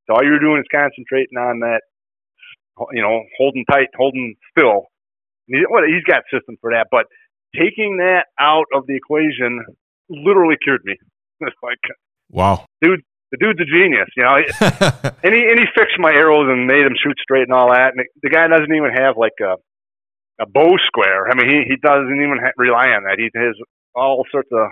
So 0.07 0.15
all 0.15 0.23
you're 0.23 0.39
doing 0.39 0.59
is 0.59 0.71
concentrating 0.71 1.37
on 1.37 1.59
that, 1.59 1.81
you 2.91 3.01
know, 3.01 3.23
holding 3.37 3.65
tight, 3.69 3.89
holding 3.97 4.35
still. 4.51 4.87
He, 5.47 5.63
well, 5.69 5.83
he's 5.83 6.03
got 6.03 6.23
system 6.31 6.55
for 6.61 6.71
that, 6.71 6.87
but 6.91 7.05
taking 7.55 7.97
that 7.97 8.27
out 8.39 8.65
of 8.73 8.87
the 8.87 8.95
equation 8.95 9.65
literally 10.09 10.55
cured 10.63 10.81
me. 10.85 10.95
Like, 11.61 11.77
wow, 12.31 12.65
dude, 12.81 13.03
the 13.31 13.37
dude's 13.37 13.59
a 13.59 13.65
genius, 13.65 14.09
you 14.15 14.23
know. 14.23 14.35
and 15.23 15.33
he 15.33 15.41
and 15.49 15.59
he 15.59 15.65
fixed 15.75 15.99
my 15.99 16.11
arrows 16.11 16.47
and 16.49 16.67
made 16.67 16.85
them 16.85 16.95
shoot 16.95 17.17
straight 17.21 17.43
and 17.43 17.53
all 17.53 17.71
that. 17.71 17.93
And 17.95 18.05
the 18.21 18.29
guy 18.29 18.47
doesn't 18.47 18.73
even 18.73 18.91
have 18.95 19.17
like 19.17 19.35
a 19.41 19.55
a 20.39 20.45
bow 20.45 20.77
square. 20.87 21.29
I 21.29 21.35
mean, 21.35 21.49
he 21.49 21.63
he 21.67 21.75
doesn't 21.77 22.21
even 22.21 22.39
ha- 22.39 22.55
rely 22.57 22.89
on 22.95 23.03
that. 23.03 23.17
He 23.17 23.29
has 23.35 23.55
all 23.95 24.23
sorts 24.31 24.49
of 24.51 24.69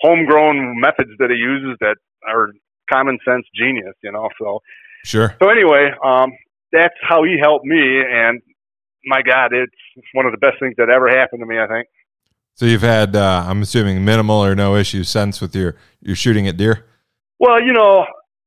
homegrown 0.00 0.78
methods 0.78 1.10
that 1.18 1.30
he 1.30 1.36
uses 1.36 1.76
that 1.80 1.96
are 2.28 2.50
common 2.92 3.18
sense 3.26 3.46
genius, 3.54 3.94
you 4.02 4.12
know. 4.12 4.28
So 4.38 4.60
sure. 5.04 5.36
So 5.42 5.48
anyway, 5.48 5.90
um, 6.04 6.30
that's 6.72 6.94
how 7.02 7.24
he 7.24 7.38
helped 7.40 7.64
me, 7.64 8.00
and 8.00 8.40
my 9.04 9.22
God, 9.22 9.52
it's 9.52 9.72
one 10.12 10.26
of 10.26 10.32
the 10.32 10.38
best 10.38 10.58
things 10.60 10.74
that 10.78 10.90
ever 10.90 11.08
happened 11.08 11.40
to 11.40 11.46
me. 11.46 11.58
I 11.58 11.66
think. 11.66 11.86
So 12.54 12.64
you've 12.64 12.82
had, 12.82 13.14
uh, 13.14 13.44
I'm 13.46 13.60
assuming, 13.60 14.02
minimal 14.02 14.42
or 14.42 14.54
no 14.54 14.76
issues 14.76 15.08
since 15.10 15.40
with 15.40 15.54
your 15.54 15.76
your 16.00 16.16
shooting 16.16 16.46
at 16.46 16.56
deer. 16.56 16.86
Well, 17.38 17.62
you 17.62 17.72
know, 17.72 18.06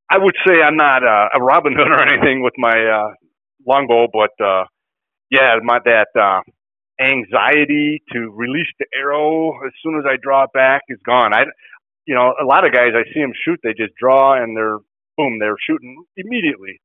I 0.09 0.17
would 0.17 0.35
say 0.47 0.61
I'm 0.61 0.75
not 0.75 1.03
uh, 1.03 1.29
a 1.33 1.41
Robin 1.41 1.73
Hood 1.73 1.87
or 1.87 2.01
anything 2.07 2.43
with 2.43 2.53
my 2.57 2.73
uh, 2.73 3.13
longbow, 3.67 4.07
but 4.11 4.31
uh, 4.43 4.65
yeah, 5.29 5.55
my 5.63 5.79
that 5.85 6.07
uh, 6.19 6.41
anxiety 6.99 8.01
to 8.11 8.31
release 8.31 8.67
the 8.79 8.85
arrow 8.95 9.51
as 9.65 9.71
soon 9.83 9.97
as 9.99 10.05
I 10.05 10.17
draw 10.21 10.43
it 10.43 10.53
back 10.53 10.81
is 10.89 10.99
gone. 11.05 11.33
I, 11.33 11.43
you 12.05 12.15
know, 12.15 12.33
a 12.41 12.45
lot 12.45 12.65
of 12.65 12.73
guys 12.73 12.91
I 12.95 13.03
see 13.13 13.19
them 13.21 13.33
shoot, 13.45 13.59
they 13.63 13.73
just 13.73 13.93
draw 13.99 14.41
and 14.41 14.57
they're 14.57 14.79
boom, 15.17 15.37
they're 15.39 15.55
shooting 15.67 16.03
immediately. 16.17 16.81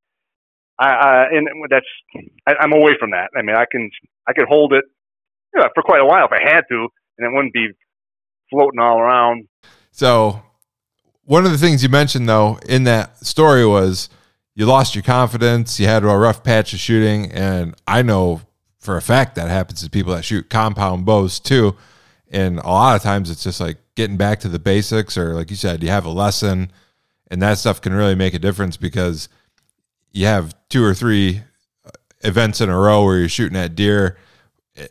I, 0.79 0.89
I 0.89 1.25
and 1.31 1.49
that's 1.71 1.87
I, 2.47 2.55
I'm 2.61 2.73
away 2.73 2.93
from 2.99 3.13
that. 3.13 3.31
I 3.37 3.43
mean, 3.43 3.57
I 3.57 3.65
can 3.71 3.91
I 4.27 4.33
could 4.33 4.47
hold 4.49 4.73
it 4.73 4.85
you 5.55 5.61
know, 5.61 5.69
for 5.75 5.83
quite 5.83 6.01
a 6.01 6.05
while 6.05 6.27
if 6.27 6.33
I 6.33 6.43
had 6.43 6.63
to, 6.69 6.89
and 7.19 7.27
it 7.27 7.35
wouldn't 7.35 7.55
be 7.55 7.69
floating 8.51 8.81
all 8.81 8.99
around. 8.99 9.47
So, 9.91 10.43
one 11.25 11.45
of 11.47 11.53
the 11.53 11.59
things 11.59 11.83
you 11.83 11.89
mentioned 11.89 12.29
though 12.29 12.59
in 12.69 12.85
that 12.85 13.25
story 13.25 13.67
was 13.67 14.09
you 14.55 14.67
lost 14.67 14.95
your 14.95 15.03
confidence, 15.03 15.81
you 15.81 15.87
had 15.87 16.05
a 16.05 16.07
rough 16.07 16.45
patch 16.45 16.73
of 16.73 16.79
shooting, 16.79 17.33
and 17.33 17.75
I 17.87 18.03
know 18.03 18.43
for 18.79 18.97
a 18.97 19.03
fact 19.03 19.35
that 19.35 19.49
happens 19.49 19.83
to 19.83 19.91
people 19.91 20.15
that 20.15 20.25
shoot 20.25 20.49
compound 20.49 21.05
bows 21.05 21.41
too. 21.41 21.77
And 22.31 22.59
a 22.59 22.69
lot 22.69 22.97
of 22.97 23.03
times 23.03 23.31
it's 23.31 23.43
just 23.43 23.61
like 23.61 23.79
getting 23.95 24.17
back 24.17 24.41
to 24.41 24.49
the 24.49 24.59
basics, 24.59 25.17
or 25.17 25.35
like 25.35 25.51
you 25.51 25.57
said, 25.57 25.83
you 25.83 25.89
have 25.89 26.05
a 26.05 26.11
lesson, 26.11 26.71
and 27.31 27.43
that 27.43 27.59
stuff 27.59 27.81
can 27.81 27.95
really 27.95 28.15
make 28.15 28.35
a 28.35 28.39
difference 28.39 28.77
because 28.77 29.29
you 30.13 30.27
have 30.27 30.55
two 30.69 30.85
or 30.85 30.95
three 30.95 31.43
uh, 31.85 31.91
events 32.21 32.61
in 32.61 32.69
a 32.69 32.79
row 32.79 33.05
where 33.05 33.19
you're 33.19 33.29
shooting 33.29 33.57
at 33.57 33.75
deer, 33.75 34.19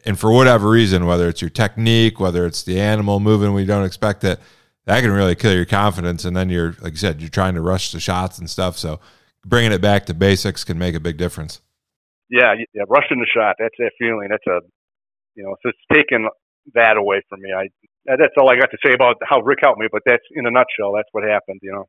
and 0.06 0.20
for 0.20 0.32
whatever 0.32 0.70
reason, 0.70 1.06
whether 1.06 1.30
it's 1.30 1.42
your 1.42 1.50
technique, 1.50 2.20
whether 2.20 2.46
it's 2.46 2.64
the 2.64 2.80
animal 2.80 3.20
moving 3.20 3.54
we 3.54 3.66
don't 3.66 3.86
expect 3.86 4.24
it, 4.24 4.40
that 4.86 5.02
can 5.02 5.12
really 5.12 5.36
kill 5.36 5.54
your 5.54 5.66
confidence. 5.66 6.26
And 6.26 6.36
then 6.36 6.50
you're, 6.50 6.76
like 6.82 6.94
you 6.94 6.98
said, 6.98 7.22
you're 7.22 7.30
trying 7.30 7.56
to 7.56 7.62
rush 7.62 7.92
the 7.92 8.00
shots 8.00 8.40
and 8.40 8.50
stuff. 8.50 8.78
So 8.78 9.00
bringing 9.46 9.72
it 9.72 9.82
back 9.82 10.06
to 10.08 10.14
basics 10.14 10.64
can 10.64 10.78
make 10.78 10.96
a 10.96 11.00
big 11.00 11.18
difference 11.18 11.62
yeah, 12.34 12.54
yeah, 12.74 12.84
rushing 12.88 13.20
the 13.20 13.28
shot. 13.32 13.58
That's 13.60 13.76
that 13.78 13.92
feeling. 14.00 14.30
That's 14.30 14.46
a, 14.48 14.60
you 15.36 15.44
know, 15.44 15.56
so 15.62 15.70
it's 15.70 15.80
taken 15.94 16.28
that 16.74 16.98
away 16.98 17.22
from 17.30 17.42
me. 17.42 17.52
I 17.54 17.68
that's 18.06 18.34
all 18.38 18.50
I 18.50 18.56
got 18.56 18.70
to 18.72 18.78
say 18.86 18.94
about 18.94 19.18
how 19.24 19.40
Rick 19.42 19.60
helped 19.62 19.80
me. 19.80 19.88
But 19.92 20.02
that's 20.06 20.24
in 20.32 20.48
a 20.48 20.52
nutshell. 20.52 20.94
That's 20.96 21.10
what 21.12 21.24
happened. 21.24 21.60
You 21.62 21.74
know. 21.74 21.88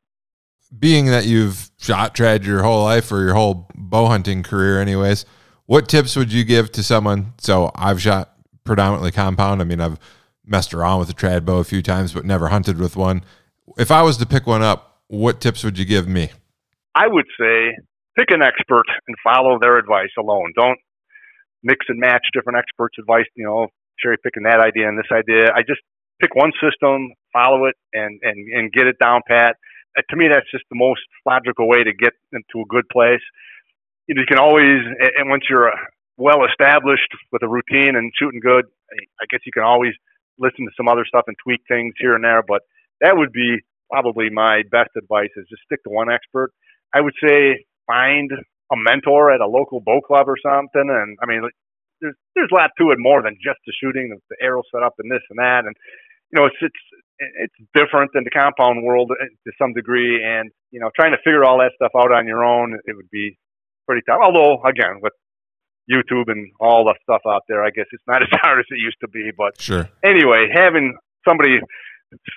Being 0.77 1.07
that 1.07 1.25
you've 1.25 1.71
shot 1.77 2.15
trad 2.15 2.45
your 2.45 2.61
whole 2.61 2.83
life 2.83 3.11
or 3.11 3.21
your 3.21 3.33
whole 3.33 3.67
bow 3.75 4.05
hunting 4.05 4.43
career, 4.43 4.79
anyways, 4.79 5.25
what 5.65 5.89
tips 5.89 6.15
would 6.15 6.31
you 6.31 6.43
give 6.43 6.71
to 6.73 6.83
someone? 6.83 7.33
So 7.39 7.71
I've 7.73 8.01
shot 8.01 8.33
predominantly 8.63 9.11
compound. 9.11 9.61
I 9.61 9.63
mean, 9.63 9.81
I've 9.81 9.99
messed 10.47 10.73
around 10.73 10.99
with 10.99 11.09
a 11.09 11.13
trad 11.13 11.45
bow 11.45 11.57
a 11.57 11.63
few 11.63 11.81
times, 11.81 12.13
but 12.13 12.25
never 12.25 12.47
hunted 12.49 12.79
with 12.79 12.95
one. 12.95 13.23
If 13.77 13.91
I 13.91 14.01
was 14.01 14.17
to 14.17 14.25
pick 14.25 14.45
one 14.45 14.61
up, 14.61 15.01
what 15.07 15.41
tips 15.41 15.63
would 15.63 15.77
you 15.77 15.85
give 15.85 16.07
me? 16.07 16.31
I 16.93 17.07
would 17.07 17.25
say 17.39 17.75
pick 18.17 18.31
an 18.31 18.41
expert 18.41 18.85
and 19.07 19.15
follow 19.23 19.59
their 19.59 19.77
advice 19.77 20.11
alone. 20.17 20.53
Don't 20.55 20.79
mix 21.63 21.85
and 21.89 21.99
match 21.99 22.25
different 22.33 22.57
experts' 22.57 22.95
advice, 22.99 23.25
you 23.35 23.43
know, 23.43 23.67
cherry 23.99 24.17
picking 24.23 24.43
that 24.43 24.59
idea 24.59 24.87
and 24.87 24.97
this 24.97 25.11
idea. 25.11 25.51
I 25.53 25.61
just 25.61 25.81
pick 26.21 26.35
one 26.35 26.51
system, 26.61 27.13
follow 27.33 27.65
it, 27.65 27.75
and, 27.93 28.19
and, 28.23 28.37
and 28.53 28.71
get 28.71 28.87
it 28.87 28.97
down 28.99 29.21
pat. 29.27 29.55
Uh, 29.97 30.01
to 30.09 30.15
me, 30.15 30.27
that's 30.31 30.49
just 30.51 30.63
the 30.69 30.77
most 30.77 31.01
logical 31.25 31.67
way 31.67 31.83
to 31.83 31.93
get 31.93 32.13
into 32.31 32.61
a 32.61 32.67
good 32.69 32.87
place. 32.89 33.23
You, 34.07 34.15
know, 34.15 34.21
you 34.21 34.27
can 34.27 34.39
always, 34.39 34.79
and 35.17 35.29
once 35.29 35.43
you're 35.49 35.69
uh, 35.69 35.75
well 36.17 36.45
established 36.45 37.09
with 37.31 37.43
a 37.43 37.47
routine 37.47 37.95
and 37.95 38.11
shooting 38.17 38.39
good, 38.39 38.65
I 39.19 39.25
guess 39.29 39.41
you 39.45 39.51
can 39.51 39.63
always 39.63 39.93
listen 40.37 40.65
to 40.65 40.71
some 40.77 40.87
other 40.87 41.05
stuff 41.05 41.25
and 41.27 41.35
tweak 41.43 41.61
things 41.67 41.93
here 41.99 42.15
and 42.15 42.23
there. 42.23 42.43
But 42.47 42.61
that 43.01 43.17
would 43.17 43.31
be 43.31 43.59
probably 43.91 44.29
my 44.29 44.63
best 44.71 44.91
advice: 44.97 45.29
is 45.35 45.47
just 45.49 45.63
stick 45.63 45.83
to 45.83 45.89
one 45.89 46.11
expert. 46.11 46.51
I 46.93 47.01
would 47.01 47.15
say 47.23 47.65
find 47.87 48.31
a 48.71 48.75
mentor 48.75 49.31
at 49.31 49.41
a 49.41 49.47
local 49.47 49.81
bow 49.81 50.01
club 50.01 50.27
or 50.27 50.37
something. 50.41 50.89
And 50.89 51.17
I 51.21 51.25
mean, 51.25 51.47
there's 52.01 52.15
there's 52.35 52.49
a 52.51 52.55
lot 52.55 52.71
to 52.79 52.91
it 52.91 52.99
more 52.99 53.21
than 53.21 53.37
just 53.43 53.59
the 53.65 53.73
shooting, 53.81 54.09
the, 54.09 54.19
the 54.29 54.43
arrow 54.43 54.63
setup, 54.73 54.95
and 54.99 55.11
this 55.11 55.23
and 55.29 55.39
that. 55.39 55.65
And 55.65 55.75
you 56.31 56.39
know, 56.39 56.45
it's 56.45 56.57
it's 56.61 56.83
it's 57.19 57.55
different 57.73 58.11
than 58.13 58.23
the 58.23 58.31
compound 58.31 58.83
world 58.83 59.11
uh, 59.11 59.25
to 59.25 59.51
some 59.57 59.73
degree. 59.73 60.23
And 60.23 60.51
you 60.71 60.79
know, 60.79 60.89
trying 60.95 61.11
to 61.11 61.21
figure 61.23 61.45
all 61.45 61.59
that 61.59 61.71
stuff 61.75 61.91
out 61.95 62.11
on 62.11 62.27
your 62.27 62.43
own, 62.43 62.77
it 62.85 62.95
would 62.95 63.09
be 63.11 63.37
pretty 63.87 64.01
tough. 64.07 64.19
Although, 64.23 64.61
again, 64.63 64.99
with 65.01 65.13
YouTube 65.91 66.27
and 66.27 66.51
all 66.59 66.83
the 66.85 66.95
stuff 67.03 67.21
out 67.27 67.43
there, 67.47 67.63
I 67.63 67.69
guess 67.69 67.85
it's 67.91 68.03
not 68.07 68.21
as 68.21 68.29
hard 68.31 68.59
as 68.59 68.65
it 68.69 68.79
used 68.79 68.97
to 69.01 69.07
be. 69.07 69.31
But 69.35 69.59
sure. 69.59 69.89
Anyway, 70.03 70.47
having 70.53 70.95
somebody 71.27 71.59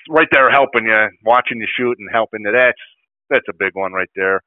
right 0.09 0.29
there 0.33 0.51
helping 0.51 0.87
you, 0.87 1.09
watching 1.25 1.59
you 1.59 1.67
shoot, 1.77 1.97
and 1.99 2.09
helping 2.13 2.41
you, 2.45 2.53
that's 2.53 2.79
that's 3.31 3.47
a 3.49 3.55
big 3.59 3.75
one 3.75 3.93
right 3.93 4.11
there. 4.17 4.43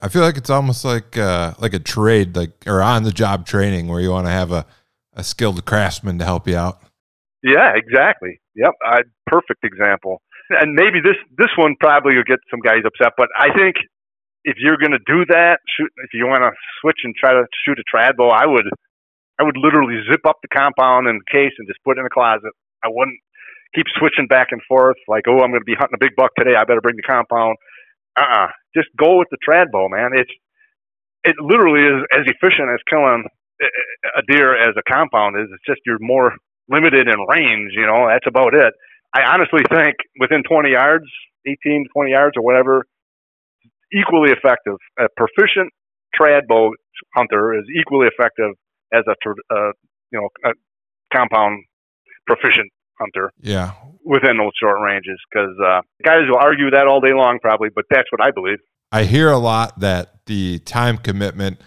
I 0.00 0.08
feel 0.08 0.22
like 0.22 0.36
it's 0.36 0.50
almost 0.50 0.84
like 0.84 1.16
uh, 1.16 1.54
like 1.58 1.74
a 1.74 1.78
trade, 1.78 2.36
like 2.36 2.66
or 2.66 2.82
on 2.82 3.02
the 3.04 3.12
job 3.12 3.46
training, 3.46 3.88
where 3.88 4.00
you 4.00 4.10
want 4.10 4.26
to 4.26 4.32
have 4.32 4.52
a, 4.52 4.66
a 5.14 5.24
skilled 5.24 5.64
craftsman 5.64 6.18
to 6.18 6.24
help 6.24 6.46
you 6.46 6.56
out. 6.56 6.82
Yeah, 7.42 7.72
exactly. 7.74 8.40
Yep, 8.54 8.72
I, 8.84 9.00
perfect 9.26 9.64
example. 9.64 10.22
And 10.50 10.74
maybe 10.74 11.00
this 11.00 11.16
this 11.38 11.50
one 11.56 11.76
probably 11.80 12.16
will 12.16 12.24
get 12.24 12.38
some 12.50 12.60
guys 12.60 12.82
upset, 12.86 13.12
but 13.16 13.28
I 13.38 13.48
think 13.56 13.76
if 14.46 14.56
you're 14.62 14.78
going 14.78 14.94
to 14.94 15.02
do 15.04 15.26
that, 15.26 15.58
shoot, 15.76 15.90
if 16.06 16.14
you 16.14 16.26
want 16.26 16.46
to 16.46 16.54
switch 16.80 17.02
and 17.02 17.14
try 17.18 17.34
to 17.34 17.44
shoot 17.66 17.78
a 17.82 17.84
trad 17.84 18.16
bow, 18.16 18.30
I 18.30 18.46
would 18.46 18.70
I 19.38 19.44
would 19.44 19.58
literally 19.58 20.00
zip 20.10 20.24
up 20.24 20.38
the 20.40 20.48
compound 20.48 21.08
and 21.08 21.20
case 21.26 21.52
and 21.58 21.68
just 21.68 21.82
put 21.84 21.98
it 21.98 22.00
in 22.00 22.06
a 22.06 22.14
closet. 22.14 22.54
I 22.82 22.88
wouldn't 22.88 23.18
keep 23.74 23.84
switching 23.98 24.26
back 24.26 24.48
and 24.50 24.62
forth 24.64 24.96
like, 25.08 25.24
oh, 25.28 25.42
I'm 25.42 25.52
going 25.52 25.60
to 25.60 25.68
be 25.68 25.76
hunting 25.76 25.98
a 25.98 26.00
big 26.00 26.16
buck 26.16 26.30
today. 26.38 26.56
I 26.56 26.64
better 26.64 26.80
bring 26.80 26.96
the 26.96 27.04
compound 27.04 27.58
uh-uh. 28.16 28.48
Just 28.74 28.88
go 28.98 29.18
with 29.18 29.28
the 29.30 29.38
trad 29.46 29.70
bow, 29.70 29.88
man. 29.88 30.10
It's 30.14 30.30
it 31.24 31.36
literally 31.40 31.82
is 31.82 32.04
as 32.12 32.24
efficient 32.26 32.70
as 32.72 32.80
killing 32.88 33.24
a 33.60 34.22
deer 34.28 34.56
as 34.56 34.74
a 34.76 34.82
compound 34.90 35.36
is. 35.38 35.48
It's 35.52 35.64
just 35.66 35.80
you're 35.84 35.98
more 36.00 36.32
limited 36.68 37.08
in 37.08 37.18
range. 37.28 37.72
You 37.74 37.86
know, 37.86 38.08
that's 38.08 38.26
about 38.26 38.54
it. 38.54 38.72
I 39.14 39.22
honestly 39.22 39.60
think 39.70 39.96
within 40.20 40.42
20 40.48 40.70
yards, 40.70 41.06
18, 41.46 41.86
20 41.92 42.10
yards 42.10 42.36
or 42.36 42.42
whatever, 42.42 42.86
equally 43.92 44.30
effective. 44.30 44.76
A 44.98 45.06
proficient 45.16 45.72
trad 46.18 46.46
bow 46.48 46.72
hunter 47.14 47.58
is 47.58 47.64
equally 47.78 48.06
effective 48.06 48.52
as 48.92 49.04
a 49.08 49.14
uh, 49.54 49.72
you 50.12 50.20
know 50.20 50.28
a 50.44 50.52
compound 51.14 51.64
proficient 52.26 52.70
hunter. 52.98 53.32
Yeah. 53.40 53.72
Within 54.04 54.38
those 54.38 54.52
short 54.60 54.80
ranges, 54.80 55.18
because 55.30 55.54
uh, 55.64 55.80
guys 56.04 56.22
will 56.28 56.38
argue 56.38 56.70
that 56.70 56.86
all 56.86 57.00
day 57.00 57.12
long, 57.12 57.38
probably, 57.40 57.68
but 57.74 57.84
that's 57.90 58.10
what 58.10 58.24
I 58.24 58.30
believe. 58.30 58.58
I 58.92 59.04
hear 59.04 59.30
a 59.30 59.38
lot 59.38 59.80
that 59.80 60.24
the 60.26 60.60
time 60.60 60.98
commitment 60.98 61.60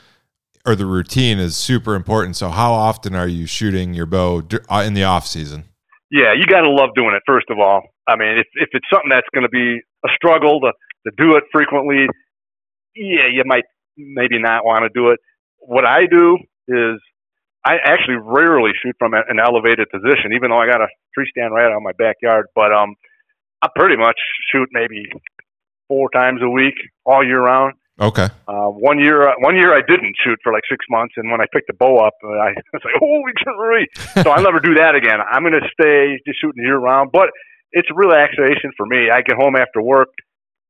or 0.66 0.76
the 0.76 0.86
routine 0.86 1.40
is 1.40 1.56
super 1.58 1.96
important. 1.96 2.36
So, 2.36 2.50
how 2.50 2.72
often 2.72 3.16
are 3.16 3.28
you 3.28 3.46
shooting 3.46 3.94
your 3.94 4.06
bow 4.06 4.44
uh, 4.70 4.84
in 4.86 4.94
the 4.94 5.04
off 5.04 5.28
season? 5.28 5.66
Yeah, 6.12 6.34
you 6.34 6.46
got 6.46 6.62
to 6.62 6.70
love 6.70 6.90
doing 6.96 7.14
it. 7.14 7.22
First 7.26 7.48
of 7.50 7.60
all, 7.60 7.84
I 8.08 8.16
mean, 8.16 8.40
if 8.40 8.48
if 8.56 8.70
it's 8.74 8.86
something 8.92 9.10
that's 9.10 9.28
going 9.34 9.44
to 9.44 9.50
be 9.50 9.82
a 10.06 10.10
struggle 10.16 10.60
to 10.62 10.72
to 11.06 11.12
do 11.18 11.36
it 11.36 11.44
frequently, 11.52 12.08
yeah, 12.96 13.28
you 13.32 13.44
might 13.46 13.66
maybe 13.98 14.40
not 14.40 14.66
want 14.66 14.84
to 14.84 14.90
do 14.94 15.10
it. 15.10 15.20
What 15.60 15.86
I 15.86 16.06
do 16.10 16.38
is 16.68 17.00
I 17.66 17.76
actually 17.84 18.18
rarely 18.24 18.72
shoot 18.84 18.96
from 18.98 19.14
an 19.14 19.40
elevated 19.44 19.90
position, 19.92 20.34
even 20.34 20.50
though 20.50 20.60
I 20.60 20.68
got 20.68 20.82
a 20.82 20.88
tree 21.14 21.28
stand 21.30 21.54
right 21.54 21.66
out 21.66 21.76
of 21.76 21.84
my 21.84 21.92
backyard. 21.98 22.48
But 22.56 22.72
um, 22.72 22.96
I 23.62 23.68
pretty 23.76 23.98
much 23.98 24.18
shoot 24.52 24.70
maybe 24.72 25.06
four 25.88 26.10
times 26.10 26.42
a 26.42 26.50
week 26.50 26.76
all 27.06 27.26
year 27.26 27.42
round. 27.42 27.74
Okay. 28.00 28.30
Uh, 28.48 28.72
one 28.72 28.98
year, 28.98 29.28
uh, 29.28 29.34
one 29.40 29.58
year 29.58 29.76
I 29.76 29.82
didn't 29.86 30.16
shoot 30.24 30.40
for 30.42 30.54
like 30.54 30.64
six 30.72 30.86
months, 30.90 31.16
and 31.18 31.30
when 31.30 31.42
I 31.42 31.46
picked 31.52 31.68
the 31.68 31.74
bow 31.74 31.98
up, 31.98 32.14
uh, 32.24 32.30
I 32.30 32.54
was 32.74 32.82
like, 32.86 32.96
"Holy 32.98 33.34
shit!" 33.36 34.24
So 34.24 34.32
I'll 34.32 34.44
never 34.44 34.62
do 34.62 34.76
that 34.76 34.96
again. 34.96 35.20
I'm 35.20 35.44
going 35.44 35.60
to 35.60 35.68
stay 35.74 36.18
just 36.26 36.40
shooting 36.40 36.64
year 36.64 36.78
round, 36.78 37.12
but 37.12 37.30
it's 37.74 37.90
a 37.92 37.94
relaxation 37.94 38.72
for 38.78 38.86
me. 38.86 39.10
I 39.12 39.22
get 39.22 39.36
home 39.36 39.58
after 39.58 39.82
work, 39.82 40.10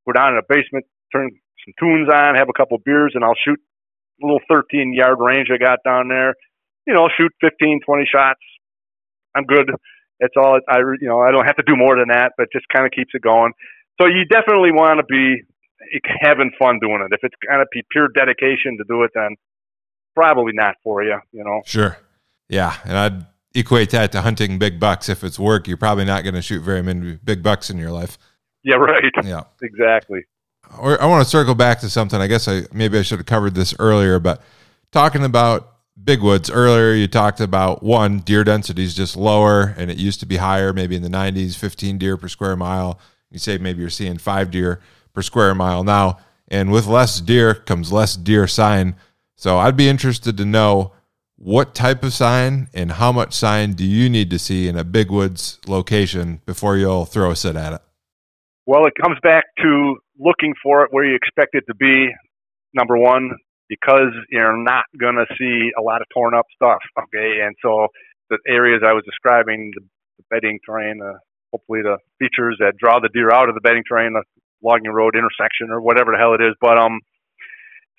go 0.10 0.20
down 0.20 0.34
in 0.34 0.42
the 0.42 0.48
basement, 0.48 0.86
turn 1.12 1.30
some 1.66 1.74
tunes 1.80 2.10
on, 2.10 2.36
have 2.36 2.50
a 2.50 2.58
couple 2.58 2.78
beers, 2.84 3.14
and 3.16 3.24
I'll 3.24 3.38
shoot 3.46 3.60
a 4.22 4.26
little 4.26 4.42
13 4.50 4.94
yard 4.94 5.18
range 5.20 5.48
I 5.54 5.58
got 5.58 5.80
down 5.86 6.08
there. 6.10 6.34
You 6.88 6.94
know, 6.94 7.10
shoot 7.18 7.32
15, 7.42 7.82
20 7.86 8.10
shots. 8.12 8.40
I'm 9.36 9.44
good. 9.44 9.70
That's 10.20 10.34
all. 10.36 10.60
I 10.68 10.80
you 11.00 11.08
know 11.08 11.22
I 11.22 11.32
don't 11.32 11.46
have 11.46 11.56
to 11.58 11.64
do 11.66 11.76
more 11.76 11.96
than 11.98 12.10
that, 12.10 12.34
but 12.38 12.48
just 12.52 12.66
kind 12.74 12.86
of 12.86 12.92
keeps 12.92 13.12
it 13.14 13.22
going. 13.22 13.54
So 14.02 14.08
you 14.08 14.26
definitely 14.26 14.72
want 14.72 15.00
to 15.00 15.06
be 15.06 15.44
having 16.22 16.52
fun 16.60 16.80
doing 16.82 17.00
it. 17.06 17.14
If 17.14 17.22
it's 17.24 17.36
kind 17.48 17.62
of 17.62 17.68
pure 17.92 18.08
dedication 18.10 18.78
to 18.78 18.84
do 18.88 19.04
it, 19.04 19.12
then 19.14 19.36
probably 20.16 20.52
not 20.54 20.76
for 20.84 21.04
you. 21.04 21.20
You 21.32 21.44
know. 21.44 21.62
Sure. 21.66 21.98
Yeah, 22.50 22.76
and 22.84 22.98
I'd 22.98 23.26
equate 23.54 23.92
that 23.92 24.12
to 24.12 24.22
hunting 24.22 24.58
big 24.60 24.80
bucks. 24.80 25.08
If 25.08 25.24
it's 25.24 25.40
work, 25.40 25.68
you're 25.68 25.78
probably 25.78 26.06
not 26.06 26.24
going 26.24 26.36
to 26.36 26.42
shoot 26.42 26.62
very 26.62 26.82
many 26.82 27.18
big 27.24 27.44
bucks 27.44 27.70
in 27.70 27.78
your 27.78 27.92
life. 27.92 28.18
Yeah. 28.64 28.76
Right. 28.76 29.12
Yeah. 29.24 29.44
Exactly. 29.62 30.26
Or 30.80 31.02
I 31.02 31.06
want 31.06 31.24
to 31.24 31.30
circle 31.30 31.56
back 31.56 31.80
to 31.80 31.90
something. 31.90 32.22
I 32.22 32.28
guess 32.28 32.48
I 32.48 32.64
maybe 32.72 32.98
I 32.98 33.02
should 33.02 33.20
have 33.20 33.26
covered 33.26 33.56
this 33.56 33.74
earlier, 33.80 34.20
but 34.20 34.42
talking 34.92 35.24
about 35.24 35.74
big 36.04 36.22
woods 36.22 36.50
earlier, 36.50 36.94
you 36.94 37.08
talked 37.08 37.40
about 37.42 37.82
one 37.84 38.20
deer 38.20 38.44
density 38.44 38.84
is 38.84 38.96
just 38.96 39.16
lower, 39.16 39.74
and 39.78 39.90
it 39.90 39.98
used 39.98 40.20
to 40.20 40.26
be 40.26 40.38
higher, 40.38 40.72
maybe 40.74 40.96
in 40.96 41.02
the 41.02 41.10
90s, 41.10 41.56
15 41.56 41.98
deer 41.98 42.18
per 42.18 42.28
square 42.28 42.56
mile. 42.56 43.00
You 43.32 43.40
say 43.40 43.58
maybe 43.58 43.82
you're 43.82 43.90
seeing 43.90 44.18
five 44.18 44.52
deer 44.52 44.80
per 45.14 45.22
square 45.22 45.54
mile 45.56 45.84
now. 45.84 46.20
And 46.48 46.72
with 46.72 46.88
less 46.88 47.22
deer 47.22 47.54
comes 47.54 47.92
less 47.92 48.16
deer 48.16 48.48
sign. 48.48 48.96
So 49.36 49.58
I'd 49.58 49.78
be 49.78 49.88
interested 49.88 50.36
to 50.38 50.46
know 50.46 50.94
what 51.36 51.74
type 51.76 52.04
of 52.04 52.14
sign 52.14 52.70
and 52.74 52.94
how 52.94 53.12
much 53.12 53.34
sign 53.34 53.74
do 53.74 53.86
you 53.86 54.10
need 54.10 54.30
to 54.32 54.40
see 54.40 54.68
in 54.68 54.76
a 54.78 54.84
big 54.84 55.10
woods 55.12 55.60
location 55.68 56.42
before 56.46 56.76
you'll 56.76 57.06
throw 57.06 57.32
a 57.32 57.36
sit 57.36 57.56
at 57.56 57.74
it? 57.74 57.82
Well, 58.70 58.86
it 58.86 58.94
comes 59.02 59.18
back 59.24 59.46
to 59.64 59.98
looking 60.20 60.54
for 60.62 60.84
it 60.84 60.90
where 60.92 61.04
you 61.04 61.16
expect 61.16 61.56
it 61.56 61.64
to 61.70 61.74
be. 61.74 62.08
Number 62.76 63.00
one, 63.00 63.32
because 63.68 64.14
you're 64.30 64.62
not 64.62 64.86
going 64.96 65.16
to 65.16 65.26
see 65.40 65.72
a 65.76 65.82
lot 65.82 66.02
of 66.04 66.08
torn 66.14 66.36
up 66.36 66.46
stuff. 66.54 66.78
Okay. 66.96 67.42
And 67.42 67.56
so 67.64 67.88
the 68.30 68.38
areas 68.48 68.84
I 68.86 68.94
was 68.94 69.02
describing, 69.06 69.72
the, 69.74 69.82
the 70.20 70.24
bedding 70.30 70.60
terrain, 70.64 71.02
uh, 71.02 71.18
hopefully 71.52 71.82
the 71.82 71.98
features 72.20 72.58
that 72.60 72.78
draw 72.78 73.00
the 73.00 73.10
deer 73.12 73.32
out 73.34 73.50
of 73.50 73.56
the 73.56 73.62
bedding 73.62 73.82
terrain, 73.90 74.14
the 74.14 74.22
logging 74.62 74.92
road 74.92 75.16
intersection 75.16 75.72
or 75.72 75.82
whatever 75.82 76.12
the 76.12 76.20
hell 76.20 76.36
it 76.36 76.42
is. 76.46 76.54
But 76.62 76.78
um, 76.78 77.00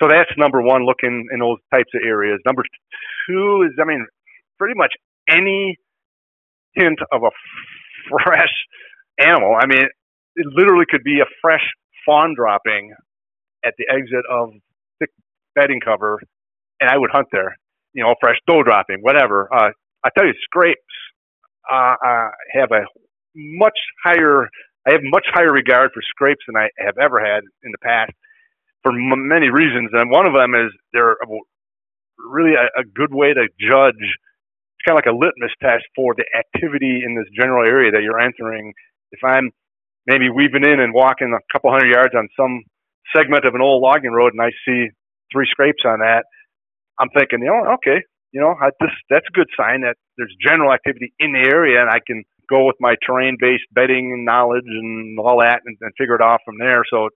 so 0.01 0.07
that's 0.07 0.31
number 0.39 0.63
one, 0.63 0.87
looking 0.87 1.27
in 1.33 1.41
those 1.41 1.59
types 1.75 1.91
of 1.97 2.03
areas. 2.07 2.39
Number 2.47 2.63
two 3.27 3.67
is, 3.67 3.75
I 3.83 3.85
mean, 3.85 4.07
pretty 4.57 4.79
much 4.79 4.95
any 5.29 5.79
hint 6.77 7.01
of 7.11 7.23
a 7.25 7.31
fresh 8.23 8.55
animal. 9.19 9.57
I 9.61 9.67
mean, 9.67 9.89
it 10.36 10.47
literally 10.55 10.86
could 10.90 11.05
be 11.05 11.20
a 11.20 11.27
fresh 11.43 11.65
fawn 12.07 12.35
dropping 12.36 12.94
at 13.65 13.74
the 13.78 13.86
exit 13.90 14.24
of 14.31 14.51
thick 15.01 15.11
bedding 15.55 15.81
cover, 15.81 16.20
and 16.81 16.90
I 16.90 16.98
would 16.98 17.11
hunt 17.12 17.28
there. 17.32 17.57
You 17.94 18.05
know, 18.05 18.15
fresh 18.20 18.39
doe 18.47 18.62
dropping, 18.62 18.98
whatever. 19.02 19.48
Uh, 19.52 19.70
I 20.05 20.11
tell 20.16 20.27
you, 20.27 20.35
scrapes 20.44 20.81
uh, 21.73 21.94
uh, 22.05 22.28
have 22.52 22.70
a 22.73 22.82
much 23.35 23.78
higher 24.05 24.48
I 24.89 24.93
have 24.93 25.02
much 25.05 25.27
higher 25.32 25.52
regard 25.52 25.90
for 25.94 26.02
scrapes 26.02 26.43
than 26.47 26.57
I 26.57 26.69
have 26.78 26.98
ever 26.98 27.20
had 27.20 27.43
in 27.65 27.73
the 27.73 27.78
past 27.82 28.12
for 28.82 28.93
m- 28.93 29.28
many 29.28 29.51
reasons. 29.51 29.90
And 29.93 30.11
one 30.11 30.27
of 30.27 30.35
them 30.35 30.55
is 30.55 30.73
they're 30.93 31.16
really 32.19 32.55
a, 32.55 32.81
a 32.81 32.85
good 32.85 33.15
way 33.15 33.35
to 33.35 33.48
judge. 33.61 34.01
It's 34.01 34.85
kind 34.86 34.98
of 34.98 35.05
like 35.05 35.12
a 35.12 35.16
litmus 35.16 35.52
test 35.62 35.85
for 35.97 36.15
the 36.16 36.24
activity 36.39 37.02
in 37.05 37.16
this 37.16 37.27
general 37.39 37.66
area 37.66 37.93
that 37.93 38.02
you're 38.02 38.20
entering. 38.20 38.73
If 39.12 39.20
I'm 39.24 39.51
maybe 40.07 40.31
weaving 40.31 40.65
in 40.65 40.81
and 40.81 40.95
walking 40.95 41.33
a 41.35 41.53
couple 41.53 41.71
hundred 41.71 41.93
yards 41.93 42.15
on 42.15 42.29
some 42.37 42.63
segment 43.15 43.45
of 43.45 43.55
an 43.55 43.61
old 43.61 43.83
logging 43.83 44.13
road 44.13 44.33
and 44.33 44.43
I 44.43 44.51
see 44.65 44.89
three 45.33 45.47
scrapes 45.51 45.83
on 45.85 46.01
that, 46.01 46.25
I'm 46.99 47.09
thinking, 47.11 47.41
you 47.41 47.47
know, 47.47 47.75
okay, 47.75 48.03
you 48.33 48.41
know, 48.41 48.55
I, 48.61 48.71
this 48.81 48.91
that's 49.09 49.27
a 49.29 49.33
good 49.33 49.49
sign 49.57 49.83
that 49.83 49.97
there's 50.17 50.35
general 50.41 50.73
activity 50.73 51.13
in 51.19 51.33
the 51.33 51.49
area, 51.51 51.81
and 51.81 51.91
I 51.91 51.99
can 52.07 52.25
go 52.49 52.67
with 52.67 52.77
my 52.79 52.95
terrain-based 53.07 53.65
bedding 53.73 54.25
knowledge 54.25 54.67
and 54.67 55.19
all 55.19 55.41
that, 55.41 55.61
and, 55.65 55.77
and 55.81 55.93
figure 55.99 56.15
it 56.15 56.23
out 56.23 56.41
from 56.45 56.59
there. 56.59 56.83
So, 56.91 57.09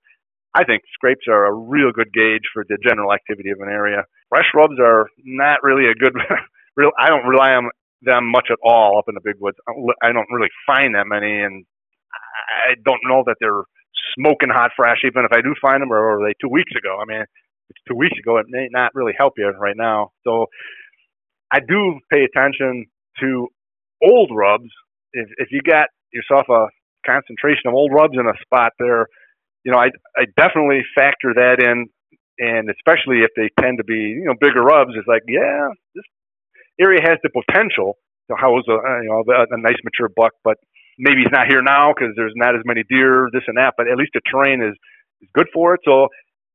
I 0.54 0.64
think 0.64 0.82
scrapes 0.94 1.26
are 1.28 1.46
a 1.46 1.52
real 1.52 1.92
good 1.92 2.12
gauge 2.12 2.46
for 2.52 2.64
the 2.68 2.78
general 2.82 3.12
activity 3.12 3.50
of 3.50 3.60
an 3.60 3.68
area. 3.68 4.04
Fresh 4.28 4.46
rubs 4.54 4.78
are 4.80 5.08
not 5.24 5.62
really 5.62 5.86
a 5.90 5.94
good. 5.94 6.14
real, 6.76 6.90
I 6.98 7.08
don't 7.08 7.26
rely 7.26 7.50
on 7.50 7.70
them 8.02 8.30
much 8.30 8.48
at 8.50 8.58
all 8.62 8.98
up 8.98 9.04
in 9.08 9.14
the 9.14 9.20
big 9.22 9.36
woods. 9.40 9.58
I 10.02 10.12
don't 10.12 10.30
really 10.30 10.50
find 10.66 10.94
that 10.94 11.06
many, 11.06 11.42
and 11.42 11.64
I 12.70 12.74
don't 12.84 13.00
know 13.06 13.22
that 13.26 13.36
they're 13.40 13.64
smoking 14.18 14.50
hot 14.50 14.72
fresh. 14.76 14.98
Even 15.04 15.24
if 15.24 15.32
I 15.32 15.40
do 15.42 15.54
find 15.60 15.82
them, 15.82 15.92
or 15.92 16.18
are 16.20 16.26
they 16.26 16.34
two 16.40 16.50
weeks 16.50 16.72
ago? 16.76 16.98
I 17.00 17.04
mean, 17.06 17.22
it's 17.70 17.80
two 17.88 17.96
weeks 17.96 18.18
ago. 18.18 18.38
It 18.38 18.46
may 18.48 18.68
not 18.70 18.92
really 18.94 19.14
help 19.16 19.34
you 19.36 19.48
right 19.50 19.76
now. 19.76 20.10
So 20.24 20.46
I 21.52 21.60
do 21.60 21.98
pay 22.12 22.24
attention 22.24 22.86
to 23.20 23.48
old 24.02 24.30
rubs 24.34 24.70
if 25.14 25.28
if 25.38 25.48
you 25.50 25.60
got 25.62 25.88
yourself 26.12 26.46
a 26.50 26.66
concentration 27.06 27.68
of 27.68 27.74
old 27.74 27.92
rubs 27.92 28.14
in 28.18 28.26
a 28.26 28.36
spot 28.42 28.72
there, 28.78 29.06
you 29.64 29.72
know, 29.72 29.78
I 29.78 29.90
I 30.16 30.26
definitely 30.36 30.82
factor 30.94 31.32
that 31.34 31.62
in, 31.62 31.86
and 32.38 32.68
especially 32.70 33.22
if 33.22 33.30
they 33.36 33.50
tend 33.62 33.78
to 33.78 33.84
be 33.84 34.18
you 34.20 34.24
know 34.26 34.34
bigger 34.40 34.62
rubs, 34.62 34.92
it's 34.96 35.08
like 35.08 35.22
yeah, 35.28 35.68
this 35.94 36.04
area 36.80 37.00
has 37.02 37.18
the 37.22 37.30
potential 37.30 37.96
to 38.30 38.36
house 38.36 38.64
a 38.68 38.76
you 39.02 39.08
know 39.08 39.24
a, 39.32 39.54
a 39.54 39.58
nice 39.60 39.78
mature 39.84 40.10
buck, 40.14 40.32
but 40.44 40.58
maybe 40.98 41.22
he's 41.22 41.32
not 41.32 41.46
here 41.48 41.62
now 41.62 41.92
because 41.92 42.14
there's 42.16 42.34
not 42.36 42.54
as 42.54 42.62
many 42.64 42.82
deer, 42.88 43.28
this 43.32 43.42
and 43.46 43.56
that. 43.56 43.74
But 43.76 43.88
at 43.88 43.96
least 43.96 44.12
the 44.14 44.20
terrain 44.30 44.62
is 44.62 44.74
is 45.22 45.28
good 45.34 45.46
for 45.52 45.74
it. 45.74 45.80
So 45.84 46.08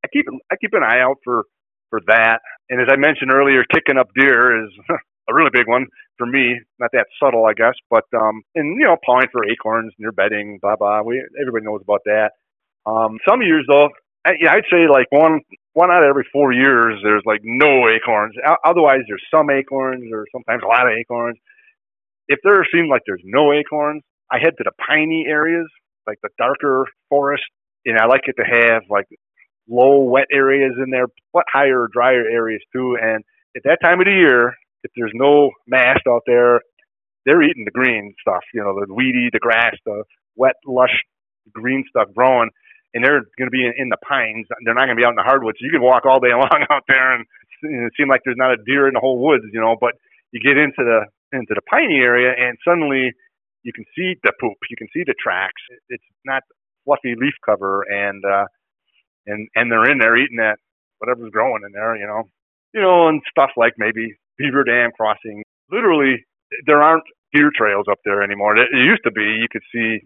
I 0.04 0.08
keep 0.12 0.26
I 0.52 0.56
keep 0.56 0.74
an 0.74 0.84
eye 0.84 1.02
out 1.02 1.18
for 1.24 1.44
for 1.90 2.02
that. 2.08 2.40
And 2.70 2.82
as 2.82 2.88
I 2.92 2.96
mentioned 2.98 3.32
earlier, 3.32 3.64
kicking 3.74 3.98
up 3.98 4.08
deer 4.16 4.64
is 4.64 4.72
a 4.90 5.34
really 5.34 5.50
big 5.52 5.68
one 5.68 5.88
for 6.18 6.26
me. 6.26 6.60
Not 6.80 6.92
that 6.94 7.08
subtle, 7.22 7.46
I 7.46 7.54
guess, 7.54 7.76
but 7.90 8.06
um, 8.16 8.42
and 8.56 8.80
you 8.80 8.86
know, 8.86 8.98
pawing 9.06 9.28
for 9.32 9.46
acorns 9.46 9.94
near 10.00 10.12
bedding, 10.12 10.60
blah 10.62 10.76
blah. 10.76 11.02
We 11.02 11.24
everybody 11.40 11.66
knows 11.66 11.82
about 11.84 12.02
that. 12.06 12.32
Um, 12.86 13.18
some 13.28 13.42
years 13.42 13.66
though, 13.68 13.90
I, 14.26 14.32
yeah, 14.42 14.54
I'd 14.54 14.70
say 14.72 14.88
like 14.90 15.08
one 15.12 15.42
one 15.74 15.92
out 15.92 16.04
of 16.04 16.10
every 16.10 16.28
four 16.32 16.52
years, 16.52 17.00
there's 17.04 17.24
like 17.26 17.42
no 17.44 17.88
acorns. 17.90 18.36
Otherwise, 18.66 19.02
there's 19.08 19.24
some 19.34 19.50
acorns 19.50 20.12
or 20.12 20.26
sometimes 20.32 20.62
a 20.64 20.68
lot 20.68 20.88
of 20.88 20.94
acorns. 20.94 21.38
If 22.28 22.40
there 22.44 22.66
seems 22.72 22.90
like 22.90 23.02
there's 23.08 23.24
no 23.24 23.54
acorns, 23.54 24.04
I 24.32 24.38
head 24.40 24.58
to 24.58 24.64
the 24.64 24.72
piney 24.88 25.26
areas, 25.28 25.68
like 26.08 26.20
the 26.22 26.30
darker 26.38 26.86
forest, 27.10 27.44
and 27.86 27.98
I 27.98 28.06
like 28.06 28.22
it 28.26 28.36
to 28.38 28.44
have 28.44 28.84
like 28.90 29.06
low 29.68 30.04
wet 30.04 30.28
areas 30.32 30.74
in 30.84 30.90
there, 30.92 31.08
but 31.34 31.44
higher 31.52 31.88
drier 31.92 32.26
areas 32.26 32.62
too. 32.74 32.98
And 33.02 33.24
at 33.56 33.64
that 33.66 33.80
time 33.84 34.00
of 34.00 34.06
the 34.06 34.12
year, 34.12 34.56
if 34.84 34.92
there's 34.96 35.12
no 35.14 35.52
mast 35.68 36.02
out 36.08 36.24
there, 36.26 36.62
they're 37.26 37.44
eating 37.44 37.66
the 37.66 37.72
green 37.72 38.16
stuff, 38.22 38.44
you 38.54 38.62
know, 38.62 38.74
the 38.80 38.94
weedy, 38.94 39.30
the 39.32 39.40
grass, 39.40 39.76
the 39.86 40.04
wet, 40.36 40.56
lush 40.66 40.94
green 41.54 41.84
stuff 41.90 42.08
growing, 42.16 42.50
and 42.94 43.04
they're 43.04 43.22
going 43.38 43.50
to 43.50 43.54
be 43.54 43.66
in, 43.66 43.74
in 43.78 43.90
the 43.90 43.98
pines. 44.08 44.48
They're 44.64 44.74
not 44.74 44.86
going 44.86 44.98
to 44.98 45.02
be 45.02 45.06
out 45.06 45.14
in 45.14 45.22
the 45.22 45.28
hardwoods. 45.28 45.58
So 45.60 45.66
you 45.66 45.72
can 45.72 45.82
walk 45.82 46.06
all 46.06 46.20
day 46.20 46.34
long 46.34 46.66
out 46.70 46.84
there, 46.88 47.16
and 47.16 47.26
it 47.62 47.94
seems 47.98 48.10
like 48.10 48.22
there's 48.24 48.40
not 48.40 48.54
a 48.54 48.64
deer 48.66 48.88
in 48.88 48.94
the 48.94 49.04
whole 49.04 49.20
woods, 49.20 49.46
you 49.52 49.60
know. 49.60 49.76
But 49.80 49.94
you 50.32 50.40
get 50.40 50.58
into 50.58 50.82
the 50.82 51.06
into 51.36 51.54
the 51.54 51.62
piney 51.70 52.00
area, 52.00 52.34
and 52.34 52.58
suddenly 52.66 53.12
you 53.64 53.74
can 53.74 53.86
see 53.96 54.16
the 54.24 54.34
poop, 54.40 54.58
you 54.70 54.78
can 54.78 54.88
see 54.94 55.04
the 55.06 55.16
tracks. 55.22 55.62
It's 55.90 56.04
not 56.26 56.44
fluffy 56.86 57.16
leaf 57.18 57.34
cover, 57.46 57.84
and 57.84 58.24
uh, 58.26 58.46
and 59.28 59.48
and 59.56 59.72
they're 59.72 59.90
in 59.90 60.00
there 60.00 60.18
eating 60.18 60.38
that 60.38 60.58
whatever's 61.00 61.32
growing 61.32 61.64
in 61.66 61.72
there, 61.72 61.96
you 61.96 62.06
know, 62.06 62.24
you 62.74 62.82
know, 62.82 63.08
and 63.08 63.22
stuff 63.30 63.52
like 63.58 63.74
maybe 63.78 64.16
Beaver 64.38 64.64
Dam 64.64 64.92
crossing. 64.96 65.44
Literally, 65.72 66.26
there 66.66 66.82
aren't 66.82 67.04
deer 67.34 67.52
trails 67.56 67.86
up 67.90 68.00
there 68.06 68.24
anymore. 68.24 68.56
It, 68.58 68.70
used 68.74 69.04
to 69.06 69.12
be. 69.12 69.22
You 69.22 69.48
could 69.52 69.62
see, 69.74 70.00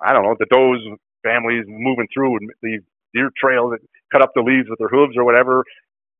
I 0.00 0.12
don't 0.12 0.24
know, 0.24 0.36
the 0.38 0.46
does 0.46 0.80
families 1.22 1.64
moving 1.68 2.08
through 2.12 2.36
and 2.36 2.50
leave 2.62 2.80
deer 3.14 3.30
trails 3.38 3.72
that 3.72 3.80
cut 4.10 4.22
up 4.22 4.32
the 4.34 4.42
leaves 4.42 4.68
with 4.68 4.78
their 4.78 4.88
hooves 4.88 5.16
or 5.16 5.24
whatever. 5.24 5.64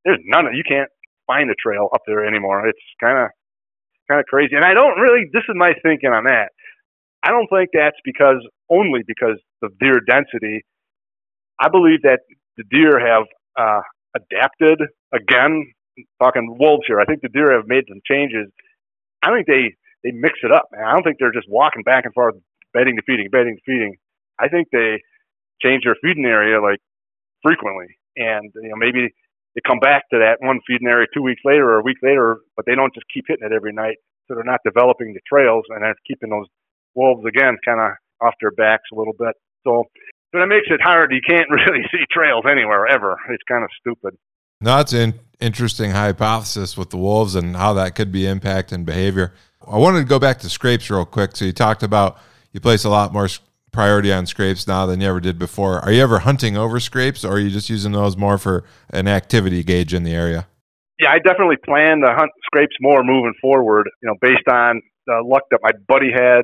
There's 0.04 0.20
none 0.24 0.46
of 0.46 0.54
you 0.54 0.62
can't 0.66 0.90
find 1.26 1.50
a 1.50 1.54
trail 1.54 1.88
up 1.94 2.02
there 2.06 2.24
anymore. 2.24 2.66
It's 2.68 2.78
kind 3.00 3.18
of 3.18 3.30
kind 4.08 4.20
of 4.20 4.26
crazy. 4.26 4.56
And 4.56 4.64
I 4.64 4.74
don't 4.74 4.98
really. 4.98 5.24
This 5.32 5.44
is 5.48 5.54
my 5.54 5.72
thinking 5.82 6.10
on 6.10 6.24
that. 6.24 6.50
I 7.22 7.30
don't 7.30 7.46
think 7.48 7.70
that's 7.72 7.96
because 8.04 8.44
only 8.70 9.00
because 9.06 9.38
of 9.62 9.78
deer 9.78 10.00
density. 10.06 10.64
I 11.60 11.68
believe 11.68 12.02
that 12.02 12.20
the 12.56 12.64
deer 12.70 12.98
have 12.98 13.24
uh, 13.58 13.80
adapted 14.16 14.80
again. 15.14 15.72
Talking 16.22 16.56
wolves 16.58 16.84
here, 16.86 17.00
I 17.00 17.04
think 17.04 17.20
the 17.20 17.28
deer 17.28 17.52
have 17.52 17.66
made 17.66 17.84
some 17.86 18.00
changes. 18.08 18.48
I 19.22 19.30
think 19.30 19.46
they 19.46 19.74
they 20.02 20.10
mix 20.10 20.38
it 20.42 20.50
up. 20.50 20.68
Man. 20.72 20.84
I 20.84 20.92
don't 20.92 21.02
think 21.02 21.18
they're 21.20 21.32
just 21.32 21.48
walking 21.50 21.82
back 21.82 22.04
and 22.04 22.14
forth, 22.14 22.34
bedding 22.72 22.96
to 22.96 23.02
feeding, 23.06 23.28
bedding 23.30 23.56
to 23.56 23.62
feeding. 23.66 23.96
I 24.38 24.48
think 24.48 24.68
they 24.72 25.02
change 25.62 25.84
their 25.84 25.96
feeding 26.02 26.24
area 26.24 26.60
like 26.60 26.78
frequently, 27.42 27.86
and 28.16 28.50
you 28.54 28.70
know 28.70 28.76
maybe 28.76 29.10
they 29.54 29.60
come 29.66 29.78
back 29.78 30.08
to 30.10 30.18
that 30.18 30.38
one 30.40 30.60
feeding 30.66 30.88
area 30.88 31.06
two 31.12 31.22
weeks 31.22 31.42
later 31.44 31.70
or 31.70 31.78
a 31.78 31.82
week 31.82 31.98
later, 32.02 32.38
but 32.56 32.64
they 32.66 32.74
don't 32.74 32.94
just 32.94 33.06
keep 33.12 33.24
hitting 33.28 33.46
it 33.46 33.52
every 33.54 33.72
night. 33.72 33.96
So 34.26 34.34
they're 34.34 34.44
not 34.44 34.60
developing 34.64 35.12
the 35.12 35.20
trails, 35.28 35.64
and 35.68 35.82
that's 35.82 35.98
keeping 36.06 36.30
those 36.30 36.46
wolves 36.94 37.24
again 37.26 37.58
kind 37.64 37.80
of 37.80 37.92
off 38.26 38.34
their 38.40 38.52
backs 38.52 38.84
a 38.92 38.96
little 38.96 39.14
bit. 39.18 39.34
So, 39.64 39.84
so 40.32 40.38
that 40.40 40.46
makes 40.46 40.68
it 40.70 40.80
hard. 40.80 41.12
You 41.12 41.20
can't 41.26 41.50
really 41.50 41.82
see 41.90 42.04
trails 42.10 42.44
anywhere 42.50 42.86
ever. 42.86 43.16
It's 43.30 43.42
kind 43.48 43.64
of 43.64 43.70
stupid. 43.78 44.16
No, 44.60 44.76
that's 44.76 44.92
an 44.92 45.14
interesting 45.40 45.90
hypothesis 45.90 46.76
with 46.76 46.90
the 46.90 46.96
wolves 46.96 47.34
and 47.34 47.56
how 47.56 47.72
that 47.74 47.96
could 47.96 48.12
be 48.12 48.22
impacting 48.22 48.84
behavior. 48.84 49.34
I 49.66 49.76
wanted 49.76 49.98
to 49.98 50.04
go 50.04 50.18
back 50.18 50.38
to 50.40 50.48
scrapes 50.48 50.88
real 50.88 51.04
quick. 51.04 51.36
So 51.36 51.44
you 51.44 51.52
talked 51.52 51.82
about 51.82 52.18
you 52.52 52.60
place 52.60 52.84
a 52.84 52.88
lot 52.88 53.12
more 53.12 53.28
priority 53.72 54.12
on 54.12 54.26
scrapes 54.26 54.66
now 54.66 54.86
than 54.86 55.00
you 55.00 55.08
ever 55.08 55.20
did 55.20 55.38
before. 55.38 55.80
Are 55.80 55.90
you 55.90 56.02
ever 56.02 56.20
hunting 56.20 56.56
over 56.56 56.78
scrapes, 56.78 57.24
or 57.24 57.34
are 57.34 57.38
you 57.38 57.50
just 57.50 57.70
using 57.70 57.92
those 57.92 58.16
more 58.16 58.38
for 58.38 58.64
an 58.90 59.08
activity 59.08 59.64
gauge 59.64 59.94
in 59.94 60.04
the 60.04 60.14
area? 60.14 60.46
Yeah, 61.00 61.10
I 61.10 61.18
definitely 61.18 61.56
plan 61.64 62.00
to 62.00 62.14
hunt 62.14 62.30
scrapes 62.44 62.76
more 62.80 63.02
moving 63.02 63.34
forward. 63.40 63.88
You 64.02 64.08
know, 64.10 64.14
based 64.20 64.46
on 64.48 64.80
the 65.06 65.22
luck 65.24 65.42
that 65.50 65.58
my 65.62 65.72
buddy 65.88 66.12
had 66.14 66.42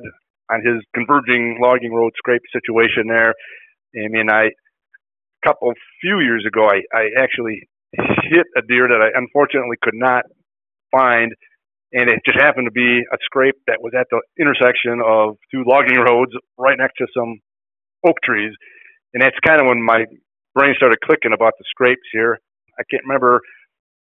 on 0.51 0.61
his 0.65 0.83
converging 0.93 1.59
logging 1.61 1.93
road 1.93 2.11
scrape 2.17 2.41
situation 2.51 3.07
there. 3.07 3.33
I 3.95 4.07
mean, 4.09 4.29
I 4.29 4.49
a 5.43 5.47
couple 5.47 5.71
few 6.01 6.19
years 6.19 6.45
ago, 6.45 6.67
I, 6.67 6.81
I 6.93 7.09
actually 7.17 7.69
hit 7.93 8.45
a 8.57 8.61
deer 8.67 8.87
that 8.87 9.01
I 9.01 9.17
unfortunately 9.17 9.77
could 9.81 9.95
not 9.95 10.25
find 10.91 11.33
and 11.91 12.09
it 12.09 12.21
just 12.25 12.37
happened 12.37 12.67
to 12.67 12.71
be 12.71 13.01
a 13.01 13.17
scrape 13.25 13.55
that 13.67 13.81
was 13.81 13.93
at 13.97 14.05
the 14.11 14.21
intersection 14.39 15.01
of 15.01 15.37
two 15.49 15.63
logging 15.65 15.97
roads 15.97 16.31
right 16.57 16.77
next 16.77 16.97
to 16.97 17.07
some 17.15 17.39
oak 18.05 18.17
trees. 18.23 18.53
And 19.13 19.23
that's 19.23 19.37
kind 19.45 19.59
of 19.59 19.67
when 19.67 19.81
my 19.81 20.05
brain 20.53 20.73
started 20.77 21.01
clicking 21.01 21.33
about 21.33 21.53
the 21.57 21.65
scrapes 21.69 22.05
here. 22.13 22.37
I 22.77 22.83
can't 22.89 23.03
remember. 23.03 23.41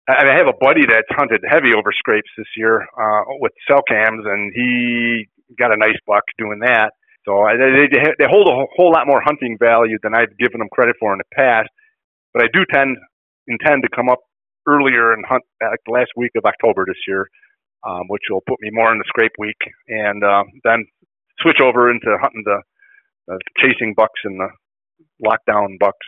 I 0.10 0.36
have 0.36 0.48
a 0.48 0.56
buddy 0.60 0.86
that's 0.88 1.08
hunted 1.12 1.44
heavy 1.48 1.72
over 1.76 1.92
scrapes 1.92 2.30
this 2.38 2.48
year 2.56 2.88
uh, 2.96 3.24
with 3.40 3.52
cell 3.68 3.84
cams, 3.88 4.24
and 4.24 4.52
he 4.56 5.28
got 5.60 5.74
a 5.74 5.78
nice 5.78 6.00
buck 6.06 6.24
doing 6.38 6.60
that. 6.64 6.92
So 7.26 7.44
they, 7.44 7.92
they 7.92 8.28
hold 8.30 8.48
a 8.48 8.56
whole 8.76 8.92
lot 8.92 9.08
more 9.08 9.20
hunting 9.20 9.58
value 9.60 9.98
than 10.02 10.16
I've 10.16 10.38
given 10.40 10.60
them 10.60 10.70
credit 10.72 10.96
for 11.00 11.12
in 11.12 11.20
the 11.20 11.36
past. 11.36 11.68
But 12.34 12.44
I 12.44 12.48
do 12.54 12.64
tend 12.72 12.98
intend 13.48 13.84
to 13.84 13.90
come 13.94 14.08
up 14.08 14.20
earlier 14.68 15.12
and 15.12 15.26
hunt 15.26 15.44
like 15.62 15.80
the 15.86 15.92
last 15.92 16.12
week 16.16 16.32
of 16.36 16.44
October 16.46 16.86
this 16.88 17.00
year 17.08 17.28
um, 17.86 18.04
which 18.08 18.24
will 18.30 18.42
put 18.48 18.60
me 18.62 18.70
more 18.72 18.92
in 18.92 18.98
the 18.98 19.06
scrape 19.08 19.34
week, 19.38 19.58
and 19.88 20.24
uh, 20.24 20.44
then 20.64 20.86
switch 21.40 21.60
over 21.62 21.90
into 21.90 22.18
hunting 22.22 22.44
the, 22.46 22.62
the 23.28 23.40
chasing 23.58 23.94
bucks 23.96 24.20
and 24.24 24.40
the 24.40 24.50
lockdown 25.26 25.78
bucks. 25.80 26.06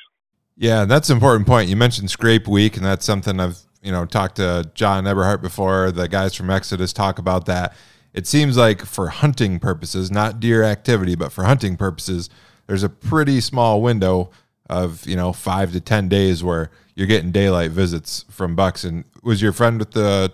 Yeah, 0.57 0.85
that's 0.85 1.09
an 1.09 1.15
important 1.17 1.47
point. 1.47 1.69
You 1.69 1.75
mentioned 1.75 2.09
scrape 2.09 2.47
week, 2.47 2.75
and 2.75 2.85
that's 2.85 3.05
something 3.05 3.39
I've 3.39 3.59
you 3.81 3.91
know 3.91 4.05
talked 4.05 4.35
to 4.37 4.69
John 4.73 5.05
Eberhart 5.05 5.41
before. 5.41 5.91
The 5.91 6.07
guys 6.07 6.35
from 6.35 6.49
Exodus 6.49 6.91
talk 6.93 7.17
about 7.17 7.45
that. 7.45 7.75
It 8.13 8.27
seems 8.27 8.57
like 8.57 8.83
for 8.83 9.09
hunting 9.09 9.59
purposes, 9.59 10.11
not 10.11 10.39
deer 10.39 10.63
activity, 10.63 11.15
but 11.15 11.31
for 11.31 11.43
hunting 11.43 11.77
purposes, 11.77 12.29
there's 12.67 12.83
a 12.83 12.89
pretty 12.89 13.39
small 13.39 13.81
window 13.81 14.31
of 14.69 15.07
you 15.07 15.15
know 15.15 15.31
five 15.31 15.71
to 15.71 15.79
ten 15.79 16.09
days 16.09 16.43
where 16.43 16.71
you're 16.93 17.07
getting 17.07 17.31
daylight 17.31 17.71
visits 17.71 18.25
from 18.29 18.55
bucks. 18.55 18.83
And 18.83 19.05
was 19.23 19.41
your 19.41 19.53
friend 19.53 19.79
with 19.79 19.91
the 19.91 20.33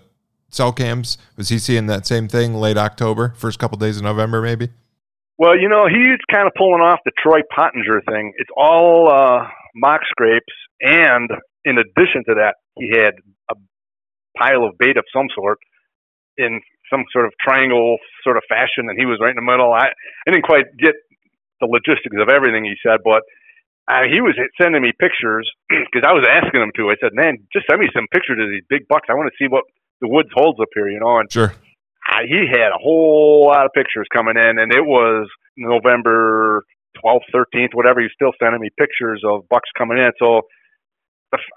cell 0.56 0.72
cams? 0.72 1.18
Was 1.38 1.50
he 1.50 1.60
seeing 1.60 1.88
that 1.88 2.06
same 2.08 2.28
thing 2.28 2.56
late 2.56 2.78
October, 2.78 3.34
first 3.36 3.60
couple 3.60 3.78
days 3.78 3.98
of 3.98 4.04
November, 4.04 4.42
maybe? 4.42 4.70
Well, 5.38 5.60
you 5.60 5.68
know, 5.68 5.86
he's 5.88 6.20
kind 6.32 6.48
of 6.48 6.54
pulling 6.58 6.82
off 6.82 7.00
the 7.04 7.12
Troy 7.22 7.42
Pottinger 7.54 8.02
thing. 8.08 8.34
It's 8.38 8.50
all 8.56 9.12
uh, 9.12 9.48
mock 9.76 10.02
scrapes, 10.10 10.54
and 10.80 11.30
in 11.66 11.78
addition 11.78 12.24
to 12.28 12.36
that, 12.36 12.56
he 12.78 12.90
had 12.96 13.16
a 13.52 13.56
pile 14.38 14.64
of 14.64 14.78
bait 14.78 14.98
of 14.98 15.04
some 15.14 15.28
sort 15.36 15.60
in 16.38 16.62
some 16.90 17.04
sort 17.12 17.26
of 17.26 17.34
triangle 17.42 17.98
sort 18.24 18.38
of 18.38 18.44
fashion, 18.48 18.88
and 18.88 18.98
he 18.98 19.06
was 19.06 19.20
right 19.20 19.32
in 19.32 19.36
the 19.36 19.42
middle. 19.42 19.74
I, 19.74 19.92
I 19.92 20.32
didn't 20.32 20.44
quite 20.46 20.66
get 20.78 20.96
the 21.60 21.68
logistics 21.68 22.16
of 22.20 22.30
everything 22.30 22.64
he 22.64 22.76
said, 22.84 23.00
but 23.04 23.24
uh, 23.88 24.08
he 24.10 24.22
was 24.22 24.36
sending 24.60 24.82
me 24.82 24.92
pictures 24.98 25.50
because 25.70 26.08
I 26.08 26.14
was 26.14 26.24
asking 26.24 26.62
him 26.62 26.72
to. 26.78 26.90
I 26.90 26.96
said, 27.02 27.14
"Man, 27.14 27.44
just 27.52 27.68
send 27.70 27.82
me 27.82 27.90
some 27.94 28.08
pictures 28.12 28.40
of 28.40 28.50
these 28.50 28.66
big 28.70 28.88
bucks. 28.88 29.08
I 29.10 29.16
want 29.16 29.28
to 29.28 29.38
see 29.38 29.48
what 29.48 29.66
the 30.02 30.08
woods 30.08 30.30
holds 30.34 30.60
up 30.60 30.70
here, 30.74 30.90
you 30.90 31.00
know. 31.00 31.20
And 31.20 31.32
sure. 31.32 31.54
I, 32.06 32.24
he 32.28 32.48
had 32.50 32.70
a 32.70 32.80
whole 32.82 33.48
lot 33.48 33.66
of 33.66 33.72
pictures 33.74 34.08
coming 34.14 34.36
in, 34.38 34.60
and 34.60 34.72
it 34.72 34.86
was 34.86 35.28
November 35.58 36.64
12th, 37.04 37.28
13th, 37.34 37.74
whatever. 37.74 38.02
He's 38.02 38.12
still 38.14 38.32
sending 38.42 38.62
me 38.62 38.70
pictures 38.78 39.22
of 39.26 39.48
bucks 39.50 39.70
coming 39.78 39.98
in. 39.98 40.12
So 40.20 40.42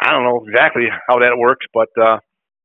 I 0.02 0.10
don't 0.10 0.24
know 0.24 0.44
exactly 0.46 0.84
how 1.08 1.18
that 1.20 1.36
works, 1.38 1.66
but 1.72 1.88
uh, 2.00 2.18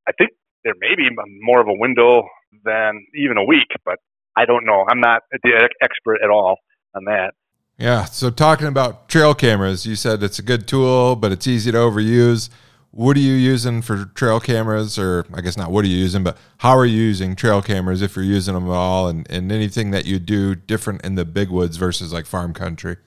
I 0.08 0.12
think 0.18 0.32
there 0.64 0.74
may 0.80 0.96
be 0.96 1.10
more 1.42 1.62
of 1.62 1.68
a 1.68 1.74
window 1.74 2.24
than 2.64 3.06
even 3.16 3.38
a 3.38 3.44
week, 3.44 3.68
but 3.86 3.98
I 4.36 4.46
don't 4.46 4.66
know. 4.66 4.86
I'm 4.90 5.00
not 5.00 5.22
the 5.32 5.70
expert 5.82 6.20
at 6.24 6.30
all 6.30 6.58
on 6.96 7.06
that. 7.06 7.34
Yeah. 7.78 8.06
So 8.06 8.30
talking 8.30 8.68
about 8.68 9.10
trail 9.10 9.34
cameras, 9.34 9.86
you 9.86 9.96
said 9.96 10.24
it's 10.24 10.40
a 10.40 10.44
good 10.44 10.68
tool, 10.68 11.16
but 11.16 11.32
it's 11.32 11.48
easy 11.48 11.72
to 11.72 11.78
overuse 11.78 12.50
what 12.94 13.18
are 13.18 13.22
you 13.22 13.34
using 13.34 13.82
for 13.82 14.06
trail 14.14 14.40
cameras? 14.40 15.00
Or 15.00 15.26
i 15.34 15.42
guess 15.42 15.58
not 15.58 15.72
what 15.72 15.84
are 15.84 15.88
you 15.88 15.98
using 15.98 16.24
but 16.24 16.38
how 16.60 16.78
are 16.78 16.86
you 16.86 17.02
using 17.02 17.36
trail 17.36 17.62
cameras 17.62 18.04
if 18.04 18.16
you're 18.16 18.24
using 18.24 18.54
them 18.54 18.70
at 18.70 18.74
all? 18.74 19.08
And, 19.08 19.30
and 19.32 19.52
anything 19.52 19.92
that 19.92 20.06
you 20.06 20.20
do 20.20 20.54
different 20.54 21.04
in 21.04 21.16
the 21.16 21.26
big 21.26 21.50
woods 21.50 21.78
versus 21.78 22.14
like 22.14 22.28
farm 22.28 22.54
country? 22.54 22.98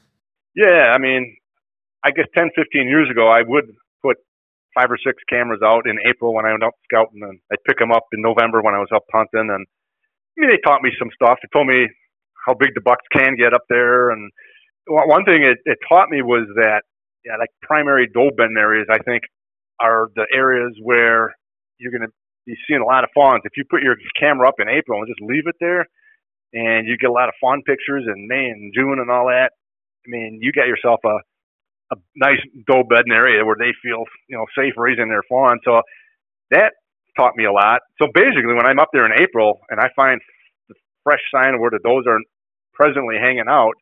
Yeah 0.55 0.93
i 0.93 0.99
mean 0.99 1.37
i 2.05 2.11
guess 2.11 2.27
10 2.35 2.51
15 2.57 2.89
years 2.89 3.09
ago 3.11 3.29
i 3.29 3.43
would 3.43 3.67
put 4.03 4.17
five 4.75 4.91
or 4.91 4.99
six 4.99 5.23
cameras 5.31 5.61
out 5.65 5.89
in 5.89 5.97
april 6.09 6.35
when 6.35 6.45
i 6.45 6.51
went 6.51 6.65
out 6.65 6.75
scouting 6.85 7.23
and 7.23 7.39
i'd 7.53 7.65
pick 7.65 7.79
them 7.79 7.93
up 7.93 8.07
in 8.13 8.21
november 8.21 8.61
when 8.63 8.75
i 8.75 8.79
was 8.79 8.91
up 8.93 9.05
hunting 9.13 9.49
and 9.55 9.67
i 9.67 10.41
mean 10.41 10.51
they 10.51 10.61
taught 10.65 10.83
me 10.83 10.91
some 10.99 11.11
stuff. 11.15 11.39
They 11.41 11.49
told 11.53 11.69
me 11.69 11.87
how 12.45 12.55
big 12.55 12.75
the 12.75 12.81
bucks 12.81 13.05
can 13.13 13.37
get 13.37 13.55
up 13.55 13.63
there 13.69 14.11
and 14.11 14.33
one 14.89 15.25
thing 15.25 15.45
it, 15.45 15.59
it 15.65 15.79
taught 15.89 16.11
me 16.11 16.23
was 16.23 16.49
that 16.57 16.83
yeah 17.25 17.37
like 17.39 17.51
primary 17.63 18.09
doe 18.13 18.31
bend 18.37 18.59
areas 18.59 18.87
i 18.91 18.99
think 18.99 19.23
are 19.81 20.09
the 20.15 20.27
areas 20.33 20.77
where 20.83 21.35
you're 21.79 21.93
going 21.93 22.07
to 22.07 22.15
be 22.47 22.57
seeing 22.67 22.81
a 22.81 22.87
lot 22.87 23.05
of 23.05 23.11
fawns. 23.15 23.43
If 23.45 23.53
you 23.57 23.65
put 23.69 23.83
your 23.83 23.97
camera 24.19 24.49
up 24.49 24.61
in 24.61 24.69
April 24.69 25.01
and 25.01 25.09
just 25.09 25.21
leave 25.21 25.47
it 25.47 25.57
there, 25.61 25.87
and 26.53 26.87
you 26.87 26.97
get 26.97 27.11
a 27.11 27.13
lot 27.13 27.29
of 27.29 27.35
fawn 27.41 27.63
pictures 27.63 28.05
in 28.07 28.29
May 28.29 28.49
and 28.51 28.73
June 28.75 28.99
and 28.99 29.11
all 29.11 29.27
that, 29.27 29.51
I 30.07 30.09
mean, 30.09 30.39
you 30.41 30.53
got 30.53 30.67
yourself 30.67 31.01
a 31.05 31.19
a 31.93 31.97
nice 32.17 32.43
doe 32.67 32.83
bedding 32.83 33.13
area 33.13 33.45
where 33.45 33.57
they 33.59 33.71
feel 33.83 34.05
you 34.29 34.37
know 34.37 34.47
safe 34.59 34.75
raising 34.77 35.09
their 35.09 35.23
fawn. 35.29 35.59
So 35.65 35.83
that 36.51 36.73
taught 37.17 37.37
me 37.37 37.45
a 37.45 37.53
lot. 37.53 37.81
So 38.01 38.09
basically, 38.13 38.55
when 38.55 38.67
I'm 38.67 38.79
up 38.79 38.91
there 38.93 39.07
in 39.07 39.21
April 39.21 39.61
and 39.71 39.81
I 39.81 39.89
find 39.95 40.21
the 40.69 40.75
fresh 41.05 41.23
sign 41.33 41.55
of 41.55 41.61
where 41.61 41.71
the 41.71 41.79
does 41.79 42.05
are 42.09 42.19
presently 42.75 43.17
hanging 43.21 43.49
out, 43.49 43.75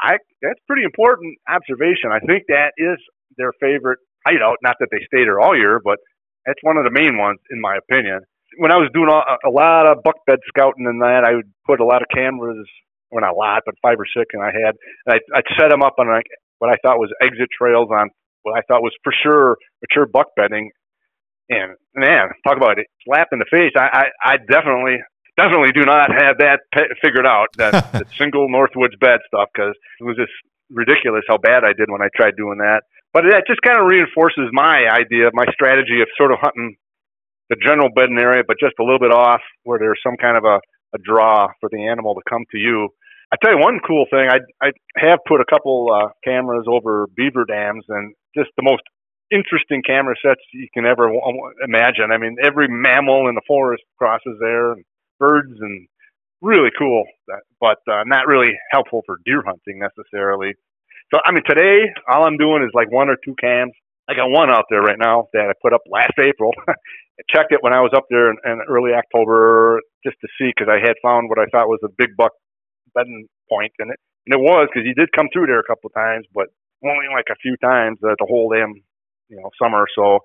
I 0.00 0.18
that's 0.42 0.60
pretty 0.66 0.84
important 0.84 1.38
observation. 1.48 2.12
I 2.12 2.20
think 2.20 2.44
that 2.48 2.72
is 2.76 2.98
their 3.36 3.52
favorite 3.60 3.98
hideout. 4.26 4.58
Not 4.62 4.76
that 4.80 4.88
they 4.90 5.06
stay 5.06 5.22
there 5.22 5.40
all 5.40 5.56
year, 5.56 5.80
but 5.82 5.98
that's 6.46 6.62
one 6.62 6.76
of 6.76 6.84
the 6.84 6.94
main 6.94 7.18
ones, 7.18 7.38
in 7.50 7.60
my 7.60 7.78
opinion. 7.78 8.20
When 8.58 8.72
I 8.72 8.76
was 8.76 8.90
doing 8.94 9.10
a, 9.10 9.20
a 9.46 9.50
lot 9.50 9.86
of 9.86 10.02
buck 10.02 10.22
bed 10.26 10.38
scouting 10.48 10.86
and 10.86 11.02
that, 11.02 11.22
I 11.26 11.34
would 11.34 11.50
put 11.66 11.80
a 11.80 11.84
lot 11.84 12.02
of 12.02 12.08
cameras, 12.08 12.66
well, 13.10 13.20
not 13.20 13.34
a 13.34 13.36
lot, 13.36 13.62
but 13.66 13.74
five 13.82 13.98
or 13.98 14.06
six, 14.06 14.26
and 14.32 14.42
I 14.42 14.50
had, 14.54 14.74
and 15.06 15.18
I, 15.18 15.38
I'd 15.38 15.50
set 15.58 15.70
them 15.70 15.82
up 15.82 15.98
on 15.98 16.08
like 16.08 16.26
what 16.58 16.70
I 16.70 16.76
thought 16.82 16.98
was 16.98 17.12
exit 17.20 17.50
trails 17.50 17.88
on 17.90 18.10
what 18.42 18.56
I 18.56 18.62
thought 18.66 18.82
was 18.82 18.94
for 19.02 19.12
sure 19.12 19.56
mature 19.82 20.06
buck 20.06 20.28
bedding. 20.36 20.70
And 21.50 21.76
man, 21.94 22.30
talk 22.46 22.56
about 22.56 22.78
it, 22.78 22.86
slap 23.04 23.28
in 23.32 23.38
the 23.38 23.50
face. 23.50 23.74
I, 23.76 24.06
I, 24.24 24.34
I 24.34 24.36
definitely, 24.38 24.98
definitely 25.36 25.72
do 25.74 25.84
not 25.84 26.10
have 26.10 26.38
that 26.38 26.60
pe- 26.72 26.94
figured 27.02 27.26
out, 27.26 27.48
that, 27.58 27.72
that 27.92 28.06
single 28.16 28.48
Northwoods 28.48 28.98
bed 28.98 29.20
stuff, 29.26 29.50
because 29.52 29.74
it 30.00 30.04
was 30.04 30.16
just 30.16 30.32
ridiculous 30.70 31.22
how 31.28 31.38
bad 31.38 31.62
I 31.62 31.74
did 31.74 31.90
when 31.90 32.02
I 32.02 32.08
tried 32.16 32.36
doing 32.36 32.58
that 32.58 32.82
but 33.16 33.24
that 33.32 33.48
just 33.48 33.64
kind 33.64 33.80
of 33.80 33.88
reinforces 33.88 34.52
my 34.52 34.84
idea, 34.92 35.32
my 35.32 35.48
strategy 35.48 36.04
of 36.04 36.08
sort 36.20 36.32
of 36.32 36.38
hunting 36.38 36.76
the 37.48 37.56
general 37.64 37.88
bedding 37.88 38.18
area, 38.20 38.42
but 38.46 38.60
just 38.60 38.74
a 38.78 38.84
little 38.84 38.98
bit 38.98 39.10
off 39.10 39.40
where 39.64 39.78
there's 39.78 39.98
some 40.04 40.20
kind 40.20 40.36
of 40.36 40.44
a, 40.44 40.60
a 40.92 40.98
draw 41.02 41.48
for 41.58 41.70
the 41.72 41.88
animal 41.88 42.14
to 42.14 42.20
come 42.28 42.44
to 42.52 42.58
you. 42.58 42.90
I 43.32 43.36
tell 43.42 43.56
you 43.56 43.58
one 43.58 43.80
cool 43.88 44.04
thing. 44.10 44.28
I 44.28 44.44
I 44.60 44.72
have 44.98 45.20
put 45.26 45.40
a 45.40 45.48
couple 45.48 45.88
uh, 45.88 46.12
cameras 46.28 46.66
over 46.68 47.06
beaver 47.16 47.46
dams, 47.48 47.86
and 47.88 48.12
just 48.36 48.50
the 48.58 48.62
most 48.62 48.82
interesting 49.32 49.80
camera 49.80 50.14
sets 50.20 50.44
you 50.52 50.68
can 50.74 50.84
ever 50.84 51.08
imagine. 51.64 52.12
I 52.12 52.18
mean, 52.18 52.36
every 52.44 52.68
mammal 52.68 53.28
in 53.28 53.34
the 53.34 53.48
forest 53.48 53.82
crosses 53.96 54.36
there, 54.40 54.72
and 54.72 54.84
birds 55.18 55.56
and 55.58 55.88
really 56.42 56.70
cool, 56.78 57.04
but 57.60 57.78
uh, 57.90 58.04
not 58.04 58.26
really 58.26 58.52
helpful 58.70 59.00
for 59.06 59.16
deer 59.24 59.42
hunting 59.42 59.80
necessarily. 59.80 60.52
So 61.12 61.20
I 61.24 61.32
mean, 61.32 61.42
today 61.46 61.86
all 62.08 62.24
I'm 62.24 62.36
doing 62.36 62.62
is 62.62 62.70
like 62.74 62.90
one 62.90 63.08
or 63.08 63.16
two 63.24 63.34
cams. 63.40 63.72
I 64.08 64.14
got 64.14 64.30
one 64.30 64.50
out 64.50 64.66
there 64.70 64.82
right 64.82 64.98
now 64.98 65.28
that 65.32 65.50
I 65.50 65.52
put 65.62 65.72
up 65.72 65.82
last 65.90 66.14
April. 66.18 66.52
I 66.68 67.22
checked 67.30 67.52
it 67.52 67.62
when 67.62 67.72
I 67.72 67.80
was 67.80 67.92
up 67.96 68.04
there 68.10 68.30
in, 68.30 68.36
in 68.44 68.60
early 68.68 68.92
October 68.92 69.80
just 70.04 70.16
to 70.20 70.28
see 70.38 70.52
because 70.54 70.68
I 70.70 70.78
had 70.78 70.94
found 71.02 71.28
what 71.28 71.38
I 71.38 71.46
thought 71.50 71.68
was 71.68 71.80
a 71.84 71.88
big 71.96 72.16
buck 72.16 72.32
bedding 72.94 73.26
point 73.48 73.72
in 73.78 73.90
it, 73.90 73.98
and 74.26 74.34
it 74.34 74.40
was 74.42 74.68
because 74.72 74.86
he 74.86 74.94
did 74.94 75.10
come 75.12 75.28
through 75.32 75.46
there 75.46 75.60
a 75.60 75.66
couple 75.66 75.88
of 75.88 75.94
times, 75.94 76.26
but 76.34 76.48
only 76.84 77.06
like 77.12 77.26
a 77.30 77.36
few 77.42 77.56
times 77.58 77.98
uh, 78.04 78.14
the 78.18 78.26
whole 78.28 78.50
damn 78.50 78.74
you 79.28 79.36
know 79.36 79.50
summer. 79.62 79.86
So 79.96 80.20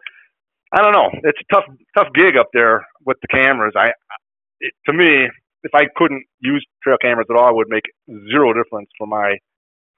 I 0.74 0.82
don't 0.82 0.94
know. 0.94 1.10
It's 1.24 1.40
a 1.40 1.54
tough 1.54 1.66
tough 1.98 2.14
gig 2.14 2.38
up 2.38 2.50
there 2.54 2.86
with 3.06 3.18
the 3.22 3.28
cameras. 3.28 3.74
I 3.76 3.92
it, 4.60 4.74
to 4.88 4.94
me, 4.94 5.30
if 5.64 5.72
I 5.74 5.86
couldn't 5.96 6.26
use 6.40 6.66
trail 6.84 6.98
cameras 7.02 7.28
at 7.30 7.36
all, 7.36 7.50
it 7.50 7.56
would 7.56 7.70
make 7.70 7.86
zero 8.32 8.54
difference 8.54 8.90
for 8.98 9.08
my 9.08 9.38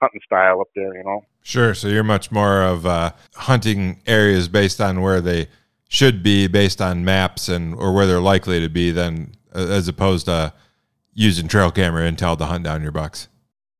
hunting 0.03 0.21
style 0.25 0.61
up 0.61 0.67
there. 0.75 0.95
You 0.95 1.03
know. 1.03 1.25
Sure. 1.41 1.73
So 1.73 1.87
you're 1.87 2.03
much 2.03 2.31
more 2.31 2.61
of 2.61 2.85
uh, 2.85 3.11
hunting 3.35 4.01
areas 4.05 4.47
based 4.47 4.79
on 4.79 5.01
where 5.01 5.21
they 5.21 5.47
should 5.87 6.23
be, 6.23 6.47
based 6.47 6.81
on 6.81 7.05
maps 7.05 7.49
and 7.49 7.75
or 7.75 7.93
where 7.93 8.05
they're 8.05 8.19
likely 8.19 8.59
to 8.59 8.69
be, 8.69 8.91
than 8.91 9.35
as 9.53 9.87
opposed 9.87 10.25
to 10.25 10.53
using 11.13 11.47
trail 11.47 11.71
camera 11.71 12.09
intel 12.09 12.37
to 12.37 12.45
hunt 12.45 12.63
down 12.63 12.81
your 12.81 12.91
bucks. 12.91 13.27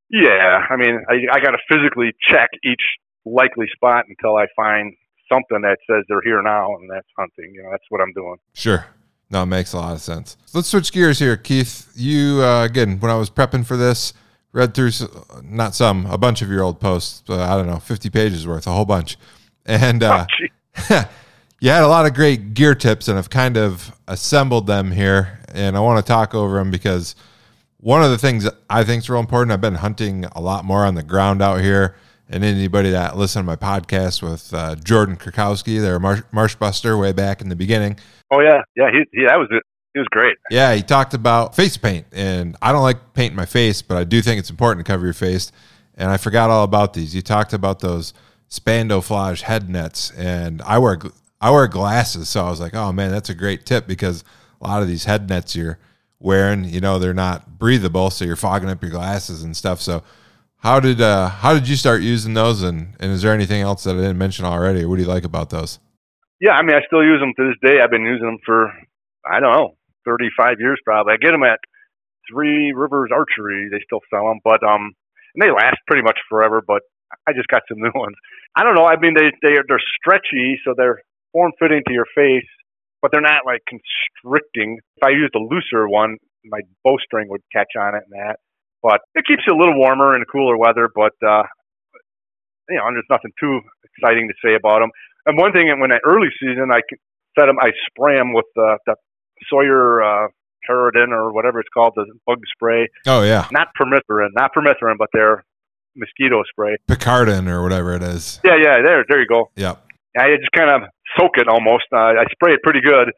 Yeah, 0.10 0.68
I 0.70 0.76
mean, 0.76 1.04
I, 1.10 1.14
I 1.36 1.40
got 1.40 1.52
to 1.52 1.58
physically 1.68 2.12
check 2.30 2.50
each 2.64 2.82
likely 3.26 3.66
spot 3.74 4.06
until 4.08 4.36
I 4.36 4.46
find 4.56 4.94
something 5.32 5.62
that 5.62 5.78
says 5.90 6.04
they're 6.08 6.22
here 6.22 6.42
now, 6.44 6.76
and 6.76 6.90
that's 6.90 7.08
hunting. 7.18 7.52
You 7.56 7.64
know, 7.64 7.70
that's 7.72 7.86
what 7.90 8.02
I'm 8.02 8.14
doing. 8.14 8.36
Sure. 8.54 8.86
No, 9.32 9.42
it 9.42 9.48
makes 9.48 9.74
a 9.74 9.78
lot 9.78 9.94
of 9.94 10.02
sense. 10.02 10.38
Let's 10.54 10.68
switch 10.68 10.92
gears 10.92 11.18
here, 11.18 11.36
Keith. 11.36 11.92
You 11.96 12.44
uh, 12.44 12.64
again, 12.64 13.00
when 13.00 13.10
I 13.10 13.16
was 13.16 13.32
prepping 13.32 13.66
for 13.66 13.76
this, 13.76 14.14
read 14.54 14.74
through 14.74 14.92
not 15.44 15.76
some, 15.76 16.06
a 16.06 16.18
bunch 16.18 16.42
of 16.42 16.50
your 16.50 16.64
old 16.64 16.80
posts. 16.80 17.24
Uh, 17.30 17.42
I 17.42 17.58
don't 17.58 17.68
know, 17.68 17.80
fifty 17.80 18.10
pages 18.10 18.48
worth, 18.48 18.66
a 18.66 18.72
whole 18.72 18.86
bunch, 18.86 19.18
and 19.66 20.02
uh, 20.02 20.26
oh, 20.90 21.10
you 21.60 21.70
had 21.70 21.84
a 21.84 21.88
lot 21.88 22.06
of 22.06 22.14
great 22.14 22.54
gear 22.54 22.76
tips, 22.76 23.08
and 23.08 23.18
I've 23.18 23.30
kind 23.30 23.58
of 23.58 23.94
assembled 24.08 24.68
them 24.68 24.92
here, 24.92 25.40
and 25.54 25.76
I 25.76 25.82
want 25.82 26.04
to 26.04 26.08
talk 26.08 26.34
over 26.34 26.56
them 26.56 26.72
because 26.72 27.16
one 27.78 28.02
of 28.02 28.12
the 28.12 28.18
things 28.18 28.48
I 28.70 28.86
think 28.86 29.04
is 29.04 29.10
real 29.10 29.20
important. 29.20 29.52
I've 29.52 29.60
been 29.60 29.76
hunting 29.76 30.24
a 30.26 30.40
lot 30.40 30.64
more 30.64 30.86
on 30.86 30.96
the 30.96 31.04
ground 31.04 31.42
out 31.42 31.60
here 31.60 31.96
and 32.30 32.44
anybody 32.44 32.92
that 32.92 33.18
listened 33.18 33.44
to 33.44 33.46
my 33.46 33.56
podcast 33.56 34.22
with 34.22 34.54
uh, 34.54 34.76
Jordan 34.76 35.18
Krakowski, 35.18 35.82
their 35.82 36.00
marsh, 36.00 36.22
marsh 36.32 36.56
buster 36.56 36.98
way 36.98 37.12
back 37.12 37.42
in 37.42 37.50
the 37.50 37.56
beginning. 37.56 38.00
Oh 38.32 38.40
yeah, 38.40 38.62
yeah, 38.76 38.90
he, 38.92 39.04
he 39.12 39.26
that 39.28 39.38
was 39.38 39.50
it. 39.52 39.64
He 39.94 40.00
was 40.00 40.08
great. 40.10 40.38
Yeah, 40.50 40.74
he 40.74 40.82
talked 40.82 41.14
about 41.14 41.56
face 41.56 41.78
paint, 41.78 42.08
and 42.12 42.56
I 42.62 42.72
don't 42.72 42.82
like 42.82 43.14
painting 43.14 43.36
my 43.36 43.46
face, 43.46 43.82
but 43.82 43.98
I 43.98 44.04
do 44.04 44.22
think 44.22 44.40
it's 44.40 44.50
important 44.50 44.86
to 44.86 44.92
cover 44.92 45.06
your 45.06 45.14
face. 45.14 45.52
And 45.96 46.10
I 46.10 46.18
forgot 46.18 46.50
all 46.50 46.64
about 46.64 46.94
these. 46.94 47.14
You 47.14 47.22
talked 47.22 47.54
about 47.54 47.80
those 47.80 48.14
Spandoflage 48.50 49.42
head 49.42 49.70
nets, 49.70 50.12
and 50.12 50.62
I 50.64 50.80
wear 50.80 51.00
I 51.40 51.52
wear 51.52 51.68
glasses, 51.68 52.30
so 52.30 52.46
I 52.46 52.50
was 52.50 52.60
like, 52.60 52.74
oh 52.74 52.92
man, 52.92 53.12
that's 53.12 53.30
a 53.30 53.36
great 53.36 53.66
tip 53.66 53.86
because 53.86 54.24
a 54.62 54.68
lot 54.68 54.82
of 54.82 54.88
these 54.88 55.06
head 55.06 55.30
nets 55.30 55.56
you're 55.56 55.78
wearing, 56.20 56.64
you 56.64 56.80
know, 56.80 56.98
they're 56.98 57.14
not 57.14 57.60
breathable, 57.60 58.10
so 58.10 58.26
you're 58.26 58.36
fogging 58.36 58.70
up 58.70 58.82
your 58.82 58.92
glasses 58.92 59.44
and 59.44 59.56
stuff. 59.56 59.82
So 59.82 60.04
how 60.58 60.80
did 60.80 61.02
uh, 61.02 61.30
how 61.30 61.54
did 61.54 61.68
you 61.68 61.76
start 61.76 62.02
using 62.02 62.34
those, 62.34 62.64
and, 62.64 62.96
and 63.00 63.12
is 63.12 63.22
there 63.22 63.34
anything 63.34 63.62
else 63.62 63.84
that 63.84 63.96
I 63.96 64.00
didn't 64.00 64.18
mention 64.18 64.46
already? 64.46 64.86
What 64.86 64.96
do 64.96 65.02
you 65.04 65.08
like 65.08 65.26
about 65.26 65.50
those? 65.50 65.80
Yeah, 66.40 66.54
I 66.54 66.62
mean, 66.62 66.76
I 66.76 66.82
still 66.88 67.04
use 67.04 67.20
them 67.20 67.34
to 67.38 67.48
this 67.50 67.58
day. 67.70 67.82
I've 67.82 67.92
been 67.92 68.06
using 68.06 68.26
them 68.26 68.40
for 68.46 68.74
I 69.30 69.40
don't 69.40 69.54
know, 69.54 69.76
35 70.06 70.60
years 70.60 70.80
probably. 70.84 71.14
I 71.14 71.18
get 71.18 71.32
them 71.32 71.44
at 71.44 71.60
Three 72.30 72.72
Rivers 72.72 73.10
Archery. 73.14 73.68
They 73.72 73.84
still 73.84 74.02
sell 74.10 74.28
them, 74.28 74.40
but 74.44 74.64
um, 74.64 74.94
and 75.36 75.42
they 75.42 75.52
last 75.52 75.78
pretty 75.88 76.04
much 76.04 76.18
forever. 76.30 76.62
But 76.66 76.82
I 77.28 77.34
just 77.34 77.48
got 77.48 77.64
some 77.68 77.80
new 77.82 77.92
ones. 77.96 78.16
I 78.56 78.64
don't 78.64 78.76
know. 78.76 78.86
I 78.86 79.00
mean, 79.00 79.14
they 79.14 79.32
they 79.42 79.56
they're 79.68 79.84
stretchy, 80.00 80.60
so 80.64 80.74
they're 80.76 81.02
form 81.32 81.52
fitting 81.60 81.82
to 81.88 81.94
your 81.94 82.08
face, 82.16 82.48
but 83.02 83.12
they're 83.12 83.22
not 83.22 83.46
like 83.46 83.62
constricting. 83.68 84.80
If 84.98 85.04
I 85.04 85.10
used 85.10 85.36
a 85.36 85.40
looser 85.40 85.90
one, 85.90 86.18
my 86.46 86.62
bowstring 86.84 87.30
would 87.30 87.42
catch 87.52 87.76
on 87.80 87.96
it 87.96 88.04
and 88.10 88.14
that. 88.14 88.38
But 88.82 89.00
it 89.16 89.26
keeps 89.26 89.44
you 89.48 89.56
a 89.56 89.60
little 89.60 89.78
warmer 89.78 90.16
in 90.16 90.24
cooler 90.32 90.58
weather. 90.58 90.90
But 90.94 91.14
uh, 91.26 91.44
you 92.70 92.78
know, 92.78 92.88
there's 92.92 93.10
nothing 93.10 93.32
too 93.40 93.62
exciting 93.84 94.28
to 94.28 94.36
say 94.44 94.56
about 94.56 94.80
them. 94.80 94.92
And 95.26 95.38
one 95.38 95.52
thing, 95.52 95.72
when 95.80 95.92
I 95.92 96.00
early 96.06 96.28
season, 96.40 96.70
I 96.72 96.82
set 97.38 97.48
them, 97.48 97.58
I 97.60 97.72
spray 97.88 98.18
them 98.18 98.34
with 98.34 98.46
uh, 98.58 98.76
the 98.86 98.96
Sawyer 99.50 100.04
uh, 100.04 100.28
Paradin 100.70 101.12
or 101.12 101.34
whatever 101.34 101.60
it's 101.60 101.70
called, 101.74 101.94
the 101.96 102.06
bug 102.26 102.40
spray. 102.56 102.88
Oh 103.06 103.24
yeah, 103.24 103.48
not 103.52 103.70
permethrin, 103.80 104.30
not 104.36 104.52
permethrin, 104.54 104.98
but 104.98 105.10
their 105.14 105.44
mosquito 105.96 106.44
spray. 106.50 106.78
Picaridin 106.88 107.48
or 107.48 107.62
whatever 107.62 107.94
it 107.94 108.04
is. 108.04 108.40
Yeah, 108.44 108.56
yeah, 108.62 108.82
there, 108.84 109.06
there 109.08 109.22
you 109.22 109.28
go. 109.28 109.52
Yep. 109.56 109.86
I 110.18 110.36
just 110.38 110.52
kind 110.56 110.70
of 110.70 110.90
soak 111.18 111.38
it 111.38 111.48
almost. 111.48 111.86
Uh, 111.92 112.18
I 112.18 112.26
spray 112.32 112.54
it 112.54 112.62
pretty 112.64 112.82
good, 112.82 113.12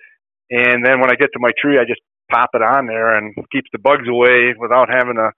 and 0.50 0.86
then 0.86 1.00
when 1.00 1.12
I 1.12 1.16
get 1.16 1.30
to 1.34 1.40
my 1.40 1.52
tree, 1.60 1.78
I 1.78 1.84
just 1.88 2.02
pop 2.32 2.50
it 2.54 2.62
on 2.62 2.88
there 2.88 3.16
and 3.18 3.36
keeps 3.52 3.70
the 3.72 3.80
bugs 3.80 4.08
away 4.10 4.56
without 4.58 4.90
having 4.90 5.16
to 5.16 5.32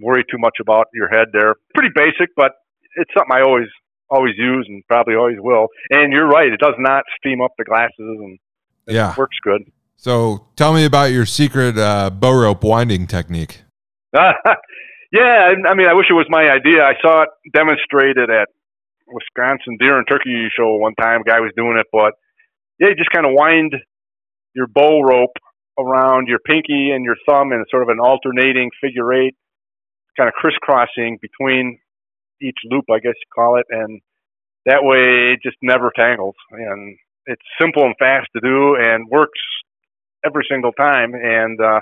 worry 0.00 0.24
too 0.30 0.38
much 0.38 0.56
about 0.60 0.86
your 0.94 1.08
head 1.08 1.28
there. 1.32 1.54
Pretty 1.74 1.92
basic, 1.94 2.34
but 2.36 2.52
it's 2.96 3.10
something 3.16 3.34
I 3.34 3.42
always 3.42 3.68
always 4.08 4.34
use 4.38 4.66
and 4.68 4.84
probably 4.86 5.16
always 5.16 5.38
will. 5.40 5.68
And 5.90 6.12
you're 6.12 6.28
right; 6.28 6.52
it 6.52 6.60
does 6.60 6.76
not 6.78 7.04
steam 7.18 7.40
up 7.40 7.52
the 7.58 7.64
glasses, 7.64 7.92
and 7.98 8.38
yeah, 8.86 9.14
works 9.16 9.38
good. 9.42 9.62
So, 9.96 10.46
tell 10.56 10.74
me 10.74 10.84
about 10.84 11.12
your 11.12 11.26
secret 11.26 11.78
uh, 11.78 12.10
bow 12.10 12.32
rope 12.32 12.62
winding 12.62 13.06
technique. 13.06 13.62
yeah, 14.14 15.54
I 15.68 15.74
mean, 15.74 15.88
I 15.88 15.94
wish 15.94 16.06
it 16.10 16.14
was 16.14 16.26
my 16.28 16.48
idea. 16.48 16.84
I 16.84 16.94
saw 17.02 17.22
it 17.22 17.28
demonstrated 17.52 18.30
at 18.30 18.48
Wisconsin 19.06 19.76
Deer 19.78 19.98
and 19.98 20.06
Turkey 20.08 20.48
Show 20.56 20.76
one 20.76 20.94
time. 20.94 21.22
A 21.22 21.24
guy 21.24 21.40
was 21.40 21.52
doing 21.56 21.76
it, 21.78 21.86
but 21.92 22.14
yeah, 22.78 22.88
you 22.88 22.94
just 22.94 23.10
kind 23.10 23.26
of 23.26 23.32
wind 23.34 23.74
your 24.54 24.66
bow 24.66 25.02
rope 25.02 25.36
around 25.78 26.28
your 26.28 26.38
pinky 26.38 26.90
and 26.90 27.04
your 27.04 27.16
thumb 27.28 27.52
in 27.52 27.64
sort 27.70 27.82
of 27.82 27.88
an 27.90 28.00
alternating 28.00 28.70
figure 28.80 29.12
eight 29.12 29.36
kind 30.16 30.28
of 30.28 30.34
crisscrossing 30.34 31.18
between 31.20 31.78
each 32.40 32.56
loop, 32.64 32.84
I 32.90 32.98
guess 32.98 33.14
you 33.16 33.28
call 33.34 33.58
it, 33.58 33.66
and 33.70 34.00
that 34.64 34.82
way 34.82 35.34
it 35.34 35.40
just 35.42 35.56
never 35.62 35.92
tangles. 35.94 36.34
And 36.50 36.96
it's 37.26 37.42
simple 37.60 37.84
and 37.84 37.94
fast 37.98 38.28
to 38.34 38.40
do 38.40 38.76
and 38.76 39.08
works 39.10 39.40
every 40.26 40.44
single 40.50 40.72
time. 40.72 41.14
And 41.14 41.60
uh, 41.60 41.80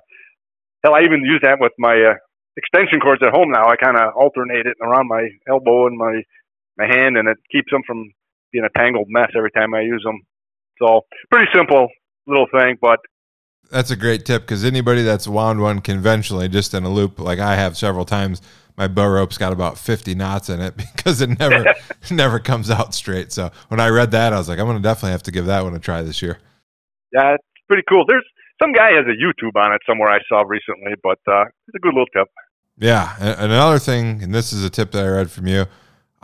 hell, 0.85 0.95
I 0.95 1.01
even 1.01 1.25
use 1.25 1.41
that 1.43 1.59
with 1.61 1.73
my 1.79 1.95
uh, 1.95 2.15
extension 2.57 3.01
cords 3.01 3.23
at 3.23 3.33
home 3.33 3.51
now. 3.51 3.67
I 3.67 3.77
kind 3.77 3.97
of 3.97 4.15
alternate 4.15 4.67
it 4.67 4.77
around 4.83 5.09
my 5.09 5.29
elbow 5.49 5.87
and 5.87 5.97
my 5.97 6.23
my 6.77 6.87
hand, 6.87 7.17
and 7.17 7.29
it 7.29 7.39
keeps 7.51 7.71
them 7.71 7.83
from 7.87 8.11
being 8.53 8.65
a 8.65 8.79
tangled 8.79 9.07
mess 9.09 9.31
every 9.37 9.51
time 9.53 9.75
I 9.75 9.81
use 9.81 10.03
them. 10.05 10.21
So 10.83 11.03
pretty 11.31 11.51
simple 11.55 11.89
little 12.27 12.47
thing, 12.53 12.77
but 12.81 12.99
that's 13.71 13.91
a 13.91 13.97
great 13.97 14.25
tip 14.25 14.43
because 14.43 14.65
anybody 14.65 15.03
that's 15.03 15.27
wound 15.27 15.61
one 15.61 15.81
conventionally, 15.81 16.49
just 16.49 16.75
in 16.75 16.85
a 16.85 16.89
loop, 16.89 17.19
like 17.19 17.39
I 17.39 17.57
have 17.57 17.77
several 17.77 18.05
times, 18.05 18.43
my 18.77 18.89
bow 18.89 19.09
rope's 19.09 19.39
got 19.39 19.53
about 19.53 19.79
50 19.79 20.15
knots 20.15 20.49
in 20.49 20.61
it 20.61 20.77
because 20.97 21.21
it 21.21 21.39
never 21.39 21.75
never 22.11 22.39
comes 22.41 22.71
out 22.71 22.95
straight. 22.95 23.33
So 23.33 23.51
when 23.69 23.81
I 23.81 23.89
read 23.89 24.11
that, 24.13 24.33
I 24.33 24.39
was 24.39 24.49
like, 24.49 24.59
I'm 24.59 24.67
going 24.67 24.77
to 24.77 24.83
definitely 24.83 25.13
have 25.13 25.23
to 25.25 25.33
give 25.33 25.47
that 25.47 25.65
one 25.65 25.75
a 25.75 25.79
try 25.79 26.03
this 26.03 26.23
year. 26.23 26.39
Yeah, 27.13 27.35
it's 27.35 27.45
pretty 27.69 27.85
cool. 27.89 28.05
There's 28.07 28.27
some 28.61 28.73
guy 28.73 28.93
has 28.93 29.05
a 29.07 29.17
YouTube 29.17 29.61
on 29.61 29.73
it 29.73 29.81
somewhere 29.87 30.11
I 30.11 30.19
saw 30.29 30.43
recently, 30.43 30.93
but 31.03 31.19
uh, 31.27 31.45
it's 31.69 31.77
a 31.77 31.79
good 31.79 31.95
little 31.95 32.07
tip. 32.07 32.29
Yeah, 32.77 33.15
and 33.21 33.53
another 33.53 33.79
thing, 33.79 34.23
and 34.23 34.35
this 34.35 34.53
is 34.53 34.65
a 34.65 34.71
tip 34.71 34.91
that 34.93 35.05
I 35.05 35.09
read 35.09 35.31
from 35.31 35.47
you. 35.47 35.67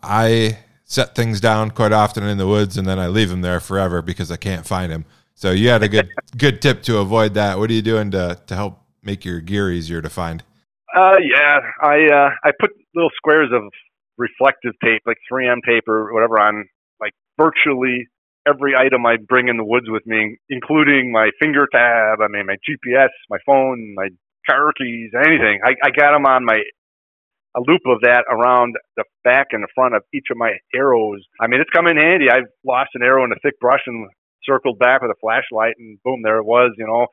I 0.02 0.58
set 0.84 1.14
things 1.14 1.40
down 1.40 1.70
quite 1.70 1.92
often 1.92 2.24
in 2.24 2.38
the 2.38 2.46
woods, 2.46 2.76
and 2.76 2.86
then 2.86 2.98
I 2.98 3.06
leave 3.06 3.28
them 3.30 3.42
there 3.42 3.60
forever 3.60 4.02
because 4.02 4.30
I 4.30 4.36
can't 4.36 4.66
find 4.66 4.90
them. 4.90 5.04
So 5.34 5.52
you 5.52 5.68
had 5.68 5.82
a 5.82 5.88
good 5.88 6.08
good 6.36 6.60
tip 6.60 6.82
to 6.84 6.98
avoid 6.98 7.34
that. 7.34 7.58
What 7.58 7.70
are 7.70 7.72
you 7.72 7.82
doing 7.82 8.10
to 8.10 8.40
to 8.46 8.54
help 8.54 8.82
make 9.02 9.24
your 9.24 9.40
gear 9.40 9.70
easier 9.70 10.02
to 10.02 10.10
find? 10.10 10.42
Uh, 10.94 11.16
yeah, 11.22 11.60
I 11.82 12.06
uh, 12.06 12.30
I 12.42 12.50
put 12.58 12.70
little 12.94 13.10
squares 13.16 13.50
of 13.52 13.62
reflective 14.18 14.72
tape, 14.84 15.02
like 15.06 15.16
3M 15.32 15.58
tape 15.64 15.88
or 15.88 16.12
whatever, 16.12 16.38
on 16.40 16.68
like 17.00 17.12
virtually 17.38 18.08
every 18.50 18.74
item 18.76 19.06
I 19.06 19.16
bring 19.16 19.48
in 19.48 19.56
the 19.56 19.64
woods 19.64 19.86
with 19.88 20.06
me, 20.06 20.38
including 20.48 21.12
my 21.12 21.30
finger 21.40 21.66
tab. 21.72 22.18
I 22.20 22.28
mean, 22.28 22.46
my 22.46 22.56
GPS, 22.68 23.08
my 23.28 23.38
phone, 23.46 23.94
my 23.94 24.08
car 24.48 24.72
keys, 24.76 25.10
anything. 25.14 25.60
I, 25.64 25.74
I 25.82 25.90
got 25.90 26.12
them 26.12 26.26
on 26.26 26.44
my 26.44 26.62
a 27.56 27.60
loop 27.66 27.82
of 27.86 28.02
that 28.02 28.24
around 28.30 28.76
the 28.96 29.04
back 29.24 29.48
and 29.50 29.62
the 29.62 29.68
front 29.74 29.94
of 29.96 30.02
each 30.14 30.26
of 30.30 30.36
my 30.36 30.52
arrows. 30.74 31.24
I 31.40 31.48
mean, 31.48 31.60
it's 31.60 31.70
come 31.70 31.88
in 31.88 31.96
handy. 31.96 32.30
I've 32.30 32.46
lost 32.64 32.90
an 32.94 33.02
arrow 33.02 33.24
in 33.24 33.32
a 33.32 33.40
thick 33.42 33.58
brush 33.58 33.80
and 33.86 34.08
circled 34.44 34.78
back 34.78 35.02
with 35.02 35.10
a 35.10 35.18
flashlight, 35.20 35.74
and 35.78 35.98
boom, 36.04 36.22
there 36.22 36.38
it 36.38 36.44
was. 36.44 36.72
You 36.78 36.86
know. 36.86 37.06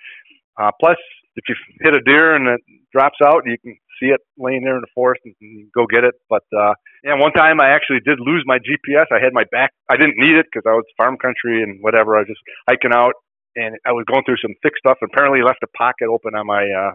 Uh, 0.60 0.72
plus, 0.80 0.98
if 1.36 1.44
you 1.48 1.56
hit 1.82 1.96
a 1.96 2.02
deer 2.02 2.36
and 2.36 2.48
it 2.48 2.62
drops 2.92 3.18
out, 3.24 3.44
you 3.46 3.58
can 3.58 3.78
see 3.99 4.07
it 4.07 4.22
laying 4.38 4.64
there 4.64 4.76
in 4.76 4.82
the 4.82 4.94
forest 4.94 5.22
and, 5.26 5.36
and 5.41 5.72
go 5.74 5.86
get 5.86 6.03
it. 6.03 6.15
But 6.30 6.44
uh, 6.56 6.74
yeah, 7.03 7.15
one 7.15 7.34
time 7.34 7.60
I 7.61 7.69
actually 7.69 7.99
did 8.06 8.19
lose 8.19 8.44
my 8.45 8.60
GPS. 8.60 9.06
I 9.11 9.24
had 9.24 9.34
my 9.34 9.45
back. 9.52 9.72
I 9.90 9.98
didn't 9.98 10.18
need 10.18 10.36
it 10.36 10.45
because 10.52 10.65
I 10.68 10.74
was 10.74 10.86
farm 10.98 11.18
country 11.18 11.64
and 11.64 11.82
whatever. 11.82 12.15
I 12.15 12.22
was 12.22 12.28
just 12.28 12.41
hiking 12.68 12.94
out 12.94 13.14
and 13.56 13.76
I 13.86 13.91
was 13.91 14.06
going 14.06 14.24
through 14.24 14.38
some 14.41 14.53
thick 14.61 14.74
stuff. 14.78 14.98
And 15.02 15.10
apparently, 15.11 15.41
left 15.41 15.64
a 15.64 15.78
pocket 15.78 16.07
open 16.07 16.36
on 16.36 16.45
my 16.45 16.64
uh, 16.64 16.91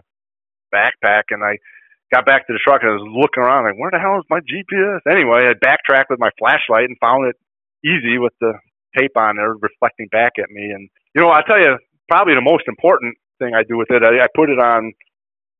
backpack, 0.73 1.29
and 1.29 1.43
I 1.43 1.57
got 2.11 2.25
back 2.25 2.47
to 2.47 2.53
the 2.53 2.59
truck 2.63 2.81
and 2.81 2.91
I 2.91 2.95
was 2.95 3.09
looking 3.09 3.41
around 3.41 3.65
like, 3.65 3.77
where 3.77 3.91
the 3.91 3.99
hell 3.99 4.17
is 4.17 4.29
my 4.29 4.39
GPS? 4.45 5.01
Anyway, 5.09 5.49
I 5.49 5.53
backtracked 5.59 6.09
with 6.09 6.19
my 6.19 6.29
flashlight 6.37 6.85
and 6.85 6.97
found 7.01 7.25
it 7.25 7.35
easy 7.81 8.17
with 8.17 8.33
the 8.39 8.53
tape 8.97 9.17
on 9.17 9.37
there 9.37 9.53
reflecting 9.57 10.07
back 10.11 10.33
at 10.37 10.49
me. 10.49 10.69
And 10.71 10.89
you 11.15 11.21
know, 11.21 11.29
I'll 11.29 11.43
tell 11.43 11.59
you, 11.59 11.77
probably 12.07 12.35
the 12.35 12.45
most 12.45 12.63
important 12.67 13.17
thing 13.39 13.53
I 13.53 13.63
do 13.67 13.77
with 13.77 13.89
it, 13.89 14.03
I, 14.03 14.23
I 14.23 14.27
put 14.35 14.49
it 14.49 14.59
on 14.59 14.93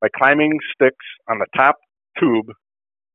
my 0.03 0.09
climbing 0.15 0.59
sticks 0.75 1.05
on 1.29 1.39
the 1.39 1.47
top 1.55 1.77
tube, 2.19 2.47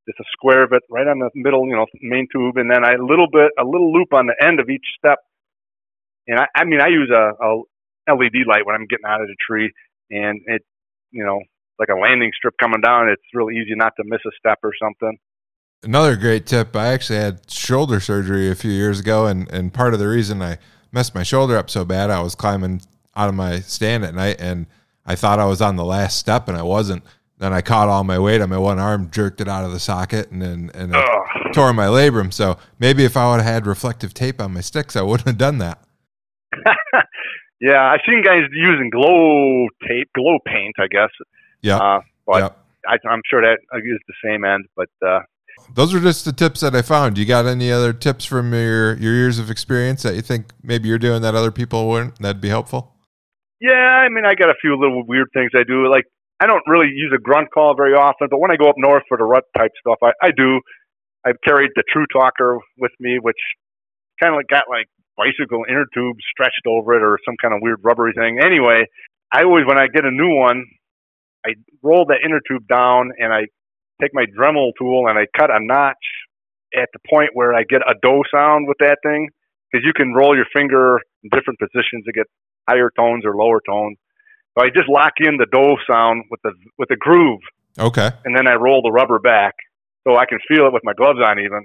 just 0.09 0.19
a 0.19 0.24
square 0.32 0.65
of 0.65 0.73
it 0.73 0.82
right 0.90 1.06
on 1.06 1.19
the 1.19 1.28
middle, 1.35 1.69
you 1.69 1.77
know, 1.77 1.85
main 2.01 2.27
tube, 2.32 2.56
and 2.56 2.70
then 2.70 2.82
a 2.82 2.97
little 3.05 3.28
bit, 3.31 3.52
a 3.60 3.65
little 3.65 3.93
loop 3.93 4.15
on 4.15 4.27
the 4.27 4.35
end 4.43 4.59
of 4.59 4.70
each 4.70 4.86
step. 4.98 5.19
And 6.27 6.40
I, 6.40 6.47
I 6.56 6.65
mean, 6.65 6.81
I 6.81 6.89
use 6.89 7.10
a, 7.15 7.44
a 7.44 7.62
LED 8.12 8.48
light 8.48 8.65
when 8.65 8.74
I'm 8.74 8.86
getting 8.86 9.05
out 9.06 9.20
of 9.20 9.28
the 9.28 9.36
tree, 9.47 9.70
and 10.10 10.40
it, 10.47 10.62
you 11.10 11.24
know, 11.24 11.40
like 11.78 11.90
a 11.90 12.01
landing 12.01 12.32
strip 12.35 12.55
coming 12.59 12.81
down, 12.81 13.09
it's 13.09 13.23
really 13.35 13.56
easy 13.56 13.74
not 13.77 13.93
to 13.97 14.05
miss 14.06 14.20
a 14.27 14.31
step 14.39 14.59
or 14.62 14.73
something. 14.82 15.19
Another 15.85 16.16
great 16.16 16.47
tip. 16.47 16.74
I 16.74 16.89
actually 16.89 17.19
had 17.19 17.48
shoulder 17.51 18.01
surgery 18.01 18.51
a 18.51 18.55
few 18.55 18.73
years 18.73 18.98
ago, 18.98 19.27
and 19.27 19.48
and 19.52 19.73
part 19.73 19.93
of 19.93 20.01
the 20.01 20.09
reason 20.09 20.43
I 20.43 20.59
messed 20.90 21.15
my 21.15 21.23
shoulder 21.23 21.56
up 21.56 21.70
so 21.70 21.85
bad, 21.85 22.10
I 22.10 22.20
was 22.20 22.35
climbing 22.35 22.81
out 23.15 23.28
of 23.28 23.35
my 23.35 23.60
stand 23.60 24.05
at 24.05 24.15
night, 24.15 24.36
and 24.40 24.66
I 25.09 25.16
thought 25.16 25.39
I 25.39 25.47
was 25.47 25.62
on 25.62 25.76
the 25.76 25.86
last 25.86 26.18
step, 26.18 26.48
and 26.48 26.56
I 26.56 26.62
wasn't. 26.62 27.02
Then 27.39 27.52
I 27.52 27.62
caught 27.62 27.89
all 27.89 28.05
my 28.05 28.18
weight 28.18 28.43
on 28.43 28.51
my 28.51 28.59
one 28.59 28.78
arm, 28.78 29.10
jerked 29.10 29.40
it 29.40 29.48
out 29.48 29.64
of 29.64 29.72
the 29.72 29.80
socket, 29.80 30.30
and 30.30 30.43
then 30.43 30.70
and 30.74 30.93
tore 31.55 31.72
my 31.72 31.86
labrum. 31.86 32.30
So 32.32 32.59
maybe 32.78 33.05
if 33.05 33.16
I 33.16 33.30
would 33.30 33.40
have 33.40 33.52
had 33.52 33.66
reflective 33.66 34.12
tape 34.12 34.39
on 34.39 34.52
my 34.52 34.60
sticks, 34.60 34.97
I 34.97 35.02
wouldn't 35.02 35.26
have 35.26 35.39
done 35.39 35.59
that. 35.59 35.82
yeah, 37.60 37.90
I've 37.90 38.01
seen 38.06 38.22
guys 38.22 38.43
using 38.52 38.90
glow 38.90 39.68
tape, 39.89 40.10
glow 40.14 40.39
paint, 40.44 40.74
I 40.78 40.89
guess. 40.89 41.10
Yeah, 41.62 41.78
uh, 41.78 42.01
but 42.26 42.43
yep. 42.43 42.59
I, 42.86 42.97
am 43.10 43.22
sure 43.30 43.40
that 43.40 43.59
I 43.72 43.78
use 43.78 44.01
the 44.06 44.14
same 44.22 44.44
end. 44.44 44.66
But 44.76 44.90
uh, 45.06 45.20
those 45.74 45.94
are 45.94 46.01
just 46.01 46.26
the 46.26 46.32
tips 46.32 46.60
that 46.60 46.74
I 46.74 46.82
found. 46.82 47.16
You 47.16 47.24
got 47.24 47.47
any 47.47 47.72
other 47.72 47.94
tips 47.94 48.26
from 48.26 48.52
your 48.52 48.94
your 48.97 49.14
years 49.14 49.39
of 49.39 49.51
experience 49.51 50.02
that 50.02 50.16
you 50.16 50.22
think 50.22 50.52
maybe 50.62 50.89
you're 50.89 50.98
doing 50.98 51.22
that 51.22 51.35
other 51.35 51.51
people 51.51 51.89
wouldn't? 51.89 52.20
That'd 52.20 52.43
be 52.43 52.48
helpful. 52.48 52.97
Yeah, 53.60 53.72
I 53.74 54.09
mean, 54.09 54.24
I 54.24 54.35
got 54.35 54.51
a 54.51 54.55
few 54.60 54.76
little 54.78 55.05
weird 55.06 55.28
things 55.35 55.51
I 55.55 55.64
do. 55.64 55.90
Like 55.90 56.05
I 56.40 56.47
don't 56.47 56.62
really 56.66 56.89
use 56.94 57.12
a 57.14 57.20
grunt 57.20 57.48
call 57.52 57.74
very 57.76 57.94
often, 57.94 58.28
but 58.30 58.39
when 58.39 58.51
I 58.51 58.56
go 58.56 58.68
up 58.68 58.76
north 58.78 59.02
for 59.09 59.18
the 59.18 59.24
rut 59.24 59.44
type 59.56 59.72
stuff, 59.80 59.98
I, 60.02 60.12
I 60.22 60.30
do. 60.30 60.60
I've 61.26 61.40
carried 61.44 61.70
the 61.74 61.82
True 61.93 62.06
Talker 62.12 62.59
with 62.78 62.93
me, 63.01 63.18
which 63.20 63.36
kind 64.22 64.32
of 64.32 64.39
like 64.39 64.47
got 64.48 64.64
like 64.70 64.86
bicycle 65.16 65.64
inner 65.68 65.85
tubes 65.93 66.20
stretched 66.30 66.62
over 66.66 66.94
it 66.94 67.02
or 67.02 67.18
some 67.26 67.35
kind 67.43 67.52
of 67.55 67.60
weird 67.60 67.80
rubbery 67.82 68.12
thing. 68.14 68.39
Anyway, 68.40 68.86
I 69.32 69.43
always 69.43 69.66
when 69.66 69.78
I 69.78 69.89
get 69.89 70.05
a 70.05 70.10
new 70.10 70.35
one, 70.36 70.64
I 71.44 71.55
roll 71.82 72.06
that 72.06 72.18
inner 72.24 72.40
tube 72.48 72.66
down 72.68 73.10
and 73.18 73.32
I 73.32 73.47
take 74.01 74.12
my 74.14 74.26
Dremel 74.39 74.70
tool 74.78 75.09
and 75.09 75.18
I 75.18 75.26
cut 75.36 75.51
a 75.51 75.59
notch 75.60 75.97
at 76.76 76.89
the 76.93 77.01
point 77.10 77.30
where 77.35 77.55
I 77.55 77.64
get 77.68 77.82
a 77.82 77.94
doe 78.01 78.22
sound 78.32 78.68
with 78.68 78.76
that 78.80 78.98
thing 79.02 79.28
because 79.70 79.85
you 79.85 79.93
can 79.93 80.14
roll 80.14 80.36
your 80.36 80.47
finger 80.55 81.01
in 81.24 81.30
different 81.32 81.59
positions 81.59 82.05
to 82.06 82.12
get 82.12 82.26
higher 82.69 82.90
tones 82.95 83.24
or 83.24 83.35
lower 83.35 83.61
tones. 83.66 83.97
So 84.57 84.65
I 84.65 84.69
just 84.69 84.89
lock 84.89 85.15
in 85.19 85.36
the 85.36 85.47
doe 85.51 85.77
sound 85.89 86.24
with 86.31 86.40
the 86.43 86.53
with 86.77 86.89
the 86.89 86.97
groove. 86.97 87.40
Okay. 87.78 88.11
And 88.24 88.36
then 88.36 88.49
I 88.49 88.55
roll 88.55 88.82
the 88.82 88.90
rubber 88.90 89.19
back 89.19 89.55
so 90.07 90.16
I 90.16 90.27
can 90.27 90.39
feel 90.49 90.66
it 90.66 90.73
with 90.73 90.82
my 90.85 90.95
gloves 90.95 91.20
on 91.24 91.39
even. 91.39 91.65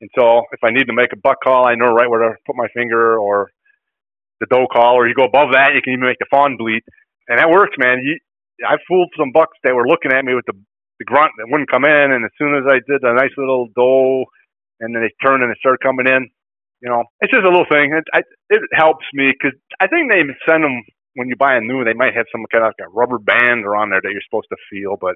And 0.00 0.10
so 0.18 0.42
if 0.52 0.62
I 0.64 0.70
need 0.70 0.86
to 0.86 0.94
make 0.94 1.12
a 1.12 1.16
buck 1.16 1.38
call, 1.42 1.66
I 1.66 1.74
know 1.74 1.92
right 1.92 2.08
where 2.08 2.30
to 2.30 2.34
put 2.46 2.56
my 2.56 2.68
finger 2.74 3.18
or 3.18 3.50
the 4.40 4.46
doe 4.46 4.66
call, 4.66 4.94
or 4.94 5.06
you 5.06 5.14
go 5.14 5.24
above 5.24 5.52
that, 5.52 5.74
you 5.74 5.82
can 5.82 5.92
even 5.94 6.06
make 6.06 6.18
the 6.18 6.26
fawn 6.30 6.56
bleat. 6.56 6.82
And 7.28 7.38
that 7.38 7.50
works, 7.50 7.76
man. 7.78 8.02
You, 8.02 8.18
I 8.66 8.76
fooled 8.88 9.10
some 9.18 9.30
bucks 9.32 9.56
that 9.62 9.74
were 9.74 9.86
looking 9.86 10.12
at 10.12 10.24
me 10.24 10.34
with 10.34 10.46
the 10.46 10.54
the 10.98 11.04
grunt 11.04 11.32
that 11.38 11.48
wouldn't 11.50 11.70
come 11.70 11.84
in, 11.84 12.12
and 12.12 12.24
as 12.24 12.30
soon 12.38 12.54
as 12.54 12.62
I 12.68 12.78
did 12.86 13.02
a 13.02 13.14
nice 13.14 13.32
little 13.36 13.66
doe, 13.74 14.24
and 14.78 14.94
then 14.94 15.02
they 15.02 15.10
turned 15.24 15.42
and 15.42 15.50
they 15.50 15.58
started 15.58 15.80
coming 15.82 16.06
in, 16.06 16.30
you 16.82 16.90
know, 16.90 17.04
it's 17.20 17.32
just 17.32 17.44
a 17.44 17.48
little 17.48 17.66
thing. 17.70 17.94
It, 17.94 18.04
I, 18.12 18.22
it 18.50 18.62
helps 18.74 19.06
me 19.14 19.32
because 19.32 19.56
I 19.80 19.86
think 19.86 20.10
they 20.10 20.22
send 20.48 20.64
them 20.64 20.82
when 21.14 21.28
you 21.28 21.36
buy 21.36 21.54
a 21.54 21.60
new. 21.60 21.84
They 21.84 21.94
might 21.94 22.14
have 22.14 22.26
some 22.32 22.44
kind 22.50 22.64
of 22.64 22.74
like 22.74 22.86
a 22.86 22.90
rubber 22.90 23.18
band 23.18 23.64
around 23.64 23.90
there 23.90 24.00
that 24.02 24.10
you're 24.10 24.26
supposed 24.26 24.50
to 24.50 24.58
feel, 24.68 24.96
but 25.00 25.14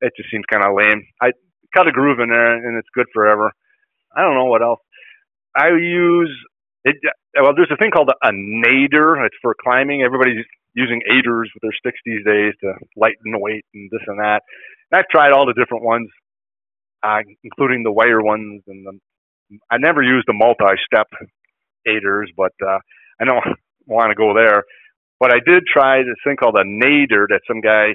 it 0.00 0.12
just 0.16 0.30
seems 0.30 0.44
kind 0.50 0.64
of 0.64 0.74
lame. 0.74 1.04
I 1.20 1.32
cut 1.76 1.88
a 1.88 1.92
groove 1.92 2.20
in 2.20 2.30
there, 2.30 2.56
and 2.56 2.78
it's 2.78 2.88
good 2.94 3.06
forever. 3.12 3.52
I 4.16 4.22
don't 4.22 4.34
know 4.34 4.46
what 4.46 4.62
else. 4.62 4.80
I 5.54 5.68
use 5.68 6.32
it. 6.84 6.96
Well, 7.36 7.52
there's 7.54 7.70
a 7.72 7.76
thing 7.76 7.90
called 7.90 8.10
a, 8.10 8.26
a 8.26 8.32
nadir. 8.32 9.24
It's 9.24 9.36
for 9.42 9.54
climbing. 9.62 10.02
Everybody's 10.02 10.44
using 10.72 11.00
aiders 11.10 11.50
with 11.54 11.62
their 11.62 11.76
sticks 11.78 12.00
these 12.04 12.24
days 12.24 12.52
to 12.62 12.72
lighten 12.96 13.32
the 13.32 13.38
weight 13.38 13.64
and 13.74 13.90
this 13.90 14.02
and 14.06 14.18
that. 14.20 14.42
And 14.90 14.98
I've 14.98 15.08
tried 15.10 15.32
all 15.32 15.46
the 15.46 15.54
different 15.54 15.84
ones, 15.84 16.08
uh, 17.02 17.20
including 17.44 17.82
the 17.82 17.92
wire 17.92 18.22
ones, 18.22 18.62
and 18.66 18.86
the, 18.86 18.98
I 19.70 19.78
never 19.78 20.02
used 20.02 20.26
the 20.26 20.34
multi-step 20.34 21.08
aiders, 21.86 22.30
but 22.36 22.52
uh, 22.66 22.78
I 23.20 23.24
don't 23.24 23.44
want 23.86 24.10
to 24.10 24.14
go 24.14 24.34
there. 24.34 24.64
But 25.18 25.32
I 25.32 25.38
did 25.46 25.64
try 25.66 25.98
this 25.98 26.20
thing 26.24 26.36
called 26.36 26.56
a 26.58 26.64
nadir 26.64 27.26
that 27.30 27.40
some 27.48 27.60
guy, 27.60 27.94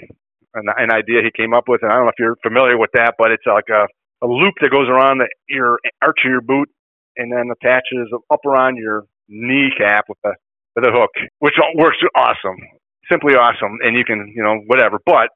an, 0.55 0.65
an 0.77 0.91
idea 0.91 1.21
he 1.23 1.31
came 1.35 1.53
up 1.53 1.65
with, 1.67 1.83
and 1.83 1.91
I 1.91 1.95
don't 1.95 2.05
know 2.05 2.09
if 2.09 2.19
you're 2.19 2.37
familiar 2.41 2.77
with 2.77 2.89
that, 2.93 3.15
but 3.17 3.31
it's 3.31 3.45
like 3.45 3.69
a, 3.69 3.85
a 4.25 4.27
loop 4.27 4.55
that 4.61 4.71
goes 4.71 4.89
around 4.89 5.19
the, 5.19 5.27
your 5.47 5.77
arch 6.01 6.19
of 6.25 6.31
your 6.31 6.41
boot 6.41 6.69
and 7.17 7.31
then 7.31 7.51
attaches 7.51 8.09
up 8.31 8.45
around 8.45 8.77
your 8.77 9.03
kneecap 9.27 10.05
with 10.09 10.17
a 10.25 10.31
with 10.75 10.85
a 10.85 10.91
hook, 10.91 11.11
which 11.39 11.55
works 11.75 11.97
awesome, 12.15 12.55
simply 13.11 13.33
awesome, 13.33 13.77
and 13.83 13.97
you 13.97 14.05
can 14.05 14.31
you 14.33 14.43
know 14.43 14.55
whatever. 14.67 14.99
But 15.05 15.29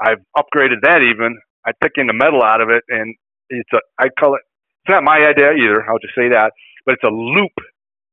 I've 0.00 0.20
upgraded 0.36 0.82
that 0.82 1.02
even. 1.02 1.38
I 1.66 1.72
took 1.82 1.92
in 1.96 2.06
the 2.06 2.14
metal 2.14 2.42
out 2.42 2.60
of 2.62 2.70
it, 2.70 2.82
and 2.88 3.14
it's 3.50 3.68
a 3.74 3.80
I 3.98 4.08
call 4.18 4.34
it. 4.34 4.42
It's 4.84 4.90
not 4.90 5.04
my 5.04 5.18
idea 5.18 5.52
either. 5.52 5.88
I'll 5.88 5.98
just 5.98 6.14
say 6.14 6.28
that, 6.30 6.52
but 6.86 6.94
it's 6.94 7.04
a 7.04 7.12
loop 7.12 7.52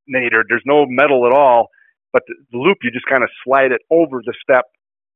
nadir. 0.08 0.44
There's 0.48 0.66
no 0.66 0.86
metal 0.88 1.26
at 1.26 1.34
all, 1.34 1.68
but 2.14 2.24
the, 2.28 2.36
the 2.52 2.58
loop 2.58 2.80
you 2.84 2.92
just 2.92 3.06
kind 3.06 3.24
of 3.24 3.30
slide 3.44 3.72
it 3.72 3.82
over 3.90 4.22
the 4.26 4.34
step 4.42 4.66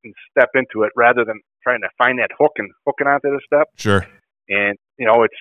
and 0.03 0.14
step 0.32 0.49
into 0.56 0.84
it 0.84 0.91
rather 0.95 1.26
than 1.26 1.40
trying 1.64 1.82
to 1.82 1.90
find 1.98 2.19
that 2.19 2.32
hook 2.38 2.53
and 2.57 2.69
hooking 2.88 3.07
onto 3.07 3.30
the 3.30 3.41
step. 3.45 3.68
Sure. 3.76 4.06
And 4.49 4.78
you 4.98 5.06
know 5.06 5.23
it's 5.23 5.34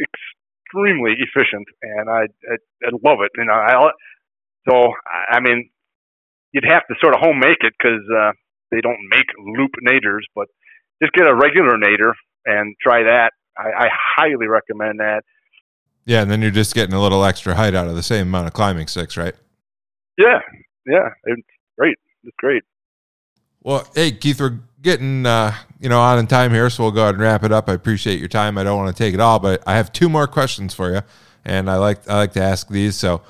extremely 0.00 1.14
efficient, 1.18 1.66
and 1.82 2.08
I 2.08 2.26
I, 2.50 2.56
I 2.84 2.90
love 3.04 3.18
it. 3.20 3.30
You 3.36 3.44
know, 3.44 3.52
I 3.52 3.90
so 4.68 4.92
I 5.30 5.40
mean, 5.40 5.70
you'd 6.52 6.64
have 6.64 6.86
to 6.88 6.94
sort 7.00 7.14
of 7.14 7.20
home 7.20 7.38
make 7.38 7.58
it 7.60 7.74
because 7.78 8.02
uh, 8.10 8.32
they 8.70 8.80
don't 8.80 8.98
make 9.10 9.26
loop 9.38 9.72
naders, 9.86 10.24
but 10.34 10.46
just 11.02 11.12
get 11.12 11.26
a 11.26 11.34
regular 11.34 11.76
nader 11.76 12.12
and 12.46 12.74
try 12.80 13.02
that. 13.02 13.32
I, 13.58 13.86
I 13.86 13.88
highly 14.16 14.46
recommend 14.46 15.00
that. 15.00 15.22
Yeah, 16.04 16.22
and 16.22 16.30
then 16.30 16.42
you're 16.42 16.50
just 16.50 16.74
getting 16.74 16.94
a 16.94 17.00
little 17.00 17.24
extra 17.24 17.54
height 17.54 17.74
out 17.74 17.88
of 17.88 17.94
the 17.94 18.02
same 18.02 18.28
amount 18.28 18.48
of 18.48 18.52
climbing 18.52 18.88
sticks, 18.88 19.16
right? 19.16 19.34
Yeah, 20.18 20.40
yeah, 20.86 21.08
it's 21.24 21.42
great. 21.78 21.96
It's 22.24 22.36
great. 22.38 22.62
Well, 23.62 23.86
hey 23.94 24.12
Keith, 24.12 24.40
we're 24.40 24.58
getting 24.80 25.24
uh, 25.24 25.54
you 25.80 25.88
know 25.88 26.00
on 26.00 26.18
in 26.18 26.26
time 26.26 26.50
here, 26.52 26.68
so 26.70 26.82
we'll 26.82 26.92
go 26.92 27.02
ahead 27.02 27.14
and 27.14 27.22
wrap 27.22 27.44
it 27.44 27.52
up. 27.52 27.68
I 27.68 27.74
appreciate 27.74 28.18
your 28.18 28.28
time. 28.28 28.58
I 28.58 28.64
don't 28.64 28.76
want 28.76 28.94
to 28.94 29.00
take 29.02 29.14
it 29.14 29.20
all, 29.20 29.38
but 29.38 29.62
I 29.66 29.76
have 29.76 29.92
two 29.92 30.08
more 30.08 30.26
questions 30.26 30.74
for 30.74 30.92
you, 30.92 31.02
and 31.44 31.70
I 31.70 31.76
like 31.76 32.08
I 32.08 32.16
like 32.16 32.32
to 32.32 32.42
ask 32.42 32.68
these. 32.68 32.96
So 32.96 33.22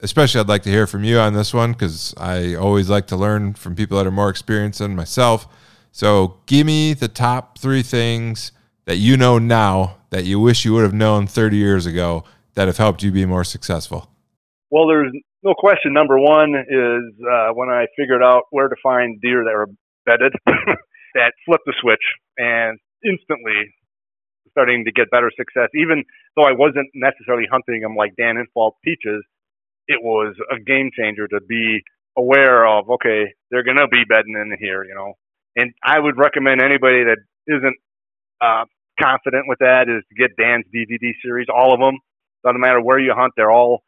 especially 0.00 0.40
I'd 0.40 0.48
like 0.48 0.62
to 0.64 0.70
hear 0.70 0.86
from 0.86 1.04
you 1.04 1.18
on 1.18 1.34
this 1.34 1.52
one 1.52 1.72
because 1.72 2.14
I 2.16 2.54
always 2.54 2.88
like 2.88 3.06
to 3.08 3.16
learn 3.16 3.54
from 3.54 3.74
people 3.74 3.96
that 3.98 4.06
are 4.06 4.12
more 4.12 4.28
experienced 4.28 4.78
than 4.78 4.94
myself. 4.94 5.48
So 5.90 6.38
give 6.46 6.66
me 6.66 6.94
the 6.94 7.08
top 7.08 7.58
three 7.58 7.82
things 7.82 8.52
that 8.88 8.96
you 8.96 9.18
know 9.18 9.38
now 9.38 9.98
that 10.08 10.24
you 10.24 10.40
wish 10.40 10.64
you 10.64 10.72
would 10.72 10.82
have 10.82 10.94
known 10.94 11.26
30 11.26 11.58
years 11.58 11.84
ago 11.84 12.24
that 12.54 12.68
have 12.68 12.78
helped 12.78 13.02
you 13.02 13.12
be 13.12 13.26
more 13.26 13.44
successful. 13.44 14.08
Well, 14.70 14.88
there's 14.88 15.12
no 15.42 15.52
question. 15.52 15.92
Number 15.92 16.18
one 16.18 16.54
is 16.54 17.12
uh, 17.20 17.52
when 17.52 17.68
I 17.68 17.84
figured 17.98 18.22
out 18.22 18.44
where 18.50 18.66
to 18.66 18.76
find 18.82 19.20
deer 19.20 19.44
that 19.44 19.52
were 19.52 19.68
bedded, 20.06 20.32
that 21.14 21.34
flipped 21.44 21.66
the 21.66 21.74
switch 21.82 22.00
and 22.38 22.78
instantly 23.04 23.74
starting 24.52 24.86
to 24.86 24.92
get 24.92 25.10
better 25.10 25.30
success. 25.36 25.68
Even 25.74 26.02
though 26.34 26.44
I 26.44 26.52
wasn't 26.52 26.88
necessarily 26.94 27.46
hunting 27.50 27.82
them 27.82 27.94
like 27.94 28.16
Dan 28.16 28.36
Infalt 28.36 28.72
teaches, 28.82 29.22
it 29.86 30.00
was 30.02 30.34
a 30.50 30.58
game 30.58 30.88
changer 30.96 31.28
to 31.28 31.40
be 31.46 31.82
aware 32.16 32.66
of. 32.66 32.88
Okay, 32.88 33.34
they're 33.50 33.64
going 33.64 33.76
to 33.76 33.86
be 33.86 34.04
bedding 34.08 34.32
in 34.32 34.56
here, 34.58 34.82
you 34.82 34.94
know. 34.94 35.12
And 35.56 35.74
I 35.84 35.98
would 35.98 36.16
recommend 36.16 36.62
anybody 36.62 37.04
that 37.04 37.18
isn't 37.46 37.76
uh, 38.40 38.64
confident 39.00 39.44
with 39.46 39.58
that 39.60 39.88
is 39.88 40.02
to 40.08 40.14
get 40.14 40.36
Dan's 40.36 40.64
DVD 40.74 41.12
series, 41.22 41.46
all 41.54 41.72
of 41.72 41.80
them. 41.80 41.98
Doesn't 42.44 42.60
matter 42.60 42.80
where 42.80 42.98
you 42.98 43.12
hunt; 43.14 43.32
they're 43.36 43.50
all 43.50 43.82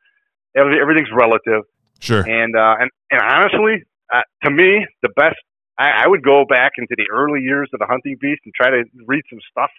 everything's 0.56 1.12
relative. 1.14 1.62
Sure. 2.00 2.22
And 2.28 2.56
uh, 2.56 2.76
and 2.80 2.90
and 3.10 3.20
honestly, 3.20 3.84
uh, 4.12 4.22
to 4.44 4.50
me, 4.50 4.86
the 5.02 5.10
best. 5.16 5.36
I, 5.78 6.04
I 6.04 6.08
would 6.08 6.22
go 6.22 6.44
back 6.44 6.72
into 6.76 6.94
the 6.96 7.06
early 7.10 7.40
years 7.40 7.70
of 7.72 7.80
the 7.80 7.86
hunting 7.86 8.16
beast 8.20 8.42
and 8.44 8.52
try 8.54 8.68
to 8.70 8.84
read 9.06 9.22
some 9.30 9.38
stuff 9.50 9.70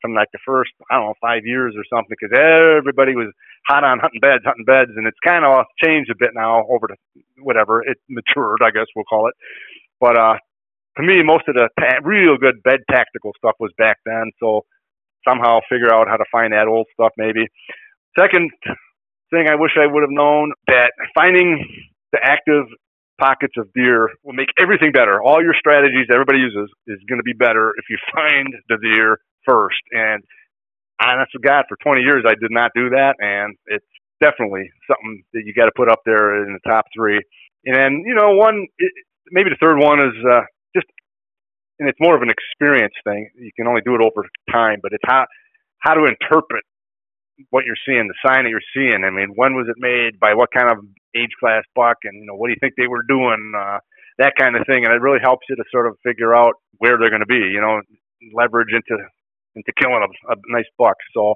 from 0.00 0.14
like 0.14 0.28
the 0.32 0.38
first 0.44 0.72
I 0.90 0.96
don't 0.96 1.06
know 1.06 1.14
five 1.20 1.44
years 1.44 1.74
or 1.76 1.84
something 1.88 2.10
because 2.10 2.36
everybody 2.36 3.14
was 3.14 3.32
hot 3.66 3.84
on 3.84 3.98
hunting 3.98 4.20
beds, 4.20 4.44
hunting 4.44 4.64
beds, 4.64 4.90
and 4.96 5.06
it's 5.06 5.18
kind 5.24 5.44
of 5.44 5.64
changed 5.82 6.10
a 6.10 6.14
bit 6.18 6.30
now 6.34 6.66
over 6.68 6.88
to 6.88 6.96
whatever 7.42 7.82
it 7.82 7.98
matured, 8.08 8.60
I 8.62 8.70
guess 8.70 8.86
we'll 8.94 9.04
call 9.04 9.28
it. 9.28 9.34
But 10.00 10.16
uh, 10.18 10.36
to 10.98 11.02
me, 11.02 11.22
most 11.22 11.48
of 11.48 11.54
the 11.54 11.68
ta- 11.80 12.00
real 12.02 12.36
good 12.36 12.62
bed 12.62 12.80
tactical 12.90 13.32
stuff 13.36 13.54
was 13.58 13.72
back 13.78 13.98
then. 14.04 14.30
So 14.40 14.66
somehow 15.26 15.60
figure 15.68 15.92
out 15.92 16.08
how 16.08 16.16
to 16.16 16.24
find 16.30 16.52
that 16.52 16.68
old 16.68 16.86
stuff 16.94 17.12
maybe. 17.16 17.46
Second 18.18 18.50
thing 19.30 19.48
I 19.48 19.56
wish 19.56 19.72
I 19.80 19.86
would 19.86 20.02
have 20.02 20.12
known 20.12 20.52
that 20.68 20.92
finding 21.14 21.66
the 22.12 22.20
active 22.22 22.66
pockets 23.18 23.54
of 23.56 23.72
deer 23.74 24.10
will 24.22 24.34
make 24.34 24.48
everything 24.58 24.92
better. 24.92 25.22
All 25.22 25.42
your 25.42 25.54
strategies 25.58 26.06
everybody 26.12 26.38
uses 26.38 26.70
is 26.86 26.98
going 27.08 27.18
to 27.18 27.24
be 27.24 27.32
better 27.32 27.72
if 27.78 27.84
you 27.88 27.98
find 28.14 28.48
the 28.68 28.78
deer 28.82 29.18
first. 29.46 29.82
And 29.92 30.22
honest 31.02 31.32
to 31.32 31.38
God, 31.38 31.64
for 31.68 31.76
20 31.82 32.02
years 32.02 32.24
I 32.26 32.34
did 32.34 32.50
not 32.50 32.72
do 32.74 32.90
that, 32.90 33.16
and 33.18 33.56
it's 33.66 33.86
definitely 34.20 34.70
something 34.88 35.22
that 35.32 35.42
you 35.44 35.54
got 35.54 35.66
to 35.66 35.72
put 35.76 35.90
up 35.90 36.00
there 36.04 36.44
in 36.44 36.52
the 36.52 36.68
top 36.68 36.86
three. 36.94 37.20
And 37.64 37.74
then 37.74 38.04
you 38.06 38.14
know, 38.14 38.36
one 38.36 38.66
maybe 39.30 39.50
the 39.50 39.60
third 39.60 39.78
one 39.78 40.00
is 40.00 40.14
uh, 40.24 40.42
and 41.78 41.88
it's 41.88 41.98
more 42.00 42.16
of 42.16 42.22
an 42.22 42.30
experience 42.30 42.94
thing. 43.04 43.30
You 43.38 43.50
can 43.56 43.66
only 43.66 43.82
do 43.84 43.94
it 43.94 44.00
over 44.00 44.26
time, 44.50 44.78
but 44.82 44.92
it's 44.92 45.04
how 45.06 45.26
how 45.78 45.94
to 45.94 46.06
interpret 46.06 46.64
what 47.50 47.64
you're 47.64 47.80
seeing, 47.86 48.08
the 48.08 48.14
sign 48.24 48.44
that 48.44 48.50
you're 48.50 48.70
seeing. 48.74 49.04
I 49.04 49.10
mean, 49.10 49.32
when 49.34 49.54
was 49.54 49.66
it 49.68 49.76
made? 49.78 50.20
By 50.20 50.34
what 50.34 50.50
kind 50.52 50.70
of 50.70 50.78
age 51.16 51.32
class 51.38 51.64
buck? 51.74 51.98
And 52.04 52.20
you 52.20 52.26
know, 52.26 52.34
what 52.34 52.48
do 52.48 52.52
you 52.52 52.60
think 52.60 52.74
they 52.76 52.86
were 52.86 53.02
doing? 53.02 53.52
Uh, 53.56 53.78
that 54.18 54.34
kind 54.38 54.56
of 54.56 54.64
thing, 54.66 54.84
and 54.84 54.94
it 54.94 55.00
really 55.00 55.18
helps 55.20 55.46
you 55.48 55.56
to 55.56 55.64
sort 55.72 55.86
of 55.86 55.96
figure 56.04 56.34
out 56.34 56.54
where 56.78 56.96
they're 56.98 57.10
going 57.10 57.26
to 57.26 57.26
be. 57.26 57.50
You 57.52 57.60
know, 57.60 57.80
leverage 58.32 58.72
into 58.72 59.02
into 59.56 59.72
killing 59.80 60.02
a, 60.02 60.32
a 60.32 60.36
nice 60.48 60.66
buck. 60.78 60.96
So, 61.14 61.34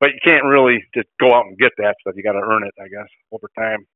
but 0.00 0.10
you 0.10 0.18
can't 0.24 0.44
really 0.44 0.84
just 0.94 1.08
go 1.20 1.34
out 1.34 1.46
and 1.46 1.58
get 1.58 1.72
that 1.78 1.96
stuff. 2.00 2.14
You 2.16 2.22
got 2.22 2.32
to 2.32 2.42
earn 2.42 2.64
it, 2.64 2.74
I 2.80 2.88
guess, 2.88 3.08
over 3.32 3.50
time. 3.56 3.86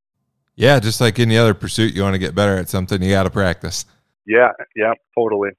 Yeah, 0.56 0.78
just 0.80 1.00
like 1.00 1.18
any 1.18 1.38
other 1.38 1.54
pursuit, 1.54 1.94
you 1.94 2.02
want 2.02 2.14
to 2.14 2.18
get 2.18 2.34
better 2.34 2.56
at 2.56 2.68
something, 2.68 3.02
you 3.02 3.10
got 3.10 3.22
to 3.22 3.30
practice. 3.30 3.86
Yeah, 4.26 4.50
yeah, 4.76 4.92
totally. 5.16 5.50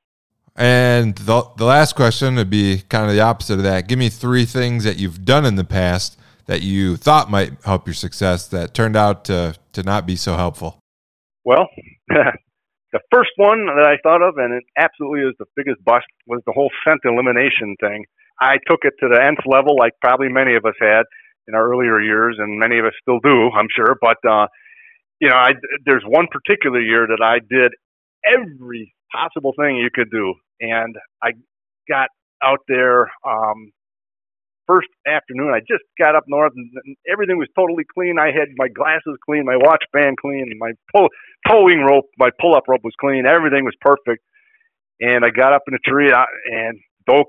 And 0.56 1.16
the, 1.16 1.44
the 1.58 1.66
last 1.66 1.96
question 1.96 2.36
would 2.36 2.50
be 2.50 2.84
kind 2.90 3.10
of 3.10 3.16
the 3.16 3.22
opposite 3.22 3.56
of 3.56 3.64
that. 3.64 3.88
Give 3.88 3.98
me 3.98 4.10
three 4.10 4.46
things 4.46 4.84
that 4.84 4.98
you've 4.98 5.24
done 5.24 5.46
in 5.46 5.56
the 5.56 5.64
past 5.64 6.20
that 6.46 6.62
you 6.62 6.98
thought 6.98 7.32
might 7.32 7.54
help 7.64 7.88
your 7.88 7.94
success 7.94 8.48
that 8.50 8.74
turned 8.74 8.98
out 8.98 9.26
to, 9.26 9.56
to 9.74 9.84
not 9.84 10.06
be 10.06 10.16
so 10.16 10.36
helpful. 10.36 10.80
Well, 11.46 11.68
the 12.10 13.00
first 13.12 13.32
one 13.38 13.66
that 13.68 13.88
I 13.88 13.98
thought 14.04 14.22
of, 14.22 14.36
and 14.38 14.54
it 14.54 14.64
absolutely 14.78 15.22
is 15.22 15.36
the 15.40 15.46
biggest 15.56 15.84
bust, 15.84 16.06
was 16.28 16.42
the 16.46 16.52
whole 16.52 16.70
scent 16.86 17.00
elimination 17.06 17.76
thing. 17.80 18.06
I 18.40 18.58
took 18.68 18.80
it 18.84 18.94
to 19.00 19.08
the 19.08 19.22
nth 19.24 19.46
level, 19.46 19.78
like 19.78 19.94
probably 20.02 20.30
many 20.30 20.56
of 20.56 20.66
us 20.66 20.74
had 20.80 21.04
in 21.48 21.56
our 21.56 21.72
earlier 21.72 22.02
years, 22.02 22.38
and 22.40 22.60
many 22.60 22.80
of 22.80 22.86
us 22.86 22.94
still 23.02 23.20
do, 23.20 23.50
I'm 23.52 23.68
sure. 23.74 23.96
But 24.02 24.18
uh, 24.28 24.48
you 25.20 25.30
know, 25.30 25.36
I, 25.36 25.52
there's 25.86 26.04
one 26.06 26.28
particular 26.32 26.82
year 26.82 27.08
that 27.08 27.24
I 27.24 27.40
did 27.40 27.74
every 28.26 28.94
possible 29.12 29.54
thing 29.58 29.78
you 29.78 29.90
could 29.94 30.10
do. 30.12 30.34
And 30.60 30.96
I 31.24 31.32
got 31.90 32.10
out 32.44 32.60
there 32.68 33.12
um, 33.28 33.72
first 34.68 34.88
afternoon. 35.08 35.52
I 35.54 35.60
just 35.60 35.84
got 36.00 36.16
up 36.16 36.24
north 36.28 36.54
and 36.56 36.96
everything 37.12 37.38
was 37.38 37.50
totally 37.56 37.84
clean. 37.94 38.18
I 38.20 38.28
had 38.28 38.50
my 38.58 38.68
glasses 38.68 39.18
clean, 39.26 39.46
my 39.46 39.58
watch 39.58 39.84
band 39.94 40.18
clean, 40.22 40.52
my 40.58 40.72
pull, 40.94 41.10
towing 41.48 41.82
rope, 41.82 42.06
my 42.18 42.30
pull 42.40 42.56
up 42.56 42.64
rope 42.68 42.82
was 42.84 42.94
clean. 43.00 43.26
Everything 43.26 43.66
was 43.66 43.76
perfect. 43.82 44.24
And 45.00 45.26
I 45.26 45.30
got 45.30 45.54
up 45.54 45.64
in 45.68 45.74
a 45.74 45.90
tree 45.90 46.12
uh, 46.12 46.26
and 46.52 46.80
Doe 47.08 47.26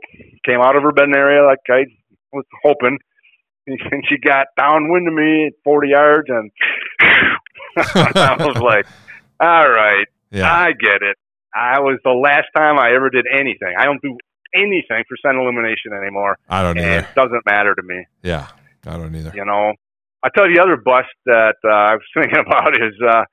came 0.46 0.60
out 0.60 0.76
of 0.76 0.82
her 0.82 0.92
bedding 0.92 1.16
area 1.16 1.44
like 1.44 1.58
I 1.68 1.84
was 2.32 2.44
hoping. 2.62 2.98
And 3.64 4.02
she 4.08 4.18
got 4.18 4.48
downwind 4.58 5.06
of 5.06 5.14
me 5.14 5.46
at 5.46 5.52
40 5.62 5.88
yards 5.88 6.28
and 6.28 6.50
I 7.76 8.36
was 8.40 8.56
like, 8.56 8.86
all 9.38 9.70
right, 9.70 10.08
yeah. 10.32 10.52
I 10.52 10.72
get 10.72 11.02
it. 11.02 11.16
I 11.54 11.80
was 11.80 11.98
the 12.04 12.12
last 12.12 12.48
time 12.56 12.78
I 12.78 12.94
ever 12.94 13.10
did 13.10 13.26
anything. 13.30 13.74
I 13.78 13.84
don't 13.84 14.00
do 14.02 14.16
anything 14.54 15.04
for 15.08 15.16
scent 15.22 15.36
elimination 15.36 15.92
anymore. 15.92 16.38
I 16.48 16.62
don't 16.62 16.78
either. 16.78 17.00
It 17.00 17.14
doesn't 17.14 17.44
matter 17.46 17.74
to 17.74 17.82
me. 17.82 18.06
Yeah, 18.22 18.48
I 18.86 18.96
don't 18.96 19.14
either. 19.14 19.32
You 19.34 19.44
know, 19.44 19.74
I 20.22 20.28
tell 20.34 20.48
you 20.48 20.56
the 20.56 20.62
other 20.62 20.76
bust 20.76 21.12
that 21.26 21.56
uh, 21.64 21.68
I 21.68 21.94
was 21.94 22.04
thinking 22.16 22.40
about 22.40 22.74
is 22.74 22.94
uh, 23.06 23.24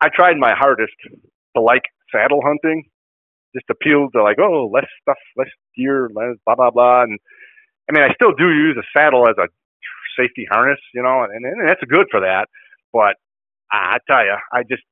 I 0.00 0.08
tried 0.14 0.36
my 0.36 0.54
hardest 0.54 0.94
to 1.56 1.62
like 1.62 1.82
saddle 2.12 2.40
hunting, 2.44 2.84
just 3.54 3.66
appealed 3.70 4.12
to 4.14 4.22
like 4.22 4.38
oh 4.38 4.70
less 4.72 4.86
stuff, 5.02 5.18
less 5.36 5.50
gear, 5.76 6.10
less 6.14 6.36
blah 6.44 6.54
blah 6.54 6.70
blah. 6.70 7.02
And 7.02 7.18
I 7.88 7.92
mean, 7.92 8.02
I 8.02 8.14
still 8.14 8.34
do 8.34 8.50
use 8.50 8.76
a 8.78 8.86
saddle 8.98 9.28
as 9.28 9.36
a 9.38 9.48
safety 10.18 10.46
harness, 10.50 10.78
you 10.94 11.02
know, 11.02 11.24
and, 11.24 11.44
and 11.44 11.68
that's 11.68 11.82
good 11.88 12.06
for 12.10 12.20
that. 12.20 12.46
But 12.92 13.16
I 13.70 13.98
tell 14.08 14.24
you, 14.24 14.36
I 14.52 14.62
just 14.62 14.82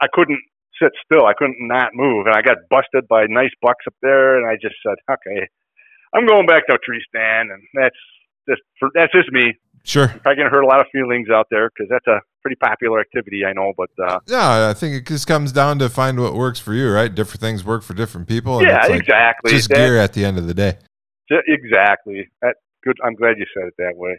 I 0.00 0.06
couldn't 0.12 0.40
sit 0.80 0.92
still. 1.04 1.26
I 1.26 1.34
couldn't 1.34 1.56
not 1.60 1.90
move, 1.94 2.26
and 2.26 2.34
I 2.34 2.42
got 2.42 2.58
busted 2.70 3.08
by 3.08 3.26
nice 3.28 3.52
bucks 3.62 3.84
up 3.86 3.94
there. 4.02 4.38
And 4.38 4.46
I 4.46 4.54
just 4.54 4.76
said, 4.84 4.96
okay, 5.10 5.48
I'm 6.14 6.26
going 6.26 6.46
back 6.46 6.66
to 6.66 6.74
a 6.74 6.78
tree 6.78 7.02
stand, 7.08 7.50
and 7.50 7.62
that's 7.74 7.96
just 8.48 8.62
for, 8.78 8.90
that's 8.94 9.12
just 9.12 9.30
me. 9.32 9.54
Sure, 9.84 10.08
I'm 10.08 10.20
probably 10.20 10.36
gonna 10.42 10.50
hurt 10.50 10.64
a 10.64 10.66
lot 10.66 10.80
of 10.80 10.86
feelings 10.92 11.28
out 11.30 11.46
there 11.50 11.70
because 11.70 11.88
that's 11.88 12.06
a 12.06 12.20
pretty 12.42 12.56
popular 12.56 13.00
activity, 13.00 13.44
I 13.44 13.52
know. 13.52 13.72
But 13.76 13.90
uh, 14.02 14.18
yeah, 14.26 14.68
I 14.68 14.74
think 14.74 14.94
it 14.94 15.06
just 15.06 15.26
comes 15.26 15.52
down 15.52 15.78
to 15.78 15.88
find 15.88 16.20
what 16.20 16.34
works 16.34 16.58
for 16.58 16.74
you, 16.74 16.90
right? 16.90 17.14
Different 17.14 17.40
things 17.40 17.64
work 17.64 17.82
for 17.82 17.94
different 17.94 18.28
people. 18.28 18.62
yeah, 18.62 18.86
like 18.86 19.00
exactly. 19.00 19.52
Just 19.52 19.68
that, 19.68 19.76
gear 19.76 19.98
at 19.98 20.12
the 20.12 20.24
end 20.24 20.38
of 20.38 20.46
the 20.46 20.54
day. 20.54 20.78
Exactly. 21.30 22.28
That 22.42 22.56
good. 22.84 22.96
I'm 23.04 23.14
glad 23.14 23.38
you 23.38 23.46
said 23.54 23.68
it 23.68 23.74
that 23.78 23.96
way. 23.96 24.18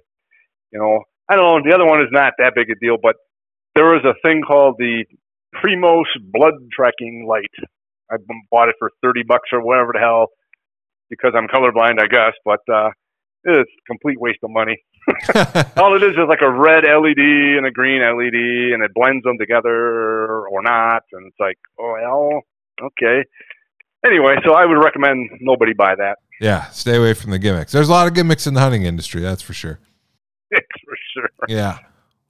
You 0.72 0.80
know, 0.80 1.04
I 1.30 1.36
don't 1.36 1.64
know. 1.64 1.70
The 1.70 1.76
other 1.76 1.86
one 1.86 2.02
is 2.02 2.10
not 2.12 2.34
that 2.38 2.54
big 2.56 2.70
a 2.70 2.76
deal, 2.76 2.98
but 3.02 3.16
there 3.76 3.86
was 3.86 4.04
a 4.06 4.14
thing 4.28 4.42
called 4.46 4.76
the 4.78 5.06
Primos 5.56 6.06
blood 6.32 6.54
tracking 6.72 7.28
light. 7.28 7.52
I 8.12 8.18
bought 8.50 8.70
it 8.70 8.76
for 8.80 8.92
30 9.04 9.24
bucks 9.28 9.50
or 9.52 9.62
whatever 9.62 9.92
the 9.94 10.00
hell 10.00 10.28
because 11.10 11.34
I'm 11.36 11.48
colorblind, 11.48 12.00
I 12.00 12.08
guess, 12.08 12.34
but 12.46 12.62
uh, 12.72 12.90
it's 13.44 13.70
a 13.70 13.86
complete 13.88 14.20
waste 14.20 14.40
of 14.44 14.52
money. 14.52 14.78
All 15.78 15.96
it 15.96 16.04
is 16.04 16.14
is 16.14 16.28
like 16.28 16.42
a 16.42 16.52
red 16.52 16.84
LED 16.84 17.58
and 17.58 17.66
a 17.66 17.72
green 17.72 18.02
LED, 18.02 18.74
and 18.74 18.84
it 18.84 18.92
blends 18.94 19.24
them 19.24 19.38
together 19.40 20.46
or 20.48 20.62
not. 20.62 21.04
And 21.12 21.28
it's 21.28 21.40
like, 21.40 21.58
oh, 21.80 21.96
well, 22.02 22.42
okay. 22.88 23.24
Anyway, 24.06 24.36
so 24.46 24.54
I 24.54 24.66
would 24.66 24.82
recommend 24.82 25.30
nobody 25.42 25.74
buy 25.74 25.96
that. 25.96 26.20
Yeah, 26.40 26.70
stay 26.70 26.96
away 26.96 27.14
from 27.14 27.32
the 27.32 27.40
gimmicks. 27.40 27.72
There's 27.72 27.90
a 27.90 27.92
lot 27.92 28.08
of 28.08 28.14
gimmicks 28.14 28.48
in 28.48 28.54
the 28.54 28.62
hunting 28.62 28.84
industry, 28.84 29.22
that's 29.22 29.42
for 29.42 29.54
sure. 29.54 29.80
for 30.52 30.96
sure. 31.14 31.30
Yeah. 31.48 31.80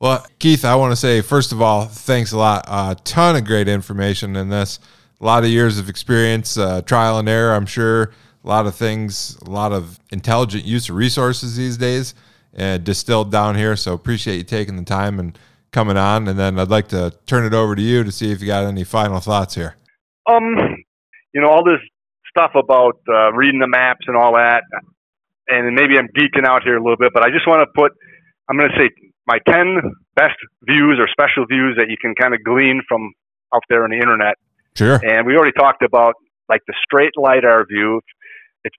Well, 0.02 0.26
Keith, 0.40 0.64
I 0.64 0.76
want 0.76 0.94
to 0.94 0.96
say, 0.96 1.20
first 1.20 1.52
of 1.52 1.62
all, 1.62 1.84
thanks 1.84 2.32
a 2.32 2.38
lot. 2.38 2.66
A 2.68 2.72
uh, 2.72 2.96
ton 3.04 3.36
of 3.36 3.44
great 3.44 3.68
information 3.68 4.38
in 4.38 4.48
this. 4.48 4.80
A 5.20 5.26
lot 5.26 5.44
of 5.44 5.50
years 5.50 5.78
of 5.78 5.90
experience, 5.90 6.58
uh, 6.58 6.82
trial 6.84 7.20
and 7.20 7.28
error, 7.28 7.54
I'm 7.54 7.66
sure. 7.66 8.14
A 8.46 8.48
lot 8.48 8.66
of 8.66 8.76
things, 8.76 9.38
a 9.46 9.50
lot 9.50 9.74
of 9.74 10.00
intelligent 10.12 10.64
use 10.64 10.88
of 10.88 10.96
resources 10.96 11.58
these 11.58 11.76
days, 11.76 12.16
uh, 12.58 12.78
distilled 12.78 13.30
down 13.30 13.56
here. 13.56 13.76
So 13.76 13.94
appreciate 13.94 14.38
you 14.38 14.44
taking 14.44 14.78
the 14.78 14.86
time 14.86 15.20
and 15.20 15.38
coming 15.74 15.98
on. 15.98 16.30
And 16.30 16.40
then 16.40 16.58
I'd 16.58 16.70
like 16.70 16.88
to 16.90 17.14
turn 17.26 17.44
it 17.44 17.54
over 17.54 17.76
to 17.76 17.82
you 17.82 18.06
to 18.06 18.12
see 18.12 18.32
if 18.32 18.40
you 18.40 18.48
got 18.48 18.64
any 18.64 18.86
final 18.86 19.20
thoughts 19.20 19.56
here. 19.56 19.76
Um, 20.30 20.56
you 21.34 21.42
know, 21.42 21.50
all 21.50 21.66
this 21.66 21.82
stuff 22.30 22.52
about 22.56 23.02
uh, 23.10 23.34
reading 23.34 23.60
the 23.60 23.68
maps 23.68 24.06
and 24.08 24.16
all 24.16 24.32
that, 24.36 24.64
and 25.50 25.76
maybe 25.76 25.98
I'm 25.98 26.08
geeking 26.08 26.46
out 26.46 26.64
here 26.64 26.78
a 26.78 26.82
little 26.82 26.96
bit, 26.96 27.12
but 27.14 27.26
I 27.26 27.32
just 27.32 27.46
want 27.46 27.68
to 27.68 27.68
put, 27.76 27.92
I'm 28.48 28.58
going 28.58 28.70
to 28.70 28.78
say 28.78 29.09
my 29.30 29.38
10 29.45 29.77
best 30.15 30.41
views 30.65 30.97
or 30.97 31.06
special 31.07 31.45
views 31.45 31.77
that 31.77 31.85
you 31.88 31.97
can 32.01 32.15
kind 32.18 32.34
of 32.34 32.43
glean 32.43 32.81
from 32.89 33.14
out 33.53 33.61
there 33.69 33.84
on 33.84 33.91
the 33.91 34.01
internet. 34.01 34.41
Sure. 34.73 34.97
And 35.06 35.27
we 35.27 35.38
already 35.38 35.53
talked 35.53 35.84
about 35.84 36.15
like 36.49 36.61
the 36.65 36.73
straight 36.84 37.14
LiDAR 37.15 37.65
view. 37.69 38.01
It's 38.65 38.76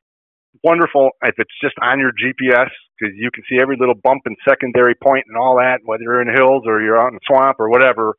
wonderful 0.64 1.10
if 1.22 1.36
it's 1.38 1.54
just 1.62 1.74
on 1.80 2.00
your 2.00 2.10
GPS 2.10 2.66
because 2.98 3.14
you 3.14 3.30
can 3.30 3.44
see 3.48 3.62
every 3.62 3.76
little 3.78 3.94
bump 3.94 4.22
and 4.26 4.36
secondary 4.42 4.96
point 4.96 5.24
and 5.28 5.36
all 5.38 5.56
that, 5.62 5.78
whether 5.84 6.02
you're 6.02 6.20
in 6.20 6.34
hills 6.34 6.64
or 6.66 6.82
you're 6.82 7.00
out 7.00 7.08
in 7.08 7.14
the 7.14 7.26
swamp 7.30 7.60
or 7.60 7.70
whatever. 7.70 8.16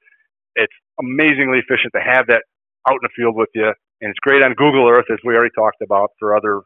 It's 0.56 0.74
amazingly 1.00 1.60
efficient 1.60 1.92
to 1.96 2.02
have 2.02 2.28
that 2.28 2.44
out 2.88 2.96
in 2.96 3.04
the 3.04 3.14
field 3.16 3.36
with 3.36 3.50
you. 3.54 3.68
And 4.00 4.10
it's 4.10 4.20
great 4.24 4.42
on 4.42 4.54
Google 4.56 4.88
Earth, 4.90 5.12
as 5.12 5.20
we 5.26 5.36
already 5.36 5.54
talked 5.54 5.82
about, 5.84 6.12
for 6.18 6.36
other 6.36 6.62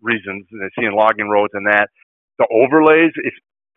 reasons, 0.00 0.46
seeing 0.78 0.92
logging 0.94 1.28
roads 1.28 1.52
and 1.52 1.66
that. 1.66 1.90
The 2.38 2.46
overlays, 2.50 3.12
if 3.16 3.34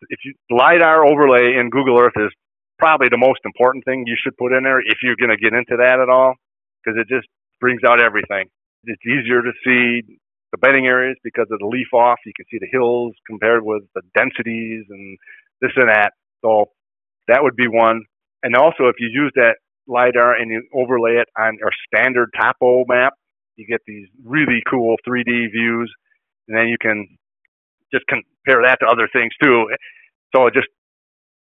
if 0.08 0.20
you 0.24 0.34
lidar 0.50 1.06
overlay 1.06 1.56
in 1.58 1.70
Google 1.70 1.98
Earth 1.98 2.16
is 2.16 2.32
probably 2.78 3.08
the 3.10 3.18
most 3.18 3.40
important 3.44 3.84
thing 3.84 4.04
you 4.06 4.16
should 4.22 4.36
put 4.36 4.52
in 4.52 4.62
there 4.62 4.80
if 4.80 4.98
you're 5.02 5.16
going 5.16 5.30
to 5.30 5.36
get 5.36 5.52
into 5.52 5.76
that 5.78 5.98
at 6.00 6.08
all, 6.08 6.34
because 6.82 6.98
it 6.98 7.08
just 7.08 7.26
brings 7.60 7.82
out 7.86 8.00
everything. 8.02 8.48
It's 8.84 9.02
easier 9.04 9.42
to 9.42 9.52
see 9.64 10.18
the 10.52 10.58
bedding 10.58 10.86
areas 10.86 11.16
because 11.24 11.46
of 11.50 11.58
the 11.58 11.66
leaf 11.66 11.92
off. 11.92 12.18
You 12.24 12.32
can 12.36 12.46
see 12.50 12.58
the 12.60 12.68
hills 12.70 13.14
compared 13.26 13.64
with 13.64 13.82
the 13.94 14.02
densities 14.16 14.84
and 14.88 15.18
this 15.60 15.72
and 15.76 15.88
that. 15.88 16.12
So 16.44 16.66
that 17.26 17.42
would 17.42 17.56
be 17.56 17.66
one. 17.68 18.02
And 18.42 18.54
also, 18.54 18.86
if 18.86 18.96
you 19.00 19.08
use 19.12 19.32
that 19.34 19.56
lidar 19.88 20.34
and 20.34 20.50
you 20.50 20.62
overlay 20.72 21.20
it 21.20 21.28
on 21.36 21.58
our 21.64 21.72
standard 21.86 22.30
topo 22.40 22.84
map, 22.86 23.14
you 23.56 23.66
get 23.66 23.80
these 23.86 24.06
really 24.24 24.62
cool 24.70 24.94
3D 25.06 25.50
views, 25.50 25.92
and 26.46 26.56
then 26.56 26.68
you 26.68 26.76
can 26.80 27.18
just 27.92 28.06
compare 28.06 28.62
that 28.64 28.78
to 28.80 28.86
other 28.86 29.08
things 29.12 29.32
too. 29.42 29.66
So 30.34 30.50
just 30.50 30.68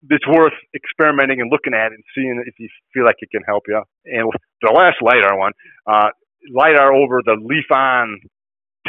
it's 0.09 0.27
worth 0.27 0.53
experimenting 0.75 1.41
and 1.41 1.51
looking 1.51 1.73
at 1.73 1.91
and 1.91 2.03
seeing 2.13 2.43
if 2.45 2.53
you 2.59 2.69
feel 2.93 3.05
like 3.05 3.15
it 3.19 3.31
can 3.31 3.41
help 3.43 3.63
you. 3.67 3.81
And 4.05 4.31
the 4.61 4.71
last 4.71 4.97
lidar 5.01 5.37
one, 5.37 5.53
uh, 5.87 6.09
lidar 6.53 6.93
over 6.93 7.21
the 7.25 7.37
leaf 7.41 7.65
on 7.71 8.19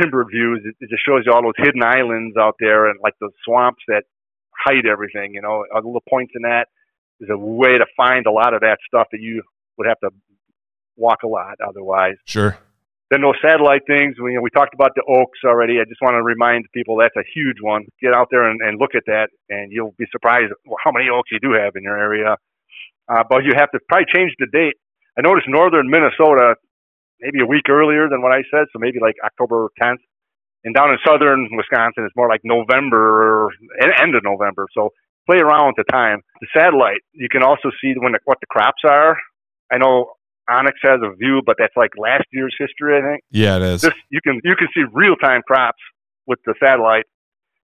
timber 0.01 0.24
views. 0.31 0.62
It, 0.64 0.77
it, 0.81 0.90
just 0.90 1.05
shows 1.06 1.23
you 1.24 1.32
all 1.32 1.43
those 1.43 1.56
hidden 1.56 1.82
islands 1.82 2.36
out 2.36 2.56
there 2.60 2.89
and 2.90 2.98
like 3.02 3.14
the 3.20 3.31
swamps 3.44 3.82
that 3.89 4.02
hide 4.64 4.86
everything. 4.86 5.32
You 5.35 5.43
know, 5.43 5.64
a 5.73 5.77
little 5.77 6.02
points 6.09 6.32
in 6.35 6.43
that 6.43 6.66
is 7.20 7.28
a 7.31 7.39
way 7.39 7.78
to 7.78 7.86
find 7.97 8.27
a 8.27 8.31
lot 8.31 8.55
of 8.55 8.60
that 8.60 8.78
stuff 8.86 9.09
that 9.12 9.20
you 9.20 9.43
would 9.78 9.86
have 9.86 9.98
to 10.01 10.10
walk 10.97 11.23
a 11.24 11.28
lot 11.28 11.56
otherwise. 11.66 12.16
Sure. 12.24 12.59
Then 13.10 13.22
those 13.22 13.38
satellite 13.40 13.82
things, 13.86 14.16
we, 14.18 14.32
you 14.32 14.36
know, 14.36 14.42
we 14.42 14.50
talked 14.50 14.74
about 14.74 14.90
the 14.96 15.02
oaks 15.06 15.38
already. 15.44 15.78
I 15.78 15.84
just 15.86 16.02
want 16.02 16.14
to 16.14 16.22
remind 16.22 16.66
people 16.74 16.96
that's 16.96 17.14
a 17.16 17.22
huge 17.34 17.58
one. 17.60 17.86
Get 18.02 18.12
out 18.12 18.28
there 18.30 18.50
and, 18.50 18.60
and 18.60 18.80
look 18.80 18.96
at 18.96 19.04
that, 19.06 19.28
and 19.48 19.70
you'll 19.70 19.94
be 19.96 20.06
surprised 20.10 20.52
how 20.82 20.90
many 20.90 21.06
oaks 21.08 21.30
you 21.30 21.38
do 21.38 21.54
have 21.54 21.76
in 21.76 21.84
your 21.84 21.96
area. 21.96 22.36
Uh, 23.08 23.22
but 23.28 23.44
you 23.44 23.52
have 23.54 23.70
to 23.70 23.78
probably 23.88 24.06
change 24.12 24.32
the 24.38 24.46
date. 24.50 24.74
I 25.16 25.22
noticed 25.22 25.46
northern 25.48 25.88
Minnesota 25.88 26.56
maybe 27.20 27.40
a 27.40 27.46
week 27.46 27.68
earlier 27.70 28.08
than 28.10 28.22
what 28.22 28.32
I 28.32 28.42
said, 28.50 28.66
so 28.72 28.78
maybe 28.78 28.98
like 29.00 29.14
October 29.24 29.68
10th. 29.80 30.02
And 30.64 30.74
down 30.74 30.90
in 30.90 30.98
southern 31.06 31.48
Wisconsin, 31.52 32.04
it's 32.04 32.16
more 32.16 32.28
like 32.28 32.40
November, 32.42 33.46
or 33.46 33.50
end 34.02 34.16
of 34.16 34.24
November. 34.24 34.66
So 34.74 34.90
play 35.30 35.38
around 35.38 35.68
with 35.68 35.86
the 35.86 35.92
time. 35.92 36.22
The 36.40 36.48
satellite, 36.56 37.02
you 37.12 37.28
can 37.30 37.42
also 37.42 37.70
see 37.80 37.94
when 37.96 38.12
the, 38.12 38.18
what 38.24 38.38
the 38.40 38.46
crops 38.46 38.82
are. 38.84 39.16
I 39.70 39.78
know 39.78 40.12
onX 40.48 40.73
has 40.82 41.01
a 41.02 41.14
view, 41.16 41.43
but 41.44 41.56
that's 41.59 41.77
like 41.77 41.90
last 41.97 42.24
year's 42.32 42.55
history, 42.59 42.98
I 42.98 43.02
think. 43.02 43.23
Yeah, 43.31 43.56
it 43.56 43.62
is. 43.62 43.82
This, 43.82 43.94
you 44.10 44.20
can 44.20 44.40
you 44.44 44.55
can 44.56 44.68
see 44.74 44.82
real 44.93 45.16
time 45.16 45.43
crops 45.47 45.81
with 46.27 46.39
the 46.47 46.55
satellite. 46.62 47.05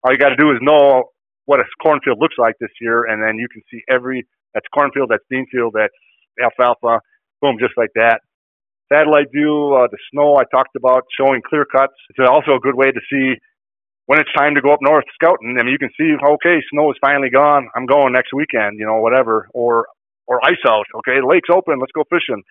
All 0.03 0.11
you 0.11 0.17
got 0.17 0.29
to 0.29 0.35
do 0.35 0.51
is 0.51 0.57
know 0.61 1.05
what 1.45 1.59
a 1.59 1.63
cornfield 1.81 2.17
looks 2.19 2.35
like 2.37 2.55
this 2.59 2.71
year, 2.79 3.03
and 3.05 3.21
then 3.21 3.37
you 3.37 3.47
can 3.47 3.61
see 3.71 3.81
every 3.89 4.25
that's 4.53 4.67
cornfield, 4.73 5.09
that's 5.09 5.23
beanfield, 5.31 5.71
that's 5.73 5.93
alfalfa, 6.41 6.99
boom, 7.41 7.57
just 7.59 7.73
like 7.77 7.91
that. 7.95 8.21
Satellite 8.91 9.31
view, 9.31 9.73
uh, 9.73 9.87
the 9.89 9.97
snow 10.11 10.35
I 10.35 10.43
talked 10.51 10.75
about, 10.75 11.03
showing 11.17 11.41
clear 11.47 11.65
cuts. 11.65 11.93
It's 12.09 12.19
also 12.19 12.55
a 12.55 12.59
good 12.59 12.75
way 12.75 12.91
to 12.91 12.99
see 13.09 13.39
when 14.07 14.19
it's 14.19 14.31
time 14.35 14.55
to 14.55 14.61
go 14.61 14.73
up 14.73 14.79
north 14.81 15.05
scouting. 15.15 15.55
I 15.57 15.63
mean, 15.63 15.71
you 15.71 15.79
can 15.79 15.91
see, 15.97 16.11
okay, 16.13 16.59
snow 16.73 16.91
is 16.91 16.97
finally 16.99 17.29
gone. 17.29 17.69
I'm 17.75 17.85
going 17.85 18.11
next 18.11 18.33
weekend, 18.33 18.79
you 18.79 18.85
know, 18.85 18.99
whatever. 18.99 19.47
Or 19.53 19.87
or 20.31 20.39
ice 20.47 20.63
out. 20.65 20.87
Okay, 21.03 21.19
the 21.19 21.27
lake's 21.27 21.51
open. 21.51 21.75
Let's 21.83 21.91
go 21.91 22.07
fishing. 22.07 22.41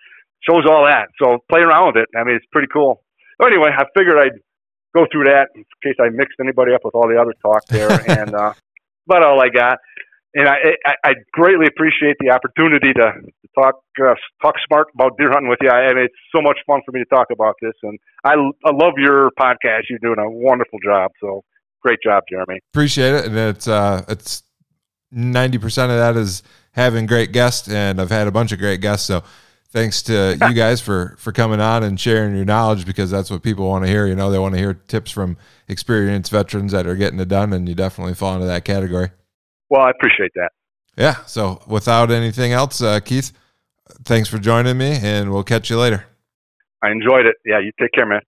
Shows 0.45 0.69
all 0.69 0.85
that. 0.85 1.09
So 1.17 1.41
play 1.49 1.61
around 1.61 1.97
with 1.97 2.05
it. 2.05 2.09
I 2.13 2.23
mean, 2.23 2.35
it's 2.37 2.45
pretty 2.53 2.69
cool. 2.71 3.01
So 3.41 3.47
anyway, 3.47 3.73
I 3.73 3.85
figured 3.97 4.21
I'd 4.21 4.37
go 4.93 5.09
through 5.11 5.25
that 5.25 5.49
in 5.55 5.65
case 5.81 5.97
I 5.97 6.09
mixed 6.09 6.37
anybody 6.39 6.73
up 6.73 6.81
with 6.85 6.93
all 6.93 7.09
the 7.09 7.17
other 7.17 7.33
talk 7.41 7.65
there. 7.65 7.89
and 8.19 8.35
uh, 8.35 8.53
but 9.07 9.23
all 9.23 9.41
I 9.41 9.49
got. 9.49 9.79
And 10.33 10.47
I, 10.47 10.77
I, 10.85 10.93
I 11.03 11.13
greatly 11.33 11.65
appreciate 11.67 12.15
the 12.21 12.29
opportunity 12.31 12.93
to, 12.93 13.07
to 13.19 13.47
talk 13.57 13.81
uh, 13.99 14.13
talk 14.41 14.55
smart 14.65 14.87
about 14.93 15.17
deer 15.17 15.31
hunting 15.31 15.49
with 15.49 15.59
you. 15.61 15.69
I, 15.69 15.89
I 15.89 15.93
mean, 15.93 16.05
it's 16.05 16.21
so 16.33 16.41
much 16.41 16.57
fun 16.65 16.81
for 16.85 16.93
me 16.93 17.01
to 17.01 17.09
talk 17.13 17.27
about 17.33 17.55
this, 17.61 17.73
and 17.83 17.99
I, 18.23 18.35
I 18.63 18.71
love 18.71 18.93
your 18.95 19.31
podcast. 19.37 19.89
You're 19.89 19.99
doing 19.99 20.19
a 20.19 20.29
wonderful 20.29 20.79
job. 20.85 21.11
So 21.19 21.43
great 21.81 21.99
job, 22.01 22.23
Jeremy. 22.29 22.61
Appreciate 22.71 23.13
it, 23.13 23.25
and 23.25 23.37
it's 23.37 23.67
uh, 23.67 24.05
it's 24.07 24.43
ninety 25.11 25.57
percent 25.57 25.91
of 25.91 25.97
that 25.97 26.15
is 26.15 26.43
having 26.73 27.05
great 27.05 27.31
guests, 27.31 27.69
and 27.69 27.99
I've 27.99 28.09
had 28.09 28.27
a 28.27 28.31
bunch 28.31 28.51
of 28.51 28.59
great 28.59 28.81
guests. 28.81 29.05
So 29.05 29.23
thanks 29.69 30.01
to 30.03 30.37
you 30.47 30.53
guys 30.53 30.81
for 30.81 31.15
for 31.17 31.31
coming 31.31 31.59
on 31.59 31.83
and 31.83 31.99
sharing 31.99 32.35
your 32.35 32.45
knowledge 32.45 32.85
because 32.85 33.11
that's 33.11 33.31
what 33.31 33.43
people 33.43 33.67
want 33.67 33.85
to 33.85 33.91
hear. 33.91 34.07
You 34.07 34.15
know, 34.15 34.31
they 34.31 34.39
want 34.39 34.55
to 34.55 34.59
hear 34.59 34.73
tips 34.73 35.11
from 35.11 35.37
experienced 35.67 36.31
veterans 36.31 36.71
that 36.71 36.87
are 36.87 36.95
getting 36.95 37.19
it 37.19 37.27
done, 37.27 37.53
and 37.53 37.67
you 37.67 37.75
definitely 37.75 38.13
fall 38.13 38.35
into 38.35 38.47
that 38.47 38.65
category. 38.65 39.11
Well, 39.69 39.81
I 39.81 39.89
appreciate 39.89 40.31
that. 40.35 40.51
Yeah. 40.97 41.23
So 41.25 41.61
without 41.67 42.11
anything 42.11 42.51
else, 42.51 42.81
uh, 42.81 42.99
Keith, 42.99 43.31
thanks 44.03 44.29
for 44.29 44.37
joining 44.37 44.77
me, 44.77 44.97
and 45.01 45.31
we'll 45.31 45.43
catch 45.43 45.69
you 45.69 45.77
later. 45.77 46.05
I 46.83 46.91
enjoyed 46.91 47.25
it. 47.25 47.35
Yeah, 47.45 47.59
you 47.59 47.71
take 47.79 47.91
care, 47.91 48.05
man. 48.05 48.21